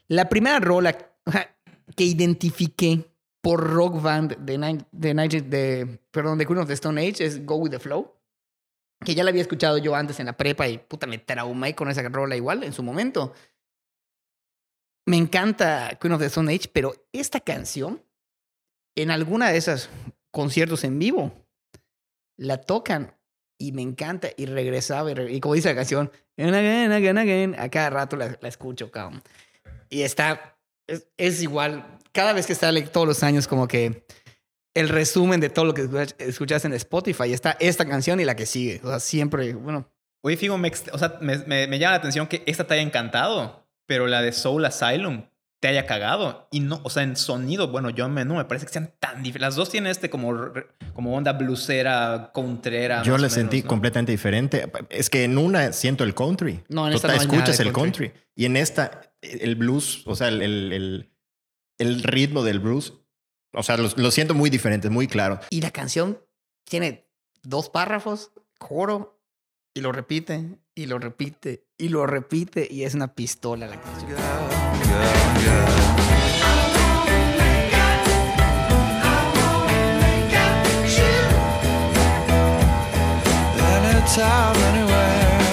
La 0.08 0.28
primera 0.28 0.60
rola 0.60 0.96
que 1.96 2.04
identifiqué 2.04 3.04
por 3.40 3.60
rock 3.62 4.00
band 4.00 4.36
de, 4.38 4.56
Nine, 4.56 4.86
de, 4.92 5.14
Nine- 5.14 5.42
de, 5.42 5.98
perdón, 6.12 6.38
de 6.38 6.46
Queen 6.46 6.58
of 6.60 6.68
the 6.68 6.72
Stone 6.74 7.00
Age 7.00 7.24
es 7.24 7.44
Go 7.44 7.56
With 7.56 7.72
The 7.72 7.78
Flow. 7.80 8.14
Que 9.04 9.14
ya 9.14 9.22
la 9.24 9.30
había 9.30 9.42
escuchado 9.42 9.78
yo 9.78 9.94
antes 9.94 10.18
en 10.20 10.26
la 10.26 10.36
prepa 10.36 10.66
y 10.68 10.78
puta, 10.78 11.06
me 11.06 11.18
traumé 11.18 11.74
con 11.74 11.88
esa 11.90 12.02
rola 12.08 12.36
igual 12.36 12.64
en 12.64 12.72
su 12.72 12.82
momento. 12.82 13.32
Me 15.06 15.16
encanta 15.16 15.98
Queen 16.00 16.14
of 16.14 16.20
the 16.20 16.26
Stone 16.26 16.52
Age, 16.52 16.68
pero 16.72 16.94
esta 17.12 17.40
canción, 17.40 18.02
en 18.96 19.10
alguna 19.10 19.50
de 19.50 19.58
esas 19.58 19.90
conciertos 20.30 20.82
en 20.84 20.98
vivo, 20.98 21.32
la 22.38 22.58
tocan 22.60 23.14
y 23.58 23.72
me 23.72 23.82
encanta 23.82 24.28
y 24.36 24.46
regresaba 24.46 25.10
y, 25.10 25.14
re- 25.14 25.32
y 25.32 25.40
como 25.40 25.54
dice 25.54 25.68
la 25.68 25.74
canción, 25.74 26.10
"And 26.38 26.54
again, 26.54 26.90
again, 26.92 27.18
again", 27.18 27.54
a 27.58 27.68
cada 27.68 27.90
rato 27.90 28.16
la, 28.16 28.36
la 28.40 28.48
escucho, 28.48 28.90
cabrón. 28.90 29.22
Y 29.90 30.02
está, 30.02 30.56
es, 30.88 31.06
es 31.16 31.42
igual, 31.42 31.98
cada 32.12 32.32
vez 32.32 32.46
que 32.46 32.54
sale 32.54 32.82
todos 32.82 33.06
los 33.06 33.22
años 33.22 33.46
como 33.46 33.68
que 33.68 34.06
el 34.74 34.88
resumen 34.88 35.40
de 35.40 35.48
todo 35.50 35.64
lo 35.64 35.74
que 35.74 35.82
escuchas- 36.18 36.64
en 36.64 36.72
Spotify 36.74 37.32
está 37.32 37.56
esta 37.60 37.84
canción 37.86 38.20
y 38.20 38.24
la 38.24 38.34
que 38.36 38.46
sigue. 38.46 38.80
O 38.84 38.88
sea, 38.88 39.00
siempre, 39.00 39.54
bueno, 39.54 39.88
Oye, 40.26 40.38
Figo, 40.38 40.56
me, 40.56 40.72
o 40.92 40.96
sea, 40.98 41.18
me, 41.20 41.36
me- 41.40 41.66
me 41.66 41.78
llama 41.78 41.90
la 41.92 41.98
atención 41.98 42.26
que 42.26 42.42
esta 42.46 42.66
te 42.66 42.72
haya 42.72 42.82
encantado, 42.82 43.66
pero 43.86 44.06
la 44.06 44.22
de 44.22 44.32
Soul 44.32 44.64
Asylum 44.64 45.24
te 45.60 45.68
haya 45.68 45.84
cagado. 45.84 46.48
Y 46.50 46.60
no, 46.60 46.80
o 46.82 46.88
sea, 46.88 47.02
en 47.02 47.14
sonido, 47.16 47.68
bueno, 47.68 47.90
yo 47.90 48.08
me, 48.08 48.24
no 48.24 48.36
me 48.36 48.44
parece 48.46 48.64
que 48.64 48.72
sean 48.72 48.94
tan 49.00 49.16
diferentes. 49.22 49.40
Las 49.42 49.54
dos 49.56 49.68
tienen 49.68 49.90
este 49.90 50.08
como, 50.08 50.34
como 50.94 51.14
onda 51.14 51.34
blusera, 51.34 52.30
contrera. 52.32 53.02
Yo 53.02 53.18
la 53.18 53.28
sentí 53.28 53.62
completamente 53.62 54.12
diferente. 54.12 54.66
Es 54.88 55.10
que 55.10 55.24
en 55.24 55.36
una 55.36 55.74
siento 55.74 56.04
el 56.04 56.14
country. 56.14 56.64
No, 56.70 56.86
en 56.88 56.94
esta 56.94 57.08
Total, 57.08 57.28
no 57.28 57.34
escuchas 57.34 57.60
el 57.60 57.72
country. 57.74 58.08
country. 58.08 58.24
Y 58.34 58.46
en 58.46 58.56
esta, 58.56 59.12
el 59.20 59.56
blues, 59.56 60.04
o 60.06 60.16
sea, 60.16 60.28
el, 60.28 60.40
el, 60.40 60.72
el- 60.72 61.10
el 61.78 62.02
ritmo 62.02 62.44
del 62.44 62.60
blues, 62.60 62.94
o 63.54 63.62
sea, 63.62 63.76
lo, 63.76 63.88
lo 63.96 64.10
siento 64.10 64.34
muy 64.34 64.50
diferente, 64.50 64.90
muy 64.90 65.06
claro. 65.06 65.40
Y 65.50 65.60
la 65.60 65.70
canción 65.70 66.18
tiene 66.64 67.06
dos 67.42 67.70
párrafos, 67.70 68.32
coro, 68.58 69.20
y 69.74 69.80
lo 69.80 69.92
repite, 69.92 70.58
y 70.74 70.86
lo 70.86 70.98
repite, 70.98 71.66
y 71.76 71.88
lo 71.88 72.06
repite, 72.06 72.66
y 72.70 72.84
es 72.84 72.94
una 72.94 73.14
pistola 73.14 73.66
la 73.66 73.80
canción. 73.80 74.14
Anywhere. 84.16 85.43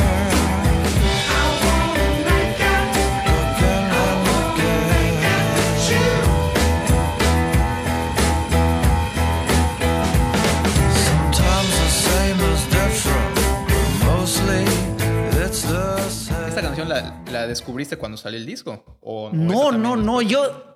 La, 16.94 17.24
la 17.32 17.48
descubriste 17.48 17.98
cuando 17.98 18.18
salió 18.18 18.40
el 18.40 18.46
disco? 18.46 18.98
¿O, 19.02 19.30
No, 19.34 19.72
no, 19.72 19.96
no, 19.96 20.22
yo 20.22 20.68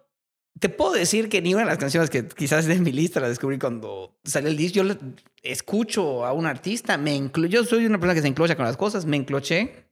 te 0.60 0.70
puedo 0.70 0.94
decir 0.94 1.28
que 1.30 1.42
ni 1.42 1.54
una 1.54 1.64
de 1.64 1.70
las 1.70 1.78
canciones 1.78 2.10
que 2.10 2.28
quizás 2.28 2.66
de 2.66 2.80
mi 2.80 2.92
lista 2.92 3.20
la 3.20 3.28
descubrí 3.30 3.60
cuando 3.60 4.18
salió 4.24 4.50
el 4.50 4.58
disco. 4.58 4.82
Yo 4.84 4.96
escucho 5.44 6.26
a 6.26 6.34
un 6.34 6.46
artista, 6.46 6.98
me 6.98 7.16
inclu- 7.18 7.48
yo 7.48 7.64
soy 7.66 7.86
una 7.86 7.98
persona 8.00 8.16
que 8.16 8.22
se 8.22 8.28
enclocha 8.28 8.56
con 8.56 8.66
las 8.66 8.78
cosas, 8.78 9.06
me 9.06 9.18
encloché 9.18 9.90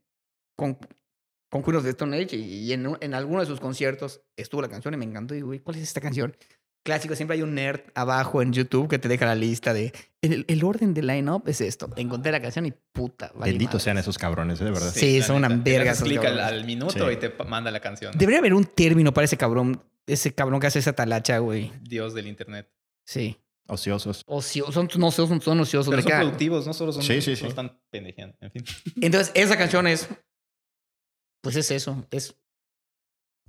con, 0.55 0.77
con 1.49 1.63
Queen 1.63 1.75
of 1.77 1.83
the 1.83 1.89
Stone 1.89 2.15
Age 2.17 2.35
y, 2.37 2.59
y 2.65 2.73
en, 2.73 2.97
en 3.01 3.13
alguno 3.13 3.41
de 3.41 3.45
sus 3.45 3.59
conciertos 3.59 4.21
estuvo 4.37 4.61
la 4.61 4.69
canción 4.69 4.93
y 4.93 4.97
me 4.97 5.05
encantó. 5.05 5.33
Y 5.33 5.37
digo, 5.37 5.49
"Uy, 5.49 5.59
¿cuál 5.59 5.77
es 5.77 5.83
esta 5.83 6.01
canción? 6.01 6.35
Clásico, 6.83 7.15
siempre 7.15 7.35
hay 7.35 7.41
un 7.43 7.55
nerd 7.55 7.79
abajo 7.95 8.41
en 8.41 8.51
YouTube 8.51 8.89
que 8.89 8.99
te 8.99 9.07
deja 9.07 9.25
la 9.25 9.35
lista 9.35 9.73
de 9.73 9.93
el, 10.21 10.43
el 10.49 10.63
orden 10.65 10.93
de 10.93 11.01
line-up 11.01 11.43
es 11.47 11.61
esto. 11.61 11.89
Encontré 11.95 12.31
la 12.33 12.41
canción 12.41 12.65
y 12.65 12.73
puta. 12.91 13.31
vale 13.35 13.51
Benditos 13.53 13.81
sean 13.83 13.97
esos 13.97 14.17
cabrones, 14.17 14.59
¿eh? 14.59 14.65
de 14.65 14.71
verdad. 14.71 14.91
Sí, 14.93 15.21
son 15.21 15.37
una 15.37 15.47
neta. 15.49 15.61
Verga 15.63 15.91
explica 15.91 16.27
al, 16.27 16.39
al 16.41 16.65
minuto 16.65 16.93
Sí. 17.07 17.13
y 17.13 17.17
te 17.17 17.29
manda 17.45 17.71
la 17.71 17.79
canción. 17.79 18.13
Debería 18.17 18.39
haber 18.39 18.53
un 18.53 18.65
término 18.65 19.13
para 19.13 19.23
ese 19.25 19.37
cabrón, 19.37 19.81
ese 20.07 20.33
cabrón 20.35 20.59
que 20.59 20.67
hace 20.67 20.79
esa 20.79 20.91
talacha, 20.93 21.37
güey. 21.37 21.71
Dios 21.81 22.13
del 22.13 22.27
internet. 22.27 22.69
Sí. 23.05 23.37
Ociosos. 23.67 24.25
Ocio- 24.27 24.69
son, 24.73 24.89
no, 24.97 25.09
son, 25.11 25.41
son 25.41 25.59
ociosos. 25.61 25.89
Pero 25.89 26.01
son 26.03 26.11
productivos, 26.19 26.67
no 26.67 26.73
solo 26.73 26.91
son. 26.91 27.01
Sí, 27.03 27.21
sí, 27.21 27.31
no 27.31 27.37
sí. 27.37 27.45
están 27.47 27.79
pendejeando. 27.91 28.35
En 28.41 28.51
fin. 28.51 28.65
Entonces, 29.01 29.31
esa 29.35 29.57
canción 29.57 29.87
es. 29.87 30.09
Pues 31.41 31.55
es 31.55 31.71
eso. 31.71 32.05
Es. 32.11 32.35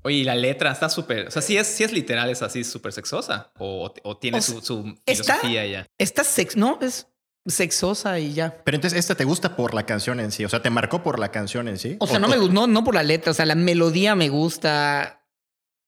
Oye, 0.04 0.16
y 0.18 0.24
la 0.24 0.34
letra 0.34 0.70
está 0.70 0.88
súper. 0.88 1.28
O 1.28 1.30
sea, 1.30 1.42
sí 1.42 1.56
es, 1.56 1.66
sí 1.66 1.82
es 1.82 1.92
literal, 1.92 2.30
es 2.30 2.42
así 2.42 2.62
súper 2.62 2.92
sexosa. 2.92 3.50
O, 3.58 3.92
o 4.02 4.16
tiene 4.18 4.38
O 4.38 4.42
su, 4.42 4.60
su 4.60 4.94
está- 5.06 5.34
filosofía 5.36 5.66
ya. 5.66 5.86
Está 5.98 6.22
sex. 6.24 6.56
No, 6.56 6.78
es 6.82 7.08
sexosa 7.46 8.18
y 8.18 8.32
ya. 8.34 8.62
Pero 8.64 8.76
entonces, 8.76 8.98
¿esta 8.98 9.14
te 9.14 9.24
gusta 9.24 9.56
por 9.56 9.74
la 9.74 9.84
canción 9.86 10.20
en 10.20 10.30
sí? 10.30 10.44
O 10.44 10.48
sea, 10.48 10.62
¿te 10.62 10.70
marcó 10.70 11.02
por 11.02 11.18
la 11.18 11.30
canción 11.30 11.68
en 11.68 11.78
sí? 11.78 11.96
O 12.00 12.06
sea, 12.06 12.18
no 12.18 12.28
me 12.28 12.36
gusta, 12.38 12.52
no, 12.54 12.66
no 12.66 12.84
por 12.84 12.94
la 12.94 13.02
letra. 13.02 13.30
O 13.30 13.34
sea, 13.34 13.46
la 13.46 13.54
melodía 13.54 14.14
me 14.14 14.28
gusta. 14.28 15.20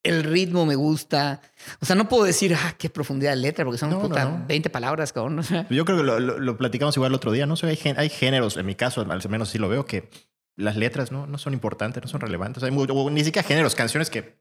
El 0.02 0.22
ritmo 0.22 0.66
me 0.66 0.76
gusta. 0.76 1.40
O 1.80 1.84
sea, 1.86 1.96
no 1.96 2.08
puedo 2.08 2.24
decir, 2.24 2.54
ah, 2.54 2.74
qué 2.78 2.88
profundidad 2.88 3.30
de 3.32 3.36
letra, 3.36 3.64
porque 3.64 3.78
son 3.78 3.90
No, 3.90 4.00
puta, 4.00 4.24
no. 4.24 4.44
20 4.46 4.70
palabras, 4.70 5.12
cabrón. 5.12 5.42
Yo 5.68 5.84
creo 5.84 5.98
que 5.98 6.04
lo, 6.04 6.20
lo- 6.20 6.38
lo 6.38 6.56
platicamos 6.56 6.96
igual 6.96 7.10
el 7.10 7.16
otro 7.16 7.32
día. 7.32 7.44
No 7.44 7.56
sé, 7.56 7.66
hay, 7.66 7.78
hay 7.96 8.08
géneros, 8.08 8.56
en 8.56 8.66
mi 8.66 8.76
caso, 8.76 9.00
al 9.00 9.28
menos 9.28 9.48
sí 9.48 9.58
lo 9.58 9.68
veo, 9.68 9.84
que 9.84 10.08
las 10.57 10.76
letras 10.76 11.12
no, 11.12 11.26
no 11.26 11.38
son 11.38 11.52
importantes, 11.52 12.02
no 12.02 12.09
son 12.09 12.20
relevantes. 12.20 12.62
Hay 12.62 12.70
mu- 12.70 12.86
o 12.88 13.11
ni 13.11 13.22
siquiera 13.24 13.46
géneros, 13.46 13.74
canciones 13.74 14.11
que. 14.11 14.38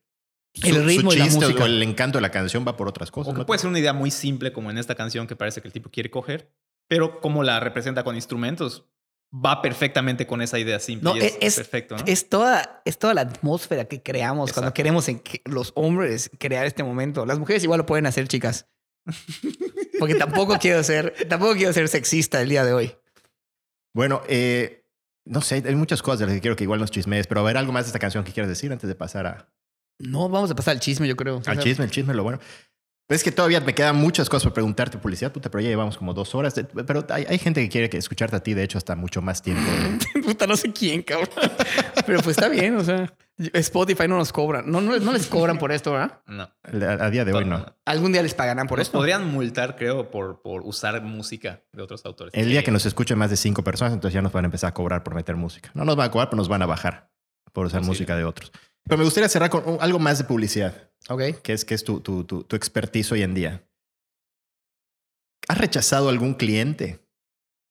El 0.64 0.86
ritmo 0.86 1.12
y 1.12 1.18
la 1.18 1.26
o- 1.26 1.30
música. 1.30 1.64
o 1.64 1.66
el 1.66 1.84
encanto 1.84 2.18
de 2.18 2.22
la 2.22 2.32
canción 2.32 2.64
va 2.66 2.78
por 2.78 2.88
otras 2.88 3.10
O 3.10 3.12
cosas. 3.12 3.34
que 3.34 3.40
¿no? 3.40 3.46
puede 3.46 3.60
ser 3.60 3.70
una 3.70 3.80
idea 3.80 3.92
muy 3.92 4.10
simple, 4.12 4.54
como 4.54 4.72
en 4.72 4.78
esta 4.78 4.96
canción 4.96 5.28
que 5.28 5.36
parece 5.36 5.62
que 5.62 5.68
el 5.68 5.74
tipo 5.74 5.90
quiere 5.90 6.10
coger. 6.10 6.50
Pero 6.88 7.20
como 7.20 7.44
la 7.44 7.60
representa 7.60 8.04
con 8.06 8.16
instrumentos, 8.16 8.86
va 9.34 9.62
perfectamente 9.62 10.26
con 10.26 10.42
esa 10.42 10.58
idea 10.58 10.80
simple. 10.80 11.10
No, 11.10 11.18
y 11.18 11.20
es, 11.20 11.34
es- 11.34 11.38
es- 11.42 11.56
perfecto, 11.56 11.98
¿no? 11.98 12.04
es, 12.08 12.30
toda, 12.30 12.82
es 12.86 12.98
toda 12.98 13.14
la 13.14 13.22
atmósfera 13.22 13.84
que 13.86 14.02
creamos 14.02 14.54
cuando 14.54 14.74
queremos 14.74 15.10
en 15.10 15.20
que 15.20 15.42
los 15.44 15.74
hombres 15.76 16.32
crear 16.40 16.66
este 16.66 16.84
momento. 16.84 17.26
Las 17.26 17.38
mujeres 17.38 17.62
igual 17.66 17.80
lo 17.80 17.86
pueden 17.86 18.06
hacer, 18.06 18.30
chicas. 18.30 18.68
Porque 20.00 20.16
tampoco 20.16 20.58
quiero 20.60 20.82
ser, 20.84 21.14
tampoco 21.28 21.56
quiero 21.56 21.74
ser 21.74 21.88
sexista 21.90 22.42
el 22.42 22.48
día 22.50 22.64
de 22.64 22.72
hoy. 22.74 22.96
Bueno, 23.94 24.22
eh, 24.28 24.85
no 25.26 25.42
sé, 25.42 25.64
hay 25.66 25.76
muchas 25.76 26.02
cosas 26.02 26.20
de 26.20 26.26
las 26.28 26.36
que 26.36 26.42
quiero 26.42 26.56
que 26.56 26.64
igual 26.64 26.80
nos 26.80 26.92
chismees, 26.92 27.28
pero 27.28 27.42
a 27.42 27.44
ver, 27.44 27.58
algo 27.58 27.74
más 27.74 27.86
de 27.86 27.90
esta 27.90 28.00
canción 28.00 28.24
que 28.24 28.32
quieras 28.32 28.50
decir 28.50 28.72
antes 28.72 28.88
de 28.88 28.96
pasar 28.96 29.26
a, 29.26 29.50
No, 30.00 30.30
vamos 30.30 30.52
a 30.52 30.56
pasar 30.56 30.74
al 30.74 30.80
chisme, 30.80 31.08
yo 31.08 31.16
creo. 31.16 31.42
Al 31.46 31.60
chisme, 31.60 31.86
el 31.86 31.92
chisme, 31.92 32.14
lo 32.14 32.24
bueno. 32.24 32.40
Es 33.08 33.24
que 33.24 33.32
todavía 33.32 33.60
me 33.62 33.76
quedan 33.76 33.98
muchas 33.98 34.30
cosas 34.30 34.46
por 34.46 34.54
preguntarte, 34.54 34.98
publicidad, 34.98 35.32
puta, 35.32 35.52
pero 35.52 35.62
ya 35.62 35.70
llevamos 35.70 35.96
como 35.98 36.14
dos 36.16 36.34
horas. 36.34 36.56
de- 36.56 36.64
pero 36.64 37.06
hay, 37.10 37.26
hay 37.30 37.38
gente 37.38 37.62
que 37.62 37.70
quiere 37.70 37.88
que 37.90 37.98
escucharte 37.98 38.36
a 38.36 38.40
ti, 38.40 38.56
de 38.56 38.64
hecho, 38.64 38.80
hasta 38.80 38.96
mucho 38.96 39.22
más 39.22 39.44
tiempo. 39.44 39.62
Puta, 40.26 40.48
no 40.48 40.58
sé 40.58 40.74
quién, 40.74 41.04
cabrón. 41.04 41.30
Pero 42.08 42.20
pues 42.24 42.36
está 42.36 42.48
bien, 42.50 42.76
o 42.78 42.84
sea, 42.84 43.14
Spotify 43.54 44.08
no 44.08 44.18
nos 44.18 44.32
cobran. 44.34 44.70
No, 44.72 44.82
no, 44.82 44.98
no 44.98 45.14
les 45.14 45.28
cobran 45.28 45.60
por 45.60 45.72
esto, 45.72 45.92
¿verdad? 45.92 46.20
No. 46.26 46.44
A, 46.44 47.06
a 47.06 47.10
día 47.12 47.24
de 47.26 47.34
hoy 47.34 47.46
no. 47.46 47.64
Algún 47.86 48.12
día 48.12 48.24
les 48.24 48.34
pagarán 48.34 48.66
por 48.68 48.80
Nos 48.80 48.88
esto. 48.88 48.98
podrían 48.98 49.28
multar, 49.32 49.76
creo, 49.76 50.10
por, 50.10 50.42
por 50.42 50.62
usar 50.64 51.00
música 51.04 51.62
de 51.74 51.84
otros 51.84 52.04
autores. 52.06 52.34
El 52.34 52.50
día 52.50 52.64
que 52.64 52.72
nos 52.72 52.88
escuchen 52.88 53.20
más 53.20 53.30
de 53.30 53.38
cinco 53.38 53.64
personas, 53.64 53.94
entonces 53.94 54.16
ya 54.16 54.22
nos 54.24 54.32
van 54.32 54.46
a 54.46 54.48
empezar 54.48 54.70
a 54.70 54.74
cobrar 54.74 55.04
por 55.04 55.14
meter 55.14 55.36
música. 55.36 55.70
No 55.76 55.86
nos 55.86 55.96
van 55.96 56.08
a 56.08 56.12
cobrar, 56.12 56.30
pero 56.30 56.38
nos 56.38 56.48
van 56.50 56.64
a 56.64 56.66
bajar 56.66 57.12
por 57.54 57.68
usar 57.68 57.84
música 57.84 58.16
de 58.16 58.24
otros. 58.26 58.52
Pero 58.86 58.98
me 58.98 59.04
gustaría 59.04 59.30
cerrar 59.30 59.50
con 59.50 59.78
algo 59.82 60.00
más 60.00 60.20
de 60.20 60.24
publicidad, 60.26 60.92
Ok. 61.10 61.42
que 61.44 61.54
es, 61.54 61.66
que 61.66 61.74
es 61.74 61.84
tu, 61.84 62.02
tu, 62.02 62.24
tu, 62.24 62.44
tu 62.44 62.56
expertise 62.56 63.12
hoy 63.12 63.24
en 63.24 63.34
día. 63.34 63.68
¿Has 65.48 65.58
rechazado 65.58 66.10
algún 66.10 66.34
cliente? 66.36 67.00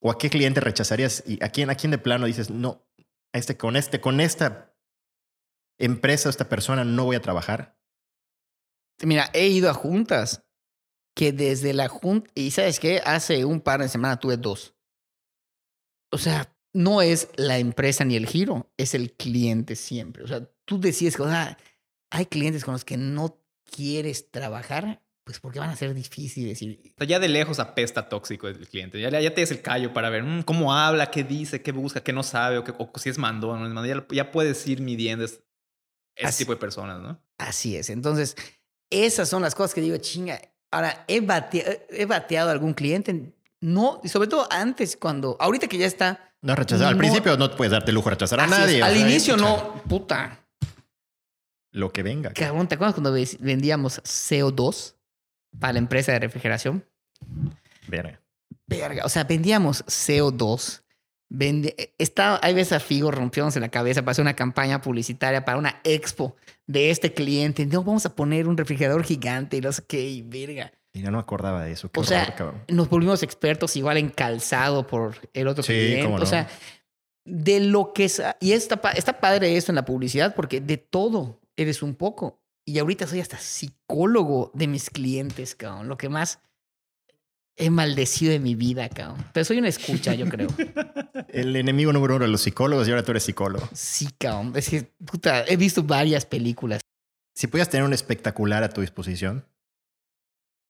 ¿O 0.01 0.11
a 0.11 0.19
qué 0.19 0.29
cliente 0.29 0.61
rechazarías? 0.61 1.23
¿Y 1.27 1.43
a 1.43 1.49
quién, 1.49 1.71
a 1.71 1.77
quién 1.77 1.91
de 1.91 1.99
plano 1.99 2.27
dices, 2.27 2.51
no, 2.51 2.87
a 3.33 3.39
este, 3.39 3.57
con, 3.57 3.77
este, 3.77 4.01
con 4.01 4.21
esta 4.21 4.77
empresa, 5.79 6.29
esta 6.29 6.49
persona 6.49 6.85
no 6.85 7.05
voy 7.05 7.17
a 7.17 7.23
trabajar? 7.23 7.79
Mira, 9.03 9.31
he 9.33 9.49
ido 9.49 9.71
a 9.71 9.75
juntas 9.75 10.45
que 11.17 11.33
desde 11.33 11.73
la 11.73 11.89
junta, 11.89 12.31
y 12.35 12.51
sabes 12.51 12.81
qué, 12.81 13.01
hace 13.05 13.45
un 13.45 13.61
par 13.61 13.81
de 13.81 13.89
semanas 13.89 14.19
tuve 14.21 14.37
dos. 14.37 14.75
O 16.13 16.19
sea, 16.19 16.57
no 16.73 17.03
es 17.03 17.29
la 17.37 17.59
empresa 17.59 18.05
ni 18.05 18.17
el 18.17 18.27
giro, 18.27 18.73
es 18.77 18.95
el 18.95 19.13
cliente 19.13 19.77
siempre. 19.77 20.25
O 20.25 20.29
sea, 20.29 20.49
tú 20.65 20.81
decides 20.81 21.17
que, 21.17 21.23
o 21.23 21.29
sea, 21.29 21.57
hay 22.11 22.27
clientes 22.27 22.65
con 22.65 22.73
los 22.73 22.85
que 22.85 22.97
no 22.97 23.39
quieres 23.71 24.31
trabajar, 24.31 25.03
pues 25.25 25.41
porque 25.41 25.59
van 25.59 25.71
a 25.71 25.77
ser 25.77 25.95
difíciles. 25.95 26.61
Y, 26.63 26.95
ya 27.07 27.19
de 27.19 27.29
lejos 27.29 27.59
apesta 27.59 28.09
tóxico 28.09 28.47
el 28.47 28.69
cliente. 28.69 29.01
Ya, 29.01 29.09
ya 29.21 29.35
te 29.35 29.41
des 29.41 29.51
el 29.51 29.63
callo 29.63 29.93
para 29.93 30.11
ver 30.11 30.23
mm, 30.23 30.43
cómo 30.43 30.75
habla, 30.75 31.11
qué 31.11 31.25
dice, 31.25 31.63
qué 31.63 31.73
busca, 31.73 32.03
qué 32.03 32.13
no 32.13 32.23
sabe, 32.23 32.59
o, 32.59 32.65
qué- 32.65 32.75
o 32.77 32.91
si 32.97 33.09
es 33.09 33.19
mandón 33.19 33.57
o 33.57 33.61
no 33.61 33.67
es 33.67 33.73
mandón. 33.73 34.07
Ya, 34.11 34.17
ya 34.17 34.31
puedes 34.31 34.67
ir 34.67 34.81
midiendo 34.81 35.25
es- 35.25 35.41
ese 36.17 36.27
Así- 36.27 36.39
tipo 36.45 36.53
de 36.53 36.59
personas, 36.61 37.01
¿no? 37.01 37.21
Así 37.39 37.77
es. 37.77 37.91
Entonces, 37.91 38.37
esas 38.91 39.29
son 39.29 39.43
las 39.43 39.55
cosas 39.55 39.75
que 39.75 39.81
digo, 39.81 39.97
chinga. 39.97 40.41
Ahora, 40.71 41.05
he 41.09 41.21
bateado, 41.21 41.73
he 41.91 42.05
bateado 42.07 42.51
a 42.51 42.53
algún 42.53 42.75
cliente, 42.75 43.33
no, 43.61 44.01
y 44.05 44.09
sobre 44.09 44.29
todo 44.29 44.47
antes, 44.53 44.97
cuando, 44.97 45.37
ahorita 45.41 45.67
que 45.69 45.79
ya 45.79 45.87
está. 45.87 46.33
No 46.43 46.55
rechazar. 46.55 46.89
Al 46.89 46.95
No. 46.95 46.99
principio 46.99 47.37
no 47.39 47.51
puedes 47.57 47.73
darte 47.73 47.91
el 47.91 47.95
lujo 47.95 48.11
de 48.11 48.17
rechazar 48.17 48.39
a 48.41 48.45
es. 48.45 48.51
nadie. 48.51 48.83
o 48.83 48.85
Al 48.85 48.93
sea, 48.95 49.01
inicio 49.09 49.37
no, 49.39 49.83
puta. 49.89 50.44
Lo 51.75 51.93
que 51.93 52.03
venga. 52.03 52.33
Cabrón, 52.33 52.69
¿te 52.69 52.77
acuerdas 52.77 52.95
cuando 52.95 53.13
vendíamos 53.41 54.01
CO2 54.05 54.95
para 55.59 55.73
la 55.75 55.81
empresa 55.81 56.13
de 56.13 56.21
refrigeración? 56.21 56.85
Verga. 57.89 58.21
Verga, 58.67 59.05
o 59.05 59.09
sea, 59.09 59.25
vendíamos 59.25 59.85
CO2, 59.87 60.81
Vende, 61.31 61.95
está, 61.99 62.39
hay 62.43 62.55
veces 62.55 62.75
a 62.75 62.81
Figo 62.81 63.11
rompiéndose 63.11 63.59
la 63.59 63.69
cabeza 63.71 64.03
para 64.03 64.13
hacer 64.13 64.23
una 64.23 64.37
campaña 64.37 64.81
publicitaria 64.81 65.45
para 65.45 65.59
una 65.59 65.81
expo 65.83 66.37
de 66.67 66.91
este 66.91 67.13
cliente. 67.13 67.67
No, 67.67 67.83
vamos 67.83 68.07
a 68.07 68.15
poner 68.15 68.47
un 68.47 68.57
refrigerador 68.57 69.03
gigante 69.03 69.57
y 69.57 69.61
no 69.61 69.73
sé 69.73 69.83
qué, 69.89 70.01
y 70.09 70.23
verga. 70.23 70.71
Y 70.93 71.01
no 71.03 71.11
me 71.11 71.19
acordaba 71.19 71.65
de 71.65 71.73
eso. 71.73 71.91
Qué 71.91 71.99
O 71.99 72.05
sea, 72.05 72.33
cabrón. 72.37 72.63
nos 72.69 72.89
volvimos 72.89 73.25
expertos 73.25 73.75
igual 73.75 73.97
en 73.97 74.11
calzado 74.11 74.87
por 74.87 75.17
el 75.33 75.49
otro 75.49 75.65
Sí, 75.65 75.73
cliente. 75.73 76.05
cómo 76.05 76.19
no. 76.19 76.23
O 76.23 76.27
sea, 76.27 76.47
de 77.25 77.59
lo 77.59 77.93
que. 77.93 78.09
Y 78.41 78.53
está, 78.53 78.81
está 78.91 79.19
padre 79.19 79.57
esto 79.57 79.73
en 79.73 79.77
la 79.77 79.85
publicidad 79.85 80.37
porque 80.37 80.61
de 80.61 80.77
todo 80.77 81.41
eres 81.57 81.83
un 81.83 81.95
poco. 81.95 82.41
Y 82.67 82.79
ahorita 82.79 83.07
soy 83.07 83.21
hasta 83.21 83.39
psicólogo 83.39 84.51
de 84.55 84.67
mis 84.69 84.89
clientes, 84.91 85.55
cabrón. 85.55 85.89
Lo 85.89 85.97
que 85.99 86.09
más 86.09 86.41
he 87.57 87.71
maldecido 87.71 88.33
de 88.33 88.41
mi 88.41 88.55
vida, 88.55 88.89
cabrón. 88.89 89.25
Pero 89.33 89.45
soy 89.45 89.59
una 89.59 89.69
escucha, 89.69 90.15
yo 90.15 90.27
creo. 90.29 90.49
El 91.29 91.55
enemigo 91.57 91.93
número 91.93 92.17
uno 92.17 92.25
de 92.25 92.31
los 92.31 92.41
psicólogos 92.41 92.87
y 92.89 92.91
ahora 92.91 93.03
tú 93.05 93.11
eres 93.13 93.25
psicólogo. 93.25 93.69
Sí, 93.75 94.09
cabrón. 94.19 94.53
Es 94.57 94.69
que, 94.71 94.83
puta, 95.05 95.45
he 95.47 95.57
visto 95.57 95.83
varias 95.83 96.25
películas. 96.27 96.81
Si 97.35 97.47
pudieras 97.47 97.69
tener 97.69 97.85
un 97.85 97.93
espectacular 97.93 98.63
a 98.63 98.69
tu 98.71 98.81
disposición, 98.81 99.45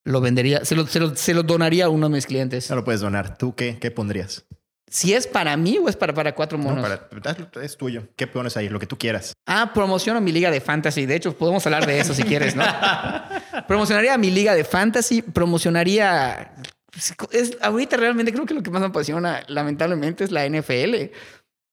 Lo 0.07 0.21
vendería, 0.21 0.65
se 0.67 0.75
lo, 0.75 0.87
se 0.87 1.01
lo- 1.01 1.15
se 1.17 1.33
lo 1.33 1.43
donaría 1.43 1.87
a 1.87 1.89
uno 1.89 2.09
de 2.09 2.15
mis 2.17 2.27
clientes. 2.27 2.69
no 2.69 2.77
lo 2.77 2.85
puedes 2.85 3.01
donar. 3.01 3.39
¿Tú 3.39 3.55
qué, 3.55 3.79
qué 3.79 3.91
pondrías? 3.91 4.45
Si 4.91 5.13
es 5.15 5.27
para 5.27 5.57
mí 5.57 5.79
o 5.79 5.89
es 5.89 5.97
para, 5.97 6.13
para 6.15 6.35
cuatro 6.35 6.57
No, 6.59 6.65
monos. 6.65 6.83
para- 6.83 7.37
es 7.65 7.77
tuyo. 7.77 8.07
¿Qué 8.17 8.27
pones 8.27 8.57
ahí? 8.57 8.69
Lo 8.69 8.79
que 8.79 8.87
tú 8.87 8.97
quieras. 8.97 9.33
Ah, 9.47 9.73
promociono 9.75 10.21
mi 10.21 10.31
liga 10.31 10.51
de 10.51 10.61
fantasy. 10.61 11.07
De 11.07 11.17
hecho, 11.17 11.37
podemos 11.37 11.65
hablar 11.67 11.87
de 11.87 11.99
eso 11.99 12.15
si 12.15 12.23
quieres, 12.23 12.55
¿no? 12.55 12.65
Promocionaría 13.67 14.17
mi 14.19 14.31
liga 14.31 14.55
de 14.55 14.63
fantasy. 14.65 15.23
Promocionaría. 15.23 16.55
Es, 17.33 17.57
ahorita 17.61 17.97
realmente 17.97 18.33
creo 18.33 18.47
que 18.47 18.55
lo 18.55 18.63
que 18.63 18.71
más 18.71 18.81
me 18.81 18.87
apasiona, 18.89 19.43
lamentablemente, 19.49 20.23
es 20.25 20.31
la 20.31 20.49
NFL 20.49 21.11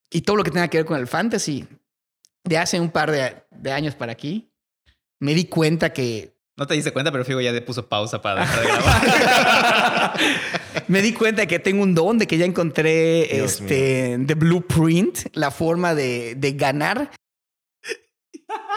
y 0.10 0.22
todo 0.22 0.36
lo 0.38 0.44
que 0.44 0.52
tenga 0.52 0.68
que 0.68 0.78
ver 0.80 0.86
con 0.86 1.00
el 1.00 1.08
fantasy. 1.08 1.68
De 2.44 2.58
hace 2.58 2.80
un 2.80 2.90
par 2.90 3.12
de, 3.12 3.36
de 3.52 3.72
años 3.72 3.94
para 3.94 4.14
aquí, 4.14 4.52
me 5.20 5.36
di 5.36 5.46
cuenta 5.46 5.94
que. 5.94 6.31
No 6.58 6.68
te 6.68 6.74
diste 6.76 6.92
cuenta, 6.92 7.12
pero 7.12 7.24
Figo 7.26 7.42
ya 7.42 7.52
le 7.52 7.62
puso 7.62 7.88
pausa 7.88 8.22
para 8.22 8.42
dejar 8.42 8.60
de 8.62 8.68
grabar. 8.68 10.14
me 10.88 11.02
di 11.02 11.14
cuenta 11.14 11.46
que 11.48 11.60
tengo 11.60 11.82
un 11.82 11.96
don, 11.96 12.18
de 12.18 12.28
que 12.28 12.38
ya 12.38 12.46
encontré 12.46 13.28
Dios 13.32 13.62
este, 13.62 14.20
the 14.28 14.36
blueprint, 14.36 15.20
la 15.34 15.50
forma 15.52 15.96
de, 15.96 16.36
de 16.36 16.52
ganar. 16.54 17.12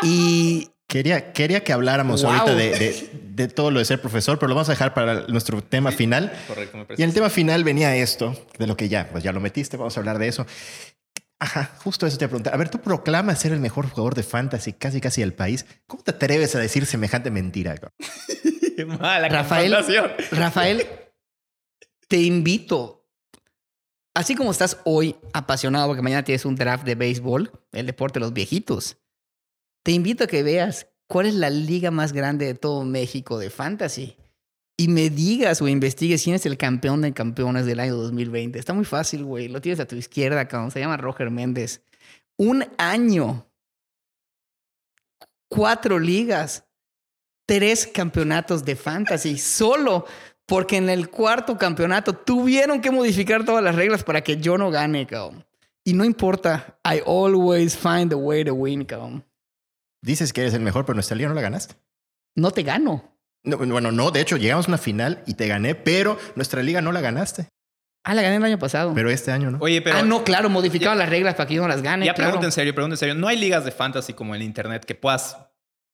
Y 0.03 0.71
Quería, 0.87 1.33
quería 1.33 1.65
que 1.65 1.73
habláramos 1.73 2.23
Wow. 2.23 2.31
ahorita 2.33 2.55
de, 2.55 2.71
de- 2.79 3.11
de 3.35 3.49
todo 3.49 3.73
lo 3.73 3.81
de 3.81 3.85
ser 3.85 4.01
profesor, 4.01 4.39
pero 4.39 4.49
lo 4.51 4.55
vamos 4.55 4.69
a 4.69 4.73
dejar 4.73 4.95
para 4.95 5.27
nuestro 5.27 5.61
tema 5.65 5.91
final. 5.91 6.31
Correcto, 6.47 6.77
me 6.77 6.83
Y 6.85 6.87
parece. 6.87 7.03
en 7.03 7.09
el 7.09 7.15
tema 7.15 7.31
final 7.31 7.65
venía 7.65 7.97
esto, 7.97 8.37
de 8.59 8.67
lo 8.69 8.77
que 8.77 8.89
ya, 8.89 9.09
pues 9.11 9.25
ya 9.25 9.33
lo 9.33 9.41
metiste, 9.41 9.77
vamos 9.77 9.97
a 9.97 10.01
hablar 10.01 10.19
de 10.19 10.29
eso. 10.29 10.47
Ajá, 11.45 11.73
justo 11.85 12.07
eso 12.07 12.17
te 12.17 12.25
iba 12.25 12.29
a 12.29 12.31
preguntar. 12.31 12.55
A 12.55 12.57
ver, 12.57 12.71
tú 12.71 12.81
proclamas 12.81 13.39
ser 13.39 13.53
el 13.53 13.61
mejor 13.61 13.87
jugador 13.91 14.15
de 14.15 14.23
fantasy 14.23 14.73
casi 14.73 14.99
casi 14.99 15.21
del 15.21 15.35
país. 15.35 15.67
¿Cómo 15.87 16.03
te 16.03 16.13
atreves 16.13 16.57
a 16.57 16.59
decir 16.59 16.87
semejante 16.87 17.31
mentira? 17.31 17.75
Mala 18.99 19.29
Rafael. 19.29 19.77
Rafael, 20.31 20.87
te 22.09 22.17
invito. 22.17 23.07
Así 24.15 24.35
como 24.35 24.53
estás 24.53 24.79
hoy 24.85 25.17
apasionado 25.35 25.87
porque 25.89 26.01
mañana 26.01 26.25
tienes 26.25 26.47
un 26.47 26.57
draft 26.57 26.87
de 26.87 26.95
béisbol, 26.95 27.53
el 27.73 27.85
deporte 27.85 28.21
de 28.21 28.25
los 28.25 28.33
viejitos, 28.33 28.97
te 29.83 29.93
invito 29.93 30.25
a 30.25 30.27
que 30.27 30.43
veas 30.43 30.87
cuál 31.09 31.27
es 31.27 31.35
la 31.35 31.51
liga 31.51 31.91
más 31.91 32.15
grande 32.15 32.47
de 32.47 32.55
todo 32.55 32.85
México 32.85 33.39
de 33.39 33.51
fantasy 33.51 34.17
y 34.77 34.89
me 34.89 35.11
digas 35.11 35.63
o 35.63 35.69
investigues 35.69 36.25
quién 36.25 36.37
es 36.37 36.47
el 36.47 36.57
campeón 36.57 37.03
de 37.03 37.13
campeones 37.13 37.67
del 37.67 37.81
año 37.81 37.97
2020. 37.97 38.59
Está 38.59 38.73
muy 38.73 38.85
fácil, 38.85 39.25
güey. 39.25 39.49
Lo 39.49 39.61
tienes 39.61 39.81
a 39.81 39.87
tu 39.87 39.97
izquierda, 39.97 40.49
cabrón. 40.49 40.71
Se 40.71 40.81
llama 40.81 40.97
Roger 40.97 41.31
Méndez. 41.31 41.83
Un 42.37 42.65
año. 42.79 43.47
Cuatro 45.49 45.99
ligas 45.99 46.65
tres 47.47 47.87
campeonatos 47.87 48.65
de 48.65 48.77
fantasy 48.77 49.39
solo 49.39 50.07
porque 50.47 50.77
en 50.77 50.91
el 50.91 51.11
cuarto 51.11 51.57
campeonato 51.57 52.13
tuvieron 52.13 52.81
que 52.81 52.91
modificar 52.91 53.45
todas 53.45 53.65
las 53.65 53.75
reglas 53.75 54.05
para 54.05 54.23
que 54.23 54.37
yo 54.37 54.59
no 54.59 54.71
gane, 54.71 55.07
cabrón. 55.07 55.45
Y 55.85 55.93
no 55.93 56.05
importa, 56.05 56.79
I 56.85 57.01
always 57.07 57.77
find 57.77 58.13
a 58.13 58.17
way 58.17 58.45
to 58.45 58.55
win, 58.55 58.85
cabrón. 58.85 59.25
Dices 60.03 60.33
que 60.33 60.43
eres 60.43 60.55
el 60.55 60.61
mejor, 60.61 60.85
pero 60.85 60.95
nuestra 60.95 61.17
liga 61.17 61.29
no 61.29 61.35
la 61.35 61.41
ganaste. 61.41 61.77
No 62.35 62.51
te 62.51 62.63
gano. 62.63 63.14
No, 63.45 63.59
bueno, 63.59 63.93
no, 63.93 64.11
de 64.11 64.21
hecho 64.21 64.37
llegamos 64.37 64.67
a 64.67 64.71
una 64.71 64.79
final 64.79 65.23
y 65.27 65.35
te 65.35 65.47
gané, 65.47 65.75
pero 65.75 66.19
nuestra 66.35 66.63
liga 66.63 66.81
no 66.81 66.93
la 66.93 67.01
ganaste. 67.01 67.49
Ah, 68.03 68.15
la 68.15 68.23
gané 68.23 68.37
el 68.37 68.45
año 68.45 68.59
pasado. 68.59 68.93
Pero 68.95 69.11
este 69.11 69.33
año 69.33 69.51
no. 69.51 69.59
Oye, 69.61 69.81
pero. 69.81 69.99
ah, 69.99 70.03
no, 70.03 70.25
claro, 70.25 70.51
modificaron 70.51 70.99
las 70.99 71.09
reglas 71.09 71.35
para 71.35 71.47
que 71.49 71.55
yo 71.55 71.63
no 71.63 71.69
las 71.69 71.81
gane. 71.81 72.05
ya 72.05 72.15
claro. 72.15 72.31
pregunta 72.31 72.47
en 72.47 72.53
serio, 72.53 72.75
pregunta 72.75 72.95
en 72.95 72.99
serio. 72.99 73.15
¿No 73.15 73.29
hay 73.29 73.39
ligas 73.39 73.65
de 73.65 73.71
fantasy 73.71 74.13
como 74.13 74.35
en 74.35 74.43
internet 74.43 74.85
que 74.85 74.95
puedas 74.95 75.39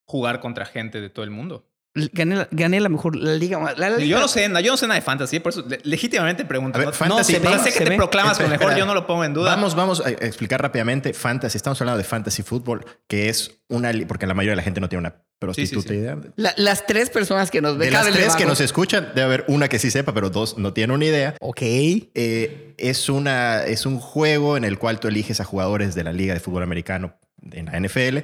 jugar 0.07 0.41
contra 0.41 0.65
gente 0.65 1.01
de 1.01 1.09
todo 1.09 1.25
el 1.25 1.31
mundo? 1.31 1.70
Gané, 1.93 2.37
la- 2.37 2.49
gané 2.53 2.79
la 2.81 2.89
mejor 2.89 3.17
la 3.17 3.35
liga. 3.35 3.59
más- 3.59 3.77
La, 3.77 3.91
la 3.91 3.97
liga- 3.97 4.09
Yo 4.17 4.21
no 4.21 4.29
sé, 4.29 4.49
yo 4.63 4.71
no 4.73 4.77
sé 4.77 4.87
nada 4.87 5.01
de 5.01 5.05
fantasy, 5.05 5.41
por 5.41 5.51
eso 5.53 5.65
le- 5.69 5.81
legítimamente 5.83 6.45
pregunto. 6.45 6.79
Ver, 6.79 6.87
no, 6.89 6.93
fantasy, 6.93 7.33
no, 7.43 7.51
se 7.51 7.59
sé 7.59 7.65
que 7.65 7.71
se 7.79 7.85
te 7.85 7.91
ve. 7.91 7.97
proclamas 7.97 8.33
Espera, 8.33 8.47
con 8.49 8.51
mejor, 8.53 8.67
espera. 8.73 8.79
yo 8.79 8.87
no 8.87 8.95
lo 8.95 9.07
pongo 9.09 9.25
en 9.25 9.35
duda. 9.35 9.51
Vamos, 9.51 9.75
vamos 9.75 10.01
a 10.05 10.11
explicar 10.11 10.63
rápidamente 10.63 11.13
fantasy. 11.13 11.57
Estamos 11.57 11.81
hablando 11.81 11.99
de 11.99 12.05
fantasy 12.05 12.43
fútbol, 12.45 12.85
que 13.09 13.29
es 13.29 13.61
una, 13.69 13.91
porque 14.07 14.27
la 14.29 14.35
mayoría 14.35 14.53
de 14.53 14.57
la 14.57 14.63
gente 14.63 14.81
no 14.81 14.89
tiene 14.89 15.01
una 15.01 15.17
prostituta 15.41 15.89
sí. 15.89 15.95
idea. 15.95 16.17
la- 16.37 16.55
las 16.57 16.87
tres 16.87 17.11
personas 17.11 17.51
que 17.51 17.61
nos 17.61 17.77
ven. 17.77 17.89
De 17.89 17.93
las 17.93 18.07
tres 18.09 18.37
que 18.37 18.47
nos 18.47 18.61
escuchan, 18.61 19.09
debe 19.15 19.23
haber 19.23 19.45
una 19.49 19.69
que 19.69 19.79
sí 19.81 19.91
sepa, 19.91 20.15
pero 20.15 20.31
dos 20.31 20.59
no 20.59 20.73
tienen 20.73 20.95
una 20.95 21.07
idea. 21.07 21.35
Ok. 21.41 21.63
Eh, 21.63 22.75
es, 22.79 23.09
una, 23.09 23.65
es 23.65 23.85
un 23.87 23.99
juego 23.99 24.57
en 24.57 24.65
el 24.65 24.79
cual 24.79 25.01
tú 25.01 25.09
eliges 25.09 25.41
a 25.41 25.45
jugadores 25.45 25.95
de 25.95 26.05
la 26.05 26.13
Liga 26.13 26.35
de 26.35 26.41
Fútbol 26.41 26.63
Americano 26.63 27.15
en 27.53 27.67
la 27.67 27.77
NFL 27.81 28.19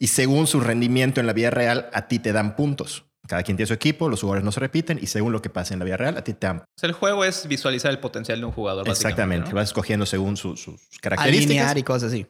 y 0.00 0.08
según 0.08 0.46
su 0.48 0.58
rendimiento 0.60 1.20
en 1.20 1.26
la 1.28 1.32
vida 1.32 1.50
real, 1.50 1.88
a 1.92 2.08
ti 2.08 2.18
te 2.18 2.32
dan 2.32 2.56
puntos. 2.56 3.04
Cada 3.28 3.42
quien 3.44 3.56
tiene 3.56 3.68
su 3.68 3.74
equipo, 3.74 4.08
los 4.08 4.22
jugadores 4.22 4.42
no 4.44 4.50
se 4.50 4.58
repiten 4.58 4.98
y 5.00 5.06
según 5.06 5.30
lo 5.32 5.40
que 5.42 5.50
pase 5.50 5.74
en 5.74 5.78
la 5.78 5.84
vida 5.84 5.96
real, 5.96 6.16
a 6.16 6.24
ti 6.24 6.32
te 6.34 6.46
dan. 6.48 6.58
O 6.58 6.64
sea, 6.76 6.88
el 6.88 6.94
juego 6.94 7.24
es 7.24 7.46
visualizar 7.46 7.90
el 7.92 8.00
potencial 8.00 8.40
de 8.40 8.46
un 8.46 8.50
jugador. 8.52 8.88
Exactamente. 8.88 9.50
¿no? 9.50 9.54
Vas 9.56 9.68
escogiendo 9.68 10.06
según 10.06 10.36
su- 10.36 10.56
sus 10.56 10.80
características. 11.00 11.50
Alinear 11.50 11.78
y 11.78 11.82
cosas 11.84 12.10
así. 12.12 12.26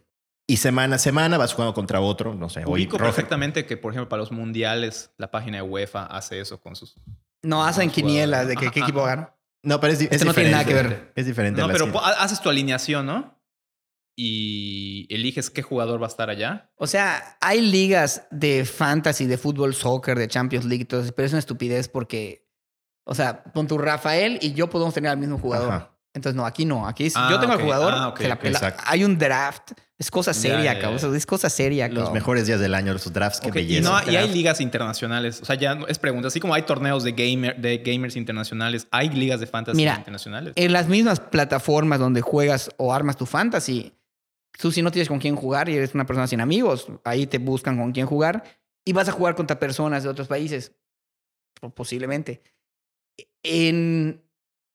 Y 0.47 0.57
semana 0.57 0.97
a 0.97 0.99
semana 0.99 1.39
vas 1.39 1.55
jugando 1.55 1.73
contra 1.73 2.01
otro. 2.01 2.35
No 2.35 2.49
sé, 2.51 2.65
hoy 2.67 2.83
Ubico 2.83 2.99
Roger- 2.99 3.15
perfectamente 3.15 3.65
que, 3.67 3.77
por 3.77 3.93
ejemplo, 3.93 4.09
para 4.09 4.21
los 4.21 4.33
mundiales, 4.33 5.13
la 5.17 5.31
página 5.31 5.59
de 5.59 5.63
UEFA 5.63 6.05
hace 6.07 6.41
eso 6.41 6.61
con 6.61 6.75
sus. 6.77 6.97
No 7.43 7.65
hacen 7.65 7.89
quinielas 7.89 8.49
de 8.49 8.57
que, 8.57 8.71
qué 8.71 8.81
Ajá, 8.81 8.89
equipo 8.89 9.01
ajá. 9.07 9.09
gana. 9.17 9.35
No, 9.63 9.79
pero 9.81 9.93
es, 9.93 10.01
di- 10.01 10.07
es 10.07 10.13
Esto 10.13 10.25
no 10.27 10.35
tiene 10.35 10.51
nada 10.51 10.65
que 10.65 10.71
diferente. 10.71 10.97
ver. 10.99 11.13
Es 11.15 11.25
diferente. 11.27 11.61
No, 11.63 11.69
pero 11.69 12.05
haces 12.05 12.41
tu 12.41 12.49
alineación, 12.51 13.07
¿no? 13.07 13.40
Y 14.23 15.07
eliges 15.09 15.49
qué 15.51 15.63
jugador 15.63 16.01
va 16.01 16.07
a 16.07 16.09
estar 16.11 16.29
allá. 16.29 16.71
O 16.77 16.87
sea, 16.87 17.37
hay 17.41 17.61
ligas 17.63 18.27
de 18.31 18.65
fantasy, 18.67 19.27
de 19.27 19.39
fútbol, 19.39 19.75
soccer, 19.75 20.19
de 20.19 20.29
Champions 20.29 20.67
League, 20.67 20.85
todo 20.85 21.01
eso, 21.03 21.13
pero 21.15 21.27
es 21.27 21.33
una 21.33 21.39
estupidez 21.39 21.89
porque, 21.89 22.47
o 23.05 23.15
sea, 23.15 23.43
con 23.55 23.67
tu 23.67 23.79
Rafael 23.79 24.39
y 24.43 24.53
yo 24.53 24.69
podemos 24.69 24.93
tener 24.93 25.11
al 25.11 25.17
mismo 25.19 25.39
jugador. 25.39 25.69
Ajá. 25.73 25.97
Entonces, 26.13 26.37
no, 26.37 26.45
aquí 26.45 26.65
no. 26.65 26.89
Aquí 26.89 27.07
es, 27.07 27.15
Ah, 27.17 27.29
yo 27.31 27.39
tengo 27.39 27.53
ok. 27.55 27.61
al 27.61 27.65
jugador, 27.65 27.93
Ah, 27.97 28.15
se 28.19 28.29
la 28.29 28.37
pela. 28.39 28.77
Hay 28.85 29.05
un 29.05 29.17
draft. 29.17 29.73
Es 29.97 30.11
cosa 30.11 30.35
seria, 30.35 30.59
ya, 30.59 30.75
ya. 30.75 30.81
cabrón. 30.81 30.97
O 30.97 30.99
sea, 30.99 31.17
Es 31.17 31.25
cosa 31.27 31.49
seria, 31.49 31.87
Los 31.87 31.97
cabrón. 31.99 32.15
mejores 32.15 32.47
días 32.49 32.59
del 32.59 32.75
año, 32.75 32.93
los 32.93 33.13
drafts, 33.13 33.39
qué 33.41 33.49
Ok, 33.51 33.57
y, 33.57 33.59
belleza. 33.61 33.91
no, 34.05 34.11
y 34.13 34.17
hay 34.17 34.29
ligas 34.33 34.61
internacionales. 34.61 35.41
O 35.41 35.45
sea, 35.45 35.55
ya 35.57 35.75
no- 35.77 35.87
es 35.87 35.99
pregunta. 35.99 36.27
Así 36.29 36.41
como 36.41 36.55
hay 36.55 36.63
torneos 36.63 37.05
de, 37.05 37.13
gamer, 37.13 37.57
de 37.61 37.79
gamers 37.79 38.17
internacionales, 38.17 38.89
hay 38.91 39.11
ligas 39.11 39.39
de 39.41 39.47
fantasy 39.47 39.77
Mira, 39.77 39.95
internacionales. 39.97 40.53
En 40.57 40.73
las 40.73 40.89
mismas 40.89 41.21
plataformas 41.21 42.01
donde 42.01 42.23
juegas 42.23 42.71
o 42.77 42.93
armas 42.93 43.17
tu 43.17 43.27
fantasy, 43.27 43.93
tú 44.61 44.71
si 44.73 44.83
no 44.83 44.91
tienes 44.91 45.09
con 45.09 45.19
quién 45.19 45.37
jugar 45.37 45.69
y 45.69 45.77
eres 45.77 45.95
una 45.95 46.07
persona 46.07 46.27
sin 46.27 46.41
amigos, 46.41 46.89
ahí 47.05 47.27
te 47.27 47.39
buscan 47.39 47.79
con 47.79 47.93
quién 47.93 48.07
jugar 48.07 48.45
y 48.85 48.93
vas 48.93 49.09
a 49.09 49.13
jugar 49.13 49.35
contra 49.35 49.59
personas 49.59 50.03
de 50.03 50.09
otros 50.09 50.29
países. 50.29 50.73
Po- 51.61 51.71
Posiblemente. 51.71 52.43
En 53.43 54.23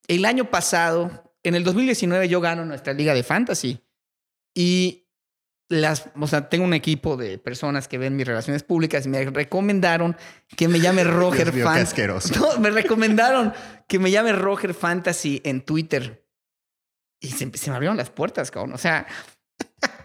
el 0.07 0.25
año 0.25 0.49
pasado, 0.49 1.33
en 1.43 1.55
el 1.55 1.63
2019, 1.63 2.27
yo 2.29 2.41
gano 2.41 2.65
nuestra 2.65 2.93
liga 2.93 3.13
de 3.13 3.23
fantasy 3.23 3.79
y 4.55 5.03
las, 5.69 6.09
o 6.19 6.27
sea, 6.27 6.47
tengo 6.49 6.63
un 6.65 6.73
equipo 6.75 7.17
de 7.17 7.37
personas 7.39 7.87
que 7.87 7.97
ven 7.97 8.15
mis 8.15 8.27
relaciones 8.27 8.61
públicas 8.63 9.05
y 9.05 9.09
me 9.09 9.25
recomendaron 9.25 10.15
que 10.55 10.67
me 10.67 10.79
llame 10.79 11.03
Roger 11.03 11.45
Dios 11.51 11.55
mío, 11.55 11.63
qué 11.65 11.69
Fan- 11.71 11.81
asqueroso. 11.81 12.39
no, 12.39 12.59
me 12.59 12.69
recomendaron 12.69 13.53
que 13.87 13.97
me 13.99 14.11
llame 14.11 14.31
Roger 14.31 14.73
Fantasy 14.73 15.41
en 15.43 15.61
Twitter. 15.61 16.23
Y 17.19 17.29
se, 17.29 17.49
se 17.57 17.69
me 17.71 17.75
abrieron 17.75 17.97
las 17.97 18.11
puertas, 18.11 18.51
cabrón. 18.51 18.73
O 18.73 18.77
sea, 18.77 19.07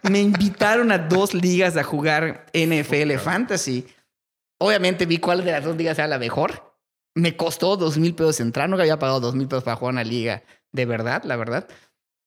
me 0.02 0.20
invitaron 0.20 0.92
a 0.92 0.98
dos 0.98 1.34
ligas 1.34 1.76
a 1.76 1.84
jugar 1.84 2.46
NFL 2.52 3.16
Fantasy. 3.18 3.86
Obviamente 4.58 5.06
vi 5.06 5.18
cuál 5.18 5.44
de 5.44 5.52
las 5.52 5.64
dos 5.64 5.76
ligas 5.76 5.98
era 5.98 6.08
la 6.08 6.18
mejor. 6.18 6.74
Me 7.14 7.36
costó 7.36 7.76
dos 7.76 7.98
mil 7.98 8.14
pesos 8.14 8.40
entrar. 8.40 8.68
Nunca 8.68 8.82
había 8.82 8.98
pagado 8.98 9.20
dos 9.20 9.34
mil 9.34 9.48
pesos 9.48 9.64
para 9.64 9.76
jugar 9.76 9.94
una 9.94 10.04
liga 10.04 10.42
de 10.72 10.84
verdad, 10.86 11.24
la 11.24 11.36
verdad. 11.36 11.68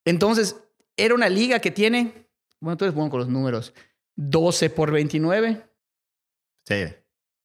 Entonces, 0.05 0.57
era 0.97 1.15
una 1.15 1.29
liga 1.29 1.59
que 1.59 1.71
tiene, 1.71 2.27
bueno, 2.59 2.77
tú 2.77 2.85
eres 2.85 2.95
bueno 2.95 3.09
con 3.09 3.19
los 3.19 3.29
números, 3.29 3.73
12 4.15 4.69
por 4.69 4.91
29 4.91 5.65
Sí. 6.67 6.85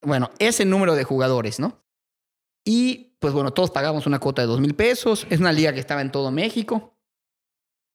bueno, 0.02 0.30
ese 0.38 0.64
número 0.64 0.94
de 0.94 1.04
jugadores, 1.04 1.58
¿no? 1.58 1.82
Y 2.64 3.16
pues 3.18 3.32
bueno, 3.32 3.52
todos 3.52 3.70
pagamos 3.70 4.06
una 4.06 4.20
cuota 4.20 4.42
de 4.42 4.48
dos 4.48 4.60
mil 4.60 4.74
pesos. 4.74 5.26
Es 5.30 5.40
una 5.40 5.52
liga 5.52 5.72
que 5.72 5.80
estaba 5.80 6.02
en 6.02 6.12
todo 6.12 6.30
México. 6.30 6.96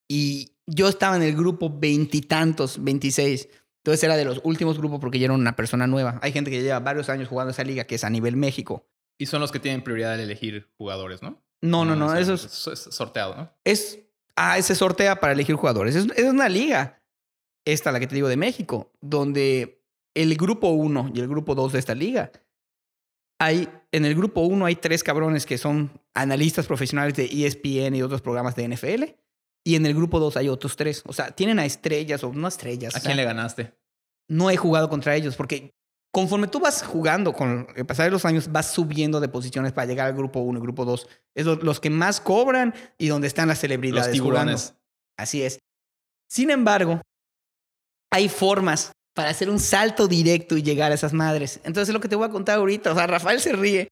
Y 0.10 0.53
yo 0.68 0.88
estaba 0.88 1.16
en 1.16 1.24
el 1.24 1.36
grupo 1.36 1.70
veintitantos, 1.70 2.84
26. 2.84 3.49
Entonces 3.78 4.03
era 4.03 4.16
de 4.16 4.26
los 4.26 4.39
últimos 4.43 4.78
grupos 4.78 4.99
porque 4.99 5.20
yo 5.20 5.26
era 5.26 5.34
una 5.34 5.55
persona 5.55 5.88
nueva. 5.88 6.20
Hay 6.22 6.32
gente 6.32 6.49
que 6.51 6.61
lleva 6.61 6.80
varios 6.80 7.09
años 7.09 7.28
jugando 7.28 7.51
esa 7.51 7.64
liga 7.64 7.84
que 7.84 7.95
es 7.95 8.03
a 8.03 8.09
nivel 8.09 8.38
México. 8.38 8.88
Y 9.18 9.26
son 9.26 9.41
los 9.41 9.51
que 9.51 9.59
tienen 9.59 9.84
prioridad 9.84 10.14
al 10.14 10.22
elegir 10.22 10.70
jugadores, 10.78 11.22
¿no? 11.22 11.43
No, 11.61 11.86
no, 11.86 11.95
no, 11.95 12.14
es- 12.16 12.28
eso 12.30 12.72
es, 12.74 12.80
sorteado, 12.80 13.36
¿no? 13.36 13.51
es 13.64 13.99
ah, 14.36 14.61
se 14.61 14.76
sortea 14.76 15.20
para 15.20 15.34
elegir 15.34 15.55
jugadores. 15.55 15.95
Es, 15.95 16.07
es 16.16 16.26
una 16.26 16.49
liga, 16.49 17.01
esta 17.66 17.91
la 17.91 17.99
que 17.99 18.07
te 18.07 18.16
digo 18.16 18.28
de 18.28 18.38
México, 18.38 18.91
donde 19.01 19.82
el 20.16 20.36
grupo 20.36 20.70
1 20.70 21.11
y 21.14 21.20
el 21.20 21.28
grupo 21.28 21.55
2 21.55 21.74
de 21.74 21.80
esta 21.80 21.95
liga, 21.95 22.32
hay, 23.39 23.68
en 23.91 24.05
el 24.05 24.16
grupo 24.16 24.41
1 24.41 24.66
hay 24.66 24.76
tres 24.76 25.03
cabrones 25.03 25.45
que 25.45 25.57
son 25.57 25.91
analistas 26.14 26.68
profesionales 26.68 27.16
de 27.16 27.26
ESPN 27.26 27.95
y 27.95 28.01
otros 28.01 28.22
programas 28.22 28.55
de 28.55 28.68
NFL. 28.68 29.03
Y 29.66 29.76
en 29.76 29.86
el 29.86 29.93
grupo 29.93 30.20
2 30.20 30.36
hay 30.38 30.49
otros 30.49 30.76
tres. 30.76 31.03
O 31.05 31.14
sea, 31.14 31.32
tienen 31.32 31.57
a 31.59 31.66
estrellas 31.66 32.24
o 32.24 32.34
no 32.34 32.47
estrellas. 32.47 32.95
¿A 32.95 32.97
o 32.97 33.01
sea, 33.01 33.09
quién 33.09 33.18
le 33.18 33.24
ganaste? 33.26 33.74
no 34.30 34.49
he 34.49 34.55
jugado 34.57 34.89
contra 34.89 35.16
ellos 35.16 35.36
porque 35.36 35.72
conforme 36.14 36.47
tú 36.47 36.59
vas 36.59 36.82
jugando 36.82 37.34
con 37.34 37.68
el 37.76 37.86
pasar 37.86 38.05
de 38.05 38.11
los 38.11 38.24
años, 38.26 38.51
vas 38.51 38.72
subiendo 38.72 39.20
de 39.20 39.28
posiciones 39.28 39.74
para 39.74 39.86
llegar 39.88 40.07
al 40.07 40.14
grupo 40.14 40.39
1 40.39 40.59
y 40.59 40.61
grupo 40.61 40.86
2. 40.86 41.07
Es 41.36 41.45
lo- 41.45 41.55
los 41.55 41.80
que 41.80 41.89
más 41.89 42.22
cobran 42.22 42.74
y 42.97 43.07
donde 43.07 43.28
están 43.28 43.47
las 43.47 43.59
celebridades. 43.59 44.07
Los 44.07 44.14
tiburones. 44.14 44.61
jugando. 44.61 44.80
Así 45.18 45.43
es. 45.43 45.59
Sin 46.30 46.49
embargo, 46.51 47.01
hay 48.11 48.30
formas 48.30 48.91
para 49.16 49.30
hacer 49.30 49.49
un 49.49 49.59
salto 49.59 50.07
directo 50.07 50.57
y 50.57 50.64
llegar 50.64 50.91
a 50.91 50.95
esas 50.95 51.14
madres. 51.14 51.57
Entonces 51.64 51.89
es 51.89 51.93
lo 51.93 51.99
que 51.99 52.09
te 52.09 52.16
voy 52.16 52.26
a 52.28 52.32
contar 52.32 52.57
ahorita. 52.57 52.91
O 52.91 52.95
sea, 52.95 53.07
Rafael 53.07 53.39
se 53.39 53.53
ríe. 53.53 53.89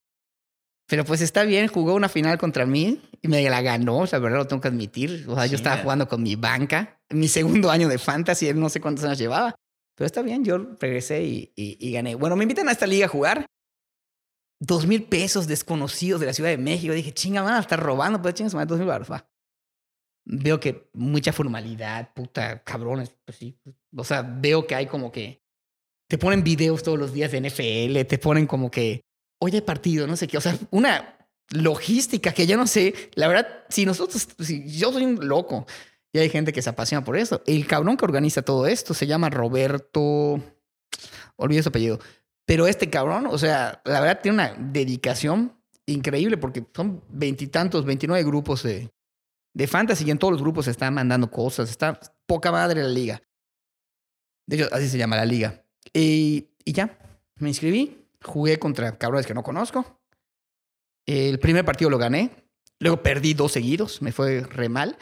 Pero 0.91 1.05
pues 1.05 1.21
está 1.21 1.45
bien, 1.45 1.69
jugó 1.69 1.93
una 1.95 2.09
final 2.09 2.37
contra 2.37 2.65
mí 2.65 3.01
y 3.21 3.29
me 3.29 3.41
la 3.49 3.61
ganó, 3.61 3.99
o 3.99 4.07
sea, 4.07 4.19
la 4.19 4.23
verdad 4.23 4.39
lo 4.39 4.47
tengo 4.47 4.61
que 4.61 4.67
admitir. 4.67 5.23
O 5.29 5.35
sea, 5.35 5.45
yo 5.45 5.55
estaba 5.55 5.77
jugando 5.83 6.05
con 6.09 6.21
mi 6.21 6.35
banca, 6.35 6.99
mi 7.09 7.29
segundo 7.29 7.71
año 7.71 7.87
de 7.87 7.97
fantasy, 7.97 8.49
él 8.49 8.59
no 8.59 8.67
sé 8.67 8.81
cuántos 8.81 9.05
años 9.05 9.17
llevaba. 9.17 9.55
Pero 9.95 10.05
está 10.05 10.21
bien, 10.21 10.43
yo 10.43 10.57
regresé 10.79 11.23
y, 11.23 11.53
y- 11.55 11.77
y 11.79 11.91
gané. 11.93 12.15
Bueno, 12.15 12.35
me 12.35 12.43
invitan 12.43 12.67
a 12.67 12.73
esta 12.73 12.87
liga 12.87 13.05
a 13.05 13.09
jugar. 13.09 13.45
Dos 14.59 14.85
mil 14.85 15.03
pesos 15.03 15.47
desconocidos 15.47 16.19
de 16.19 16.27
la 16.27 16.33
Ciudad 16.33 16.49
de 16.49 16.57
México. 16.57 16.93
Dije, 16.93 17.13
chinga, 17.13 17.41
van 17.41 17.53
a 17.55 17.59
estar 17.59 17.79
robando, 17.79 18.21
pues 18.21 18.33
chingas, 18.35 18.53
dos 18.67 18.77
mil 18.77 18.87
baros, 18.87 19.09
va. 19.11 19.27
Veo 20.25 20.59
que 20.59 20.89
mucha 20.93 21.31
formalidad, 21.33 22.13
puta, 22.13 22.63
cabrones, 22.63 23.15
pues 23.25 23.37
sí. 23.37 23.57
O 23.95 24.03
sea, 24.03 24.21
veo 24.23 24.67
que 24.67 24.75
hay 24.75 24.85
como 24.87 25.11
que 25.11 25.41
te 26.09 26.17
ponen 26.17 26.43
videos 26.43 26.83
todos 26.83 26.99
los 26.99 27.13
días 27.13 27.31
de 27.31 27.37
NFL, 27.39 28.05
te 28.07 28.17
ponen 28.17 28.45
como 28.45 28.69
que 28.69 29.01
hoy 29.41 29.51
hay 29.53 29.61
partido, 29.61 30.07
no 30.07 30.15
sé 30.15 30.27
qué. 30.27 30.37
O 30.37 30.41
sea, 30.41 30.57
una 30.69 31.17
logística 31.49 32.31
que 32.31 32.47
yo 32.47 32.55
no 32.55 32.67
sé. 32.67 32.93
La 33.15 33.27
verdad, 33.27 33.47
si 33.69 33.85
nosotros, 33.85 34.27
si 34.39 34.65
yo 34.69 34.93
soy 34.93 35.03
un 35.03 35.27
loco 35.27 35.65
y 36.13 36.19
hay 36.19 36.29
gente 36.29 36.53
que 36.53 36.61
se 36.61 36.69
apasiona 36.69 37.03
por 37.03 37.17
eso. 37.17 37.41
El 37.45 37.65
cabrón 37.67 37.97
que 37.97 38.05
organiza 38.05 38.43
todo 38.43 38.67
esto 38.67 38.93
se 38.93 39.07
llama 39.07 39.29
Roberto. 39.29 40.41
Olvidé 41.35 41.63
su 41.63 41.69
apellido. 41.69 41.99
Pero 42.45 42.67
este 42.67 42.89
cabrón, 42.89 43.27
o 43.27 43.37
sea, 43.37 43.81
la 43.85 43.99
verdad 43.99 44.19
tiene 44.21 44.35
una 44.35 44.55
dedicación 44.57 45.57
increíble 45.85 46.37
porque 46.37 46.65
son 46.75 47.03
veintitantos, 47.09 47.85
veintinueve 47.85 48.23
grupos 48.23 48.63
de, 48.63 48.91
de 49.53 49.67
fantasy 49.67 50.05
y 50.05 50.11
en 50.11 50.19
todos 50.19 50.33
los 50.33 50.41
grupos 50.41 50.65
se 50.65 50.71
están 50.71 50.93
mandando 50.93 51.31
cosas. 51.31 51.69
Está 51.69 51.99
poca 52.27 52.51
madre 52.51 52.83
la 52.83 52.89
liga. 52.89 53.21
De 54.45 54.57
hecho, 54.57 54.69
así 54.71 54.87
se 54.87 54.97
llama 54.97 55.15
la 55.15 55.25
liga. 55.25 55.63
Y, 55.93 56.49
y 56.63 56.73
ya, 56.73 56.97
me 57.37 57.49
inscribí, 57.49 58.00
jugué 58.23 58.59
contra 58.59 58.97
cabrones 58.97 59.27
que 59.27 59.33
no 59.33 59.43
conozco. 59.43 59.99
El 61.05 61.39
primer 61.39 61.65
partido 61.65 61.89
lo 61.89 61.97
gané, 61.97 62.47
luego 62.79 63.01
perdí 63.01 63.33
dos 63.33 63.51
seguidos, 63.51 64.01
me 64.01 64.11
fue 64.11 64.41
re 64.41 64.69
mal. 64.69 64.97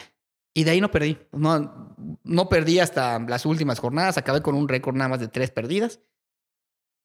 Y 0.54 0.64
de 0.64 0.72
ahí 0.72 0.82
no 0.82 0.92
perdí. 0.92 1.18
No, 1.32 1.96
no 2.24 2.50
perdí 2.50 2.80
hasta 2.80 3.20
las 3.20 3.46
últimas 3.46 3.80
jornadas. 3.80 4.18
Acabé 4.18 4.42
con 4.42 4.56
un 4.56 4.68
récord 4.68 4.96
nada 4.96 5.10
más 5.10 5.20
de 5.20 5.28
tres 5.28 5.52
perdidas. 5.52 6.00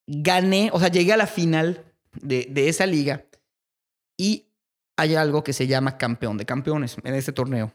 Gané, 0.06 0.70
o 0.72 0.80
sea, 0.80 0.88
llegué 0.88 1.12
a 1.12 1.16
la 1.16 1.26
final 1.26 1.94
de, 2.12 2.48
de 2.50 2.68
esa 2.68 2.86
liga. 2.86 3.26
Y 4.16 4.54
hay 4.96 5.14
algo 5.14 5.44
que 5.44 5.52
se 5.52 5.66
llama 5.66 5.98
campeón 5.98 6.38
de 6.38 6.46
campeones 6.46 6.96
en 7.02 7.14
este 7.14 7.32
torneo. 7.32 7.74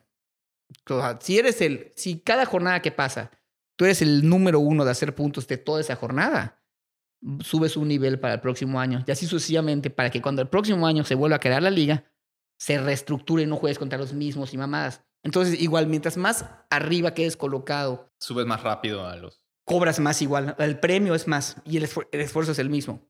Si 1.20 1.38
eres 1.38 1.62
el, 1.62 1.92
si 1.96 2.20
cada 2.20 2.46
jornada 2.46 2.82
que 2.82 2.92
pasa, 2.92 3.32
tú 3.76 3.86
eres 3.86 4.02
el 4.02 4.28
número 4.28 4.60
uno 4.60 4.86
de 4.86 4.92
hacer 4.92 5.16
puntos 5.16 5.48
de 5.48 5.58
toda 5.58 5.82
esa 5.82 5.96
jornada, 5.96 6.59
subes 7.42 7.76
un 7.78 7.88
nivel 7.88 8.20
para 8.20 8.36
el 8.36 8.40
próximo 8.42 8.80
año. 8.80 9.04
Y 9.08 9.12
así 9.12 9.26
sucesivamente, 9.26 9.90
para 9.90 10.10
que 10.10 10.22
cuando 10.22 10.42
el 10.42 10.48
próximo 10.48 10.88
año 10.88 11.04
se 11.04 11.16
vuelva 11.16 11.38
a 11.38 11.40
crear 11.40 11.62
la 11.62 11.70
liga, 11.70 12.06
se 12.58 12.78
reestructure 12.78 13.44
y 13.44 13.46
no 13.46 13.56
juegues 13.56 13.80
contra 13.80 13.98
los 13.98 14.14
mismos 14.14 14.54
y 14.54 14.58
mamadas. 14.58 15.04
Entonces, 15.24 15.60
igual, 15.62 15.88
mientras 15.88 16.18
más 16.18 16.46
arriba 16.70 17.14
quedes 17.14 17.36
colocado, 17.36 18.10
Subes 18.20 18.46
más 18.46 18.64
rápido 18.64 19.06
a 19.06 19.16
los... 19.18 19.42
cobras 19.66 20.00
más 20.00 20.22
igual. 20.22 20.56
El 20.60 20.80
premio 20.80 21.14
es 21.16 21.28
más 21.28 21.58
y 21.66 21.78
el, 21.78 21.84
esfu- 21.84 22.08
el 22.12 22.22
esfuerzo 22.22 22.54
es 22.54 22.60
el 22.60 22.70
mismo. 22.70 23.02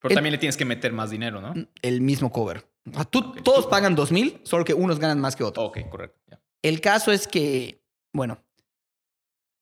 Pero 0.00 0.10
El- 0.12 0.16
también 0.16 0.32
le 0.32 0.38
tienes 0.38 0.56
que 0.58 0.66
meter 0.66 0.92
más 0.92 1.10
dinero, 1.10 1.40
¿no? 1.40 1.54
El 1.80 2.02
mismo 2.02 2.30
cover. 2.30 2.66
O 2.90 2.92
sea, 2.94 3.04
tú-. 3.06 3.32
Todos 3.42 3.66
pagan 3.66 3.94
dos 3.94 4.12
mil, 4.12 4.40
solo 4.44 4.64
que 4.66 4.74
unos 4.74 4.98
ganan 4.98 5.18
más 5.20 5.36
que 5.36 5.44
otros. 5.44 5.66
Ok, 5.68 5.78
correcto. 5.90 6.18
El 6.62 6.82
caso 6.82 7.10
es 7.12 7.26
que, 7.26 7.82
bueno, 8.14 8.43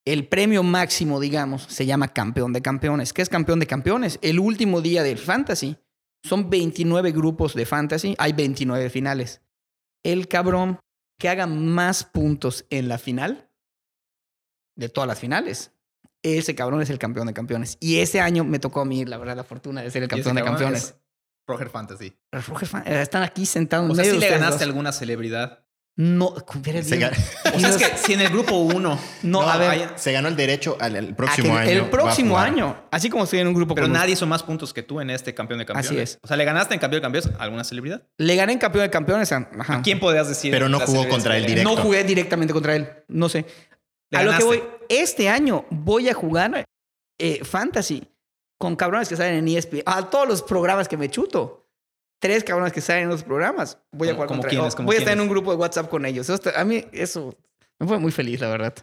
el 0.05 0.27
premio 0.29 0.63
máximo, 0.63 1.21
digamos, 1.21 1.63
se 1.65 1.87
llama 1.87 2.09
campeón 2.09 2.53
de 2.53 2.63
campeones. 2.63 3.13
¿Qué 3.13 3.23
es 3.23 3.29
campeón 3.29 3.61
de 3.61 3.67
campeones? 3.67 4.19
El 4.23 4.39
último 4.41 4.81
día 4.81 5.03
del 5.03 5.19
fantasy. 5.19 5.77
Son 6.25 6.49
29 6.51 7.11
grupos 7.11 7.53
de 7.55 7.67
fantasy, 7.67 8.15
hay 8.19 8.33
29 8.33 8.91
finales. 8.91 9.41
El 10.05 10.29
cabrón 10.29 10.79
que 11.19 11.29
haga 11.29 11.47
más 11.49 12.05
puntos 12.05 12.65
en 12.71 12.89
la 12.89 12.99
final, 12.99 13.49
de 14.77 14.89
todas 14.89 15.09
las 15.09 15.19
finales, 15.19 15.73
ese 16.23 16.55
cabrón 16.55 16.81
es 16.83 16.91
el 16.91 16.99
campeón 16.99 17.27
de 17.27 17.35
campeones. 17.35 17.77
Y 17.81 17.99
ese 17.99 18.21
año 18.21 18.45
me 18.45 18.59
tocó 18.61 18.81
a 18.81 18.85
mí, 18.85 19.05
la 19.05 19.19
verdad, 19.19 19.37
la 19.37 19.45
fortuna 19.45 19.83
de 19.83 19.91
ser 19.91 20.05
el 20.05 20.09
campeón 20.09 20.37
de 20.37 20.43
campeones. 20.45 20.85
es 20.85 20.97
Roger 21.49 21.69
Fantasy. 21.71 22.17
Roger 22.31 22.69
fan- 22.69 22.87
están 22.87 23.25
aquí 23.25 23.45
sentados 23.45 23.87
en 23.87 23.91
O 23.91 23.95
sea, 23.97 24.05
si 24.05 24.19
le 24.19 24.29
ganaste 24.31 24.53
dos. 24.55 24.63
alguna 24.63 24.93
celebridad. 24.93 25.67
No, 25.95 26.34
Se 26.57 26.97
bien- 26.97 27.11
ga- 27.11 27.53
O 27.55 27.61
sea, 27.61 27.68
es 27.68 27.76
que 27.76 27.97
si 27.99 28.14
en 28.14 28.22
el 28.22 28.30
grupo 28.30 28.57
uno... 28.57 28.99
No, 29.22 29.43
a 29.43 29.59
ver. 29.59 29.70
hay- 29.70 29.86
Se 29.97 30.11
ganó 30.12 30.28
el 30.28 30.36
derecho 30.36 30.76
al 30.80 30.97
el 30.97 31.11
a 31.12 31.16
próximo 31.16 31.55
año. 31.57 31.70
El 31.70 31.90
próximo 31.90 32.38
año, 32.38 32.84
así 32.90 33.11
como 33.11 33.24
estoy 33.24 33.40
en 33.40 33.49
un 33.49 33.55
grupo 33.55 33.74
Pero 33.74 33.86
con 33.88 33.93
nadie 33.93 34.14
hizo 34.14 34.26
más 34.26 34.43
puntos 34.43 34.72
que 34.72 34.82
tú 34.82 35.01
en 35.03 35.11
este 35.11 35.34
campeón 35.34 35.59
de 35.59 35.66
campeones. 35.66 35.90
Así 35.90 36.01
es. 36.01 36.18
O 36.22 36.26
sea, 36.26 36.36
¿le 36.38 36.45
ganaste 36.47 36.72
en 36.72 36.80
campeón 36.80 37.01
de 37.01 37.03
campeones 37.03 37.38
a 37.38 37.43
alguna 37.43 37.62
celebridad? 37.64 38.03
Le 38.16 38.36
gané 38.36 38.55
en 38.55 38.59
campeón 38.59 38.84
de 38.84 38.90
campeones. 38.90 39.30
a- 39.32 39.51
ajá. 39.59 39.76
¿A 39.78 39.82
quién 39.82 40.01
podrías 40.01 40.28
decir? 40.28 40.51
Pero 40.51 40.68
no 40.68 40.81
jugó 40.81 41.06
contra 41.09 41.36
él 41.36 41.44
directo. 41.47 41.70
No 41.74 41.77
jugué 41.77 42.05
directamente 42.05 42.55
contra 42.55 42.74
él. 42.74 42.89
No 43.09 43.28
sé. 43.28 43.44
Le 44.10 44.19
a 44.19 44.23
lo 44.23 44.36
que 44.36 44.44
voy, 44.44 44.62
este 44.89 45.28
año 45.28 45.66
voy 45.70 46.09
a 46.09 46.14
jugar 46.14 46.64
eh, 47.19 47.44
Fantasy 47.44 48.02
con 48.59 48.77
cabrones 48.77 49.09
que 49.09 49.16
salen 49.16 49.35
en 49.35 49.48
ESPN. 49.48 49.82
A 49.86 50.09
todos 50.09 50.27
los 50.27 50.43
programas 50.43 50.89
que 50.89 50.97
me 50.97 51.10
chuto. 51.10 51.61
Tres 52.23 52.44
cabrones 52.44 52.73
que 52.73 52.81
salen 52.81 53.03
en 53.03 53.09
los 53.09 53.24
programas. 53.24 53.78
Voy 53.90 54.07
a 54.09 54.12
¿Cómo- 54.12 54.15
jugar 54.23 54.28
contra 54.28 54.51
ellos. 54.53 54.77
¿Cómo 54.77 54.86
Voy 54.86 54.94
a 54.94 54.99
estar 55.01 55.12
en 55.12 55.20
un 55.20 55.28
grupo 55.28 55.51
de 55.51 55.57
WhatsApp 55.57 55.89
con 55.90 56.07
ellos. 56.07 56.27
Eso 56.27 56.35
está- 56.36 56.59
a 56.61 56.65
mí 56.65 56.85
eso 56.93 57.36
me 57.81 57.89
fue 57.89 57.99
muy 57.99 58.12
feliz, 58.12 58.40
la 58.40 58.49
verdad. 58.49 58.74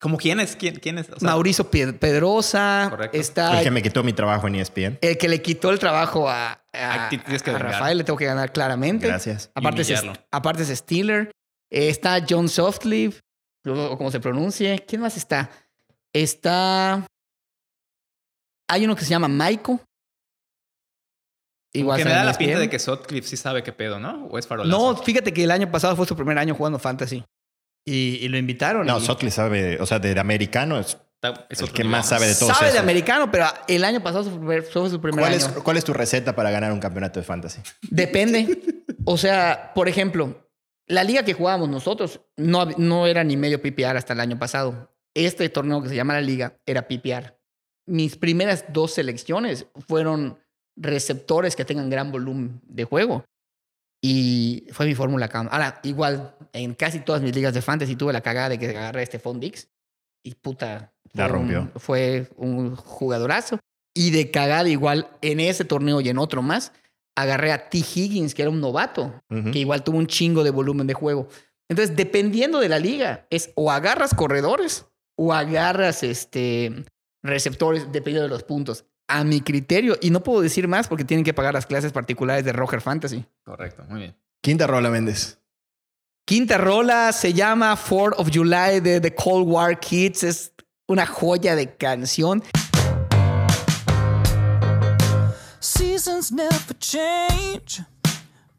¿Cómo 0.00 0.16
quiénes? 0.16 0.54
¿Quién, 0.56 0.76
quiénes? 0.76 1.08
O 1.10 1.18
sea, 1.18 1.28
Mauricio 1.28 1.70
Pie- 1.70 1.92
Pedrosa. 1.98 2.86
Correcto. 2.90 3.16
Está 3.18 3.58
El 3.58 3.64
que 3.64 3.70
me 3.72 3.82
quitó 3.82 4.02
mi 4.04 4.12
trabajo 4.12 4.46
en 4.48 4.56
ESPN. 4.56 4.98
el 5.00 5.18
que 5.18 5.28
le 5.28 5.42
quitó 5.42 5.70
el 5.70 5.78
trabajo 5.80 6.28
a, 6.28 6.64
que. 6.72 7.18
Rafael. 7.52 7.98
Le 7.98 8.04
tengo 8.04 8.16
que 8.18 8.26
ganar 8.26 8.52
claramente. 8.52 9.06
Gracias. 9.08 9.50
Aparte 9.54 9.82
es, 9.82 10.02
aparte 10.30 10.62
es 10.62 10.68
Steeler. 10.78 11.30
Eh, 11.70 11.88
está 11.88 12.24
John 12.28 12.48
Softleaf, 12.48 13.20
o 13.66 13.96
como 13.96 14.10
se 14.10 14.20
pronuncie. 14.20 14.84
¿Quién 14.86 15.00
más 15.02 15.16
está? 15.16 15.50
Está. 16.12 17.06
Hay 18.68 18.84
uno 18.84 18.94
que 18.96 19.04
se 19.04 19.10
llama 19.10 19.28
Maiko. 19.28 19.80
Como 21.74 21.94
que 21.96 22.04
me 22.04 22.10
da 22.10 22.24
la 22.24 22.34
pinta 22.36 22.58
de 22.58 22.68
que 22.68 22.78
Sotcliffe 22.78 23.26
sí 23.28 23.36
sabe 23.36 23.62
qué 23.62 23.72
pedo, 23.72 23.98
¿no? 23.98 24.26
¿O 24.26 24.38
es 24.38 24.46
farolazo? 24.46 24.76
No, 24.92 24.96
fíjate 24.96 25.32
que 25.32 25.44
el 25.44 25.50
año 25.50 25.70
pasado 25.70 25.96
fue 25.96 26.06
su 26.06 26.14
primer 26.16 26.36
año 26.38 26.54
jugando 26.54 26.78
Fantasy. 26.78 27.24
Y, 27.86 28.18
y 28.20 28.28
lo 28.28 28.36
invitaron. 28.38 28.86
No, 28.86 28.98
y- 28.98 29.00
Sotli 29.04 29.30
sabe, 29.30 29.80
o 29.80 29.86
sea, 29.86 29.98
de, 29.98 30.14
de 30.14 30.20
americano. 30.20 30.78
es- 30.78 30.98
el 31.50 31.70
que 31.72 31.84
más 31.84 32.08
sabe 32.08 32.26
de 32.26 32.34
todo. 32.34 32.48
Sabe 32.48 32.66
esos. 32.66 32.72
de 32.74 32.78
americano, 32.80 33.30
pero 33.30 33.46
el 33.68 33.84
año 33.84 34.02
pasado 34.02 34.24
fue 34.24 34.32
su 34.32 34.38
primer- 34.40 34.62
fue 34.64 34.90
su 34.90 35.00
primer 35.00 35.20
¿Cuál 35.20 35.34
año. 35.34 35.46
es, 35.46 35.62
¿Cuál 35.62 35.76
es 35.76 35.84
tu 35.84 35.92
receta 35.92 36.34
para 36.34 36.50
ganar 36.50 36.72
un 36.72 36.80
campeonato 36.80 37.20
de 37.20 37.24
fantasy? 37.24 37.60
Depende. 37.90 38.60
O 39.04 39.16
sea, 39.16 39.72
por 39.74 39.88
ejemplo, 39.88 40.48
la 40.88 41.04
liga 41.04 41.24
que 41.24 41.32
jugábamos 41.32 41.68
nosotros 41.68 42.20
no, 42.36 42.66
no 42.76 43.06
era 43.06 43.22
ni 43.24 43.36
medio 43.36 43.62
PPR 43.62 43.96
hasta 43.96 44.12
el 44.14 44.20
año 44.20 44.38
pasado. 44.38 44.92
Este 45.14 45.48
torneo 45.48 45.80
que 45.82 45.88
se 45.88 45.94
llama 45.96 46.14
la 46.14 46.20
liga 46.22 46.58
era 46.66 46.88
PPR. 46.88 47.38
Mis 47.86 48.16
primeras 48.16 48.64
dos 48.72 48.92
selecciones 48.94 49.66
fueron 49.88 50.38
receptores 50.76 51.56
que 51.56 51.64
tengan 51.64 51.90
gran 51.90 52.10
volumen 52.12 52.60
de 52.66 52.84
juego. 52.84 53.24
Y 54.04 54.66
fue 54.72 54.86
mi 54.86 54.94
fórmula. 54.94 55.28
cabrón. 55.28 55.52
Ahora, 55.52 55.80
igual, 55.84 56.34
en 56.52 56.74
casi 56.74 57.00
todas 57.00 57.22
mis 57.22 57.34
ligas 57.34 57.54
de 57.54 57.62
fantasy 57.62 57.94
tuve 57.96 58.12
la 58.12 58.20
cagada 58.20 58.48
de 58.48 58.58
que 58.58 58.70
agarré 58.70 59.02
a 59.02 59.06
Stephon 59.06 59.38
Dix. 59.40 59.68
Y 60.24 60.34
puta. 60.34 60.92
La 61.12 61.26
un- 61.26 61.32
rompió. 61.32 61.70
fue 61.76 62.28
un 62.36 62.74
jugadorazo. 62.76 63.58
Y 63.94 64.10
de 64.10 64.30
cagada, 64.30 64.68
igual, 64.68 65.08
en 65.20 65.38
ese 65.40 65.64
torneo 65.64 66.00
y 66.00 66.08
en 66.08 66.18
otro 66.18 66.40
más, 66.42 66.72
agarré 67.14 67.52
a 67.52 67.68
T. 67.68 67.78
Higgins, 67.78 68.34
que 68.34 68.42
era 68.42 68.50
un 68.50 68.60
novato, 68.60 69.20
que 69.52 69.58
igual 69.58 69.84
tuvo 69.84 69.98
un 69.98 70.06
chingo 70.06 70.42
de 70.44 70.50
volumen 70.50 70.86
de 70.86 70.94
juego. 70.94 71.28
Entonces, 71.68 71.94
dependiendo 71.94 72.58
de 72.58 72.70
la 72.70 72.78
liga, 72.78 73.26
es 73.28 73.50
o 73.54 73.70
agarras 73.70 74.14
corredores 74.14 74.86
o 75.18 75.34
agarras 75.34 76.02
este, 76.02 76.84
receptores, 77.22 77.92
dependiendo 77.92 78.22
de 78.22 78.28
los 78.30 78.44
puntos. 78.44 78.86
A 79.14 79.24
mi 79.24 79.42
criterio, 79.42 79.98
y 80.00 80.08
no 80.08 80.22
puedo 80.22 80.40
decir 80.40 80.66
más 80.68 80.88
porque 80.88 81.04
tienen 81.04 81.22
que 81.22 81.34
pagar 81.34 81.52
las 81.52 81.66
clases 81.66 81.92
particulares 81.92 82.46
de 82.46 82.52
Roger 82.54 82.80
Fantasy. 82.80 83.26
Correcto, 83.44 83.84
muy 83.86 84.00
bien. 84.00 84.16
Quinta 84.40 84.66
rola, 84.66 84.88
Méndez. 84.88 85.38
Quinta 86.24 86.56
rola 86.56 87.12
se 87.12 87.34
llama 87.34 87.76
4th 87.76 88.14
of 88.16 88.30
July 88.32 88.80
de 88.80 89.02
The 89.02 89.14
Cold 89.14 89.46
War 89.46 89.78
Kids. 89.78 90.22
Es 90.22 90.52
una 90.86 91.04
joya 91.04 91.54
de 91.54 91.76
canción. 91.76 92.42
Seasons 95.60 96.32
never 96.32 96.74
change. 96.78 97.82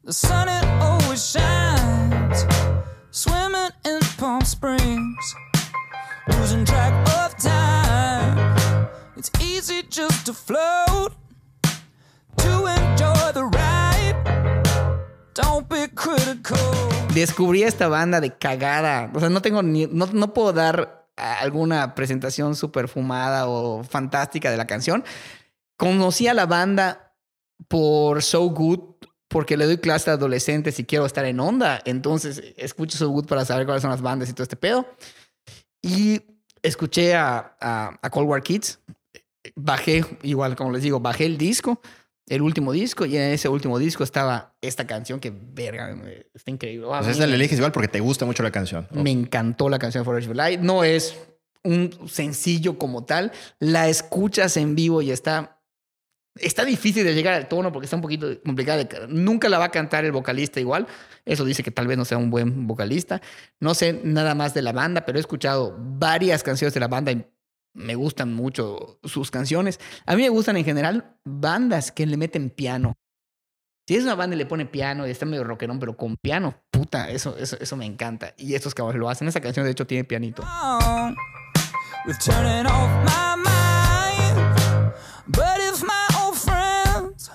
The 0.04 0.12
sun 0.12 0.48
it 0.48 0.64
always 0.80 1.20
shines. 1.20 2.46
Swimming 3.10 3.72
in 3.84 3.98
Palm 4.18 4.42
Springs. 4.42 5.34
Losing 6.28 6.64
track 6.64 6.92
of 7.08 7.36
time. 7.38 7.83
It's 9.24 9.42
easy 9.42 9.82
just 9.88 10.26
to 10.26 10.34
float. 10.34 11.14
To 12.36 12.66
enjoy 12.66 13.32
the 13.32 13.44
ride. 13.44 14.16
Don't 15.32 15.66
be 15.66 15.88
critical. 15.94 16.58
Descubrí 17.14 17.62
esta 17.62 17.88
banda 17.88 18.20
de 18.20 18.36
cagada. 18.36 19.10
O 19.14 19.20
sea, 19.20 19.30
no 19.30 19.40
tengo 19.40 19.62
ni. 19.62 19.86
No, 19.86 20.06
no 20.12 20.34
puedo 20.34 20.52
dar 20.52 21.08
ah, 21.16 21.38
alguna 21.40 21.94
presentación 21.94 22.54
súper 22.54 22.86
fumada 22.86 23.48
o 23.48 23.82
fantástica 23.82 24.50
de 24.50 24.58
la 24.58 24.66
canción. 24.66 25.04
Conocí 25.78 26.28
a 26.28 26.34
la 26.34 26.44
banda 26.44 27.14
por 27.68 28.22
So 28.22 28.42
Good, 28.42 29.06
porque 29.28 29.56
le 29.56 29.64
doy 29.64 29.78
clase 29.78 30.10
a 30.10 30.14
adolescentes 30.14 30.78
y 30.78 30.84
quiero 30.84 31.06
estar 31.06 31.24
en 31.24 31.40
onda. 31.40 31.80
Entonces, 31.86 32.42
escucho 32.58 32.98
So 32.98 33.08
Good 33.08 33.24
para 33.24 33.46
saber 33.46 33.64
cuáles 33.64 33.80
son 33.80 33.90
las 33.90 34.02
bandas 34.02 34.28
y 34.28 34.34
todo 34.34 34.42
este 34.42 34.56
pedo. 34.56 34.86
Y 35.80 36.20
escuché 36.60 37.14
a, 37.14 37.56
a, 37.58 37.98
a 38.02 38.10
Cold 38.10 38.28
War 38.28 38.42
Kids. 38.42 38.80
Bajé, 39.54 40.04
igual 40.22 40.56
como 40.56 40.72
les 40.72 40.82
digo, 40.82 41.00
bajé 41.00 41.26
el 41.26 41.36
disco, 41.38 41.80
el 42.26 42.40
último 42.40 42.72
disco, 42.72 43.04
y 43.04 43.16
en 43.16 43.32
ese 43.32 43.48
último 43.48 43.78
disco 43.78 44.02
estaba 44.02 44.54
esta 44.62 44.86
canción 44.86 45.20
que, 45.20 45.30
verga, 45.30 45.94
está 46.32 46.50
increíble. 46.50 46.86
Sea, 46.86 47.10
esa 47.10 47.26
la 47.26 47.34
eliges 47.34 47.58
igual 47.58 47.72
porque 47.72 47.88
te 47.88 48.00
gusta 48.00 48.24
mucho 48.24 48.42
la 48.42 48.50
canción. 48.50 48.88
Me 48.92 49.10
encantó 49.10 49.68
la 49.68 49.78
canción 49.78 50.04
For 50.04 50.24
July. 50.24 50.56
No 50.58 50.84
es 50.84 51.16
un 51.62 52.08
sencillo 52.08 52.78
como 52.78 53.04
tal. 53.04 53.32
La 53.58 53.88
escuchas 53.88 54.56
en 54.56 54.74
vivo 54.74 55.02
y 55.02 55.10
está. 55.10 55.60
Está 56.36 56.64
difícil 56.64 57.04
de 57.04 57.14
llegar 57.14 57.34
al 57.34 57.46
tono 57.46 57.70
porque 57.70 57.84
está 57.84 57.96
un 57.96 58.02
poquito 58.02 58.26
complicada. 58.44 58.88
Nunca 59.08 59.48
la 59.48 59.58
va 59.58 59.66
a 59.66 59.70
cantar 59.70 60.04
el 60.04 60.10
vocalista 60.10 60.58
igual. 60.58 60.86
Eso 61.24 61.44
dice 61.44 61.62
que 61.62 61.70
tal 61.70 61.86
vez 61.86 61.96
no 61.96 62.04
sea 62.04 62.18
un 62.18 62.30
buen 62.30 62.66
vocalista. 62.66 63.22
No 63.60 63.72
sé 63.74 64.00
nada 64.02 64.34
más 64.34 64.52
de 64.52 64.62
la 64.62 64.72
banda, 64.72 65.04
pero 65.04 65.18
he 65.18 65.20
escuchado 65.20 65.76
varias 65.78 66.42
canciones 66.42 66.74
de 66.74 66.80
la 66.80 66.88
banda 66.88 67.12
y 67.12 67.24
me 67.74 67.94
gustan 67.94 68.32
mucho 68.32 68.98
sus 69.02 69.30
canciones. 69.30 69.80
A 70.06 70.16
mí 70.16 70.22
me 70.22 70.28
gustan 70.28 70.56
en 70.56 70.64
general 70.64 71.16
bandas 71.24 71.92
que 71.92 72.06
le 72.06 72.16
meten 72.16 72.50
piano. 72.50 72.94
Si 73.86 73.96
es 73.96 74.04
una 74.04 74.14
banda 74.14 74.34
y 74.34 74.38
le 74.38 74.46
pone 74.46 74.64
piano 74.64 75.06
y 75.06 75.10
está 75.10 75.26
medio 75.26 75.44
rockerón, 75.44 75.78
pero 75.78 75.94
con 75.96 76.16
piano, 76.16 76.54
puta, 76.70 77.10
eso, 77.10 77.36
eso, 77.36 77.58
eso 77.60 77.76
me 77.76 77.84
encanta. 77.84 78.32
Y 78.38 78.54
estos 78.54 78.74
cabros 78.74 78.96
lo 78.96 79.10
hacen. 79.10 79.28
Esa 79.28 79.42
canción, 79.42 79.66
de 79.66 79.72
hecho, 79.72 79.86
tiene 79.86 80.04
pianito. 80.04 80.42
friends 86.34 87.30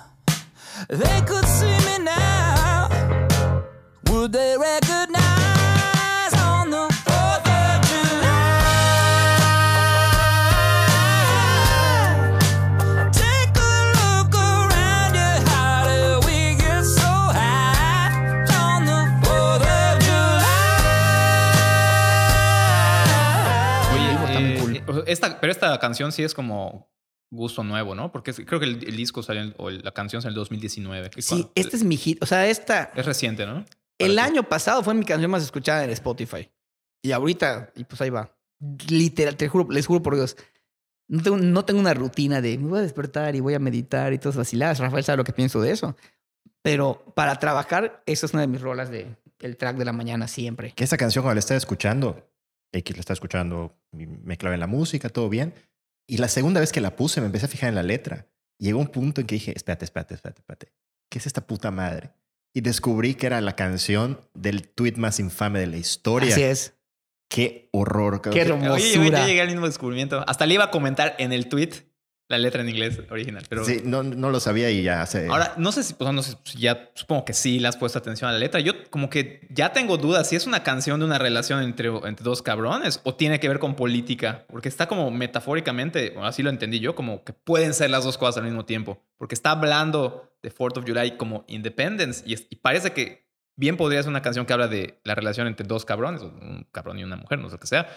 they 0.90 1.22
could 1.22 1.45
see 1.45 1.78
me 1.86 2.03
now, 2.03 2.90
would 4.10 4.32
they 4.32 4.57
recognize 4.57 5.28
esta, 25.11 25.40
pero 25.40 25.52
esta 25.52 25.77
canción 25.80 26.11
sí 26.11 26.23
es 26.23 26.34
como 26.34 26.90
gusto 27.31 27.64
nuevo, 27.64 27.94
¿no? 27.95 28.11
Porque 28.11 28.31
es- 28.31 28.41
creo 28.45 28.60
que 28.60 28.65
el, 28.65 28.84
el 28.88 28.95
disco 28.98 29.22
salió, 29.23 29.41
en- 29.44 29.56
o 29.57 29.69
la 29.69 29.91
canción 29.91 30.22
salió 30.22 30.31
en 30.31 30.36
el 30.36 30.40
2019. 30.41 31.10
que 31.10 31.19
es 31.19 31.26
Sí, 31.26 31.30
cuando- 31.36 31.52
este 31.56 31.76
es 31.77 31.84
mi 31.84 31.98
hit. 31.98 32.22
O 32.23 32.26
sea, 32.26 32.48
esta. 32.48 32.91
Es 32.95 33.06
reciente, 33.06 33.45
¿no? 33.45 33.65
El 33.99 34.15
Para 34.15 34.27
año 34.27 34.44
pasado 34.44 34.84
fue 34.84 34.94
mi 34.94 35.06
canción 35.06 35.30
más 35.30 35.44
escuchada 35.44 35.84
en 35.84 35.90
Spotify. 35.91 36.49
Y 37.03 37.11
ahorita, 37.11 37.72
y 37.76 37.84
pues 37.84 37.99
ahí 38.02 38.10
va. 38.10 38.36
Literal, 38.90 39.36
te 39.38 39.48
juro, 39.48 39.68
les 39.72 39.86
juro 39.88 40.02
por 40.02 40.15
Dios. 40.15 40.36
No 41.07 41.22
tengo, 41.23 41.38
no 41.38 41.65
tengo 41.65 41.80
una 41.80 41.94
rutina 41.94 42.40
de 42.41 42.57
me 42.57 42.68
voy 42.69 42.80
a 42.80 42.81
despertar 42.84 43.36
y 43.36 43.40
voy 43.40 43.53
a 43.56 43.60
meditar 43.60 44.11
y 44.14 44.19
todas 44.19 44.36
vaciladas. 44.38 44.80
Rafael 44.80 45.03
sabe 45.03 45.18
lo 45.18 45.23
que 45.23 45.34
pienso 45.34 45.60
de 45.61 45.72
eso. 45.72 45.95
Pero 46.61 47.03
para 47.15 47.38
trabajar, 47.40 48.03
esa 48.06 48.26
es 48.26 48.34
una 48.34 48.41
de 48.41 48.48
mis 48.48 48.61
rolas 48.61 48.90
de 48.90 49.15
el 49.40 49.56
track 49.57 49.77
de 49.77 49.86
la 49.86 49.94
mañana 49.94 50.27
siempre. 50.27 50.73
Que 50.73 50.84
esa 50.84 50.98
canción 50.98 51.23
cuando 51.23 51.36
la 51.36 51.40
estaba 51.40 51.57
escuchando, 51.57 52.28
X 52.72 52.96
la 52.96 53.02
estaba 53.02 53.16
escuchando, 53.16 53.76
me 53.91 54.38
clavé 54.38 54.56
en 54.56 54.60
la 54.60 54.68
música, 54.68 55.10
todo 55.10 55.30
bien. 55.30 55.54
Y 56.08 56.18
la 56.18 56.28
segunda 56.28 56.60
vez 56.60 56.72
que 56.72 56.82
la 56.82 56.96
puse 56.96 57.22
me 57.22 57.28
empecé 57.28 57.46
a 57.46 57.50
fijar 57.50 57.70
en 57.70 57.76
la 57.76 57.84
letra. 57.84 58.28
Llegó 58.58 58.80
un 58.80 58.88
punto 58.88 59.22
en 59.22 59.28
que 59.28 59.36
dije, 59.36 59.54
espérate, 59.56 59.86
espérate, 59.86 60.16
espérate, 60.16 60.41
espérate. 60.41 60.74
¿Qué 61.10 61.20
es 61.20 61.28
esta 61.28 61.46
puta 61.46 61.72
madre? 61.72 62.12
Y 62.54 62.62
descubrí 62.62 63.16
que 63.16 63.28
era 63.28 63.41
la 63.41 63.56
canción 63.56 64.20
del 64.34 64.68
tweet 64.68 64.96
más 64.98 65.20
infame 65.20 65.60
de 65.60 65.68
la 65.68 65.78
historia. 65.78 66.34
Así 66.34 66.44
es. 66.44 66.74
Qué 67.30 67.70
horror. 67.72 68.22
Qué 68.22 68.41
hermoso. 68.41 68.74
Oye, 68.74 68.91
yo, 68.91 69.02
Hermosura. 69.02 69.28
llegué 69.28 69.41
al 69.41 69.50
mismo 69.50 69.68
descubrimiento. 69.68 70.24
Hasta 70.28 70.46
le 70.46 70.56
iba 70.56 70.66
a 70.66 70.72
comentar 70.72 71.16
en 71.20 71.32
el 71.32 71.48
tweet 71.48 71.70
la 72.30 72.38
letra 72.38 72.61
en 72.61 72.69
inglés 72.69 72.99
original. 73.10 73.43
Pero 73.49 73.65
Sí, 73.65 73.81
no, 73.84 74.03
no 74.03 74.30
lo 74.30 74.39
sabía 74.39 74.69
y 74.69 74.84
ya 74.84 75.03
se... 75.07 75.27
ahora 75.27 75.56
no 75.57 75.72
sé 75.72 75.84
si, 75.84 75.95
pues, 75.95 76.14
no 76.14 76.22
sé 76.22 76.35
si 76.45 76.60
ya 76.60 76.91
supongo 76.93 77.26
que 77.26 77.34
sí 77.34 77.60
le 77.60 77.68
has 77.68 77.76
puesto 77.76 77.97
atención 77.99 78.30
a 78.30 78.34
la 78.34 78.39
letra. 78.39 78.60
Yo 78.60 78.73
como 78.91 79.10
que 79.10 79.47
ya 79.49 79.73
tengo 79.73 79.97
dudas 79.97 80.30
si 80.30 80.35
es 80.35 80.45
una 80.45 80.61
canción 80.64 80.99
de 80.99 81.07
una 81.07 81.18
relación 81.18 81.64
entre, 81.64 81.89
entre 81.89 82.23
dos 82.23 82.41
cabrones 82.43 83.01
o 83.03 83.15
tiene 83.15 83.39
que 83.39 83.49
ver 83.49 83.57
con 83.60 83.76
política. 83.76 84.45
Porque 84.47 84.69
está 84.69 84.88
como 84.88 85.10
metafóricamente, 85.10 86.14
así 86.22 86.43
lo 86.43 86.51
entendí 86.51 86.80
yo, 86.80 86.93
como 86.93 87.23
que 87.23 87.34
pueden 87.34 87.73
ser 87.73 87.89
las 87.89 88.03
dos 88.03 88.18
cosas 88.19 88.38
al 88.38 88.43
mismo 88.43 88.64
tiempo. 88.64 89.03
Porque 89.18 89.34
está 89.34 89.49
hablando 89.51 90.31
de 90.43 90.53
4th 90.53 90.77
of 90.77 90.85
July 90.88 91.18
como 91.18 91.43
Independence 91.47 92.23
y, 92.27 92.34
es- 92.35 92.45
y 92.51 92.57
parece 92.57 92.91
que 92.93 93.27
bien 93.57 93.76
podría 93.76 94.01
ser 94.03 94.10
una 94.11 94.22
canción 94.22 94.45
que 94.45 94.53
habla 94.53 94.68
de 94.68 94.99
la 95.03 95.15
relación 95.15 95.47
entre 95.47 95.65
dos 95.65 95.84
cabrones, 95.84 96.22
un 96.22 96.68
cabrón 96.72 96.99
y 96.99 97.03
una 97.03 97.15
mujer, 97.18 97.39
no 97.39 97.49
sé 97.49 97.57
qué 97.57 97.65
sea, 97.68 97.89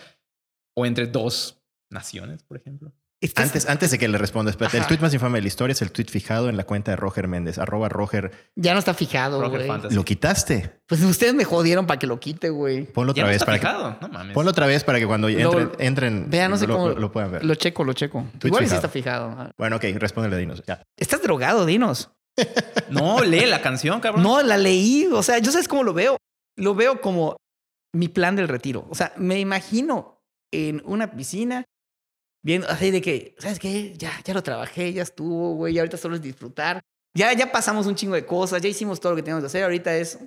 o 0.75 0.87
entre 0.87 1.07
dos 1.07 1.63
naciones, 1.91 2.43
por 2.43 2.57
ejemplo. 2.57 2.93
Estás- 3.23 3.45
Antes, 3.47 3.69
antes 3.69 3.91
de 3.93 3.99
que 3.99 4.09
le 4.09 4.19
responda, 4.19 4.51
espérate, 4.51 4.79
el 4.79 4.87
tweet 4.87 4.99
más 4.99 5.15
infame 5.15 5.39
de 5.39 5.43
la 5.43 5.49
historia 5.49 5.73
es 5.73 5.81
el 5.81 5.93
tweet 5.93 6.07
fijado 6.09 6.49
en 6.49 6.57
la 6.57 6.65
cuenta 6.65 6.91
de 6.91 6.97
Roger 6.97 7.29
Méndez, 7.29 7.57
arroba 7.59 7.89
Roger. 7.89 8.33
Ya 8.57 8.73
no 8.73 8.81
está 8.81 8.95
fijado, 8.95 9.41
Roger 9.41 9.59
güey. 9.59 9.69
Fantasy. 9.69 9.95
¿Lo 9.95 10.05
quitaste? 10.05 10.81
Pues 10.89 11.01
ustedes 11.05 11.33
me 11.33 11.45
jodieron 11.45 11.87
para 11.87 12.01
que 12.01 12.09
lo 12.09 12.19
quite, 12.19 12.51
güey. 12.51 12.85
Ponlo 12.85 13.15
Ya 13.15 13.23
otra 13.23 13.25
no 13.25 13.29
vez 13.29 13.37
está 13.37 13.47
para 13.47 13.59
fijado, 13.59 13.97
no 14.01 14.09
mames. 14.09 14.29
que... 14.29 14.35
Ponlo 14.35 14.51
otra 14.51 14.67
vez 14.67 14.83
para 14.83 14.99
que 14.99 15.07
cuando 15.07 15.29
Lo- 15.29 15.39
entren, 15.39 15.71
entren 15.79 16.31
Vea, 16.31 16.49
no 16.49 16.57
sé 16.57 16.67
lo, 16.67 16.75
cómo. 16.77 16.89
lo- 16.91 17.13
puedan 17.13 17.31
ver. 17.31 17.45
Lo 17.45 17.55
checo, 17.55 17.85
lo 17.85 17.93
checo. 17.93 18.27
Tweet 18.41 18.49
Igual 18.49 18.65
sí 18.65 18.71
fijado. 18.71 18.77
está 18.81 18.89
fijado. 18.89 19.51
Bueno, 19.57 19.77
ok, 19.77 19.85
respóndele, 19.99 20.37
dinos. 20.39 20.63
Ya. 20.67 20.83
Estás 20.99 21.23
drogado, 21.23 21.65
dinos. 21.65 22.11
No, 22.91 23.21
lee 23.23 23.47
la 23.47 23.63
canción, 23.63 24.01
cabrón. 24.01 24.23
No, 24.23 24.43
la 24.43 24.57
leí. 24.57 25.07
O 25.13 25.23
sea, 25.23 25.39
yo 25.39 25.51
sabes 25.53 25.69
cómo 25.69 25.83
lo 25.85 25.95
veo. 25.95 26.17
Lo 26.57 26.75
veo 26.75 27.01
como 27.01 27.37
mi 27.95 28.09
plan 28.09 28.37
del 28.37 28.49
retiro. 28.49 28.87
O 28.91 28.95
sea, 28.95 29.13
me 29.17 29.39
imagino 29.39 30.19
en 30.53 30.83
una 30.85 31.11
piscina 31.13 31.65
viendo 32.43 32.69
así 32.69 32.91
de 32.91 33.01
que, 33.01 33.35
¿sabes 33.39 33.59
qué? 33.59 33.95
Ya, 33.97 34.13
ya 34.25 34.35
lo 34.35 34.43
trabajé, 34.43 34.93
ya 34.93 35.03
estuvo, 35.03 35.55
güey. 35.55 35.79
Ahorita 35.79 35.97
solo 35.97 36.17
es 36.17 36.23
disfrutar. 36.23 36.81
Ya, 37.15 37.33
ya 37.33 37.53
pasamos 37.53 37.87
un 37.87 37.95
chingo 37.95 38.15
de 38.15 38.25
cosas, 38.25 38.63
ya 38.63 38.69
hicimos 38.69 39.01
todo 39.01 39.13
lo 39.13 39.17
que 39.17 39.23
teníamos 39.23 39.43
que 39.43 39.47
hacer. 39.47 39.65
Ahorita 39.65 39.95
es 39.97 40.19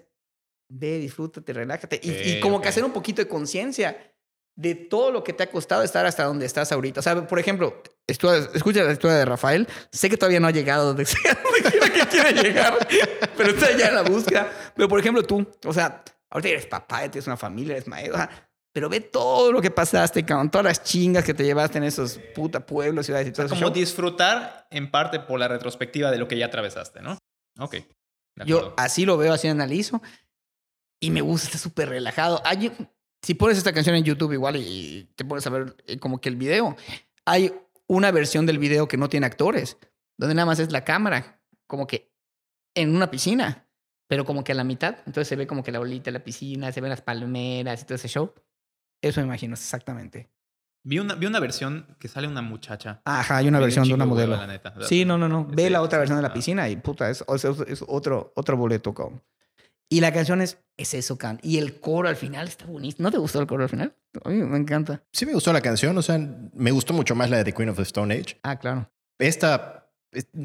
ve, 0.69 0.99
disfrútate, 0.99 1.53
relájate. 1.53 1.99
Y, 2.01 2.11
y 2.11 2.39
como 2.39 2.57
ok. 2.57 2.63
que 2.63 2.69
hacer 2.69 2.83
un 2.83 2.93
poquito 2.93 3.21
de 3.21 3.27
conciencia 3.27 4.11
de 4.55 4.73
todo 4.73 5.11
lo 5.11 5.23
que 5.23 5.33
te 5.33 5.43
ha 5.43 5.51
costado 5.51 5.83
estar 5.83 6.05
hasta 6.05 6.23
donde 6.23 6.45
estás 6.45 6.71
ahorita. 6.71 7.01
O 7.01 7.03
sea, 7.03 7.27
por 7.27 7.39
ejemplo, 7.39 7.81
escucha 8.07 8.83
la 8.83 8.93
historia 8.93 9.17
de 9.17 9.25
Rafael. 9.25 9.67
Sé 9.91 10.09
que 10.09 10.17
todavía 10.17 10.39
no 10.39 10.47
ha 10.47 10.51
llegado 10.51 10.85
donde 10.85 11.05
sea 11.05 11.37
donde 11.43 11.69
quiera 11.69 11.89
que 11.89 12.07
quiere 12.07 12.33
llegar, 12.33 12.87
pero 13.35 13.49
está 13.49 13.75
ya 13.75 13.87
en 13.89 13.95
la 13.95 14.03
búsqueda. 14.03 14.51
Pero 14.75 14.87
por 14.87 14.99
ejemplo, 14.99 15.23
tú, 15.23 15.45
o 15.65 15.73
sea, 15.73 16.03
ahorita 16.29 16.49
eres 16.49 16.67
papá, 16.67 16.99
tienes 17.11 17.27
una 17.27 17.37
familia, 17.37 17.73
eres 17.73 17.87
maestro, 17.87 18.15
o 18.15 18.17
sea, 18.17 18.49
pero 18.75 18.89
ve 18.89 18.99
todo 18.99 19.53
lo 19.53 19.61
que 19.61 19.71
pasaste, 19.71 20.25
con 20.25 20.51
todas 20.51 20.65
las 20.65 20.83
chingas 20.83 21.23
que 21.23 21.33
te 21.33 21.45
llevaste 21.45 21.77
en 21.77 21.85
esos 21.85 22.19
puta 22.35 22.65
pueblos, 22.65 23.05
ciudades 23.05 23.29
y 23.29 23.31
todo 23.31 23.45
eso. 23.45 23.55
Como 23.55 23.69
disfrutar 23.69 24.67
en 24.69 24.91
parte 24.91 25.21
por 25.21 25.39
la 25.39 25.47
retrospectiva 25.47 26.11
de 26.11 26.17
lo 26.17 26.27
que 26.27 26.37
ya 26.37 26.47
atravesaste, 26.47 27.01
¿no? 27.01 27.17
Ok. 27.57 27.77
Yo 28.45 28.73
así 28.75 29.05
lo 29.05 29.15
veo, 29.15 29.31
así 29.31 29.47
analizo. 29.47 30.01
Y 30.99 31.09
me 31.09 31.21
gusta, 31.21 31.47
está 31.47 31.57
súper 31.57 31.87
relajado. 31.87 32.41
Hay, 32.43 32.69
si 33.21 33.33
pones 33.35 33.57
esta 33.57 33.71
canción 33.71 33.95
en 33.95 34.03
YouTube 34.03 34.33
igual 34.33 34.57
y 34.57 35.09
te 35.15 35.23
pones 35.23 35.47
a 35.47 35.51
ver 35.51 35.77
eh, 35.87 35.97
como 35.97 36.19
que 36.19 36.27
el 36.27 36.35
video, 36.35 36.75
hay 37.23 37.53
una 37.87 38.11
versión 38.11 38.45
del 38.45 38.59
video 38.59 38.89
que 38.89 38.97
no 38.97 39.07
tiene 39.07 39.25
actores, 39.25 39.77
donde 40.17 40.35
nada 40.35 40.47
más 40.47 40.59
es 40.59 40.73
la 40.73 40.83
cámara, 40.83 41.41
como 41.65 41.87
que 41.87 42.11
en 42.75 42.93
una 42.93 43.09
piscina. 43.09 43.69
pero 44.07 44.25
como 44.25 44.43
que 44.43 44.51
a 44.51 44.55
la 44.55 44.65
mitad. 44.65 44.97
Entonces 45.05 45.29
se 45.29 45.37
ve 45.37 45.47
como 45.47 45.63
que 45.63 45.71
la 45.71 45.79
bolita, 45.79 46.11
la 46.11 46.25
piscina, 46.25 46.73
se 46.73 46.81
ven 46.81 46.89
las 46.89 47.01
palmeras 47.01 47.81
y 47.81 47.85
todo 47.85 47.95
ese 47.95 48.09
show. 48.09 48.33
Eso 49.05 49.21
me 49.21 49.27
imagino 49.27 49.53
exactamente. 49.53 50.29
Vi 50.83 50.99
una, 50.99 51.15
vi 51.15 51.25
una 51.25 51.39
versión 51.39 51.85
que 51.99 52.07
sale 52.07 52.27
una 52.27 52.41
muchacha. 52.41 53.01
Ajá, 53.05 53.37
hay 53.37 53.47
una 53.47 53.59
versión 53.59 53.83
un 53.83 53.89
de 53.89 53.93
una 53.95 54.05
modelo. 54.05 54.35
la 54.37 54.47
neta. 54.47 54.73
Sí, 54.81 55.03
no, 55.05 55.17
no, 55.17 55.27
no. 55.27 55.45
Ve 55.45 55.65
Sí, 55.65 55.69
la 55.69 55.81
otra 55.81 55.97
sí, 55.97 55.99
versión 56.01 56.17
de 56.17 56.23
la 56.23 56.33
piscina 56.33 56.69
y 56.69 56.75
puta, 56.77 57.09
es, 57.09 57.23
es- 57.27 57.45
es 57.45 57.83
otro, 57.87 58.31
otro, 58.35 58.57
boleto, 58.57 58.93
cabrón. 58.93 59.21
Y 59.89 59.99
la 60.01 60.11
canción 60.11 60.41
es, 60.41 60.57
es 60.77 60.93
eso, 60.95 61.17
can. 61.17 61.39
Y 61.43 61.57
el 61.59 61.79
coro 61.79 62.07
al 62.09 62.15
final 62.15 62.47
está 62.47 62.65
buenísimo. 62.65 63.03
¿No 63.03 63.11
te 63.11 63.17
gustó 63.19 63.39
el 63.39 63.47
coro 63.47 63.63
al 63.63 63.69
final? 63.69 63.95
A 64.23 64.29
mí 64.29 64.35
me 64.43 64.57
encanta. 64.57 65.03
Sí 65.13 65.25
me 65.27 65.33
gustó 65.33 65.53
la 65.53 65.61
canción, 65.61 65.95
o 65.97 66.01
sea, 66.01 66.17
me 66.53 66.71
gustó 66.71 66.93
mucho 66.93 67.13
más 67.15 67.29
la 67.29 67.37
de 67.37 67.43
The 67.45 67.53
Queen 67.53 67.69
of 67.69 67.77
the 67.77 67.83
Stone 67.83 68.13
Age. 68.13 68.39
Ah, 68.43 68.57
claro. 68.57 68.89
Esta, 69.19 69.55
es- 69.65 69.84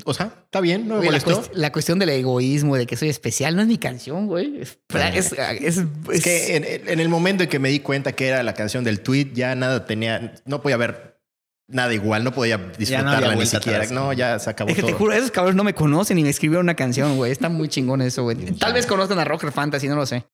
o 0.05 0.14
sea, 0.14 0.32
está 0.44 0.60
bien, 0.60 0.86
no 0.88 0.98
me 0.98 1.10
la, 1.10 1.20
cuest- 1.20 1.51
la 1.55 1.70
cuestión 1.72 1.98
del 1.98 2.09
egoísmo, 2.10 2.76
de 2.76 2.86
que 2.86 2.97
soy 2.97 3.09
especial, 3.09 3.55
no 3.56 3.62
es 3.62 3.68
mi 3.68 3.78
canción, 3.78 4.26
güey. 4.26 4.60
Es, 4.60 4.78
es, 5.14 5.32
es- 5.32 5.76
Es 5.78 5.84
es- 6.10 6.22
que 6.24 6.56
en, 6.56 6.88
en 6.88 7.01
el 7.01 7.09
momento 7.09 7.42
en 7.44 7.48
que 7.48 7.59
me 7.59 7.68
di 7.70 7.80
cuenta 7.80 8.12
que 8.12 8.28
era 8.28 8.42
la 8.42 8.55
canción 8.55 8.84
del 8.84 9.01
tweet, 9.01 9.32
ya 9.34 9.55
nada 9.55 9.84
tenía, 9.86 10.34
no 10.47 10.60
podía 10.62 10.74
haber 10.76 11.20
nada 11.68 11.94
igual, 11.94 12.24
no 12.24 12.32
podía 12.32 12.59
disfrutarla 12.59 13.34
ni 13.36 13.47
siquiera. 13.47 13.78
atrás. 13.78 13.92
No, 13.92 14.12
ya 14.12 14.38
se 14.40 14.51
acabó 14.51 14.70
Es 14.70 14.76
que 14.76 14.82
te 14.82 14.92
juro, 14.92 15.12
esos 15.12 15.30
cabrones 15.30 15.56
no 15.56 15.62
me 15.64 15.72
conocen 15.74 16.16
ni 16.16 16.24
me 16.24 16.30
escribieron 16.30 16.66
una 16.66 16.74
canción, 16.74 17.16
güey. 17.16 17.30
Está 17.30 17.48
muy 17.48 17.68
chingón 17.68 18.02
eso, 18.02 18.24
güey. 18.24 18.36
Tal 18.59 18.72
vez 18.72 18.86
conozcan 18.86 19.18
a 19.20 19.24
Roger 19.24 19.52
Fantasy, 19.52 19.86
no 19.88 19.94
lo 19.97 20.05
sé. 20.06 20.24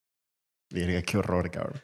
Verga, 0.71 1.03
qué 1.03 1.19
horror, 1.19 1.51
cabrón. 1.51 1.81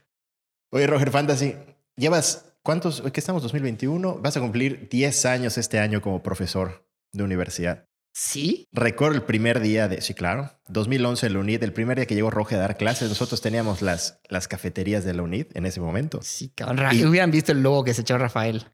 Oye, 0.70 0.86
Roger 0.86 1.10
Fantasy, 1.10 1.54
llevas, 1.96 2.46
¿cuántos? 2.62 3.02
¿Qué 3.12 3.20
estamos? 3.20 3.42
2021. 3.42 4.14
Vas 4.22 4.36
a 4.38 4.40
cumplir 4.40 4.88
10 4.90 5.26
años 5.26 5.58
este 5.58 5.78
año 5.78 6.00
como 6.00 6.22
profesor 6.22 6.88
de 7.12 7.22
universidad. 7.24 7.86
¿Sí? 8.14 8.68
Recuerdo 8.72 9.16
el 9.16 9.22
primer 9.22 9.60
día 9.60 9.88
de, 9.88 10.02
sí, 10.02 10.12
claro, 10.12 10.50
2011 10.68 11.26
en 11.28 11.32
la 11.32 11.38
UNID, 11.38 11.62
el 11.62 11.72
primer 11.72 11.96
día 11.96 12.04
que 12.06 12.14
llegó 12.14 12.30
Roger 12.30 12.58
a 12.58 12.62
dar 12.62 12.76
clases, 12.76 13.08
nosotros 13.08 13.40
teníamos 13.40 13.80
las, 13.80 14.20
las 14.28 14.48
cafeterías 14.48 15.04
de 15.04 15.14
la 15.14 15.22
UNID 15.22 15.46
en 15.54 15.64
ese 15.64 15.80
momento. 15.80 16.20
Sí, 16.22 16.50
cabrón. 16.54 16.94
Y- 16.94 17.04
Hubieran 17.06 17.30
visto 17.30 17.52
el 17.52 17.62
logo 17.62 17.84
que 17.84 17.94
se 17.94 18.02
echó 18.02 18.18
Rafael. 18.18 18.66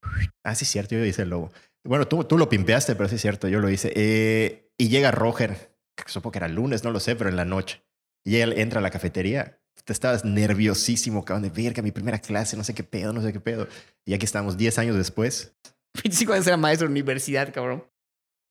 Ah, 0.42 0.56
sí, 0.56 0.64
cierto, 0.64 0.96
yo 0.96 1.04
hice 1.04 1.22
el 1.22 1.30
logo. 1.30 1.52
Bueno, 1.84 2.08
tú, 2.08 2.24
tú 2.24 2.36
lo 2.36 2.48
pimpeaste, 2.48 2.96
pero 2.96 3.08
sí 3.08 3.14
es 3.14 3.22
cierto, 3.22 3.46
yo 3.46 3.60
lo 3.60 3.70
hice. 3.70 3.92
Eh, 3.94 4.72
y 4.76 4.88
llega 4.88 5.12
Roger, 5.12 5.72
que 5.96 6.02
supongo 6.10 6.32
que 6.32 6.38
era 6.38 6.48
lunes, 6.48 6.82
no 6.82 6.90
lo 6.90 6.98
sé, 6.98 7.14
pero 7.14 7.30
en 7.30 7.36
la 7.36 7.44
noche. 7.44 7.84
Y 8.24 8.38
él 8.38 8.54
entra 8.58 8.80
a 8.80 8.82
la 8.82 8.90
cafetería. 8.90 9.60
Te 9.84 9.92
estabas 9.92 10.24
nerviosísimo, 10.24 11.24
cabrón, 11.24 11.44
de 11.44 11.50
verga, 11.50 11.80
mi 11.82 11.92
primera 11.92 12.18
clase, 12.18 12.56
no 12.56 12.64
sé 12.64 12.74
qué 12.74 12.82
pedo, 12.82 13.12
no 13.12 13.22
sé 13.22 13.32
qué 13.32 13.40
pedo. 13.40 13.68
Y 14.04 14.14
aquí 14.14 14.24
estamos 14.24 14.56
10 14.56 14.78
años 14.80 14.96
después. 14.96 15.54
25 16.02 16.32
años 16.32 16.46
era 16.48 16.56
maestro 16.56 16.88
de 16.88 16.92
universidad, 16.92 17.52
cabrón. 17.54 17.84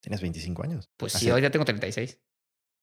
Tienes 0.08 0.22
25 0.22 0.64
años. 0.64 0.90
Pues 0.96 1.16
Así, 1.16 1.26
sí, 1.26 1.32
hoy 1.32 1.42
ya 1.42 1.50
tengo 1.52 1.66
36. 1.66 2.18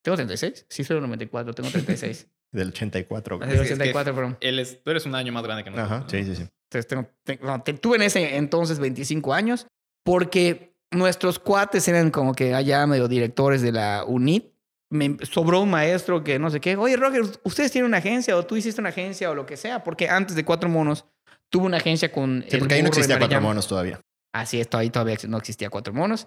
¿Tengo 0.02 0.16
36? 0.16 0.66
Sí, 0.68 0.84
soy 0.84 0.96
del 0.96 1.02
94, 1.04 1.54
tengo 1.54 1.70
36. 1.72 2.28
Del 2.52 2.68
84. 2.68 3.36
Es 3.42 3.48
Del 3.48 3.48
que- 3.56 3.62
es 3.62 3.68
que 3.68 3.74
84, 3.74 4.14
perdón. 4.14 4.36
Él 4.42 4.58
es, 4.58 4.82
tú 4.82 4.90
eres 4.90 5.06
un 5.06 5.14
año 5.14 5.32
más 5.32 5.42
grande 5.42 5.64
que 5.64 5.70
nosotros. 5.70 6.00
Ajá, 6.00 6.06
sí, 6.10 6.22
sí, 6.24 6.36
sí. 6.36 6.42
Entonces, 6.70 6.86
tengo, 6.86 7.08
te- 7.24 7.38
no, 7.42 7.62
te- 7.62 7.72
tuve 7.72 7.96
en 7.96 8.02
ese 8.02 8.36
entonces 8.36 8.78
25 8.78 9.32
años 9.32 9.66
porque 10.04 10.76
nuestros 10.90 11.38
cuates 11.38 11.88
eran 11.88 12.10
como 12.10 12.34
que 12.34 12.54
allá 12.54 12.86
medio 12.86 13.08
directores 13.08 13.62
de 13.62 13.72
la 13.72 14.04
UNIT. 14.06 14.52
Me 14.90 15.16
sobró 15.24 15.60
un 15.62 15.70
maestro 15.70 16.22
que 16.22 16.38
no 16.38 16.50
sé 16.50 16.60
qué. 16.60 16.76
Oye, 16.76 16.96
Roger, 16.98 17.22
¿ustedes 17.42 17.72
tienen 17.72 17.88
una 17.88 17.96
agencia 17.98 18.36
o 18.36 18.44
tú 18.44 18.54
hiciste 18.56 18.82
una 18.82 18.90
agencia 18.90 19.30
o 19.30 19.34
lo 19.34 19.46
que 19.46 19.56
sea? 19.56 19.82
Porque 19.82 20.10
antes 20.10 20.36
de 20.36 20.44
Cuatro 20.44 20.68
Monos 20.68 21.06
tuve 21.50 21.64
una 21.64 21.78
agencia 21.78 22.12
con. 22.12 22.42
Sí, 22.42 22.56
el 22.56 22.58
porque 22.60 22.74
ahí 22.74 22.82
no 22.82 22.88
existía 22.88 23.18
cuatro 23.18 23.40
monos 23.40 23.66
todavía. 23.66 24.00
Así 24.32 24.60
es, 24.60 24.68
ahí 24.72 24.90
todavía 24.90 25.16
no 25.26 25.38
existía 25.38 25.70
Cuatro 25.70 25.94
Monos. 25.94 26.26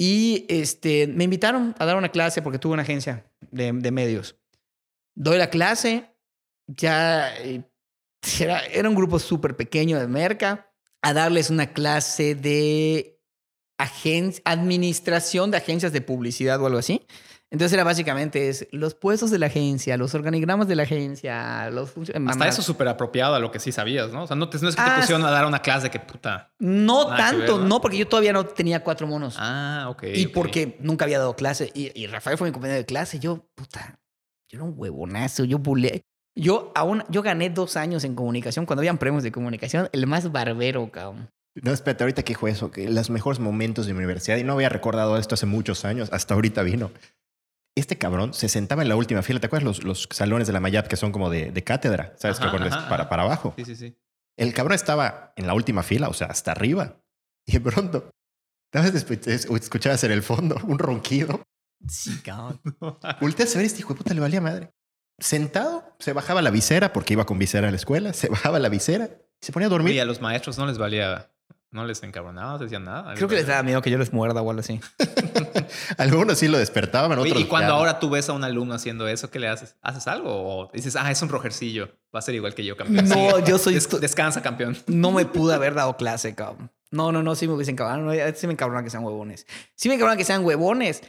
Y 0.00 0.46
este, 0.48 1.08
me 1.08 1.24
invitaron 1.24 1.74
a 1.76 1.84
dar 1.84 1.96
una 1.96 2.10
clase 2.10 2.40
porque 2.40 2.60
tuve 2.60 2.74
una 2.74 2.82
agencia 2.82 3.28
de, 3.50 3.72
medios. 3.90 4.36
Doy 5.16 5.38
la 5.38 5.50
clase, 5.50 6.14
ya 6.68 7.36
eh, 7.38 7.64
era, 8.38 8.64
era 8.66 8.88
un 8.88 8.94
grupo 8.94 9.18
súper 9.18 9.56
pequeño 9.56 9.98
de 9.98 10.06
merca, 10.06 10.72
a 11.02 11.12
darles 11.12 11.50
una 11.50 11.72
clase 11.72 12.36
de 12.36 13.20
agen- 13.76 14.40
administración 14.44 15.50
de 15.50 15.56
agencias 15.56 15.92
de 15.92 16.00
publicidad 16.00 16.62
o 16.62 16.66
algo 16.66 16.78
así. 16.78 17.04
Entonces 17.50 17.72
era 17.72 17.82
básicamente 17.84 18.50
es 18.50 18.68
los 18.72 18.94
puestos 18.94 19.30
de 19.30 19.38
la 19.38 19.46
agencia, 19.46 19.96
los 19.96 20.14
organigramas 20.14 20.68
de 20.68 20.76
la 20.76 20.82
agencia, 20.82 21.70
los 21.70 21.94
Hasta 22.26 22.46
eso 22.48 22.60
súper 22.60 22.88
apropiado 22.88 23.34
a 23.34 23.38
lo 23.38 23.50
que 23.50 23.58
sí 23.58 23.72
sabías, 23.72 24.10
¿no? 24.12 24.24
O 24.24 24.26
sea, 24.26 24.36
no, 24.36 24.50
te- 24.50 24.58
no 24.58 24.68
es 24.68 24.76
que 24.76 24.82
te 24.82 24.90
Ah, 24.90 24.96
pusieron 25.00 25.24
a 25.24 25.30
dar 25.30 25.46
una 25.46 25.60
clase 25.62 25.88
que 25.90 25.98
puta. 25.98 26.52
No 26.58 27.06
tanto, 27.16 27.38
ver, 27.38 27.50
¿no? 27.62 27.68
no, 27.68 27.80
porque 27.80 27.96
yo 27.96 28.06
todavía 28.06 28.34
no 28.34 28.44
tenía 28.44 28.84
cuatro 28.84 29.06
monos. 29.06 29.36
Ah, 29.38 29.86
ok. 29.88 30.02
Y 30.14 30.26
porque 30.26 30.76
nunca 30.80 31.06
había 31.06 31.18
dado 31.18 31.36
clase. 31.36 31.70
Y, 31.74 31.90
y 31.98 32.06
Rafael 32.06 32.36
fue 32.36 32.48
mi 32.48 32.52
compañero 32.52 32.78
de 32.78 32.84
clase. 32.84 33.18
Yo, 33.18 33.46
puta, 33.54 33.98
yo 34.50 34.58
era 34.58 34.64
un 34.64 34.74
huevonazo. 34.76 35.44
Yo 35.44 35.58
bulé. 35.58 36.02
Yo 36.36 36.70
aún, 36.74 37.02
yo 37.08 37.22
gané 37.22 37.48
dos 37.48 37.76
años 37.78 38.04
en 38.04 38.14
comunicación 38.14 38.66
cuando 38.66 38.80
habían 38.82 38.98
premios 38.98 39.22
de 39.22 39.32
comunicación. 39.32 39.88
El 39.92 40.06
más 40.06 40.30
barbero, 40.30 40.90
cabrón. 40.92 41.30
No, 41.62 41.72
espérate, 41.72 42.04
ahorita 42.04 42.22
que 42.22 42.32
dijo 42.34 42.46
eso, 42.46 42.70
que 42.70 42.88
los 42.90 43.08
mejores 43.10 43.40
momentos 43.40 43.86
de 43.86 43.92
mi 43.94 43.98
universidad, 43.98 44.36
y 44.36 44.44
no 44.44 44.52
había 44.52 44.68
recordado 44.68 45.16
esto 45.16 45.34
hace 45.34 45.46
muchos 45.46 45.84
años, 45.84 46.08
hasta 46.12 46.34
ahorita 46.34 46.62
vino. 46.62 46.90
Este 47.78 47.96
cabrón 47.96 48.34
se 48.34 48.48
sentaba 48.48 48.82
en 48.82 48.88
la 48.88 48.96
última 48.96 49.22
fila. 49.22 49.38
¿Te 49.38 49.46
acuerdas 49.46 49.64
los, 49.64 49.84
los 49.84 50.08
salones 50.10 50.46
de 50.46 50.52
la 50.52 50.60
Mayap 50.60 50.88
que 50.88 50.96
son 50.96 51.12
como 51.12 51.30
de, 51.30 51.52
de 51.52 51.64
cátedra? 51.64 52.14
¿Sabes? 52.16 52.40
Ajá, 52.40 52.50
que 52.50 52.58
pones 52.58 52.72
ajá, 52.72 52.88
para, 52.88 53.08
para 53.08 53.22
abajo. 53.22 53.54
Sí, 53.56 53.64
sí, 53.64 53.76
sí. 53.76 53.96
El 54.36 54.52
cabrón 54.52 54.74
estaba 54.74 55.32
en 55.36 55.46
la 55.46 55.54
última 55.54 55.82
fila, 55.82 56.08
o 56.08 56.12
sea, 56.12 56.26
hasta 56.28 56.52
arriba. 56.52 57.00
Y 57.46 57.52
de 57.52 57.60
pronto. 57.60 58.10
Escuchabas 58.72 60.04
en 60.04 60.12
el 60.12 60.22
fondo 60.22 60.56
un 60.64 60.78
ronquido. 60.78 61.42
Sí, 61.86 62.20
cabrón. 62.22 62.60
Volteas 63.20 63.54
a 63.54 63.58
ver, 63.58 63.66
este 63.66 63.80
hijo 63.80 63.94
de 63.94 63.98
puta 63.98 64.12
le 64.12 64.20
valía 64.20 64.40
madre. 64.40 64.72
Sentado, 65.18 65.96
se 65.98 66.12
bajaba 66.12 66.42
la 66.42 66.50
visera, 66.50 66.92
porque 66.92 67.14
iba 67.14 67.26
con 67.26 67.38
visera 67.38 67.68
a 67.68 67.70
la 67.70 67.76
escuela, 67.76 68.12
se 68.12 68.28
bajaba 68.28 68.58
la 68.58 68.68
visera 68.68 69.08
y 69.40 69.46
se 69.46 69.52
ponía 69.52 69.66
a 69.66 69.70
dormir. 69.70 69.94
Y 69.94 70.00
a 70.00 70.04
los 70.04 70.20
maestros 70.20 70.58
no 70.58 70.66
les 70.66 70.78
valía, 70.78 71.32
no 71.70 71.84
les 71.84 72.02
encabronaba, 72.02 72.52
no 72.52 72.58
les 72.58 72.62
decían 72.62 72.84
nada. 72.84 73.14
Creo 73.14 73.28
que 73.28 73.34
les 73.36 73.46
daba 73.46 73.62
miedo 73.62 73.82
que 73.82 73.90
yo 73.90 73.98
les 73.98 74.12
muerda 74.12 74.40
o 74.42 74.50
algo 74.50 74.60
así. 74.60 74.80
Algunos 75.98 76.38
sí 76.38 76.48
lo 76.48 76.58
despertaban, 76.58 77.18
Oye, 77.18 77.30
otros 77.30 77.44
y 77.44 77.46
cuando 77.46 77.74
ahora 77.74 77.98
tú 77.98 78.10
ves 78.10 78.28
a 78.28 78.32
un 78.32 78.44
alumno 78.44 78.74
haciendo 78.74 79.06
eso, 79.08 79.30
¿qué 79.30 79.38
le 79.38 79.48
haces? 79.48 79.76
¿Haces 79.82 80.06
algo? 80.06 80.30
O 80.30 80.70
dices, 80.72 80.96
ah, 80.96 81.10
es 81.10 81.20
un 81.22 81.28
rojercillo. 81.28 81.88
Va 82.14 82.20
a 82.20 82.22
ser 82.22 82.34
igual 82.34 82.54
que 82.54 82.64
yo, 82.64 82.76
campeón. 82.76 83.08
No, 83.08 83.38
yo 83.44 83.58
soy- 83.58 83.74
Des- 83.74 84.00
descansa, 84.00 84.42
campeón. 84.42 84.76
No 84.86 85.10
me 85.12 85.26
pude 85.26 85.54
haber 85.54 85.74
dado 85.74 85.96
clase, 85.96 86.34
cabrón. 86.34 86.70
No, 86.90 87.12
no, 87.12 87.22
no, 87.22 87.34
sí 87.34 87.46
me 87.46 87.54
hubiesen 87.54 87.76
cabrón. 87.76 88.06
No, 88.06 88.12
sí 88.34 88.46
me 88.46 88.54
encabrona 88.54 88.82
que 88.82 88.90
sean 88.90 89.04
huevones. 89.04 89.46
Sí 89.74 89.88
me 89.88 89.94
encabrona 89.96 90.16
que 90.16 90.24
sean 90.24 90.44
huevones 90.44 91.02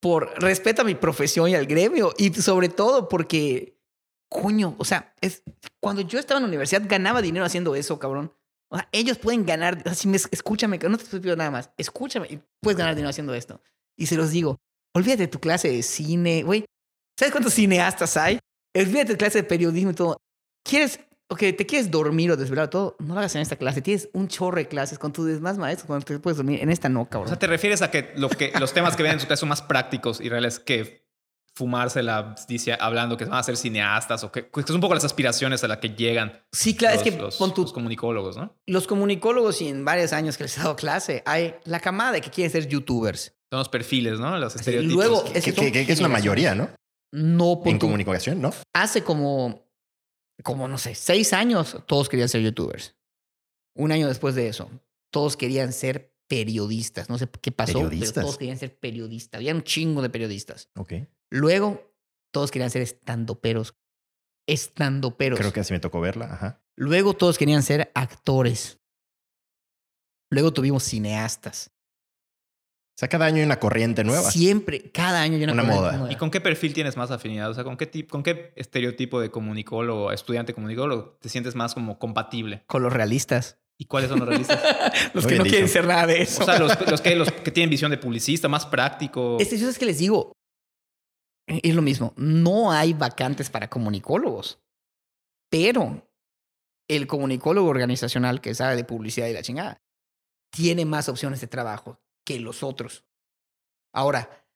por 0.00 0.40
respeto 0.40 0.82
a 0.82 0.84
mi 0.84 0.94
profesión 0.94 1.48
y 1.48 1.54
al 1.54 1.66
gremio. 1.66 2.14
Y 2.16 2.32
sobre 2.32 2.68
todo 2.70 3.08
porque, 3.08 3.78
coño, 4.30 4.76
o 4.78 4.84
sea, 4.84 5.14
es, 5.20 5.42
cuando 5.80 6.00
yo 6.02 6.18
estaba 6.18 6.38
en 6.38 6.44
la 6.44 6.48
universidad 6.48 6.82
ganaba 6.86 7.20
dinero 7.20 7.44
haciendo 7.44 7.74
eso, 7.74 7.98
cabrón. 7.98 8.32
O 8.74 8.76
sea, 8.76 8.88
ellos 8.90 9.18
pueden 9.18 9.46
ganar, 9.46 9.80
así 9.86 10.08
me, 10.08 10.16
escúchame, 10.16 10.78
no 10.78 10.98
te 10.98 11.04
pidiendo 11.04 11.36
nada 11.36 11.52
más. 11.52 11.70
Escúchame, 11.78 12.26
y 12.28 12.40
puedes 12.60 12.76
ganar 12.76 12.96
dinero 12.96 13.08
haciendo 13.10 13.32
esto. 13.32 13.60
Y 13.96 14.06
se 14.06 14.16
los 14.16 14.32
digo, 14.32 14.56
olvídate 14.96 15.22
de 15.22 15.28
tu 15.28 15.38
clase 15.38 15.68
de 15.68 15.80
cine, 15.84 16.42
güey. 16.42 16.64
¿Sabes 17.16 17.30
cuántos 17.30 17.54
cineastas 17.54 18.16
hay? 18.16 18.40
Olvídate 18.76 19.04
de 19.04 19.14
tu 19.14 19.18
clase 19.18 19.38
de 19.42 19.44
periodismo 19.44 19.92
y 19.92 19.94
todo. 19.94 20.16
¿Quieres, 20.68 20.98
ok, 21.28 21.38
te 21.56 21.66
quieres 21.66 21.88
dormir 21.88 22.32
o 22.32 22.36
desvelar 22.36 22.68
todo? 22.68 22.96
No 22.98 23.14
lo 23.14 23.20
hagas 23.20 23.36
en 23.36 23.42
esta 23.42 23.54
clase. 23.54 23.80
Tienes 23.80 24.08
un 24.12 24.26
chorro 24.26 24.56
de 24.56 24.66
clases 24.66 24.98
con 24.98 25.12
tus 25.12 25.26
demás 25.26 25.56
maestros 25.56 25.86
cuando 25.86 26.04
te 26.04 26.18
puedes 26.18 26.38
dormir. 26.38 26.60
En 26.60 26.68
esta 26.70 26.88
no, 26.88 27.02
O 27.02 27.08
cabrón. 27.08 27.28
sea, 27.28 27.38
¿te 27.38 27.46
refieres 27.46 27.80
a 27.80 27.92
que 27.92 28.12
los 28.16 28.72
temas 28.72 28.96
que 28.96 29.04
ven 29.04 29.12
en 29.12 29.20
su 29.20 29.28
clase 29.28 29.40
son 29.40 29.50
más 29.50 29.62
prácticos 29.62 30.20
y 30.20 30.28
reales 30.28 30.58
que 30.58 31.03
fumársela 31.56 32.34
dice, 32.48 32.76
hablando 32.78 33.16
que 33.16 33.24
van 33.26 33.38
a 33.38 33.42
ser 33.42 33.56
cineastas 33.56 34.24
o 34.24 34.32
que, 34.32 34.48
que 34.50 34.60
es 34.60 34.70
un 34.70 34.80
poco 34.80 34.94
las 34.94 35.04
aspiraciones 35.04 35.62
a 35.64 35.68
las 35.68 35.78
que 35.78 35.90
llegan 35.90 36.42
sí, 36.52 36.74
claro, 36.76 36.96
los, 36.96 37.06
es 37.06 37.12
que 37.12 37.18
los- 37.20 37.36
pon 37.36 37.54
tu- 37.54 37.62
los 37.62 37.72
comunicólogos, 37.72 38.36
¿no? 38.36 38.56
los 38.66 38.86
comunicólogos 38.86 39.62
y 39.62 39.68
en 39.68 39.84
varios 39.84 40.12
años 40.12 40.36
que 40.36 40.44
les 40.44 40.56
he 40.58 40.60
dado 40.60 40.74
clase, 40.76 41.22
hay 41.26 41.54
la 41.64 41.80
camada 41.80 42.12
de 42.12 42.20
que 42.20 42.30
quieren 42.30 42.50
ser 42.50 42.66
youtubers. 42.68 43.34
Son 43.50 43.58
los 43.60 43.68
perfiles, 43.68 44.18
¿no? 44.18 44.36
Los 44.38 44.56
estereotipos. 44.56 44.94
luego, 44.96 45.24
Que, 45.24 45.38
es 45.38 45.44
que- 45.44 45.52
que- 45.72 45.86
que 45.86 45.92
es 45.92 46.00
la 46.00 46.08
mayoría. 46.08 46.54
¿no? 46.56 46.68
No, 47.12 47.60
pon 47.60 47.68
En 47.74 47.78
tu- 47.78 47.86
comunicación, 47.86 48.40
¿no? 48.40 48.52
hace 48.74 49.04
como, 49.04 49.68
como, 50.42 50.66
no 50.66 50.76
sé, 50.78 50.96
seis 50.96 51.32
años, 51.32 51.76
todos 51.86 52.08
querían 52.08 52.28
ser 52.28 52.42
youtubers. 52.42 52.96
Un 53.76 53.92
año 53.92 54.08
después 54.08 54.34
de 54.34 54.48
eso, 54.48 54.68
todos 55.12 55.36
querían 55.36 55.72
ser 55.72 56.12
periodistas. 56.28 57.08
No 57.08 57.16
sé 57.18 57.28
qué 57.40 57.52
pasó, 57.52 57.74
pero 57.74 57.88
¿Periodistas? 57.90 58.24
todos 58.24 58.38
querían 58.38 58.58
ser 58.58 58.76
periodistas. 58.76 59.38
Había 59.38 59.54
un 59.54 59.62
chingo 59.62 60.02
de 60.02 60.10
periodistas. 60.10 60.68
Ok. 60.76 60.94
Luego, 61.34 61.92
todos 62.32 62.50
querían 62.52 62.70
ser 62.70 62.82
estandoperos. 62.82 63.74
Estandoperos. 64.46 65.38
Creo 65.38 65.52
que 65.52 65.60
así 65.60 65.72
me 65.72 65.80
tocó 65.80 66.00
verla. 66.00 66.26
Ajá. 66.26 66.62
Luego, 66.76 67.14
todos 67.14 67.38
querían 67.38 67.62
ser 67.62 67.90
actores. 67.94 68.78
Luego 70.30 70.52
tuvimos 70.52 70.84
cineastas. 70.84 71.70
O 72.96 72.98
sea, 73.00 73.08
cada 73.08 73.26
año 73.26 73.38
hay 73.38 73.42
una 73.44 73.58
corriente 73.58 74.04
nueva. 74.04 74.30
Siempre, 74.30 74.92
cada 74.92 75.22
año 75.22 75.36
hay 75.36 75.42
una, 75.44 75.52
Una 75.54 75.62
moda. 75.64 75.92
nueva. 75.96 76.12
¿Y 76.12 76.16
con 76.16 76.30
qué 76.30 76.40
perfil 76.40 76.72
tienes 76.72 76.96
más 76.96 77.10
afinidad? 77.10 77.50
O 77.50 77.54
sea, 77.54 77.64
¿con 77.64 77.76
qué, 77.76 77.90
tip- 77.90 78.08
¿con 78.08 78.22
qué 78.22 78.52
estereotipo 78.54 79.20
de 79.20 79.30
comunicólogo, 79.32 80.12
estudiante 80.12 80.54
comunicólogo 80.54 81.18
te 81.20 81.28
sientes 81.28 81.56
más 81.56 81.74
como 81.74 81.98
compatible? 81.98 82.62
Con 82.68 82.82
los 82.84 82.92
realistas. 82.92 83.58
¿Y 83.76 83.86
cuáles 83.86 84.08
son 84.10 84.20
los 84.20 84.28
realistas? 84.28 84.62
Los 85.14 85.24
Muy 85.24 85.32
que 85.32 85.38
no 85.40 85.44
quieren 85.44 85.68
ser 85.68 85.84
nada 85.84 86.06
de 86.06 86.22
eso. 86.22 86.42
O 86.42 86.46
sea, 86.46 86.60
los, 86.60 86.80
los 86.88 87.00
que, 87.00 87.16
los 87.16 87.32
que 87.32 87.50
tienen 87.50 87.70
visión 87.70 87.90
de 87.90 87.98
publicista, 87.98 88.46
más 88.48 88.66
práctico. 88.66 89.36
Este, 89.40 89.58
yo 89.58 89.68
es 89.68 89.76
que 89.80 89.86
les 89.86 89.98
digo, 89.98 90.32
es 91.46 91.74
lo 91.74 91.82
mismo. 91.82 92.12
No 92.16 92.72
hay 92.72 92.92
vacantes 92.92 93.50
para 93.50 93.68
comunicólogos, 93.68 94.60
pero 95.50 96.08
el 96.88 97.06
comunicólogo 97.06 97.68
organizacional 97.68 98.40
que 98.40 98.54
sabe 98.54 98.76
de 98.76 98.84
publicidad 98.84 99.28
y 99.28 99.32
la 99.32 99.42
chingada 99.42 99.82
tiene 100.50 100.84
más 100.84 101.08
opciones 101.08 101.40
de 101.40 101.46
trabajo 101.46 102.00
que 102.24 102.40
los 102.40 102.62
otros. 102.62 103.04
Ahora, 103.92 104.46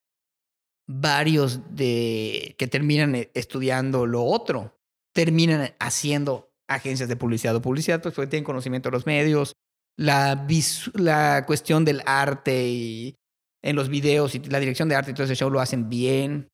varios 0.87 1.75
de 1.75 2.55
que 2.59 2.67
terminan 2.67 3.15
eh, 3.15 3.31
estudiando 3.35 4.07
lo 4.07 4.25
otro 4.25 4.79
terminan 5.15 5.75
haciendo 5.79 6.53
agencias 6.69 7.09
de 7.09 7.17
publicidad 7.17 7.57
o 7.57 7.63
publicidad, 7.63 8.03
pues 8.03 8.15
tienen 8.15 8.45
conocimiento 8.45 8.89
de 8.89 8.93
los 8.93 9.07
medios, 9.07 9.55
la, 9.97 10.47
la 10.95 11.45
cuestión 11.47 11.85
del 11.85 12.03
arte 12.07 12.69
y 12.69 13.17
en 13.63 13.75
los 13.75 13.89
videos 13.89 14.35
y 14.35 14.39
la 14.41 14.61
dirección 14.61 14.89
de 14.89 14.95
arte 14.95 15.11
y 15.11 15.15
todo 15.15 15.25
ese 15.25 15.35
show 15.35 15.51
lo 15.51 15.61
hacen 15.61 15.89
bien. 15.89 16.49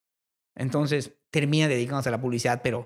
Entonces 0.55 1.13
terminan 1.31 1.69
dedicándose 1.69 2.09
a 2.09 2.13
la 2.13 2.21
publicidad, 2.21 2.61
pero 2.63 2.85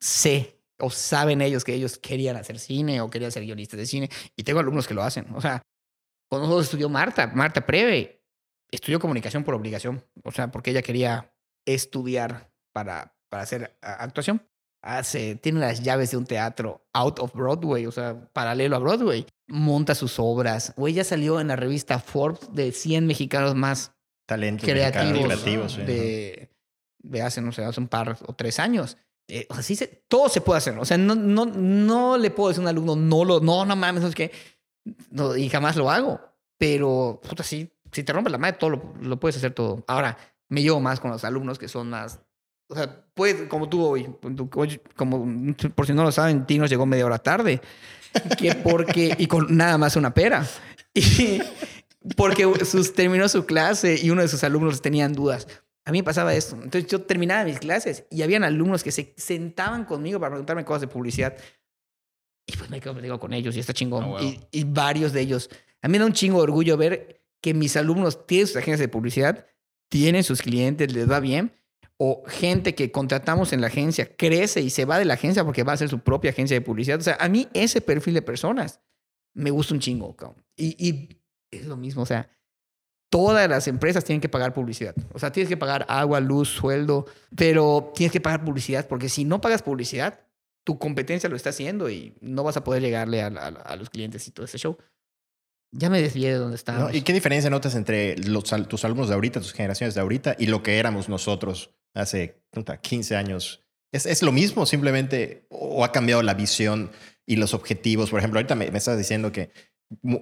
sé 0.00 0.60
o 0.78 0.90
saben 0.90 1.42
ellos 1.42 1.62
que 1.62 1.74
ellos 1.74 1.98
querían 1.98 2.36
hacer 2.36 2.58
cine 2.58 3.00
o 3.00 3.10
querían 3.10 3.30
ser 3.30 3.44
guionistas 3.44 3.78
de 3.78 3.86
cine. 3.86 4.10
Y 4.36 4.42
tengo 4.42 4.60
alumnos 4.60 4.88
que 4.88 4.94
lo 4.94 5.02
hacen. 5.02 5.26
O 5.34 5.40
sea, 5.40 5.62
cuando 6.28 6.46
nosotros 6.46 6.66
estudió 6.66 6.88
Marta, 6.88 7.26
Marta 7.28 7.66
Preve, 7.66 8.22
estudió 8.70 8.98
comunicación 8.98 9.44
por 9.44 9.54
obligación. 9.54 10.02
O 10.24 10.32
sea, 10.32 10.50
porque 10.50 10.70
ella 10.70 10.82
quería 10.82 11.34
estudiar 11.66 12.50
para, 12.72 13.14
para 13.28 13.42
hacer 13.42 13.76
actuación. 13.82 14.42
Hace, 14.82 15.34
tiene 15.34 15.60
las 15.60 15.82
llaves 15.82 16.12
de 16.12 16.16
un 16.16 16.24
teatro 16.24 16.88
out 16.94 17.18
of 17.18 17.34
Broadway, 17.34 17.84
o 17.84 17.92
sea, 17.92 18.32
paralelo 18.32 18.76
a 18.76 18.78
Broadway. 18.78 19.26
Monta 19.48 19.94
sus 19.94 20.18
obras. 20.18 20.72
O 20.76 20.88
ella 20.88 21.04
salió 21.04 21.38
en 21.40 21.48
la 21.48 21.56
revista 21.56 21.98
Forbes 21.98 22.48
de 22.54 22.72
100 22.72 23.06
mexicanos 23.06 23.54
más 23.54 23.92
Talentos 24.26 24.66
mexicanos 24.66 24.92
creativos, 24.92 25.26
creativos, 25.26 25.72
sí, 25.72 25.82
de, 25.82 26.49
de 27.02 27.22
hace, 27.22 27.40
no 27.40 27.52
sé, 27.52 27.64
hace 27.64 27.80
un 27.80 27.88
par 27.88 28.16
o 28.26 28.34
tres 28.34 28.58
años. 28.58 28.96
Eh, 29.28 29.46
o 29.48 29.54
sea, 29.54 29.62
sí 29.62 29.76
se, 29.76 29.86
todo 30.08 30.28
se 30.28 30.40
puede 30.40 30.58
hacer. 30.58 30.78
O 30.78 30.84
sea, 30.84 30.98
no, 30.98 31.14
no, 31.14 31.46
no 31.46 32.18
le 32.18 32.30
puedo 32.30 32.48
decir 32.48 32.60
a 32.60 32.64
un 32.64 32.68
alumno, 32.68 32.96
no 32.96 33.24
lo, 33.24 33.40
no, 33.40 33.64
no 33.64 33.76
mames, 33.76 34.02
no 34.02 34.08
es 34.08 34.14
que, 34.14 34.30
no, 35.10 35.36
y 35.36 35.48
jamás 35.48 35.76
lo 35.76 35.90
hago. 35.90 36.20
Pero, 36.58 37.20
puta, 37.26 37.42
sí, 37.42 37.72
si 37.92 38.02
te 38.04 38.12
rompes 38.12 38.32
la 38.32 38.38
madre, 38.38 38.56
todo 38.58 38.70
lo, 38.70 38.94
lo 39.00 39.18
puedes 39.20 39.36
hacer 39.36 39.52
todo. 39.52 39.84
Ahora, 39.86 40.16
me 40.48 40.62
llevo 40.62 40.80
más 40.80 41.00
con 41.00 41.10
los 41.10 41.24
alumnos 41.24 41.58
que 41.58 41.68
son 41.68 41.90
más, 41.90 42.20
o 42.68 42.74
sea, 42.74 43.04
puedes, 43.14 43.48
como 43.48 43.68
tú- 43.68 43.84
hoy, 43.84 44.08
como, 44.96 45.26
por 45.74 45.86
si 45.86 45.92
no 45.92 46.02
lo 46.04 46.12
saben, 46.12 46.46
Tino 46.46 46.66
llegó 46.66 46.86
media 46.86 47.06
hora 47.06 47.18
tarde. 47.18 47.60
Que 48.36 48.54
porque, 48.56 49.14
y 49.18 49.26
con 49.26 49.56
nada 49.56 49.78
más 49.78 49.94
una 49.96 50.12
pera. 50.12 50.44
Y 50.94 51.40
porque 52.16 52.64
sus, 52.64 52.92
terminó 52.94 53.28
su 53.28 53.46
clase 53.46 53.98
y 54.02 54.10
uno 54.10 54.22
de 54.22 54.28
sus 54.28 54.42
alumnos 54.42 54.82
tenían 54.82 55.12
dudas. 55.12 55.46
A 55.90 55.92
mí 55.92 55.98
me 55.98 56.04
pasaba 56.04 56.32
esto. 56.32 56.54
Entonces 56.54 56.88
yo 56.88 57.02
terminaba 57.02 57.42
mis 57.42 57.58
clases 57.58 58.04
y 58.10 58.22
habían 58.22 58.44
alumnos 58.44 58.84
que 58.84 58.92
se 58.92 59.12
sentaban 59.16 59.84
conmigo 59.84 60.20
para 60.20 60.30
preguntarme 60.30 60.64
cosas 60.64 60.82
de 60.82 60.86
publicidad. 60.86 61.36
Y 62.46 62.56
pues 62.56 62.70
me 62.70 62.80
quedo 62.80 63.18
con 63.18 63.32
ellos 63.32 63.56
y 63.56 63.58
está 63.58 63.72
chingón. 63.72 64.04
Ah, 64.16 64.22
y, 64.22 64.38
y 64.52 64.62
varios 64.62 65.12
de 65.12 65.20
ellos. 65.20 65.50
A 65.82 65.88
mí 65.88 65.92
me 65.94 65.98
da 65.98 66.06
un 66.06 66.12
chingo 66.12 66.36
de 66.36 66.44
orgullo 66.44 66.76
ver 66.76 67.24
que 67.40 67.54
mis 67.54 67.76
alumnos 67.76 68.24
tienen 68.24 68.46
sus 68.46 68.54
agencias 68.54 68.78
de 68.78 68.86
publicidad, 68.86 69.48
tienen 69.88 70.22
sus 70.22 70.42
clientes, 70.42 70.92
les 70.92 71.10
va 71.10 71.18
bien. 71.18 71.56
O 71.96 72.22
gente 72.28 72.76
que 72.76 72.92
contratamos 72.92 73.52
en 73.52 73.60
la 73.60 73.66
agencia 73.66 74.14
crece 74.14 74.60
y 74.60 74.70
se 74.70 74.84
va 74.84 74.96
de 74.96 75.06
la 75.06 75.14
agencia 75.14 75.44
porque 75.44 75.64
va 75.64 75.72
a 75.72 75.74
hacer 75.74 75.88
su 75.88 75.98
propia 75.98 76.30
agencia 76.30 76.54
de 76.54 76.60
publicidad. 76.60 77.00
O 77.00 77.02
sea, 77.02 77.16
a 77.18 77.28
mí 77.28 77.48
ese 77.52 77.80
perfil 77.80 78.14
de 78.14 78.22
personas 78.22 78.80
me 79.34 79.50
gusta 79.50 79.74
un 79.74 79.80
chingo. 79.80 80.14
Y, 80.54 80.76
y 80.78 81.20
es 81.50 81.66
lo 81.66 81.76
mismo. 81.76 82.02
O 82.02 82.06
sea, 82.06 82.30
todas 83.10 83.48
las 83.48 83.66
empresas 83.68 84.04
tienen 84.04 84.20
que 84.20 84.28
pagar 84.28 84.54
publicidad. 84.54 84.94
O 85.12 85.18
sea, 85.18 85.32
tienes 85.32 85.48
que 85.48 85.56
pagar 85.56 85.84
agua, 85.88 86.20
luz, 86.20 86.48
sueldo, 86.48 87.06
pero 87.36 87.92
tienes 87.94 88.12
que 88.12 88.20
pagar 88.20 88.44
publicidad 88.44 88.86
porque 88.88 89.08
si 89.08 89.24
no 89.24 89.40
pagas 89.40 89.62
publicidad, 89.62 90.20
tu 90.64 90.78
competencia 90.78 91.28
lo 91.28 91.36
está 91.36 91.50
haciendo 91.50 91.90
y 91.90 92.14
no 92.20 92.44
vas 92.44 92.56
a 92.56 92.64
poder 92.64 92.82
llegarle 92.82 93.22
a, 93.22 93.26
a- 93.26 93.46
a 93.48 93.76
los 93.76 93.90
clientes 93.90 94.26
y 94.28 94.30
todo 94.30 94.46
ese 94.46 94.58
show. 94.58 94.78
Ya 95.72 95.88
me 95.88 96.00
desvié 96.02 96.28
de 96.28 96.34
donde 96.34 96.50
¿no? 96.52 96.56
estábamos. 96.56 96.94
¿Y 96.94 97.02
qué 97.02 97.12
diferencia 97.12 97.48
notas 97.50 97.74
entre 97.74 98.16
los, 98.18 98.44
tus 98.68 98.84
alumnos 98.84 99.08
de 99.08 99.14
ahorita, 99.14 99.40
tus 99.40 99.52
generaciones 99.52 99.94
de 99.94 100.00
ahorita 100.00 100.36
y 100.38 100.46
lo 100.46 100.62
que 100.62 100.78
éramos 100.78 101.08
nosotros 101.08 101.70
hace 101.94 102.42
puta, 102.50 102.78
15 102.80 103.16
años? 103.16 103.62
¿Es, 103.92 104.06
es 104.06 104.22
lo 104.22 104.32
mismo 104.32 104.66
simplemente 104.66 105.46
o 105.48 105.84
ha 105.84 105.92
cambiado 105.92 106.22
la 106.22 106.34
visión 106.34 106.90
y 107.26 107.36
los 107.36 107.54
objetivos? 107.54 108.10
Por 108.10 108.18
ejemplo, 108.20 108.38
ahorita 108.38 108.54
me, 108.54 108.70
me 108.70 108.78
estás 108.78 108.98
diciendo 108.98 109.30
que 109.32 109.50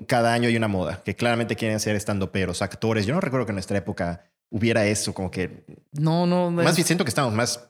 cada 0.06 0.32
año 0.32 0.48
hay 0.48 0.56
una 0.56 0.68
moda, 0.68 1.02
que 1.04 1.14
claramente 1.14 1.56
quieren 1.56 1.78
ser 1.80 1.94
estandoperos, 1.96 2.62
actores. 2.62 3.06
Yo 3.06 3.14
no 3.14 3.20
recuerdo 3.20 3.46
que 3.46 3.50
en 3.52 3.56
nuestra 3.56 3.76
época 3.78 4.24
hubiera 4.50 4.86
eso, 4.86 5.12
como 5.14 5.30
que 5.30 5.64
No, 5.92 6.26
no. 6.26 6.50
más 6.50 6.76
bien 6.76 6.86
siento 6.86 7.04
que 7.04 7.10
estamos 7.10 7.34
más 7.34 7.68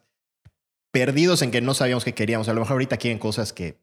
perdidos 0.93 1.43
en 1.43 1.51
que 1.51 1.61
no 1.61 1.75
sabíamos 1.75 2.05
qué 2.05 2.15
queríamos. 2.15 2.49
A 2.49 2.55
lo 2.55 2.61
mejor 2.61 2.75
ahorita 2.75 2.97
quieren 2.97 3.19
cosas 3.19 3.53
que, 3.53 3.79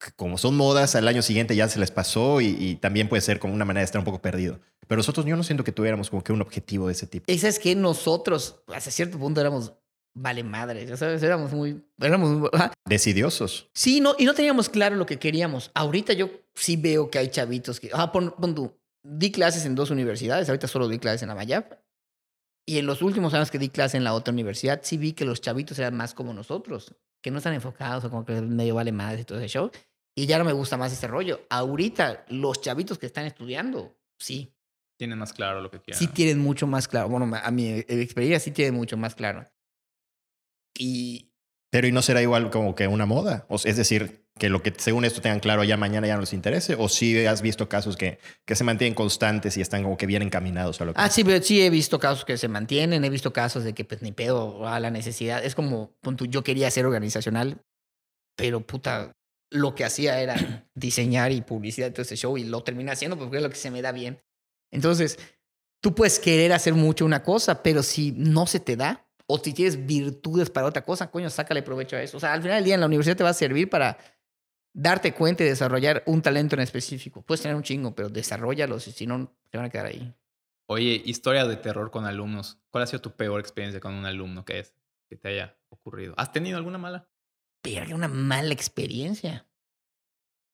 que 0.00 0.12
como 0.16 0.38
son 0.38 0.56
modas, 0.56 0.94
al 0.94 1.06
año 1.08 1.22
siguiente 1.22 1.54
ya 1.54 1.68
se 1.68 1.78
les 1.78 1.90
pasó 1.90 2.40
y, 2.40 2.56
y 2.58 2.76
también 2.76 3.08
puede 3.08 3.20
ser 3.20 3.38
como 3.38 3.54
una 3.54 3.64
manera 3.64 3.80
de 3.82 3.84
estar 3.86 3.98
un 3.98 4.04
poco 4.04 4.20
perdido. 4.22 4.60
Pero 4.88 4.98
nosotros 4.98 5.24
yo 5.26 5.36
no 5.36 5.44
siento 5.44 5.62
que 5.64 5.72
tuviéramos 5.72 6.10
como 6.10 6.24
que 6.24 6.32
un 6.32 6.42
objetivo 6.42 6.86
de 6.86 6.92
ese 6.92 7.06
tipo. 7.06 7.24
Esa 7.28 7.48
es 7.48 7.58
que 7.58 7.74
nosotros, 7.76 8.62
hasta 8.74 8.90
cierto 8.90 9.18
punto, 9.18 9.40
éramos 9.40 9.72
vale 10.14 10.42
madres, 10.44 10.90
ya 10.90 10.96
sabes, 10.98 11.22
éramos 11.22 11.52
muy, 11.52 11.82
éramos 11.98 12.30
muy- 12.30 12.50
ajá. 12.52 12.72
Decidiosos. 12.86 13.70
Sí, 13.72 14.00
no, 14.00 14.14
y 14.18 14.26
no 14.26 14.34
teníamos 14.34 14.68
claro 14.68 14.96
lo 14.96 15.06
que 15.06 15.18
queríamos. 15.18 15.70
Ahorita 15.74 16.12
yo 16.12 16.28
sí 16.54 16.76
veo 16.76 17.10
que 17.10 17.18
hay 17.18 17.28
chavitos 17.28 17.80
que, 17.80 17.90
ah, 17.92 18.12
pon, 18.12 18.34
pon 18.38 18.54
tú, 18.54 18.78
di 19.02 19.30
clases 19.32 19.64
en 19.66 19.74
dos 19.74 19.90
universidades, 19.90 20.48
ahorita 20.48 20.68
solo 20.68 20.88
di 20.88 20.98
clases 20.98 21.22
en 21.22 21.28
la 21.28 21.34
Mayap. 21.34 21.80
Y 22.64 22.78
en 22.78 22.86
los 22.86 23.02
últimos 23.02 23.34
años 23.34 23.50
que 23.50 23.58
di 23.58 23.70
clase 23.70 23.96
en 23.96 24.04
la 24.04 24.14
otra 24.14 24.32
universidad, 24.32 24.80
sí 24.84 24.96
vi 24.96 25.14
que 25.14 25.24
los 25.24 25.40
chavitos 25.40 25.78
eran 25.78 25.96
más 25.96 26.14
como 26.14 26.32
nosotros, 26.32 26.94
que 27.20 27.30
no 27.32 27.38
están 27.38 27.54
enfocados 27.54 28.04
o 28.04 28.10
como 28.10 28.24
que 28.24 28.40
medio 28.40 28.76
vale 28.76 28.92
madres 28.92 29.22
y 29.22 29.24
todo 29.24 29.38
ese 29.38 29.48
show. 29.48 29.70
Y 30.16 30.26
ya 30.26 30.38
no 30.38 30.44
me 30.44 30.52
gusta 30.52 30.76
más 30.76 30.92
ese 30.92 31.08
rollo. 31.08 31.40
Ahorita, 31.50 32.24
los 32.28 32.60
chavitos 32.60 32.98
que 32.98 33.06
están 33.06 33.24
estudiando, 33.24 33.96
sí, 34.18 34.54
Tienen 34.98 35.18
más 35.18 35.32
claro 35.32 35.60
lo 35.60 35.70
que 35.70 35.80
quieren. 35.80 35.98
sí 35.98 36.06
tienen 36.06 36.38
mucho 36.38 36.66
más 36.68 36.86
claro. 36.86 37.08
Bueno, 37.08 37.28
a 37.34 37.50
mi 37.50 37.70
experiencia 37.88 38.38
sí 38.38 38.52
tienen 38.52 38.74
mucho 38.74 38.96
más 38.96 39.14
claro. 39.16 39.50
Y 40.78 41.32
Pero 41.70 41.88
y 41.88 41.92
no 41.92 42.02
será 42.02 42.22
igual 42.22 42.50
como 42.50 42.74
que 42.74 42.86
una 42.86 43.06
moda. 43.06 43.46
O 43.48 43.58
sea, 43.58 43.70
es 43.70 43.76
decir, 43.76 44.21
que 44.38 44.48
lo 44.48 44.62
que 44.62 44.72
según 44.76 45.04
esto 45.04 45.20
tengan 45.20 45.40
claro 45.40 45.62
ya 45.62 45.76
mañana 45.76 46.06
ya 46.06 46.14
no 46.14 46.22
les 46.22 46.32
interese. 46.32 46.74
O 46.78 46.88
si 46.88 47.24
has 47.26 47.42
visto 47.42 47.68
casos 47.68 47.96
que, 47.96 48.18
que 48.44 48.54
se 48.54 48.64
mantienen 48.64 48.94
constantes 48.94 49.56
y 49.56 49.60
están 49.60 49.82
como 49.82 49.96
que 49.96 50.06
bien 50.06 50.22
encaminados 50.22 50.80
a 50.80 50.84
lo 50.84 50.94
que... 50.94 51.00
Ah, 51.00 51.08
sí, 51.10 51.22
pero 51.24 51.42
sí 51.42 51.60
he 51.62 51.70
visto 51.70 51.98
casos 51.98 52.24
que 52.24 52.38
se 52.38 52.48
mantienen, 52.48 53.04
he 53.04 53.10
visto 53.10 53.32
casos 53.32 53.64
de 53.64 53.74
que 53.74 53.84
pues 53.84 54.02
ni 54.02 54.12
pedo 54.12 54.66
a 54.66 54.80
la 54.80 54.90
necesidad. 54.90 55.44
Es 55.44 55.54
como, 55.54 55.92
pon 56.00 56.16
tú, 56.16 56.26
yo 56.26 56.42
quería 56.42 56.70
ser 56.70 56.86
organizacional, 56.86 57.62
pero 58.36 58.66
puta, 58.66 59.12
lo 59.50 59.74
que 59.74 59.84
hacía 59.84 60.20
era 60.20 60.34
diseñar 60.74 61.32
y 61.32 61.42
publicidad 61.42 61.88
y 61.88 61.90
todo 61.92 62.02
ese 62.02 62.16
show 62.16 62.36
y 62.38 62.44
lo 62.44 62.62
terminé 62.62 62.90
haciendo 62.90 63.18
porque 63.18 63.36
es 63.36 63.42
lo 63.42 63.50
que 63.50 63.56
se 63.56 63.70
me 63.70 63.82
da 63.82 63.92
bien. 63.92 64.22
Entonces, 64.72 65.18
tú 65.82 65.94
puedes 65.94 66.18
querer 66.18 66.52
hacer 66.54 66.74
mucho 66.74 67.04
una 67.04 67.22
cosa, 67.22 67.62
pero 67.62 67.82
si 67.82 68.12
no 68.12 68.46
se 68.46 68.60
te 68.60 68.76
da, 68.76 69.06
o 69.26 69.38
si 69.38 69.52
tienes 69.52 69.86
virtudes 69.86 70.50
para 70.50 70.66
otra 70.66 70.82
cosa, 70.82 71.10
coño, 71.10 71.30
sácale 71.30 71.62
provecho 71.62 71.96
a 71.96 72.02
eso. 72.02 72.16
O 72.16 72.20
sea, 72.20 72.32
al 72.32 72.42
final 72.42 72.56
del 72.56 72.64
día 72.64 72.74
en 72.74 72.80
la 72.80 72.86
universidad 72.86 73.16
te 73.16 73.24
va 73.24 73.30
a 73.30 73.34
servir 73.34 73.68
para 73.68 73.98
darte 74.72 75.12
cuenta 75.14 75.44
y 75.44 75.46
desarrollar 75.46 76.02
un 76.06 76.22
talento 76.22 76.54
en 76.54 76.62
específico. 76.62 77.22
Puedes 77.22 77.42
tener 77.42 77.56
un 77.56 77.62
chingo, 77.62 77.94
pero 77.94 78.08
desarrollalos 78.08 78.86
y 78.88 78.92
si 78.92 79.06
no, 79.06 79.32
te 79.50 79.58
van 79.58 79.66
a 79.66 79.70
quedar 79.70 79.86
ahí. 79.86 80.14
Oye, 80.68 81.02
historia 81.04 81.44
de 81.46 81.56
terror 81.56 81.90
con 81.90 82.04
alumnos. 82.06 82.58
¿Cuál 82.70 82.84
ha 82.84 82.86
sido 82.86 83.00
tu 83.02 83.12
peor 83.16 83.40
experiencia 83.40 83.80
con 83.80 83.94
un 83.94 84.06
alumno 84.06 84.44
que 84.44 84.60
es 84.60 84.74
que 85.08 85.16
te 85.16 85.28
haya 85.28 85.58
ocurrido? 85.68 86.14
¿Has 86.16 86.32
tenido 86.32 86.56
alguna 86.56 86.78
mala? 86.78 87.08
Verga, 87.64 87.94
una 87.94 88.08
mala 88.08 88.52
experiencia. 88.54 89.46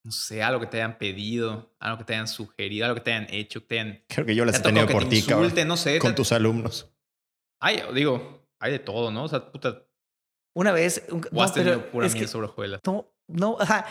No 0.04 0.12
sé, 0.12 0.42
algo 0.42 0.60
que 0.60 0.66
te 0.66 0.78
hayan 0.78 0.98
pedido, 0.98 1.74
algo 1.80 1.98
que 1.98 2.04
te 2.04 2.14
hayan 2.14 2.28
sugerido, 2.28 2.86
algo 2.86 2.96
que 2.96 3.02
te 3.02 3.12
hayan 3.12 3.26
hecho, 3.30 3.60
que 3.60 3.66
te 3.66 3.80
hayan 3.80 4.04
Creo 4.08 4.26
que 4.26 4.34
yo 4.34 4.44
las 4.44 4.58
he 4.58 4.62
tenido 4.62 4.86
por 4.88 5.04
te 5.04 5.10
ti, 5.10 5.22
cabrón. 5.22 5.52
no 5.66 5.76
sé. 5.76 5.98
Con 5.98 6.12
te- 6.12 6.16
tus 6.16 6.32
alumnos. 6.32 6.90
Hay, 7.60 7.82
digo, 7.94 8.48
hay 8.60 8.72
de 8.72 8.78
todo, 8.78 9.10
¿no? 9.10 9.24
O 9.24 9.28
sea, 9.28 9.50
puta, 9.52 9.84
Una 10.54 10.72
vez. 10.72 11.04
un- 11.10 11.20
o 11.32 11.42
has 11.42 11.50
no, 11.50 11.54
pero 11.54 11.70
tenido 11.72 11.90
pura 11.90 12.08
sobre 12.26 12.46
hojuelas. 12.46 12.80
no, 12.86 13.12
no, 13.28 13.56
ajá, 13.60 13.86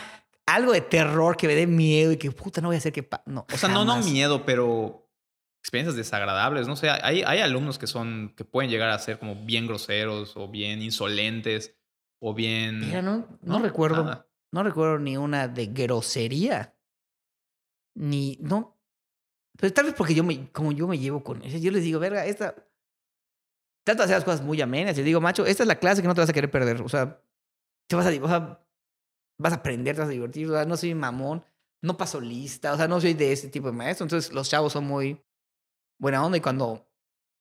algo 0.46 0.72
de 0.72 0.80
terror 0.80 1.36
que 1.36 1.46
me 1.46 1.54
dé 1.54 1.66
miedo 1.66 2.12
y 2.12 2.16
que 2.16 2.30
puta 2.30 2.60
no 2.60 2.68
voy 2.68 2.76
a 2.76 2.78
hacer 2.78 2.92
que. 2.92 3.08
No, 3.26 3.46
O 3.52 3.56
sea, 3.56 3.68
no, 3.68 3.84
no 3.84 3.98
miedo, 3.98 4.44
pero 4.44 5.08
experiencias 5.60 5.96
desagradables. 5.96 6.66
No 6.66 6.76
sé, 6.76 6.88
hay, 6.90 7.22
hay 7.22 7.40
alumnos 7.40 7.78
que 7.78 7.86
son, 7.86 8.34
que 8.36 8.44
pueden 8.44 8.70
llegar 8.70 8.90
a 8.90 8.98
ser 8.98 9.18
como 9.18 9.34
bien 9.44 9.66
groseros 9.66 10.36
o 10.36 10.48
bien 10.48 10.80
insolentes 10.82 11.76
o 12.20 12.34
bien... 12.34 12.80
Mira, 12.80 13.02
no, 13.02 13.26
no, 13.42 13.58
recuerdo. 13.58 14.04
nada. 14.04 14.26
No 14.50 14.62
recuerdo 14.62 14.98
ni 14.98 15.16
una 15.16 15.46
de 15.46 15.66
grosería. 15.66 16.74
Ni. 17.94 18.38
No. 18.40 18.80
Pero 19.58 19.72
tal 19.72 19.86
vez 19.86 19.94
porque 19.94 20.14
yo 20.14 20.24
me, 20.24 20.50
como 20.50 20.72
yo 20.72 20.88
me 20.88 20.98
llevo 20.98 21.22
con 21.22 21.42
ellos, 21.42 21.60
yo 21.60 21.70
les 21.70 21.82
digo, 21.82 22.00
verga, 22.00 22.24
esta. 22.24 22.54
Trato 23.84 23.98
de 23.98 24.04
hacer 24.04 24.16
las 24.16 24.24
cosas 24.24 24.42
muy 24.42 24.60
amenas. 24.60 24.96
Les 24.96 25.04
digo, 25.04 25.20
macho, 25.20 25.44
esta 25.44 25.62
es 25.64 25.66
la 25.66 25.78
clase 25.78 26.00
que 26.00 26.08
no 26.08 26.14
te 26.14 26.20
vas 26.20 26.30
a 26.30 26.32
querer 26.32 26.50
perder. 26.50 26.80
O 26.80 26.88
sea, 26.88 27.20
te 27.88 27.96
vas 27.96 28.06
a, 28.06 28.10
o 28.10 28.28
sea, 28.28 28.67
vas 29.38 29.52
a 29.52 29.56
aprender, 29.56 29.94
te 29.94 30.00
vas 30.00 30.08
a 30.08 30.12
divertir. 30.12 30.48
O 30.48 30.52
sea, 30.52 30.64
no 30.64 30.76
soy 30.76 30.94
mamón, 30.94 31.44
no 31.82 31.96
paso 31.96 32.20
lista. 32.20 32.72
O 32.72 32.76
sea, 32.76 32.88
no 32.88 33.00
soy 33.00 33.14
de 33.14 33.32
ese 33.32 33.48
tipo 33.48 33.66
de 33.66 33.72
maestro. 33.72 34.04
Entonces, 34.04 34.32
los 34.32 34.48
chavos 34.48 34.72
son 34.72 34.84
muy 34.86 35.20
buena 36.00 36.24
onda 36.24 36.38
y 36.38 36.40
cuando 36.40 36.86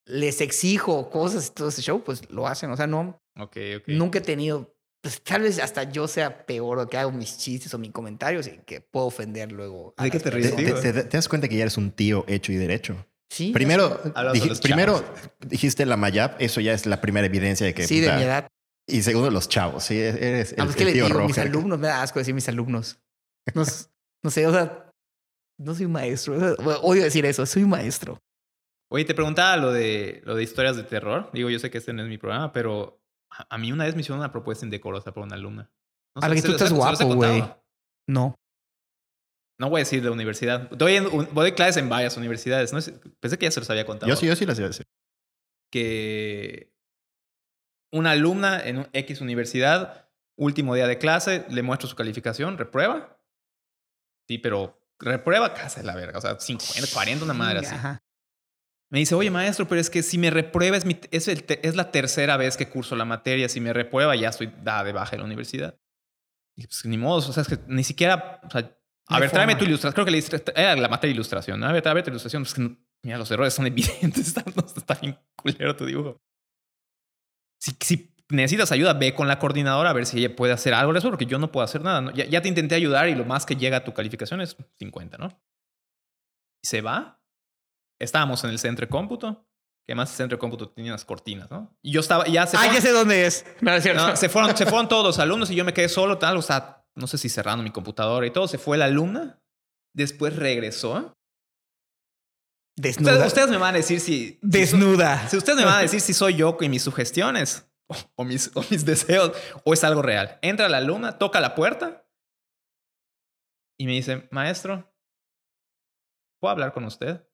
les 0.06 0.40
exijo 0.42 1.10
cosas 1.10 1.48
y 1.48 1.52
todo 1.54 1.70
ese 1.70 1.82
show, 1.82 2.04
pues 2.04 2.30
lo 2.30 2.48
hacen. 2.48 2.70
O 2.72 2.78
sea, 2.78 2.88
no, 2.88 3.22
Ok, 3.40 3.58
ok. 3.78 3.84
nunca 3.88 4.20
he 4.20 4.22
tenido, 4.22 4.74
pues 5.02 5.22
tal 5.22 5.42
vez 5.42 5.60
hasta 5.60 5.84
yo 5.84 6.08
sea 6.08 6.46
peor 6.46 6.80
o 6.80 6.88
que 6.88 6.98
hago 6.98 7.12
mis 7.12 7.38
chistes 7.38 7.74
o 7.74 7.78
mis 7.78 7.92
comentarios 7.92 8.48
y 8.48 8.58
que 8.66 8.82
puedo 8.82 9.08
ofender 9.08 9.52
luego. 9.52 9.94
a 9.98 10.04
¿De 10.06 10.12
qué 10.12 10.20
te 10.20 10.30
ríes, 10.32 10.56
Te, 10.56 10.64
personas. 10.64 10.82
te- 10.82 10.94
te- 10.94 11.04
te 11.04 11.18
das 11.18 11.28
cuenta 11.28 11.48
que 11.48 11.56
ya 11.58 11.64
eres 11.64 11.78
un 11.78 11.92
tío 11.92 12.24
hecho 12.28 12.52
y 12.52 12.56
derecho. 12.56 13.06
Sí. 13.30 13.52
Primero, 13.52 14.02
dij- 14.14 14.62
primero 14.62 15.04
dijiste 15.46 15.86
la 15.86 15.98
Mayap, 15.98 16.42
eso 16.42 16.62
ya 16.62 16.72
es 16.74 16.86
la 16.86 17.02
primera 17.02 17.28
evidencia 17.28 17.66
de 17.68 17.74
que. 17.74 17.86
Sí, 17.86 18.00
de 18.00 18.14
mi 18.14 18.22
edad. 18.24 18.48
Y 18.90 19.02
segundo, 19.02 19.30
los 19.30 19.50
chavos. 19.50 19.84
Sí, 19.84 20.00
eres 20.00 20.54
el, 20.54 20.62
Ah, 20.62 20.64
pues, 20.66 20.76
¿qué 20.78 20.84
el 20.84 20.94
les? 20.96 21.14
Mis 21.28 21.38
alumnos, 21.38 21.78
me 21.78 21.88
da 21.88 22.02
asco 22.02 22.20
decir 22.20 22.34
mis 22.34 22.48
alumnos. 22.48 23.00
No, 23.54 23.64
no 24.24 24.32
sé, 24.32 24.48
o 24.48 24.52
sea, 24.52 24.90
no 25.60 25.76
soy 25.76 25.88
maestro. 25.88 26.36
o 26.36 26.40
sea, 26.40 26.56
bueno, 26.64 26.80
Odio 26.82 27.04
decir 27.04 27.26
eso, 27.26 27.46
soy 27.46 27.66
maestro. 27.66 28.18
Oye, 28.90 29.04
te 29.06 29.14
preguntaba 29.14 29.58
lo 29.58 29.72
de, 29.74 30.22
lo 30.24 30.36
de 30.36 30.44
historias 30.44 30.78
de 30.78 30.84
terror. 30.84 31.30
Digo, 31.34 31.50
yo 31.50 31.60
sé 31.60 31.70
que 31.70 31.78
este 31.80 31.92
no 31.94 32.04
es 32.04 32.10
mi 32.10 32.18
programa, 32.18 32.54
pero 32.54 33.02
a, 33.32 33.56
a 33.56 33.58
mí 33.58 33.72
una 33.72 33.84
vez 33.86 33.96
me 33.96 34.02
hicieron 34.02 34.20
una 34.20 34.32
propuesta 34.32 34.66
indecorosa 34.66 35.14
por 35.14 35.24
una 35.24 35.36
alumna. 35.36 35.70
No 36.16 36.22
A 36.22 36.26
sé, 36.26 36.28
ver, 36.30 36.36
que 36.38 36.42
¿se 36.42 36.48
tú 36.48 36.54
estás 36.54 36.72
guapo, 36.74 37.14
güey. 37.16 37.44
No. 38.08 38.36
No 39.60 39.70
voy 39.70 39.80
a 39.80 39.84
decir 39.84 40.02
de 40.02 40.10
universidad. 40.10 40.70
Doy, 40.70 40.96
en, 40.96 41.08
un- 41.08 41.28
doy 41.34 41.52
clases 41.52 41.78
en 41.78 41.90
varias 41.90 42.16
universidades. 42.16 42.72
No 42.72 42.80
sé, 42.80 42.94
pensé 43.20 43.38
que 43.38 43.46
ya 43.48 43.52
se 43.52 43.60
los 43.60 43.70
había 43.70 43.86
contado. 43.86 44.10
Yo 44.10 44.16
sí, 44.16 44.26
yo 44.28 44.36
sí 44.36 44.46
las 44.46 44.58
iba 44.60 44.68
a 44.68 44.70
decir. 44.70 44.86
que 45.72 46.72
una 47.92 48.12
alumna 48.12 48.60
en 48.66 48.80
un 48.80 48.88
X 48.94 49.22
universidad, 49.22 50.10
último 50.38 50.76
día 50.76 50.88
de 50.88 50.98
clase, 50.98 51.46
le 51.50 51.62
muestro 51.64 51.88
su 51.90 51.96
calificación, 51.96 52.58
reprueba. 52.58 53.20
Sí, 54.28 54.38
pero 54.38 54.82
reprueba 55.00 55.54
casa 55.54 55.80
de 55.80 55.86
la 55.86 55.96
verga, 55.96 56.18
o 56.18 56.22
sea, 56.22 56.40
50, 56.40 56.88
40, 56.94 57.24
una 57.26 57.34
madre 57.34 57.60
así. 57.60 57.76
Ajá. 57.76 58.04
Me 58.90 59.00
dice, 59.00 59.16
oye 59.16 59.30
maestro, 59.30 59.68
pero 59.68 59.82
es 59.82 59.90
que 59.90 60.02
si 60.02 60.18
me 60.18 60.30
reprueba 60.30 60.78
es, 60.78 60.86
mi- 60.86 61.00
es, 61.12 61.28
el 61.28 61.44
te- 61.44 61.66
es 61.68 61.76
la 61.76 61.92
tercera 61.92 62.38
vez 62.38 62.56
que 62.58 62.70
curso 62.70 62.96
la 62.96 63.04
materia, 63.06 63.50
si 63.50 63.60
me 63.60 63.74
reprueba 63.74 64.16
ya 64.16 64.30
estoy 64.30 64.54
dada 64.64 64.84
de 64.86 64.94
baja 64.94 65.12
de 65.12 65.18
la 65.18 65.24
universidad. 65.26 65.78
Y 66.56 66.66
pues 66.68 66.86
ni 66.86 66.98
modo, 66.98 67.18
o 67.18 67.34
sea, 67.34 67.44
es 67.44 67.50
que 67.50 67.60
ni 67.68 67.84
siquiera, 67.84 68.40
o 68.44 68.50
sea, 68.50 68.78
a 69.08 69.20
ver, 69.20 69.30
tráeme 69.30 69.54
forma. 69.54 69.60
tu 69.60 69.66
ilustración, 69.66 69.94
creo 69.94 70.06
que 70.06 70.12
le 70.12 70.18
diste- 70.22 70.54
era 70.56 70.76
la 70.76 70.88
materia 70.90 71.12
de 71.12 71.16
ilustración, 71.16 71.60
¿no? 71.60 71.68
a 71.68 71.72
ver, 71.74 71.82
tráeme 71.82 72.02
tu 72.04 72.10
ilustración, 72.10 72.44
es 72.44 72.54
que 72.54 72.78
mira, 73.04 73.18
los 73.18 73.30
errores 73.30 73.54
son 73.54 73.68
evidentes, 73.68 74.28
está, 74.38 74.44
está 74.76 74.96
bien 74.96 75.18
culero 75.36 75.76
tu 75.76 75.86
dibujo. 75.86 76.22
Si, 77.60 77.76
si 77.82 78.14
necesitas 78.30 78.72
ayuda, 78.72 78.94
ve 78.94 79.14
con 79.14 79.28
la 79.28 79.40
coordinadora 79.40 79.90
a 79.90 79.94
ver 79.94 80.06
si 80.06 80.20
ella 80.20 80.36
puede 80.36 80.54
hacer 80.54 80.74
algo 80.74 80.94
de 80.94 81.00
eso, 81.00 81.10
porque 81.10 81.26
yo 81.26 81.40
no 81.40 81.52
puedo 81.52 81.64
hacer 81.64 81.82
nada. 81.82 82.02
¿no? 82.02 82.12
Ya, 82.12 82.26
ya 82.26 82.42
te 82.42 82.50
intenté 82.50 82.76
ayudar 82.76 83.10
y 83.10 83.16
lo 83.16 83.26
más 83.26 83.46
que 83.46 83.56
llega 83.56 83.78
a 83.78 83.84
tu 83.84 83.94
calificación 83.94 84.42
es 84.42 84.58
50, 84.80 85.18
¿no? 85.18 85.30
Y 86.64 86.68
se 86.68 86.82
va. 86.82 87.22
Estábamos 88.00 88.44
en 88.44 88.52
el 88.52 88.60
centro 88.60 88.86
de 88.86 88.90
cómputo, 88.90 89.48
que 89.86 89.94
además 89.94 90.12
el 90.12 90.18
centro 90.18 90.36
de 90.38 90.40
cómputo 90.40 90.70
tenía 90.70 90.92
unas 90.92 91.06
cortinas, 91.06 91.50
¿no? 91.50 91.76
Y 91.82 91.92
yo 91.92 92.02
estaba, 92.02 92.28
ya 92.28 92.46
se 92.46 92.58
Ah, 92.58 92.60
fueron, 92.60 92.76
ya 92.76 92.82
sé 92.82 92.92
dónde 92.92 93.26
es. 93.26 93.46
No, 93.62 93.74
es 93.74 93.84
cierto. 93.84 94.08
no, 94.08 94.16
se, 94.16 94.30
fueron, 94.30 94.56
se 94.56 94.66
fueron 94.66 94.88
todos 94.88 95.06
los 95.06 95.20
alumnos 95.20 95.50
y 95.50 95.56
yo 95.56 95.66
me 95.66 95.74
quedé 95.74 95.90
solo, 95.90 96.18
tal, 96.18 96.38
o 96.38 96.42
sea, 96.42 96.86
no 96.96 97.08
sé 97.08 97.18
si 97.18 97.30
cerrando 97.30 97.64
mi 97.64 97.72
computadora 97.72 98.26
y 98.28 98.32
todo. 98.32 98.48
Se 98.48 98.58
fue 98.58 98.78
la 98.78 98.86
alumna, 98.86 99.40
después 99.94 100.36
regresó. 100.36 101.17
Desnuda. 102.78 103.12
Ustedes, 103.14 103.28
ustedes 103.28 103.50
me 103.50 103.58
van 103.58 103.74
a 103.74 103.78
decir 103.78 104.00
si... 104.00 104.38
Desnuda. 104.44 105.28
Si 105.28 105.36
ustedes 105.36 105.58
me 105.58 105.66
van 105.66 105.80
a 105.80 105.82
decir 105.82 106.00
si 106.00 106.14
soy 106.14 106.36
yo 106.36 106.58
con 106.58 106.70
mis 106.70 106.84
sugestiones 106.84 107.68
o, 107.88 107.96
o 108.18 108.24
mis, 108.24 108.52
o 108.56 108.64
mis 108.70 108.86
deseos 108.86 109.32
o 109.64 109.74
es 109.74 109.84
algo 109.84 110.04
real. 110.04 110.38
Entra 110.44 110.70
la 110.70 110.78
alumna, 110.78 111.18
toca 111.18 111.40
la 111.40 111.56
puerta 111.56 112.08
y 113.80 113.88
me 113.88 113.94
dice, 113.94 114.28
maestro, 114.30 114.94
¿puedo 116.40 116.52
hablar 116.52 116.72
con 116.72 116.86
usted? 116.86 117.28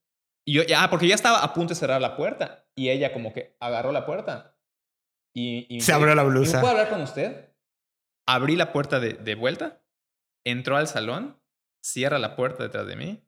Y 0.45 0.53
yo, 0.53 0.63
ya, 0.63 0.89
porque 0.89 1.07
ya 1.07 1.15
estaba 1.15 1.43
a 1.43 1.53
punto 1.53 1.73
de 1.73 1.79
cerrar 1.79 2.01
la 2.01 2.15
puerta 2.15 2.65
y 2.73 2.89
ella 2.89 3.11
como 3.11 3.33
que 3.33 3.57
agarró 3.59 3.91
la 3.91 4.05
puerta 4.05 4.57
y... 5.35 5.67
y 5.69 5.81
Se 5.81 5.91
abrió 5.91 6.15
la 6.15 6.23
¿y 6.23 6.27
blusa. 6.27 6.61
¿Puedo 6.61 6.71
hablar 6.71 6.89
con 6.89 7.01
usted? 7.01 7.53
Abrí 8.25 8.55
la 8.55 8.71
puerta 8.71 9.01
de, 9.01 9.13
de 9.15 9.35
vuelta, 9.35 9.83
entró 10.45 10.77
al 10.77 10.87
salón, 10.87 11.41
cierra 11.83 12.17
la 12.17 12.37
puerta 12.37 12.63
detrás 12.63 12.87
de 12.87 12.95
mí, 12.95 13.27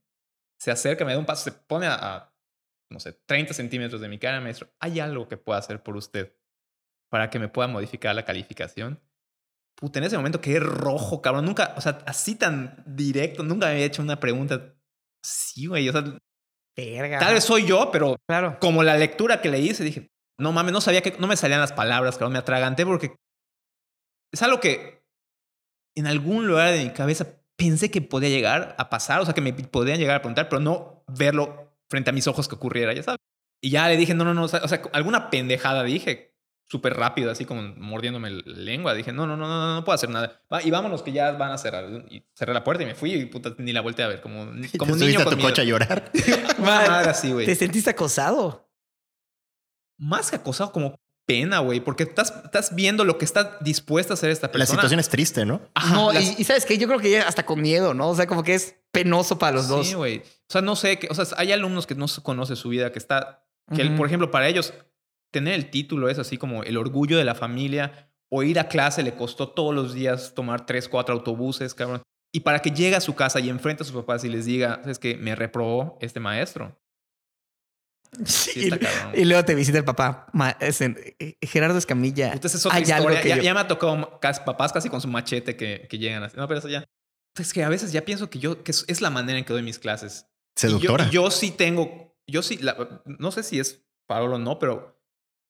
se 0.59 0.71
acerca, 0.71 1.05
me 1.05 1.13
da 1.13 1.19
un 1.19 1.25
paso, 1.25 1.43
se 1.43 1.51
pone 1.51 1.87
a, 1.87 1.95
a, 1.95 2.33
no 2.91 2.99
sé, 2.99 3.13
30 3.25 3.53
centímetros 3.53 4.01
de 4.01 4.07
mi 4.09 4.19
cara, 4.19 4.39
maestro. 4.41 4.69
¿Hay 4.79 4.99
algo 4.99 5.27
que 5.27 5.37
pueda 5.37 5.59
hacer 5.59 5.81
por 5.83 5.95
usted 5.97 6.35
para 7.09 7.29
que 7.29 7.39
me 7.39 7.47
pueda 7.49 7.67
modificar 7.67 8.15
la 8.15 8.25
calificación? 8.25 9.01
Puta, 9.77 9.99
en 9.99 10.05
ese 10.05 10.15
momento 10.17 10.39
quedé 10.39 10.59
rojo, 10.59 11.21
cabrón. 11.21 11.45
Nunca, 11.45 11.73
o 11.77 11.81
sea, 11.81 11.99
así 12.05 12.35
tan 12.35 12.81
directo, 12.85 13.43
nunca 13.43 13.67
me 13.67 13.73
había 13.73 13.85
hecho 13.85 14.01
una 14.01 14.19
pregunta. 14.19 14.73
Sí, 15.23 15.65
güey, 15.67 15.89
o 15.89 15.91
sea, 15.91 16.03
Verga. 16.77 17.19
tal 17.19 17.33
vez 17.33 17.43
soy 17.43 17.65
yo, 17.65 17.89
pero 17.91 18.15
Claro. 18.27 18.57
como 18.59 18.83
la 18.83 18.95
lectura 18.97 19.41
que 19.41 19.49
le 19.49 19.59
hice, 19.59 19.83
dije, 19.83 20.11
no 20.39 20.51
mames, 20.51 20.71
no 20.71 20.81
sabía 20.81 21.01
que 21.01 21.15
no 21.19 21.27
me 21.27 21.35
salían 21.37 21.59
las 21.59 21.73
palabras, 21.73 22.15
cabrón, 22.15 22.33
me 22.33 22.39
atraganté 22.39 22.85
porque 22.85 23.15
es 24.33 24.41
algo 24.41 24.59
que 24.59 25.03
en 25.97 26.07
algún 26.07 26.47
lugar 26.47 26.73
de 26.73 26.83
mi 26.83 26.91
cabeza 26.91 27.41
pensé 27.55 27.91
que 27.91 28.01
podía 28.01 28.29
llegar 28.29 28.75
a 28.77 28.89
pasar, 28.89 29.21
o 29.21 29.25
sea, 29.25 29.33
que 29.33 29.41
me 29.41 29.53
podían 29.53 29.97
llegar 29.97 30.17
a 30.17 30.21
preguntar, 30.21 30.49
pero 30.49 30.59
no 30.59 31.03
verlo 31.07 31.73
frente 31.89 32.09
a 32.09 32.13
mis 32.13 32.27
ojos 32.27 32.47
que 32.47 32.55
ocurriera, 32.55 32.93
ya 32.93 33.03
sabes. 33.03 33.19
Y 33.61 33.71
ya 33.71 33.87
le 33.87 33.97
dije, 33.97 34.13
no, 34.13 34.25
no, 34.25 34.33
no, 34.33 34.43
o 34.43 34.47
sea, 34.47 34.81
alguna 34.93 35.29
pendejada 35.29 35.83
dije, 35.83 36.35
súper 36.67 36.95
rápido, 36.95 37.31
así 37.31 37.45
como 37.45 37.61
mordiéndome 37.77 38.29
la 38.31 38.41
lengua. 38.45 38.93
Dije, 38.93 39.11
no, 39.11 39.27
no, 39.27 39.37
no, 39.37 39.47
no, 39.47 39.67
no, 39.67 39.75
no 39.75 39.83
puedo 39.83 39.95
hacer 39.95 40.09
nada. 40.09 40.41
Va, 40.51 40.61
y 40.63 40.71
vámonos 40.71 41.03
que 41.03 41.11
ya 41.11 41.31
van 41.31 41.51
a 41.51 41.57
cerrar. 41.57 41.85
Y 42.09 42.23
cerré 42.33 42.53
la 42.53 42.63
puerta 42.63 42.83
y 42.83 42.85
me 42.85 42.95
fui 42.95 43.13
y 43.13 43.25
puta, 43.25 43.53
ni 43.57 43.71
la 43.71 43.81
volteé 43.81 44.05
a 44.05 44.07
ver, 44.07 44.21
como, 44.21 44.45
como 44.77 44.93
un 44.93 44.99
niño 44.99 45.21
a 45.21 45.25
tu 45.25 45.39
coche 45.39 45.61
a 45.61 45.65
llorar. 45.65 46.11
Madre 46.59 47.09
así, 47.09 47.31
güey. 47.31 47.45
Te 47.45 47.55
sentiste 47.55 47.91
acosado. 47.91 48.69
Más 49.97 50.29
que 50.29 50.35
acosado, 50.35 50.71
como 50.71 50.95
pena, 51.25 51.59
güey, 51.59 51.79
porque 51.79 52.03
estás, 52.03 52.33
estás 52.45 52.75
viendo 52.75 53.03
lo 53.03 53.17
que 53.17 53.25
está 53.25 53.57
dispuesta 53.61 54.13
a 54.13 54.15
hacer 54.15 54.29
esta 54.29 54.47
La 54.47 54.51
persona. 54.53 54.77
situación 54.77 54.99
es 54.99 55.09
triste, 55.09 55.45
¿no? 55.45 55.61
Ajá, 55.73 55.93
no, 55.95 56.11
las- 56.13 56.23
y, 56.37 56.41
y 56.41 56.43
sabes 56.43 56.65
que 56.65 56.77
yo 56.77 56.87
creo 56.87 56.99
que 56.99 57.19
hasta 57.19 57.45
con 57.45 57.61
miedo, 57.61 57.93
¿no? 57.93 58.09
O 58.09 58.15
sea, 58.15 58.27
como 58.27 58.43
que 58.43 58.53
es 58.53 58.75
penoso 58.91 59.37
para 59.39 59.53
los 59.57 59.67
dos. 59.67 59.87
Sí, 59.87 59.93
güey. 59.95 60.19
O 60.19 60.23
sea, 60.51 60.61
no 60.61 60.75
sé, 60.75 60.99
que, 60.99 61.07
o 61.09 61.15
sea, 61.15 61.25
hay 61.37 61.51
alumnos 61.51 61.87
que 61.87 61.95
no 61.95 62.07
se 62.07 62.21
conoce 62.21 62.55
su 62.55 62.69
vida, 62.69 62.91
que 62.91 62.99
está, 62.99 63.43
que 63.75 63.81
el- 63.81 63.89
Ujú. 63.89 63.97
por 63.97 64.07
ejemplo, 64.07 64.29
para 64.31 64.47
ellos, 64.47 64.73
tener 65.33 65.53
el 65.55 65.69
título 65.69 66.09
es 66.09 66.19
así 66.19 66.37
como 66.37 66.63
el 66.63 66.77
orgullo 66.77 67.17
de 67.17 67.25
la 67.25 67.35
familia, 67.35 68.09
o 68.31 68.43
ir 68.43 68.59
a 68.59 68.67
clase 68.67 69.03
le 69.03 69.15
costó 69.15 69.49
todos 69.49 69.73
los 69.73 69.93
días 69.93 70.33
tomar 70.35 70.65
tres, 70.65 70.87
cuatro 70.89 71.13
autobuses, 71.15 71.73
cabrón. 71.73 72.01
Y 72.33 72.41
para 72.41 72.59
que 72.59 72.71
llegue 72.71 72.95
a 72.95 73.01
su 73.01 73.15
casa 73.15 73.39
y 73.39 73.49
enfrente 73.49 73.83
a 73.83 73.85
sus 73.85 73.95
papás 73.95 74.23
y 74.25 74.29
les 74.29 74.45
diga, 74.45 74.81
es 74.85 74.99
que 74.99 75.15
me 75.15 75.35
reprobó 75.35 75.97
este 76.01 76.19
maestro. 76.19 76.77
Sí, 78.25 78.51
y, 78.61 78.63
está 78.65 78.79
cabrón. 78.79 79.13
y 79.19 79.25
luego 79.25 79.43
te 79.45 79.55
visita 79.55 79.77
el 79.77 79.83
papá. 79.85 80.27
Ma- 80.33 80.55
es 80.59 80.79
en- 80.81 80.97
eh, 81.19 81.37
Gerardo 81.41 81.77
Escamilla. 81.77 82.33
Esa 82.33 82.47
es 82.47 82.65
otra 82.65 82.77
Hay 82.77 82.83
historia. 82.83 83.21
que 83.21 83.29
Ya, 83.29 83.35
yo- 83.37 83.41
ya 83.43 83.53
me 83.53 83.59
ha 83.59 83.67
tocado 83.67 84.19
papás 84.19 84.71
casi 84.71 84.89
con 84.89 85.01
su 85.01 85.07
machete 85.07 85.55
que, 85.57 85.87
que 85.89 85.97
llegan 85.97 86.23
así. 86.23 86.37
No, 86.37 86.47
pero 86.47 86.59
eso 86.59 86.69
ya. 86.69 86.83
Es 87.37 87.51
que 87.51 87.63
a 87.63 87.69
veces 87.69 87.91
ya 87.91 88.01
pienso 88.05 88.29
que 88.29 88.39
yo, 88.39 88.63
que 88.63 88.71
es, 88.71 88.85
es 88.87 89.01
la 89.01 89.09
manera 89.09 89.37
en 89.37 89.43
que 89.45 89.51
doy 89.53 89.61
mis 89.63 89.79
clases. 89.79 90.27
Y 90.57 90.61
yo- 90.61 90.69
Seductora. 90.69 91.07
y 91.07 91.09
Yo, 91.11 91.29
sí 91.31 91.51
tengo, 91.51 92.15
yo 92.27 92.41
sí, 92.41 92.57
la- 92.57 93.01
no 93.05 93.31
sé 93.31 93.43
si 93.43 93.59
es 93.59 93.83
Pablo 94.07 94.35
o 94.35 94.39
no, 94.39 94.57
pero 94.59 94.97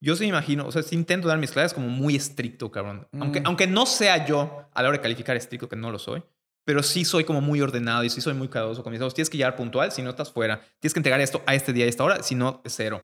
yo 0.02 0.16
sí 0.16 0.24
me 0.24 0.30
imagino, 0.30 0.66
o 0.66 0.72
sea, 0.72 0.82
sí 0.82 0.96
intento 0.96 1.28
dar 1.28 1.38
mis 1.38 1.52
clases 1.52 1.74
como 1.74 1.88
muy 1.90 2.16
estricto, 2.16 2.72
cabrón. 2.72 3.08
Aunque, 3.20 3.42
Mm. 3.42 3.46
aunque 3.48 3.68
no 3.68 3.86
sea 3.86 4.26
yo 4.26 4.68
a 4.74 4.82
la 4.82 4.90
hora 4.90 4.98
de 4.98 5.02
calificar 5.04 5.36
estricto, 5.36 5.70
que 5.70 5.76
no 5.76 5.92
lo 5.92 6.00
soy, 6.00 6.24
pero 6.66 6.84
sí 6.84 7.06
soy 7.06 7.24
como 7.24 7.42
muy 7.42 7.62
ordenado 7.62 8.04
y 8.04 8.10
sí 8.10 8.22
soy 8.22 8.34
muy 8.34 8.48
cuidadoso 8.48 8.84
con 8.84 8.92
mis 8.92 9.00
hijos. 9.00 9.14
Tienes 9.14 9.30
que 9.30 9.38
llegar 9.38 9.56
puntual, 9.56 9.92
si 9.92 10.02
no 10.02 10.10
estás 10.10 10.32
fuera. 10.32 10.62
Tienes 10.80 10.94
que 10.94 11.00
entregar 11.00 11.22
esto 11.22 11.42
a 11.46 11.54
este 11.56 11.72
día 11.74 11.86
y 11.86 11.88
a 11.88 11.90
esta 11.90 12.04
hora, 12.04 12.24
si 12.24 12.36
no, 12.36 12.62
es 12.66 12.76
cero. 12.76 13.02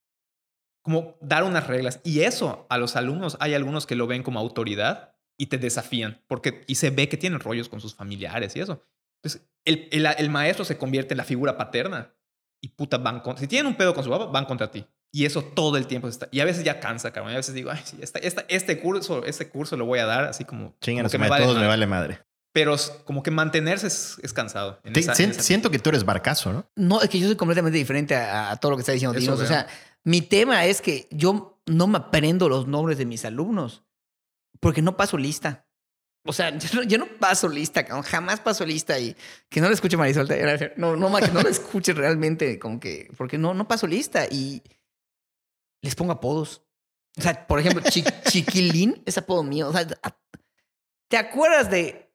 Como 0.83 1.17
dar 1.21 1.43
unas 1.43 1.67
reglas. 1.67 1.99
Y 2.03 2.21
eso 2.21 2.65
a 2.69 2.77
los 2.77 2.95
alumnos, 2.95 3.37
hay 3.39 3.53
algunos 3.53 3.85
que 3.85 3.95
lo 3.95 4.07
ven 4.07 4.23
como 4.23 4.39
autoridad 4.39 5.15
y 5.39 5.45
te 5.47 5.57
desafían, 5.57 6.21
porque 6.27 6.63
y 6.67 6.75
se 6.75 6.89
ve 6.89 7.07
que 7.09 7.17
tienen 7.17 7.39
rollos 7.39 7.69
con 7.69 7.79
sus 7.81 7.93
familiares 7.95 8.55
y 8.55 8.59
eso. 8.61 8.83
Entonces, 9.23 9.47
el, 9.65 9.87
el, 9.91 10.05
el 10.17 10.29
maestro 10.31 10.65
se 10.65 10.77
convierte 10.77 11.13
en 11.13 11.19
la 11.19 11.23
figura 11.23 11.55
paterna 11.57 12.13
y 12.63 12.69
puta 12.69 12.97
van 12.97 13.19
con, 13.21 13.37
si 13.37 13.47
tienen 13.47 13.67
un 13.67 13.75
pedo 13.77 13.93
con 13.93 14.03
su 14.03 14.09
papá, 14.09 14.25
van 14.25 14.45
contra 14.45 14.71
ti. 14.71 14.85
Y 15.13 15.25
eso 15.25 15.43
todo 15.43 15.77
el 15.77 15.87
tiempo 15.87 16.07
está. 16.07 16.27
Y 16.31 16.39
a 16.39 16.45
veces 16.45 16.63
ya 16.63 16.79
cansa, 16.79 17.11
cabrón. 17.11 17.33
Y 17.33 17.35
a 17.35 17.37
veces 17.37 17.53
digo, 17.53 17.69
ay, 17.69 17.81
sí, 17.83 17.97
esta, 18.01 18.17
esta- 18.19 18.45
este 18.47 18.79
curso, 18.79 19.23
este 19.25 19.49
curso 19.49 19.75
lo 19.77 19.85
voy 19.85 19.99
a 19.99 20.05
dar 20.05 20.23
así 20.23 20.45
como, 20.45 20.75
Chingan 20.81 21.05
me 21.19 21.27
vale 21.29 21.43
todos 21.43 21.57
me 21.57 21.67
vale 21.67 21.85
madre. 21.85 22.21
Pero 22.53 22.75
como 23.05 23.23
que 23.23 23.31
mantenerse 23.31 23.87
es, 23.87 24.17
es 24.21 24.33
cansado. 24.33 24.79
en 24.83 24.93
Te- 24.93 24.99
esa- 24.99 25.11
en 25.11 25.15
sien- 25.17 25.31
esa- 25.31 25.41
siento 25.41 25.71
que 25.71 25.79
tú 25.79 25.89
eres 25.89 26.03
barcazo, 26.03 26.51
¿no? 26.51 26.65
No, 26.75 27.01
es 27.01 27.09
que 27.09 27.19
yo 27.19 27.27
soy 27.27 27.37
completamente 27.37 27.77
diferente 27.77 28.15
a, 28.15 28.51
a 28.51 28.57
todo 28.57 28.71
lo 28.71 28.77
que 28.77 28.81
está 28.81 28.91
diciendo 28.91 29.17
Eso 29.17 29.21
Dinos. 29.35 29.39
O 29.41 29.47
sea, 29.47 29.67
mi 30.03 30.21
tema 30.21 30.65
es 30.65 30.81
que 30.81 31.07
yo 31.11 31.61
no 31.65 31.87
me 31.87 31.97
aprendo 31.99 32.49
los 32.49 32.67
nombres 32.67 32.97
de 32.97 33.05
mis 33.05 33.23
alumnos 33.23 33.83
porque 34.59 34.81
no 34.81 34.97
paso 34.97 35.17
lista. 35.17 35.65
O 36.25 36.33
sea, 36.33 36.49
yo 36.57 36.67
no, 36.73 36.83
yo 36.83 36.97
no 36.97 37.07
paso 37.19 37.47
lista, 37.47 37.85
jamás 38.03 38.41
paso 38.41 38.65
lista 38.65 38.99
y 38.99 39.15
que 39.49 39.61
no 39.61 39.67
le 39.69 39.73
escuche 39.73 39.95
Marisol. 39.97 40.27
No, 40.77 40.95
no, 40.97 41.15
que 41.19 41.31
no 41.31 41.41
le 41.41 41.49
escuche 41.49 41.93
realmente, 41.93 42.59
como 42.59 42.79
que, 42.79 43.09
porque 43.17 43.37
no, 43.37 43.53
no 43.53 43.67
paso 43.67 43.87
lista 43.87 44.25
y 44.29 44.61
les 45.81 45.95
pongo 45.95 46.11
apodos. 46.11 46.63
O 47.17 47.21
sea, 47.21 47.47
por 47.47 47.59
ejemplo, 47.59 47.81
Chi- 47.89 48.03
Chiquilín 48.27 49.01
es 49.05 49.17
apodo 49.17 49.41
mío. 49.43 49.69
O 49.69 49.71
sea, 49.73 49.87
¿te 51.09 51.17
acuerdas 51.17 51.71
de 51.71 52.10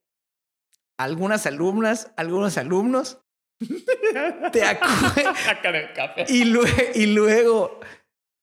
algunas 0.99 1.47
alumnas, 1.47 2.11
algunos 2.17 2.57
alumnos? 2.59 3.19
¿Te 4.53 4.63
y, 6.29 6.45
lue- 6.45 6.91
y 6.95 7.07
luego 7.07 7.81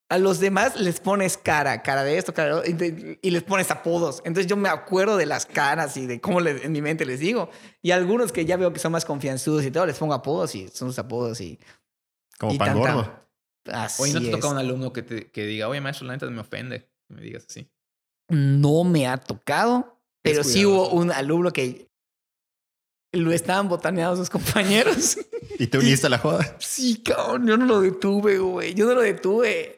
A 0.10 0.18
los 0.18 0.40
demás 0.40 0.80
les 0.80 1.00
pones 1.00 1.38
cara, 1.38 1.82
cara 1.82 2.04
de 2.04 2.18
esto, 2.18 2.34
cara 2.34 2.62
de 2.62 2.72
otro, 2.74 2.86
y, 2.88 3.20
y 3.22 3.32
les 3.32 3.44
pones 3.44 3.72
apodos. 3.72 4.22
Entonces 4.26 4.48
yo 4.48 4.56
me 4.58 4.70
acuerdo 4.70 5.18
de 5.18 5.26
las 5.26 5.46
caras 5.46 5.98
y 5.98 6.06
de 6.06 6.20
cómo 6.22 6.40
en 6.42 6.72
mi 6.72 6.82
mente 6.82 7.06
les 7.06 7.20
digo. 7.20 7.50
Y 7.82 7.92
algunos 7.92 8.32
que 8.32 8.46
ya 8.46 8.58
veo 8.58 8.72
que 8.74 8.80
son 8.80 8.92
más 8.92 9.06
confianzudos 9.06 9.64
y 9.66 9.72
todo, 9.72 9.86
les 9.86 9.98
pongo 9.98 10.14
apodos 10.14 10.54
y 10.56 10.68
son 10.68 10.90
sus 10.90 11.00
apodos 11.00 11.42
y 11.42 11.60
Como 12.40 12.54
Y 12.54 12.58
pan 12.58 12.74
tanta- 12.74 12.94
gordo. 12.94 13.28
así 13.72 14.04
Oye, 14.04 14.14
¿no 14.14 14.20
te 14.20 14.26
es. 14.28 14.32
toca 14.32 14.48
un 14.50 14.58
alumno 14.58 14.94
que, 14.94 15.02
te, 15.04 15.32
que 15.32 15.46
diga, 15.46 15.68
oye, 15.68 15.82
maestro, 15.82 16.06
la 16.08 16.14
neta 16.14 16.26
me 16.28 16.42
ofende? 16.42 16.90
Que 17.08 17.14
me 17.16 17.22
digas 17.22 17.46
así. 17.50 17.70
No 18.30 18.84
me 18.84 19.08
ha 19.08 19.18
tocado, 19.18 20.00
pero 20.22 20.44
sí 20.44 20.66
hubo 20.66 20.90
un 20.90 21.12
alumno 21.12 21.52
que 21.52 21.90
lo 23.14 23.32
estaban 23.32 23.70
botaneando 23.70 24.16
sus 24.16 24.30
compañeros. 24.30 25.18
¿Y 25.60 25.68
te 25.68 25.78
uniste 25.78 26.08
a 26.08 26.10
la 26.10 26.18
joda? 26.18 26.56
sí, 26.60 27.02
cabrón, 27.04 27.48
yo 27.48 27.58
no 27.58 27.66
lo 27.66 27.82
detuve, 27.82 28.40
güey. 28.40 28.74
Yo 28.74 28.86
no 28.86 28.96
lo 28.96 29.02
detuve. 29.02 29.78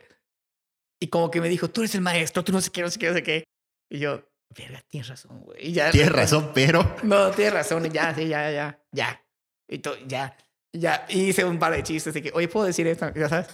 Y 1.00 1.08
como 1.08 1.30
que 1.30 1.42
me 1.42 1.50
dijo, 1.50 1.70
tú 1.70 1.82
eres 1.82 1.94
el 1.96 2.02
maestro, 2.02 2.44
tú 2.44 2.52
no 2.52 2.62
sé 2.62 2.72
qué, 2.72 2.82
no 2.82 2.90
sé 2.90 2.98
qué, 3.00 3.08
no 3.10 3.14
sé 3.14 3.24
qué. 3.24 3.44
Y 3.92 4.00
yo, 4.00 4.24
verga, 4.58 4.82
tienes 4.88 5.10
razón, 5.10 5.42
güey. 5.42 5.74
Tienes 5.74 6.12
razón, 6.12 6.52
pero... 6.54 6.96
No, 7.04 7.30
tienes 7.32 7.54
razón, 7.54 7.84
ya, 7.92 8.16
sí, 8.16 8.28
ya, 8.28 8.50
ya, 8.52 8.80
ya. 8.92 9.22
Y 9.70 9.80
to- 9.80 9.98
ya, 10.08 10.36
ya. 10.74 11.06
Y 11.10 11.30
hice 11.30 11.44
un 11.44 11.60
par 11.60 11.74
de 11.74 11.84
chistes 11.84 12.14
de 12.14 12.22
que, 12.22 12.32
oye, 12.34 12.48
¿puedo 12.48 12.66
decir 12.66 12.88
esto? 12.88 13.14
Ya 13.14 13.28
sabes. 13.28 13.48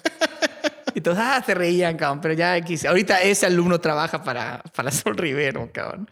Y 0.94 1.02
todos, 1.02 1.18
ah, 1.20 1.42
se 1.44 1.56
reían, 1.56 1.98
cabrón, 1.98 2.22
pero 2.22 2.34
ya 2.36 2.56
X. 2.58 2.86
Ahorita 2.86 3.22
ese 3.22 3.46
alumno 3.48 3.80
trabaja 3.80 4.24
para, 4.24 4.62
para 4.76 4.92
Sol 4.92 5.18
Rivero, 5.18 5.72
cabrón. 5.74 6.10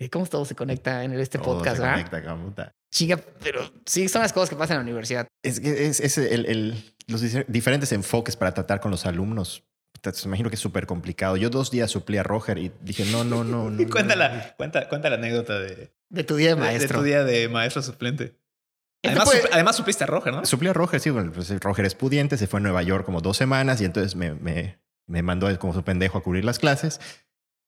¿Y 0.00 0.08
cómo 0.08 0.26
todo 0.26 0.44
se 0.44 0.54
conecta 0.54 1.04
en 1.04 1.12
este 1.18 1.38
Todo 1.38 1.56
podcast, 1.56 1.76
se 1.76 1.82
conecta, 1.82 2.22
cabrón. 2.22 2.54
Chica, 2.92 3.18
pero 3.42 3.62
sí, 3.86 4.08
son 4.08 4.22
las 4.22 4.32
cosas 4.32 4.50
que 4.50 4.56
pasan 4.56 4.74
en 4.76 4.78
la 4.80 4.84
universidad. 4.84 5.26
Es 5.42 5.60
que 5.60 5.86
es, 5.86 5.98
es 6.00 6.18
el, 6.18 6.46
el- 6.46 6.94
los 7.08 7.22
diferentes 7.48 7.90
enfoques 7.92 8.36
para 8.36 8.52
tratar 8.54 8.80
con 8.80 8.90
los 8.90 9.06
alumnos. 9.06 9.64
Me 10.04 10.10
imagino 10.24 10.50
que 10.50 10.56
es 10.56 10.60
súper 10.60 10.86
complicado. 10.86 11.36
Yo 11.36 11.48
dos 11.48 11.70
días 11.70 11.90
suplí 11.90 12.18
a 12.18 12.22
Roger 12.22 12.58
y 12.58 12.72
dije, 12.82 13.04
no, 13.12 13.24
no, 13.24 13.44
no. 13.44 13.70
no, 13.70 13.84
no. 13.84 13.90
Cuéntala, 13.90 14.54
cuenta, 14.56 14.88
cuenta 14.88 15.08
la 15.10 15.16
anécdota 15.16 15.58
de, 15.58 15.92
De 16.10 16.24
tu 16.24 16.36
día 16.36 16.50
de 16.50 16.54
de- 16.56 16.60
maestro. 16.60 16.98
de 16.98 17.02
tu 17.02 17.04
día 17.06 17.24
de 17.24 17.48
maestro 17.48 17.82
suplente. 17.82 18.24
Este 18.24 19.08
Además, 19.08 19.24
puede- 19.30 19.42
supl- 19.44 19.48
además 19.52 19.76
supliste 19.76 20.04
a 20.04 20.06
Roger, 20.06 20.32
¿no? 20.34 20.44
Suplí 20.46 20.68
a 20.68 20.72
Roger, 20.72 21.00
sí. 21.00 21.10
Bueno, 21.10 21.32
pues 21.32 21.48
Roger 21.60 21.84
es 21.86 21.94
pudiente, 21.94 22.36
se 22.36 22.46
fue 22.46 22.60
a 22.60 22.62
Nueva 22.62 22.82
York 22.82 23.04
como 23.06 23.20
dos 23.20 23.36
semanas 23.36 23.80
y 23.80 23.84
entonces 23.84 24.14
me, 24.16 24.34
me, 24.34 24.78
me 25.06 25.22
mandó 25.22 25.56
como 25.58 25.72
su 25.72 25.82
pendejo 25.82 26.18
a 26.18 26.22
cubrir 26.22 26.44
las 26.44 26.58
clases. 26.58 27.00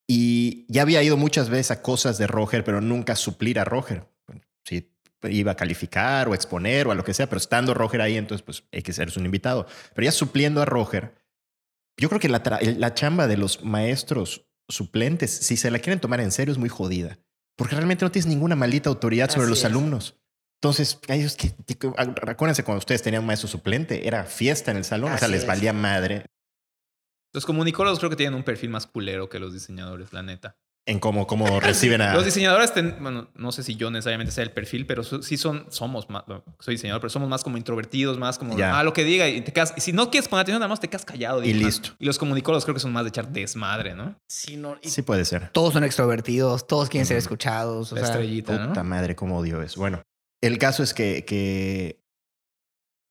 Y 0.07 0.67
ya 0.73 0.83
había 0.83 1.03
ido 1.03 1.17
muchas 1.17 1.49
veces 1.51 1.71
a 1.71 1.83
cosas 1.83 2.19
de 2.19 2.27
Roger, 2.27 2.63
pero 2.65 2.81
nunca 2.81 3.17
suplir 3.17 3.59
a 3.59 3.65
Roger. 3.65 4.07
Bueno, 4.27 4.43
sí, 4.65 4.94
iba 5.31 5.53
a 5.53 5.57
calificar 5.57 6.29
o 6.29 6.35
exponer 6.35 6.87
o 6.87 6.93
a 6.93 6.95
lo 6.95 7.05
que 7.05 7.15
sea, 7.15 7.27
pero 7.29 7.39
estando 7.39 7.75
Roger 7.75 8.01
ahí, 8.01 8.17
entonces 8.17 8.43
pues 8.45 8.65
hay 8.73 8.83
que 8.83 8.93
ser 8.93 9.09
un 9.17 9.25
invitado. 9.25 9.67
Pero 9.95 10.05
ya 10.05 10.13
supliendo 10.13 10.61
a 10.63 10.65
Roger, 10.65 11.15
yo 11.99 12.09
creo 12.09 12.21
que 12.21 12.29
la, 12.29 12.43
la 12.77 12.95
chamba 12.95 13.27
de 13.27 13.37
los 13.37 13.65
maestros 13.65 14.47
suplentes, 14.69 15.31
si 15.31 15.57
se 15.57 15.71
la 15.71 15.79
quieren 15.79 16.01
tomar 16.01 16.21
en 16.21 16.31
serio, 16.33 16.53
es 16.53 16.59
muy 16.59 16.69
jodida. 16.69 17.19
Porque 17.57 17.77
realmente 17.77 18.05
no 18.05 18.11
tienes 18.11 18.27
ninguna 18.27 18.57
maldita 18.57 18.89
autoridad 18.91 19.29
sobre 19.31 19.43
Así 19.45 19.51
los 19.51 19.59
es. 19.61 19.65
alumnos. 19.67 20.17
Entonces, 20.61 20.99
ellos 21.09 21.37
que, 21.37 21.51
que- 21.77 21.93
acuérdense 22.27 22.65
cuando 22.65 22.79
ustedes 22.79 23.03
tenían 23.03 23.21
un 23.23 23.27
maestro 23.27 23.49
suplente, 23.49 24.09
era 24.09 24.25
fiesta 24.25 24.71
en 24.71 24.79
el 24.79 24.85
salón, 24.85 25.13
o 25.13 25.19
sea, 25.19 25.27
Así 25.27 25.33
les 25.33 25.43
es. 25.43 25.47
valía 25.47 25.73
madre 25.75 26.25
Los 27.35 27.45
comunicólogos 27.47 27.99
creo 27.99 28.11
que 28.11 28.17
tienen 28.17 28.35
un 28.35 28.45
perfil 28.45 28.71
más 28.71 28.87
culero 28.87 29.29
que 29.29 29.39
los 29.39 29.53
diseñadores, 29.53 30.13
la 30.13 30.23
neta. 30.23 30.57
En 30.87 30.99
cómo, 30.99 31.27
cómo 31.27 31.61
reciben 31.61 32.03
a... 32.03 32.13
Los 32.13 32.27
diseñadores, 32.27 32.75
ten- 32.75 32.97
bueno, 33.01 33.29
no 33.35 33.53
sé 33.53 33.63
si 33.63 33.75
yo 33.77 33.91
necesariamente 33.91 34.33
sea 34.33 34.45
el 34.45 34.51
perfil, 34.51 34.85
pero 34.87 35.03
so- 35.03 35.23
sí 35.23 35.39
son, 35.39 35.67
somos 35.71 36.11
más, 36.11 36.25
soy 36.61 36.75
diseñador, 36.75 37.01
pero 37.01 37.09
somos 37.09 37.27
más 37.29 37.43
como 37.43 37.57
introvertidos, 37.57 38.19
más 38.19 38.37
como, 38.39 38.57
Ya. 38.59 38.79
ah, 38.79 38.85
lo 38.85 38.93
que 38.93 39.03
diga 39.03 39.27
y 39.29 39.41
te 39.41 39.53
quedas, 39.53 39.73
y 39.77 39.81
si 39.81 39.95
no 39.95 40.11
quieres 40.11 40.29
poner 40.29 40.43
atención, 40.43 40.61
nada 40.61 40.69
más 40.69 40.81
te 40.81 40.89
quedas 40.89 41.07
callado. 41.07 41.43
Y 41.43 41.47
dibujan. 41.49 41.67
listo. 41.67 41.91
Y 41.99 42.05
los 42.05 42.19
comunicólogos 42.19 42.65
creo 42.65 42.75
que 42.75 42.81
son 42.81 42.93
más 42.93 43.05
de 43.05 43.09
echar 43.09 43.29
desmadre, 43.31 43.95
¿no? 43.95 44.15
Sí, 44.29 44.59
no, 44.59 44.77
y 44.83 44.91
Sí 44.91 45.01
puede 45.01 45.25
ser. 45.25 45.49
Todos 45.53 45.73
son 45.73 45.85
extrovertidos, 45.85 46.67
todos 46.67 46.91
quieren 46.91 47.07
ser 47.07 47.17
escuchados. 47.17 47.91
O 47.93 47.95
La 47.95 48.03
sea, 48.03 48.11
estrellita, 48.11 48.59
¿no? 48.59 48.69
Puta 48.69 48.83
madre, 48.83 49.17
cómo 49.17 49.39
odio 49.39 49.63
eso. 49.63 49.81
Bueno, 49.81 50.03
el 50.43 50.59
caso 50.59 50.83
es 50.83 50.93
que, 50.93 51.25
que 51.25 51.99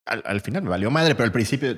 al, 0.06 0.22
al 0.28 0.42
final 0.42 0.62
me 0.62 0.70
valió 0.70 0.92
madre, 0.92 1.16
pero 1.16 1.26
al 1.26 1.32
principio, 1.32 1.76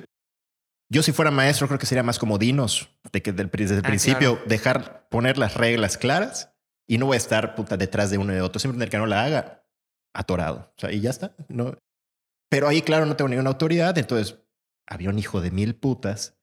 yo 0.88 1.02
si 1.02 1.12
fuera 1.12 1.30
maestro 1.30 1.66
creo 1.66 1.78
que 1.78 1.86
sería 1.86 2.02
más 2.02 2.18
como 2.18 2.38
Dinos, 2.38 2.88
de 3.12 3.22
que 3.22 3.32
del- 3.32 3.50
desde 3.50 3.74
el 3.76 3.80
Ah, 3.84 3.88
principio 3.88 4.34
claro. 4.36 4.48
dejar 4.48 5.08
poner 5.08 5.38
las 5.38 5.54
reglas 5.54 5.98
claras 5.98 6.52
y 6.88 6.98
no 6.98 7.06
voy 7.06 7.14
a 7.14 7.18
estar 7.18 7.54
puta 7.54 7.76
detrás 7.76 8.10
de 8.10 8.18
uno 8.18 8.32
y 8.32 8.36
de 8.36 8.42
otro. 8.42 8.58
Siempre 8.60 8.84
el 8.84 8.90
que 8.90 8.98
no 8.98 9.06
la 9.06 9.24
haga, 9.24 9.64
atorado. 10.14 10.72
O 10.76 10.80
sea, 10.80 10.92
y 10.92 11.00
ya 11.00 11.10
está. 11.10 11.34
No. 11.48 11.76
Pero 12.48 12.68
ahí, 12.68 12.82
claro, 12.82 13.06
no 13.06 13.16
tengo 13.16 13.28
ninguna 13.28 13.50
autoridad. 13.50 13.96
Entonces, 13.98 14.38
había 14.86 15.10
un 15.10 15.18
hijo 15.18 15.40
de 15.40 15.50
mil 15.50 15.74
putas 15.74 16.35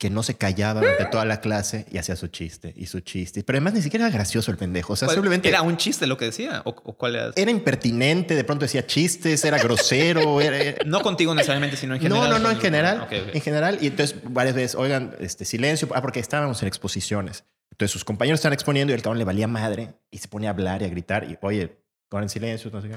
que 0.00 0.08
no 0.08 0.22
se 0.22 0.34
callaba 0.34 0.80
durante 0.80 1.04
toda 1.04 1.26
la 1.26 1.42
clase 1.42 1.84
y 1.92 1.98
hacía 1.98 2.16
su 2.16 2.28
chiste 2.28 2.72
y 2.74 2.86
su 2.86 3.00
chiste. 3.00 3.44
Pero 3.44 3.58
además 3.58 3.74
ni 3.74 3.82
siquiera 3.82 4.06
era 4.06 4.14
gracioso 4.14 4.50
el 4.50 4.56
pendejo. 4.56 4.94
O 4.94 4.96
sea, 4.96 5.04
¿Cuál- 5.06 5.16
simplemente 5.16 5.48
¿Era 5.50 5.60
un 5.60 5.76
chiste 5.76 6.06
lo 6.06 6.16
que 6.16 6.24
decía? 6.24 6.62
¿O, 6.64 6.70
o 6.70 6.94
cuál 6.96 7.16
era? 7.16 7.30
era 7.36 7.50
impertinente, 7.50 8.34
de 8.34 8.42
pronto 8.42 8.64
decía 8.64 8.86
chistes, 8.86 9.44
era 9.44 9.58
grosero, 9.58 10.40
era- 10.40 10.56
era- 10.56 10.84
No 10.86 11.02
contigo 11.02 11.34
necesariamente, 11.34 11.76
sino 11.76 11.94
en 11.94 12.02
No, 12.02 12.16
general. 12.16 12.30
no, 12.30 12.38
no, 12.38 12.48
en 12.48 12.54
con- 12.56 12.62
general. 12.62 13.00
Ok, 13.02 13.12
ok. 13.28 13.34
En 13.34 13.40
general. 13.42 13.78
Y 13.82 13.88
entonces 13.88 14.16
varias 14.24 14.54
veces, 14.54 14.74
oigan, 14.74 15.14
este 15.20 15.44
silencio, 15.44 15.86
ah, 15.94 16.00
porque 16.00 16.18
estábamos 16.20 16.62
en 16.62 16.68
exposiciones. 16.68 17.44
Entonces 17.70 17.92
sus 17.92 18.02
compañeros 18.04 18.40
estaban 18.40 18.54
exponiendo 18.54 18.92
y 18.92 18.96
el 18.96 19.02
cabrón 19.02 19.18
le 19.18 19.24
valía 19.24 19.48
madre 19.48 19.94
y 20.10 20.16
se 20.16 20.28
ponía 20.28 20.48
a 20.48 20.52
hablar 20.52 20.80
y 20.80 20.86
a 20.86 20.88
gritar 20.88 21.24
y, 21.30 21.36
oye, 21.42 21.76
guarden 22.10 22.30
silencio, 22.30 22.70
no 22.72 22.80
sé 22.80 22.88
qué. 22.88 22.96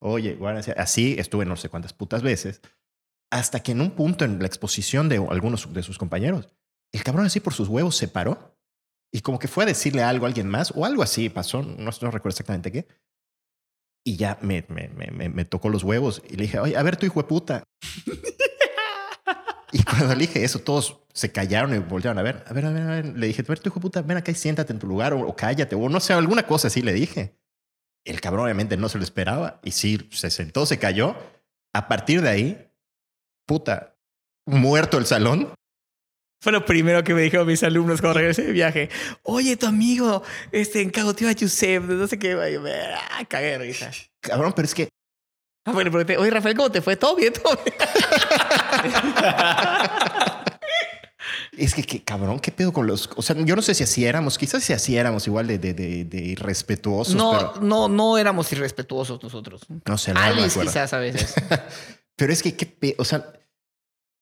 Oye, 0.00 0.34
guarden 0.34 0.62
silencio. 0.62 0.82
Así 0.82 1.16
estuve 1.18 1.44
no 1.44 1.56
sé 1.56 1.68
cuántas 1.68 1.92
putas 1.92 2.22
veces. 2.22 2.62
Hasta 3.30 3.60
que 3.60 3.72
en 3.72 3.80
un 3.80 3.90
punto 3.90 4.24
en 4.24 4.38
la 4.40 4.46
exposición 4.46 5.08
de 5.08 5.16
algunos 5.16 5.72
de 5.72 5.82
sus 5.82 5.98
compañeros, 5.98 6.48
el 6.92 7.02
cabrón 7.04 7.26
así 7.26 7.40
por 7.40 7.52
sus 7.54 7.68
huevos 7.68 7.96
se 7.96 8.08
paró 8.08 8.56
y 9.12 9.20
como 9.20 9.38
que 9.38 9.48
fue 9.48 9.64
a 9.64 9.66
decirle 9.66 10.02
algo 10.02 10.24
a 10.26 10.28
alguien 10.28 10.48
más 10.48 10.72
o 10.74 10.84
algo 10.84 11.02
así 11.02 11.28
pasó, 11.28 11.62
no, 11.62 11.90
no 12.00 12.10
recuerdo 12.10 12.30
exactamente 12.30 12.72
qué. 12.72 12.86
Y 14.06 14.16
ya 14.16 14.38
me, 14.40 14.64
me, 14.68 14.88
me, 14.88 15.28
me- 15.28 15.44
tocó 15.44 15.68
los 15.68 15.84
huevos 15.84 16.22
y 16.28 16.36
le 16.36 16.44
dije, 16.44 16.58
oye, 16.58 16.76
a 16.76 16.82
ver, 16.82 16.96
tu 16.96 17.04
hijo 17.04 17.20
de 17.20 17.28
puta. 17.28 17.64
y 19.72 19.82
cuando 19.82 20.14
le 20.14 20.20
dije 20.20 20.42
eso, 20.44 20.60
todos 20.60 21.00
se 21.12 21.30
callaron 21.30 21.74
y 21.74 21.78
voltearon 21.78 22.18
a 22.18 22.22
ver. 22.22 22.42
A 22.46 22.52
ver, 22.54 22.64
a 22.64 22.70
ver, 22.70 22.82
a 22.82 22.86
ver. 22.86 23.18
Le 23.18 23.26
dije, 23.26 23.42
a 23.42 23.44
ver, 23.48 23.58
tu 23.58 23.68
hijo 23.68 23.80
de 23.80 23.82
puta, 23.82 24.02
ven 24.02 24.16
acá 24.16 24.30
y 24.32 24.34
siéntate 24.34 24.72
en 24.72 24.78
tu 24.78 24.86
lugar 24.86 25.12
o, 25.12 25.20
o 25.26 25.36
cállate 25.36 25.74
o 25.74 25.88
no 25.90 26.00
sé, 26.00 26.14
alguna 26.14 26.44
cosa 26.46 26.68
así 26.68 26.80
le 26.80 26.92
dije. 26.94 27.38
El 28.06 28.20
cabrón 28.22 28.44
obviamente 28.44 28.78
no 28.78 28.88
se 28.88 28.96
lo 28.96 29.04
esperaba 29.04 29.60
y 29.62 29.72
sí, 29.72 30.08
se 30.12 30.30
sentó, 30.30 30.64
se 30.64 30.78
cayó. 30.78 31.14
A 31.74 31.88
partir 31.88 32.22
de 32.22 32.28
ahí, 32.30 32.67
puta, 33.48 33.96
muerto 34.46 34.98
el 34.98 35.06
salón. 35.06 35.52
Fue 36.40 36.52
lo 36.52 36.64
primero 36.64 37.02
que 37.02 37.14
me 37.14 37.22
dijeron 37.22 37.46
mis 37.48 37.64
alumnos 37.64 38.00
cuando 38.00 38.18
regresé 38.20 38.42
de 38.44 38.52
viaje. 38.52 38.90
Oye, 39.24 39.56
tu 39.56 39.66
amigo, 39.66 40.22
este, 40.52 40.82
encagoteó 40.82 41.28
a 41.28 41.32
Yusef, 41.32 41.82
no 41.84 42.06
sé 42.06 42.16
qué. 42.18 42.34
Ah, 43.10 43.24
cagué 43.26 43.52
de 43.52 43.58
risa. 43.58 43.90
Cabrón, 44.20 44.52
pero 44.54 44.66
es 44.66 44.74
que 44.74 44.88
Ah, 45.64 45.72
bueno, 45.72 45.90
pregunté, 45.90 46.16
oye, 46.16 46.30
Rafael, 46.30 46.56
¿cómo 46.56 46.70
te 46.70 46.80
fue? 46.80 46.96
¿Todo 46.96 47.16
bien? 47.16 47.32
¿Todo 47.32 47.58
bien? 47.64 47.76
Es 51.58 51.74
que, 51.74 52.04
cabrón, 52.04 52.38
qué 52.38 52.52
pedo 52.52 52.72
con 52.72 52.86
los. 52.86 53.10
O 53.16 53.22
sea, 53.22 53.34
yo 53.36 53.56
no 53.56 53.62
sé 53.62 53.74
si 53.74 53.82
así 53.82 54.04
éramos, 54.06 54.38
quizás 54.38 54.62
si 54.62 54.72
así 54.72 54.96
éramos 54.96 55.26
igual 55.26 55.48
de, 55.48 55.58
de, 55.58 55.74
de, 55.74 56.04
de 56.04 56.18
irrespetuosos, 56.20 57.16
No, 57.16 57.32
pero 57.54 57.66
no, 57.66 57.88
no 57.88 58.16
éramos 58.16 58.50
irrespetuosos 58.52 59.20
nosotros. 59.22 59.62
no 59.84 59.98
sé, 59.98 60.14
no 60.14 60.20
me 60.20 60.26
Alice 60.26 60.50
acuerdo. 60.52 60.70
quizás 60.70 60.92
a 60.92 60.98
veces. 60.98 61.34
Pero 62.16 62.32
es 62.32 62.42
que, 62.42 62.56
qué 62.56 62.66
pe- 62.66 62.96
o 62.98 63.04
sea, 63.04 63.32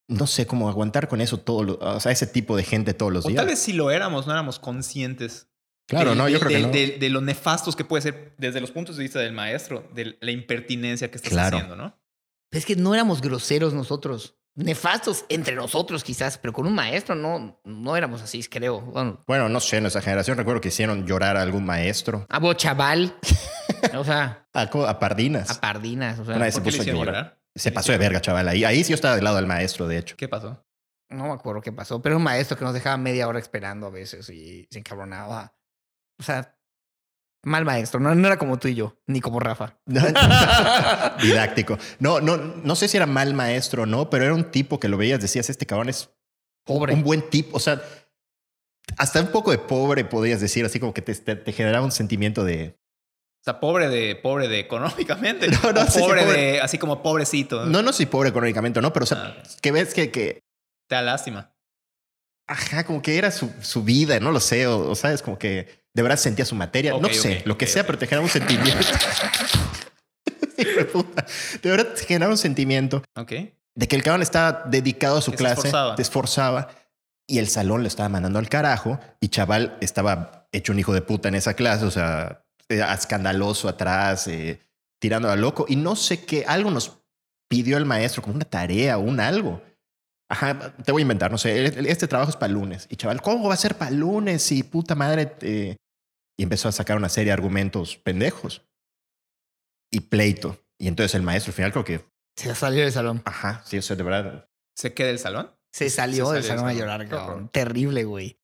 no 0.09 0.27
sé 0.27 0.47
cómo 0.47 0.69
aguantar 0.69 1.09
con 1.09 1.21
eso 1.21 1.39
todo, 1.39 1.63
lo- 1.65 1.79
o 1.81 2.01
sea, 2.01 2.13
ese 2.13 2.27
tipo 2.27 2.57
de 2.57 2.63
gente 2.63 2.95
todos 2.95 3.13
los 3.13 3.25
O 3.25 3.29
días. 3.29 3.39
tal 3.39 3.47
vez 3.47 3.59
si 3.59 3.73
lo 3.73 3.91
éramos, 3.91 4.27
no 4.27 4.33
éramos 4.33 4.59
conscientes. 4.59 5.49
claro, 5.89 6.15
no, 6.15 6.29
yo 6.29 6.39
del- 6.39 6.47
creo 6.49 6.71
que 6.73 6.93
no. 6.95 6.99
de 7.01 7.11
lo 7.11 7.21
nefastos 7.21 7.77
que 7.77 7.85
puede 7.85 8.03
ser 8.03 8.35
desde 8.39 8.61
los 8.61 8.71
puntos 8.71 8.97
de 8.97 9.03
vista 9.05 9.19
del 9.21 9.33
maestro, 9.33 9.89
de 9.95 10.17
la 10.21 10.31
impertinencia 10.31 11.11
que 11.11 11.17
estás 11.17 11.33
Claro. 11.33 11.57
haciendo, 11.59 11.77
¿no? 11.77 11.99
es 12.53 12.65
que 12.65 12.75
no 12.77 12.95
éramos 12.95 13.21
groseros 13.21 13.75
nosotros. 13.75 14.37
Nefastos 14.55 15.27
entre 15.29 15.55
nosotros 15.55 16.03
quizás, 16.03 16.39
pero 16.39 16.55
con 16.55 16.67
un 16.67 16.75
maestro 16.75 17.15
no, 17.15 17.61
no 17.65 17.97
éramos 17.99 18.23
así, 18.23 18.43
creo. 18.45 18.81
Bueno, 18.81 19.23
Bueno, 19.27 19.51
no 19.51 19.61
sé, 19.61 19.77
en 19.77 19.83
nuestra 19.83 20.01
generación 20.01 20.39
recuerdo 20.39 20.63
que 20.63 20.69
hicieron 20.69 21.07
llorar 21.07 21.37
a 21.37 21.43
algún 21.43 21.67
maestro, 21.67 22.25
a 22.31 22.39
vos, 22.39 22.57
chaval. 22.57 23.15
o 23.95 24.05
sea, 24.05 24.49
a, 24.55 24.63
a 24.63 24.99
pardinas. 24.99 25.51
a 25.51 25.61
pardinas. 25.61 26.19
O 26.21 26.25
sea, 26.25 26.37
Una 26.37 26.47
vez 26.47 26.55
se 26.55 26.61
¿Por 26.63 26.65
qué 26.65 26.71
le 26.71 26.79
puso 26.79 26.81
a 26.81 26.85
hicieron 26.85 27.01
llorar. 27.05 27.15
llorar? 27.25 27.41
Se 27.57 27.73
pasó 27.73 27.91
de 27.93 27.99
verga, 27.99 28.21
chaval. 28.21 28.49
Ahí, 28.49 28.65
ahí 28.65 28.85
sí 28.85 28.91
yo 28.91 28.95
estaba 28.95 29.15
del 29.17 29.25
lado 29.25 29.37
del 29.37 29.47
maestro, 29.47 29.89
de 29.89 29.99
hecho. 29.99 30.17
¿Qué 30.17 30.29
pasó? 30.29 30.63
no 31.09 31.25
me 31.27 31.33
acuerdo 31.33 31.61
qué 31.63 31.71
pasó, 31.73 32.03
pero 32.03 32.17
un 32.17 32.23
maestro 32.25 32.57
que 32.59 32.65
nos 32.65 32.75
dejaba 32.75 32.97
media 32.97 33.29
hora 33.29 33.39
esperando 33.39 33.87
a 33.87 33.91
veces 33.91 34.29
y 34.29 34.67
se 34.71 34.81
encabronaba. 34.81 35.55
O 36.19 36.23
sea, 36.25 36.59
mal 37.45 37.65
maestro. 37.65 38.01
No, 38.01 38.13
no 38.15 38.27
era 38.27 38.37
como 38.39 38.59
tú 38.59 38.67
y 38.69 38.75
yo, 38.75 38.99
ni 39.07 39.21
como 39.21 39.39
Rafa. 39.39 39.79
Didáctico. 41.23 41.79
No, 42.01 42.21
no, 42.21 42.37
no 42.37 42.77
sé 42.77 42.89
si 42.89 42.97
era 42.97 43.07
mal 43.07 43.35
maestro 43.35 43.83
o 43.85 43.87
no, 43.87 44.11
pero 44.11 44.25
era 44.25 44.35
un 44.35 44.51
tipo 44.51 44.81
que 44.81 44.89
lo 44.89 44.97
veías, 44.97 45.21
decías, 45.21 45.49
este 45.49 45.65
cabrón 45.67 45.89
es 45.89 46.11
Pobre. 46.65 46.93
un 46.95 47.05
buen 47.05 47.29
tipo. 47.31 47.57
O 47.57 47.61
sea, 47.61 47.81
hasta 48.99 49.21
un 49.21 49.29
poco 49.29 49.51
de 49.53 49.59
pobre 49.59 50.05
podías 50.05 50.41
decir, 50.41 50.65
así 50.65 50.81
como 50.81 50.93
que 50.93 51.03
te, 51.03 51.15
te- 51.15 51.37
te 51.37 51.53
generaba 51.53 51.85
un 51.85 51.93
sentimiento 51.93 52.45
de. 52.45 52.79
Sea, 53.47 53.61
pobre 53.61 53.89
de, 53.89 54.17
pobre 54.17 54.49
de 54.49 54.59
económicamente. 54.59 55.47
No, 55.63 55.73
no, 55.73 55.85
sí, 55.87 55.93
sí, 55.93 56.01
pobre, 56.01 56.25
de, 56.25 56.61
así 56.61 56.79
como 56.79 57.01
pobrecito. 57.01 57.65
No, 57.65 57.81
no 57.81 57.93
soy 57.93 58.07
pobre 58.07 58.31
económicamente, 58.31 58.83
no, 58.83 58.93
pero 58.93 59.05
o 59.05 59.07
sea, 59.07 59.37
Ah. 59.39 59.43
que 59.63 59.71
ves 59.71 59.95
que, 59.95 60.11
que 60.11 60.41
Te 60.89 60.97
da 60.97 61.03
lástima. 61.03 61.53
Ajá, 62.49 62.85
como 62.85 63.01
que 63.03 63.17
era 63.19 63.31
su, 63.31 63.49
su 63.63 63.85
vida, 63.85 64.19
no 64.19 64.33
lo 64.33 64.41
sé, 64.41 64.67
o, 64.67 64.91
o 64.91 64.95
sabes, 64.97 65.23
como 65.23 65.39
que 65.39 65.85
de 65.95 66.03
verdad 66.03 66.17
sentía 66.17 66.45
su 66.45 66.55
materia, 66.57 66.93
no 67.01 67.09
sé, 67.09 67.43
lo 67.45 67.57
que 67.57 67.67
sea, 67.69 67.87
pero 67.87 67.99
te 67.99 68.07
genera 68.09 68.23
un 68.23 68.29
sentimiento. 68.29 68.85
De 71.63 71.71
verdad 71.71 71.93
te 71.95 72.05
genera 72.05 72.29
un 72.31 72.39
sentimiento 72.39 73.03
Ok. 73.15 73.33
de 73.75 73.89
que 73.89 73.95
el 73.97 74.03
cabrón 74.03 74.23
estaba 74.23 74.65
dedicado 74.67 75.19
a 75.19 75.23
su 75.23 75.31
Que 75.33 75.37
se 75.39 75.43
clase, 75.45 75.55
esforzaba. 75.69 75.95
te 75.95 76.03
esforzaba 76.03 76.69
y 77.29 77.39
el 77.39 77.49
salón 77.49 77.83
le 77.83 77.89
estaba 77.89 78.09
mandando 78.09 78.39
al 78.39 78.49
carajo 78.49 78.99
y 79.21 79.29
chaval 79.29 79.77
estaba 79.81 80.49
hecho 80.53 80.73
un 80.73 80.79
hijo 80.79 80.95
de 80.95 81.03
puta 81.03 81.29
en 81.29 81.35
esa 81.35 81.55
clase, 81.55 81.85
o 81.85 81.91
sea, 81.91 82.45
era 82.69 82.93
escandaloso 82.95 83.69
atrás, 83.69 84.27
eh, 84.29 84.61
tirando 85.01 85.31
a 85.31 85.37
loco 85.37 85.67
y 85.69 85.77
no 85.77 85.97
sé 85.97 86.25
qué, 86.25 86.45
algo 86.47 86.71
nos 86.71 86.99
pidió 87.49 87.77
el 87.79 87.85
maestro 87.85 88.23
como 88.23 88.35
una 88.37 88.45
tarea 88.45 88.99
un 88.99 89.21
algo. 89.21 89.63
Ajá, 90.29 90.75
te 90.85 90.91
voy 90.91 91.03
a 91.03 91.05
inventar, 91.05 91.31
no 91.31 91.39
sé, 91.39 91.65
este 91.89 92.09
trabajo 92.09 92.31
es 92.31 92.37
para 92.37 92.53
lunes. 92.53 92.87
Y 92.91 92.97
chaval, 92.97 93.23
¿cómo 93.23 93.47
va 93.49 93.55
a 93.55 93.59
ser 93.59 93.77
para 93.77 93.93
lunes? 93.93 94.51
Y 94.51 94.65
puta 94.65 94.95
madre. 94.97 95.37
eh, 95.43 95.77
Y 96.37 96.43
empezó 96.43 96.69
a 96.69 96.73
sacar 96.73 96.97
una 96.97 97.09
serie 97.09 97.27
de 97.27 97.33
argumentos 97.35 97.97
pendejos. 97.97 98.63
Y 99.93 100.01
pleito. 100.01 100.59
Y 100.79 100.89
entonces 100.89 101.15
el 101.15 101.23
maestro 101.23 101.51
al 101.51 101.55
final 101.55 101.73
creo 101.73 101.85
que, 101.85 102.05
Se 102.37 102.53
salió 102.57 102.83
del 102.83 102.93
salón. 102.93 103.23
ajá, 103.25 103.63
sí, 103.65 103.79
o 103.79 103.83
sea, 103.83 103.95
de 103.97 104.03
verdad. 104.03 104.49
¿Se 104.75 104.93
queda 104.93 105.11
el 105.11 105.19
salón? 105.21 105.55
Se 105.73 105.89
salió 105.91 106.27
Se 106.29 106.35
del 106.35 106.43
salió 106.43 106.59
salón 106.59 106.65
a 106.67 106.69
del 106.71 106.79
llorar, 106.79 107.09
salón. 107.09 107.27
cabrón. 107.27 107.49
Terrible, 107.53 108.05
güey. 108.05 108.41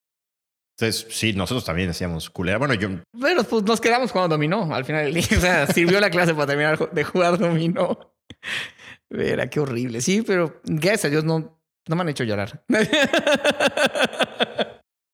Entonces, 0.82 1.06
sí, 1.16 1.32
nosotros 1.32 1.64
también 1.64 1.86
decíamos 1.88 2.28
culera. 2.28 2.58
Bueno, 2.58 2.74
yo, 2.74 2.88
Bueno, 3.14 3.44
pues 3.44 3.62
nos 3.62 3.80
quedamos 3.80 4.10
jugando 4.10 4.34
dominó 4.34 4.74
al 4.74 4.84
final 4.84 5.04
del 5.04 5.14
día. 5.14 5.24
O 5.38 5.40
sea, 5.40 5.66
sirvió 5.68 6.00
la 6.00 6.10
clase 6.10 6.34
para 6.34 6.46
terminar 6.46 6.90
de 6.90 7.04
jugar 7.04 7.38
dominó. 7.38 8.12
Verá, 9.08 9.48
qué 9.48 9.60
horrible. 9.60 10.00
Sí, 10.00 10.22
pero 10.22 10.60
gracias 10.64 11.04
a 11.04 11.08
Dios 11.10 11.22
no, 11.22 11.56
no 11.86 11.96
me 11.96 12.02
han 12.02 12.08
hecho 12.08 12.24
llorar. 12.24 12.64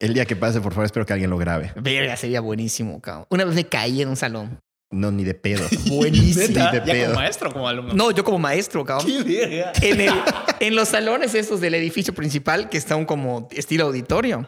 el 0.01 0.15
día 0.15 0.25
que 0.25 0.37
pase, 0.37 0.63
por 0.63 0.73
favor, 0.73 0.87
espero 0.87 1.05
que 1.05 1.13
alguien 1.13 1.29
lo 1.29 1.37
grabe. 1.37 1.73
Verga, 1.77 2.17
sería 2.17 2.41
buenísimo, 2.41 3.03
cabrón. 3.03 3.27
Una 3.29 3.45
vez 3.45 3.55
me 3.55 3.65
caí 3.67 4.01
en 4.01 4.09
un 4.09 4.17
salón. 4.17 4.61
No, 4.91 5.11
ni 5.11 5.23
de 5.23 5.35
pedo. 5.35 5.67
Buenísimo. 5.87 6.47
Neta. 6.49 6.71
de 6.73 6.79
¿Ya 6.79 6.85
pedo. 6.95 7.05
como 7.09 7.21
maestro 7.21 7.51
o 7.51 7.53
como 7.53 7.69
alumno? 7.69 7.93
No, 7.93 8.11
yo 8.11 8.25
como 8.25 8.39
maestro, 8.39 8.87
cabrón. 8.87 9.07
verga. 9.27 9.73
En, 9.83 10.01
el, 10.01 10.15
en 10.61 10.75
los 10.75 10.89
salones 10.89 11.35
estos 11.35 11.61
del 11.61 11.75
edificio 11.75 12.15
principal, 12.15 12.71
que 12.71 12.79
está 12.79 12.97
un 12.97 13.05
como 13.05 13.49
estilo 13.51 13.85
auditorio. 13.85 14.47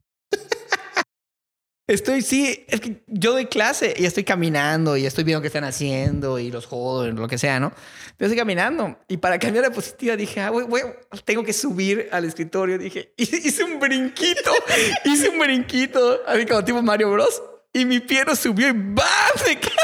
Estoy, 1.90 2.22
sí, 2.22 2.64
es 2.68 2.80
que 2.80 3.02
yo 3.08 3.32
doy 3.32 3.46
clase 3.46 3.94
y 3.96 4.04
estoy 4.04 4.22
caminando 4.22 4.96
y 4.96 5.06
estoy 5.06 5.24
viendo 5.24 5.40
qué 5.40 5.48
están 5.48 5.64
haciendo 5.64 6.38
y 6.38 6.48
los 6.48 6.66
jodo, 6.66 7.10
lo 7.10 7.26
que 7.26 7.36
sea, 7.36 7.58
¿no? 7.58 7.72
Yo 8.16 8.26
estoy 8.26 8.36
caminando 8.36 8.96
y 9.08 9.16
para 9.16 9.40
cambiar 9.40 9.64
de 9.64 9.72
positiva 9.72 10.14
dije, 10.14 10.40
ah, 10.40 10.50
güey, 10.50 10.66
güey, 10.66 10.84
tengo 11.24 11.42
que 11.42 11.52
subir 11.52 12.08
al 12.12 12.24
escritorio. 12.26 12.78
Dije, 12.78 13.12
hice, 13.16 13.64
un 13.64 13.80
brinquito, 13.80 14.52
hice 15.04 15.30
un 15.30 15.40
brinquito, 15.40 16.20
así 16.28 16.46
como 16.46 16.64
tipo 16.64 16.80
Mario 16.80 17.10
Bros. 17.10 17.42
Y 17.72 17.84
mi 17.84 17.98
pie 17.98 18.24
no 18.24 18.36
subió 18.36 18.68
y 18.68 18.72
¡bam! 18.72 19.06
Me 19.44 19.58
caigo. 19.58 19.76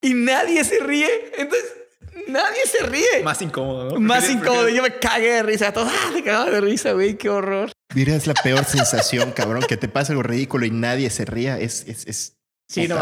Y 0.00 0.14
nadie 0.14 0.62
se 0.62 0.78
ríe. 0.78 1.32
Entonces, 1.36 1.77
nadie 2.26 2.66
se 2.66 2.84
ríe. 2.86 3.22
Más 3.22 3.40
incómodo, 3.42 3.90
¿no? 3.90 4.00
Más 4.00 4.28
incómodo. 4.28 4.68
Yo 4.68 4.82
me 4.82 4.98
cagué 4.98 5.32
de 5.34 5.42
risa. 5.42 5.72
Todos 5.72 5.90
ah, 5.92 6.10
me 6.12 6.22
cagaba 6.24 6.50
de 6.50 6.60
risa, 6.60 6.92
güey. 6.92 7.16
Qué 7.16 7.28
horror. 7.28 7.70
Mira, 7.94 8.14
es 8.14 8.26
la 8.26 8.34
peor 8.34 8.64
sensación, 8.64 9.32
cabrón, 9.32 9.62
que 9.68 9.76
te 9.76 9.88
pasa 9.88 10.12
algo 10.12 10.22
ridículo 10.22 10.66
y 10.66 10.70
nadie 10.70 11.10
se 11.10 11.24
ría. 11.24 11.58
Es, 11.58 11.84
es, 11.86 12.06
es 12.06 12.36
Sí, 12.68 12.86
no. 12.88 12.98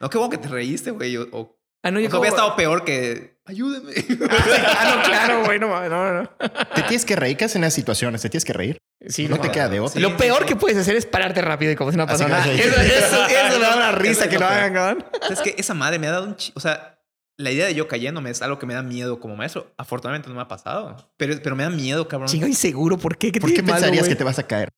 No, 0.00 0.10
qué 0.10 0.18
bueno 0.18 0.30
que 0.30 0.38
te 0.38 0.48
reíste, 0.48 0.90
güey. 0.90 1.16
O, 1.16 1.28
o, 1.32 1.58
Ah, 1.82 1.90
no, 1.90 1.98
o 1.98 2.00
yo 2.00 2.08
hubiera 2.08 2.12
como- 2.18 2.24
estado 2.24 2.56
peor 2.56 2.84
que... 2.84 3.34
Ayúdeme. 3.46 3.92
Ah, 4.30 4.94
no, 4.96 5.02
claro, 5.02 5.44
güey. 5.44 5.58
No, 5.58 5.68
mames, 5.68 5.90
no, 5.90 6.22
no. 6.22 6.28
Te 6.74 6.80
tienes 6.82 7.04
que 7.04 7.14
reír, 7.14 7.36
¿qué 7.36 7.44
en 7.44 7.62
esas 7.62 7.74
situaciones? 7.74 8.22
Te 8.22 8.30
tienes 8.30 8.44
que 8.46 8.54
reír. 8.54 8.78
Sí, 9.06 9.28
no 9.28 9.38
te 9.38 9.50
queda 9.50 9.68
de 9.68 9.80
otra. 9.80 10.00
Lo 10.00 10.16
peor 10.16 10.38
sí, 10.38 10.44
sí. 10.44 10.48
que 10.48 10.56
puedes 10.56 10.78
hacer 10.78 10.96
es 10.96 11.04
pararte 11.04 11.42
rápido 11.42 11.70
y 11.72 11.76
como 11.76 11.90
si 11.90 11.98
no 11.98 12.06
pasó 12.06 12.26
nada. 12.26 12.50
Eso, 12.50 12.80
eso, 12.80 13.26
eso 13.26 13.58
me 13.58 13.64
da 13.66 13.76
una 13.76 13.92
risa 13.98 14.30
que 14.30 14.38
lo 14.38 14.46
hagan, 14.46 14.72
cabrón. 14.72 15.04
es 15.30 15.40
que 15.40 15.54
esa 15.58 15.74
madre 15.74 15.98
me 15.98 16.06
ha 16.06 16.12
dado 16.12 16.24
un... 16.24 16.36
chi- 16.36 16.52
O 16.54 16.60
sea, 16.60 16.93
la 17.36 17.50
idea 17.50 17.66
de 17.66 17.74
yo 17.74 17.88
cayéndome 17.88 18.30
es 18.30 18.42
algo 18.42 18.58
que 18.58 18.66
me 18.66 18.74
da 18.74 18.82
miedo 18.82 19.20
como 19.20 19.36
maestro. 19.36 19.72
Afortunadamente 19.76 20.28
no 20.28 20.34
me 20.34 20.42
ha 20.42 20.48
pasado. 20.48 21.12
Pero, 21.16 21.34
pero 21.42 21.56
me 21.56 21.64
da 21.64 21.70
miedo, 21.70 22.06
cabrón. 22.06 22.28
Chingo 22.28 22.46
inseguro. 22.46 22.98
¿Por 22.98 23.18
qué? 23.18 23.32
¿Qué 23.32 23.40
¿Por 23.40 23.52
qué 23.52 23.62
malo, 23.62 23.74
pensarías 23.74 24.08
que 24.08 24.16
te 24.16 24.24
vas 24.24 24.38
a 24.38 24.46
caer? 24.46 24.68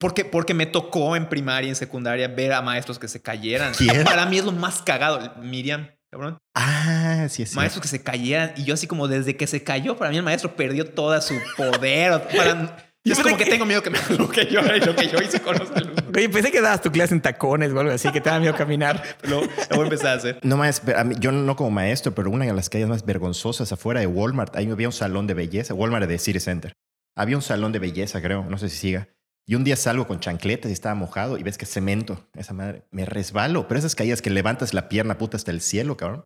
Porque, 0.00 0.24
porque 0.24 0.54
me 0.54 0.66
tocó 0.66 1.16
en 1.16 1.28
primaria 1.28 1.66
y 1.66 1.70
en 1.70 1.76
secundaria 1.76 2.28
ver 2.28 2.52
a 2.52 2.62
maestros 2.62 2.98
que 2.98 3.08
se 3.08 3.20
cayeran. 3.20 3.74
¿Quién? 3.74 4.04
Para 4.04 4.26
mí 4.26 4.38
es 4.38 4.44
lo 4.44 4.52
más 4.52 4.80
cagado. 4.80 5.34
Miriam, 5.42 5.90
cabrón. 6.10 6.38
Ah, 6.54 7.26
sí, 7.28 7.42
es 7.42 7.50
cierto. 7.50 7.56
Maestros 7.56 7.82
que 7.82 7.88
se 7.88 8.02
cayeran. 8.02 8.52
Y 8.56 8.64
yo 8.64 8.74
así 8.74 8.86
como 8.86 9.08
desde 9.08 9.36
que 9.36 9.46
se 9.46 9.64
cayó, 9.64 9.96
para 9.96 10.10
mí 10.10 10.16
el 10.16 10.22
maestro 10.22 10.54
perdió 10.54 10.88
toda 10.88 11.20
su 11.20 11.34
poder. 11.56 12.22
Para, 12.28 12.87
yo 13.04 13.12
es 13.14 13.20
como 13.20 13.36
que 13.36 13.46
tengo 13.46 13.64
miedo 13.64 13.82
que 13.82 13.90
me 13.90 13.98
hagan 13.98 14.18
lo 14.18 14.28
que 14.28 14.46
yo, 14.46 14.60
lo 14.62 14.96
que 14.96 15.08
yo 15.08 15.18
hice 15.18 15.40
con 15.40 15.56
los 15.58 15.70
alumnos. 15.70 16.04
Oye, 16.14 16.28
pensé 16.28 16.50
que 16.50 16.60
dabas 16.60 16.82
tu 16.82 16.90
clase 16.90 17.14
en 17.14 17.20
tacones 17.20 17.72
o 17.72 17.80
algo 17.80 17.92
así, 17.92 18.10
que 18.10 18.20
te 18.20 18.28
da 18.28 18.40
miedo 18.40 18.54
caminar. 18.54 19.02
Lo, 19.22 19.42
lo 19.42 19.48
voy 19.70 19.80
a 19.80 19.82
empezar 19.84 20.08
a 20.08 20.12
hacer. 20.14 20.40
No 20.42 20.56
más, 20.56 20.82
yo 21.20 21.32
no 21.32 21.56
como 21.56 21.70
maestro, 21.70 22.14
pero 22.14 22.30
una 22.30 22.44
de 22.44 22.52
las 22.52 22.68
calles 22.68 22.88
más 22.88 23.04
vergonzosas 23.04 23.70
afuera 23.72 24.00
de 24.00 24.06
Walmart, 24.06 24.56
ahí 24.56 24.68
había 24.70 24.88
un 24.88 24.92
salón 24.92 25.26
de 25.26 25.34
belleza, 25.34 25.74
Walmart 25.74 26.08
de 26.08 26.18
City 26.18 26.40
Center. 26.40 26.72
Había 27.16 27.36
un 27.36 27.42
salón 27.42 27.72
de 27.72 27.78
belleza, 27.78 28.20
creo, 28.20 28.44
no 28.44 28.58
sé 28.58 28.68
si 28.68 28.76
siga. 28.76 29.08
Y 29.46 29.54
un 29.54 29.64
día 29.64 29.76
salgo 29.76 30.06
con 30.06 30.20
chancletas 30.20 30.70
y 30.70 30.74
estaba 30.74 30.94
mojado 30.94 31.38
y 31.38 31.42
ves 31.42 31.56
que 31.56 31.64
cemento, 31.64 32.28
esa 32.34 32.52
madre, 32.52 32.82
me 32.90 33.06
resbalo. 33.06 33.66
Pero 33.66 33.78
esas 33.78 33.94
caídas 33.94 34.20
que 34.20 34.28
levantas 34.28 34.74
la 34.74 34.90
pierna 34.90 35.16
puta 35.16 35.38
hasta 35.38 35.50
el 35.50 35.62
cielo, 35.62 35.96
cabrón. 35.96 36.24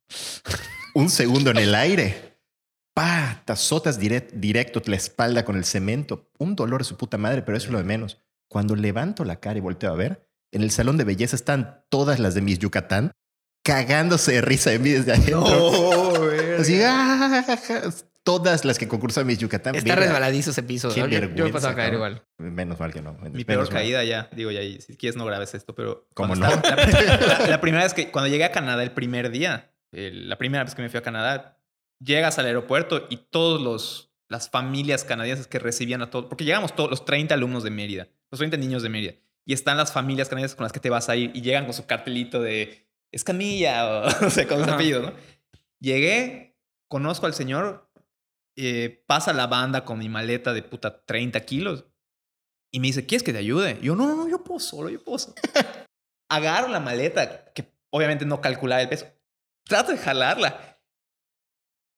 un 0.94 1.08
segundo 1.08 1.52
en 1.52 1.58
el 1.58 1.74
aire. 1.76 2.31
Pa, 2.94 3.42
te 3.44 3.52
azotas 3.52 3.98
direct- 4.00 4.32
directo 4.32 4.82
la 4.86 4.96
espalda 4.96 5.44
con 5.44 5.56
el 5.56 5.64
cemento. 5.64 6.30
Un 6.38 6.54
dolor 6.56 6.80
de 6.82 6.84
su 6.84 6.96
puta 6.96 7.16
madre, 7.18 7.42
pero 7.42 7.56
eso 7.56 7.66
es 7.66 7.72
lo 7.72 7.78
de 7.78 7.84
menos. 7.84 8.18
Cuando 8.48 8.76
levanto 8.76 9.24
la 9.24 9.36
cara 9.40 9.58
y 9.58 9.60
volteo 9.62 9.92
a 9.92 9.96
ver, 9.96 10.28
en 10.52 10.62
el 10.62 10.70
salón 10.70 10.98
de 10.98 11.04
belleza 11.04 11.34
están 11.36 11.84
todas 11.88 12.18
las 12.18 12.34
de 12.34 12.42
mis 12.42 12.58
Yucatán 12.58 13.12
cagándose 13.64 14.32
de 14.32 14.40
risa 14.42 14.70
de 14.70 14.78
mí 14.78 14.90
desde 14.90 15.12
adentro. 15.12 15.44
Así, 16.58 16.80
ah, 16.84 17.42
todas 18.24 18.64
las 18.64 18.78
que 18.78 18.86
concursan 18.88 19.26
mis 19.26 19.38
Yucatán. 19.38 19.74
Está 19.74 19.88
verga. 19.94 20.04
resbaladizo 20.06 20.50
ese 20.50 20.62
piso. 20.62 20.90
Qué 20.92 21.00
Yo, 21.00 21.06
yo 21.34 21.44
me 21.46 21.50
pasaba 21.52 21.72
a 21.72 21.76
caer 21.76 21.94
igual. 21.94 22.22
Menos 22.38 22.78
mal 22.78 22.92
que 22.92 23.00
no. 23.00 23.14
Mi 23.32 23.44
peor 23.44 23.64
mal. 23.64 23.68
caída 23.72 24.04
ya. 24.04 24.28
Digo, 24.36 24.50
ya, 24.50 24.60
si 24.80 24.96
quieres 24.96 25.16
no 25.16 25.24
grabes 25.24 25.54
esto, 25.54 25.74
pero... 25.74 26.06
¿Cómo 26.14 26.34
no? 26.36 26.46
estaba- 26.46 26.76
La, 26.76 27.38
la- 27.38 27.46
la 27.46 27.60
primera 27.60 27.84
vez 27.84 27.94
que... 27.94 28.10
Cuando 28.10 28.28
llegué 28.28 28.44
a 28.44 28.52
Canadá 28.52 28.82
el 28.82 28.92
primer 28.92 29.30
día, 29.30 29.72
el- 29.92 30.28
la 30.28 30.36
primera 30.38 30.64
vez 30.64 30.74
que 30.74 30.82
me 30.82 30.88
fui 30.90 30.98
a 30.98 31.02
Canadá, 31.02 31.58
llegas 32.04 32.38
al 32.38 32.46
aeropuerto 32.46 33.06
y 33.10 33.16
todos 33.16 33.60
los... 33.60 34.08
Las 34.28 34.48
familias 34.48 35.04
canadienses 35.04 35.46
que 35.46 35.58
recibían 35.58 36.00
a 36.00 36.08
todos... 36.08 36.24
Porque 36.24 36.46
llegamos 36.46 36.74
todos 36.74 36.88
los 36.88 37.04
30 37.04 37.34
alumnos 37.34 37.64
de 37.64 37.70
Mérida. 37.70 38.08
Los 38.30 38.38
30 38.38 38.56
niños 38.56 38.82
de 38.82 38.88
Mérida. 38.88 39.12
Y 39.44 39.52
están 39.52 39.76
las 39.76 39.92
familias 39.92 40.30
canadienses 40.30 40.56
con 40.56 40.64
las 40.64 40.72
que 40.72 40.80
te 40.80 40.88
vas 40.88 41.10
a 41.10 41.16
ir 41.16 41.32
y 41.34 41.42
llegan 41.42 41.66
con 41.66 41.74
su 41.74 41.84
cartelito 41.84 42.40
de 42.40 42.88
Escamilla 43.10 43.86
o 44.20 44.22
no 44.22 44.30
sé, 44.30 44.46
con 44.46 44.56
sus 44.56 44.66
Ajá. 44.66 44.76
apellidos, 44.76 45.04
¿no? 45.04 45.12
Llegué, 45.80 46.56
conozco 46.88 47.26
al 47.26 47.34
señor, 47.34 47.90
eh, 48.56 49.04
pasa 49.06 49.34
la 49.34 49.46
banda 49.46 49.84
con 49.84 49.98
mi 49.98 50.08
maleta 50.08 50.54
de 50.54 50.62
puta 50.62 51.04
30 51.04 51.40
kilos 51.40 51.84
y 52.70 52.80
me 52.80 52.86
dice, 52.86 53.04
¿quieres 53.04 53.22
que 53.22 53.32
te 53.32 53.38
ayude? 53.38 53.78
Y 53.82 53.86
yo, 53.86 53.94
no, 53.94 54.06
no, 54.06 54.16
no, 54.16 54.28
yo 54.28 54.42
puedo 54.42 54.58
solo, 54.58 54.88
yo 54.88 55.04
puedo 55.04 55.18
solo. 55.18 55.34
Agarro 56.30 56.68
la 56.68 56.80
maleta, 56.80 57.52
que 57.52 57.70
obviamente 57.90 58.24
no 58.24 58.40
calculaba 58.40 58.80
el 58.80 58.88
peso. 58.88 59.06
Trato 59.64 59.92
de 59.92 59.98
jalarla. 59.98 60.71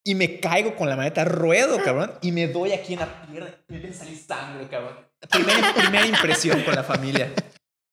Y 0.06 0.14
me 0.14 0.38
caigo 0.38 0.76
con 0.76 0.88
la 0.88 0.96
maleta, 0.96 1.24
ruedo, 1.24 1.82
cabrón, 1.82 2.12
y 2.20 2.30
me 2.30 2.46
doy 2.46 2.72
aquí 2.72 2.92
en 2.92 3.00
la 3.00 3.26
pierna. 3.26 3.50
Y 3.68 3.72
me 3.72 3.76
empieza 3.78 4.02
a 4.02 4.04
salir 4.04 4.18
sangre, 4.20 4.68
cabrón. 4.68 4.96
Primera, 5.30 5.74
primera 5.74 6.06
impresión 6.06 6.62
con 6.62 6.74
la 6.74 6.84
familia. 6.84 7.32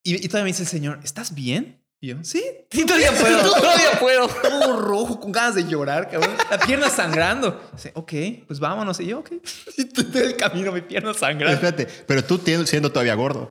Y, 0.03 0.15
y 0.15 0.27
todavía 0.27 0.43
me 0.43 0.49
dice 0.49 0.63
el 0.63 0.67
señor, 0.69 0.99
¿estás 1.03 1.33
bien? 1.33 1.81
Y 2.03 2.07
yo, 2.07 2.15
sí. 2.23 2.43
Sí, 2.71 2.85
todavía 2.85 3.11
puedo. 3.19 3.53
Todavía 3.53 3.99
puedo. 3.99 4.27
Todo 4.27 4.81
rojo, 4.81 5.19
con 5.19 5.31
ganas 5.31 5.55
de 5.55 5.67
llorar, 5.67 6.09
cabrón. 6.09 6.35
La 6.49 6.57
pierna 6.59 6.89
sangrando. 6.89 7.69
Dice, 7.73 7.91
ok, 7.93 8.11
pues 8.47 8.59
vámonos. 8.59 8.99
Y 8.99 9.05
yo, 9.05 9.19
ok. 9.19 9.31
Y 9.77 9.85
todo 9.85 10.19
el 10.19 10.35
camino, 10.35 10.71
mi 10.71 10.81
pierna 10.81 11.13
sangrando. 11.13 11.53
Espérate, 11.53 11.87
pero 12.07 12.23
tú 12.23 12.41
siendo 12.65 12.91
todavía 12.91 13.13
gordo. 13.13 13.49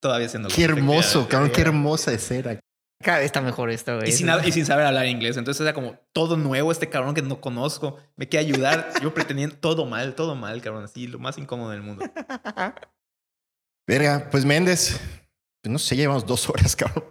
Todavía 0.00 0.28
siendo 0.28 0.48
Qué 0.48 0.62
hermoso, 0.62 1.26
cabrón, 1.26 1.50
qué 1.50 1.62
hermosa 1.62 2.12
escena. 2.12 2.60
Cada 3.02 3.18
vez 3.18 3.26
está 3.26 3.40
mejor 3.40 3.70
esto, 3.70 3.96
güey. 3.96 4.08
Y 4.08 4.12
sin, 4.12 4.28
y 4.44 4.52
sin 4.52 4.66
saber 4.66 4.84
hablar 4.84 5.06
inglés. 5.06 5.36
Entonces 5.36 5.60
era 5.60 5.72
como 5.72 5.96
todo 6.12 6.36
nuevo, 6.36 6.72
este 6.72 6.88
cabrón 6.88 7.14
que 7.14 7.22
no 7.22 7.40
conozco. 7.40 7.96
Me 8.16 8.28
quiere 8.28 8.46
ayudar. 8.46 8.90
Yo 9.00 9.14
pretendiendo 9.14 9.56
todo 9.56 9.86
mal, 9.86 10.14
todo 10.14 10.34
mal, 10.34 10.60
cabrón. 10.60 10.84
Así, 10.84 11.06
lo 11.06 11.18
más 11.20 11.38
incómodo 11.38 11.70
del 11.70 11.82
mundo. 11.82 12.04
Verga, 13.86 14.28
pues 14.30 14.44
Méndez, 14.44 15.00
pues 15.62 15.72
no 15.72 15.78
sé, 15.78 15.96
llevamos 15.96 16.26
dos 16.26 16.48
horas, 16.50 16.74
cabrón. 16.74 17.04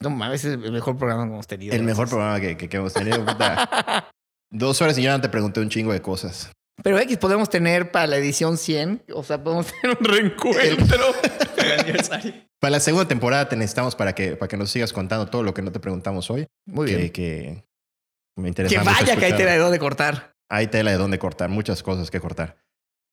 No 0.00 0.10
mames, 0.10 0.44
es 0.44 0.54
el 0.54 0.72
mejor 0.72 0.96
programa 0.96 1.24
que 1.24 1.30
hemos 1.32 1.46
tenido. 1.46 1.74
El 1.74 1.82
mejor 1.82 2.08
programa 2.08 2.40
que, 2.40 2.56
que, 2.56 2.68
que 2.68 2.76
hemos 2.76 2.92
tenido. 2.92 3.24
puta. 3.24 4.08
Dos 4.50 4.80
horas 4.80 4.96
y 4.96 5.02
yo 5.02 5.10
no 5.10 5.20
te 5.20 5.28
pregunté 5.28 5.60
un 5.60 5.68
chingo 5.68 5.92
de 5.92 6.00
cosas. 6.00 6.50
Pero 6.82 6.98
X 6.98 7.18
podemos 7.18 7.50
tener 7.50 7.90
para 7.90 8.06
la 8.06 8.16
edición 8.16 8.56
100, 8.56 9.04
o 9.14 9.22
sea, 9.22 9.42
podemos 9.42 9.66
tener 9.80 9.96
un 9.98 10.04
reencuentro. 10.04 11.14
El. 11.56 12.44
Para 12.60 12.72
la 12.72 12.80
segunda 12.80 13.06
temporada 13.06 13.48
te 13.48 13.54
necesitamos 13.54 13.94
para 13.94 14.16
que, 14.16 14.34
para 14.34 14.48
que 14.48 14.56
nos 14.56 14.70
sigas 14.70 14.92
contando 14.92 15.26
todo 15.26 15.44
lo 15.44 15.54
que 15.54 15.62
no 15.62 15.70
te 15.70 15.78
preguntamos 15.78 16.28
hoy. 16.28 16.48
Muy 16.66 16.88
que, 16.88 16.96
bien. 16.96 17.12
que 17.12 17.64
me 18.36 18.48
interesa 18.48 18.80
Que 18.80 18.84
vaya 18.84 19.16
que 19.16 19.26
hay 19.26 19.36
tela 19.36 19.52
de 19.52 19.58
dónde 19.58 19.78
cortar. 19.78 20.32
Hay 20.50 20.66
tela 20.66 20.90
de 20.90 20.96
dónde 20.96 21.20
cortar, 21.20 21.50
muchas 21.50 21.84
cosas 21.84 22.10
que 22.10 22.20
cortar. 22.20 22.58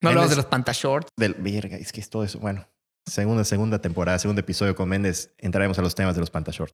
No 0.02 0.10
hablamos 0.10 0.32
de 0.32 0.36
los 0.38 0.46
pantashorts. 0.46 1.10
Del, 1.16 1.36
verga, 1.36 1.78
es 1.78 1.92
que 1.92 2.02
es 2.02 2.10
todo 2.10 2.24
eso. 2.24 2.40
Bueno, 2.40 2.68
segunda, 3.06 3.44
segunda 3.44 3.80
temporada, 3.80 4.18
segundo 4.18 4.40
episodio 4.40 4.76
con 4.76 4.90
Méndez, 4.90 5.36
entraremos 5.38 5.78
a 5.78 5.84
los 5.84 5.94
temas 5.94 6.16
de 6.16 6.22
los 6.22 6.32
pantashorts. 6.32 6.74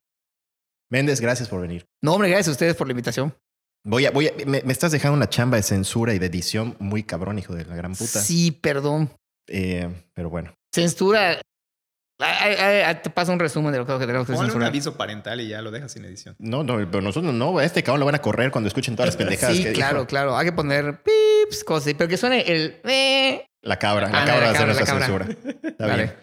Méndez, 0.90 1.20
gracias 1.20 1.50
por 1.50 1.62
venir. 1.62 1.88
No, 2.02 2.14
hombre, 2.14 2.30
gracias 2.30 2.50
a 2.50 2.52
ustedes 2.52 2.76
por 2.76 2.88
la 2.88 2.92
invitación. 2.92 3.36
Voy 3.84 4.06
a, 4.06 4.12
voy 4.12 4.28
a, 4.28 4.34
me, 4.46 4.62
me 4.64 4.72
estás 4.74 4.92
dejando 4.92 5.16
una 5.18 5.28
chamba 5.30 5.58
de 5.58 5.64
censura 5.64 6.14
y 6.14 6.20
de 6.20 6.28
edición 6.28 6.76
muy 6.80 7.04
cabrón, 7.04 7.40
hijo 7.40 7.54
de 7.56 7.66
la 7.66 7.76
gran 7.76 7.94
puta. 7.96 8.20
Sí, 8.22 8.52
perdón. 8.52 9.10
Eh, 9.48 9.90
pero 10.14 10.30
bueno. 10.30 10.54
Censura. 10.74 11.42
Ay, 12.24 12.54
ay, 12.60 12.82
ay, 12.86 12.96
te 13.02 13.10
paso 13.10 13.32
un 13.34 13.40
resumen 13.40 13.72
de 13.72 13.80
lo 13.80 13.86
que 13.88 14.06
tenemos 14.06 14.28
que 14.28 14.34
Ponle 14.34 14.54
un 14.54 14.62
aviso 14.62 14.96
parental 14.96 15.42
y 15.42 15.48
ya 15.48 15.64
lo 15.64 15.72
dejas 15.72 15.92
sin 15.94 16.06
edición. 16.06 16.36
No, 16.38 16.64
no, 16.64 16.76
pero 16.92 17.02
nosotros 17.02 17.34
no. 17.34 17.58
A 17.58 17.66
este 17.66 17.82
cabrón 17.82 18.02
lo 18.02 18.06
van 18.06 18.14
a 18.16 18.22
correr 18.22 18.52
cuando 18.52 18.68
escuchen 18.68 18.96
todas 18.96 19.08
las 19.08 19.18
pendejadas 19.18 19.58
Sí, 19.58 19.64
que 19.64 19.74
claro, 19.74 20.00
dijo. 20.02 20.08
claro. 20.08 20.38
Hay 20.38 20.46
que 20.46 20.52
poner 20.52 21.02
pips, 21.02 21.64
cosas 21.64 21.86
así, 21.88 21.94
pero 21.96 22.08
que 22.08 22.18
suene 22.18 22.42
el. 22.42 22.80
eh. 22.84 23.48
La 23.64 23.80
cabra, 23.80 24.10
la 24.10 24.22
Ah, 24.22 24.26
cabra 24.26 24.36
la 24.36 24.42
va 24.42 24.48
a 24.48 24.52
hacer 24.52 24.86
cabra, 24.86 24.96
nuestra 25.00 25.00
la 25.00 25.06
censura. 25.34 25.60
Está 25.68 25.88
Vale. 25.88 26.04
bien. 26.04 26.16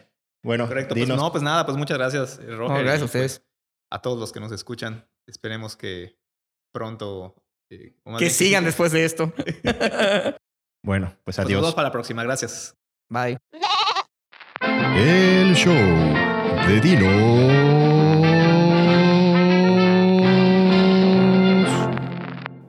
Bueno, 0.44 0.68
Correcto. 0.68 0.94
Pues 0.94 1.08
no, 1.08 1.32
pues 1.32 1.42
nada, 1.42 1.66
pues 1.66 1.76
muchas 1.76 1.98
gracias, 1.98 2.36
Roger. 2.46 2.58
No, 2.58 2.68
gracias 2.78 3.00
a 3.00 3.02
y, 3.02 3.04
ustedes. 3.04 3.38
pues, 3.40 3.48
a 3.90 4.00
todos 4.00 4.20
los 4.20 4.30
que 4.32 4.38
nos 4.38 4.52
escuchan. 4.52 5.04
Esperemos 5.26 5.76
que 5.76 6.16
pronto. 6.72 7.34
Eh, 7.70 7.94
Que 8.18 8.30
sigan 8.30 8.64
después 8.64 8.92
de 8.92 9.04
esto. 9.04 9.32
Bueno, 10.80 11.08
pues 11.24 11.24
Pues 11.24 11.38
nos 11.38 11.46
adiós. 11.46 11.60
vemos 11.60 11.74
para 11.74 11.88
la 11.88 11.92
próxima. 11.92 12.22
Gracias. 12.22 12.74
Bye. 13.10 13.36
El 14.96 15.54
show 15.54 15.74
de 15.74 16.80
Dinos 16.80 17.08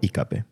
y 0.02 0.10
Cape. 0.10 0.44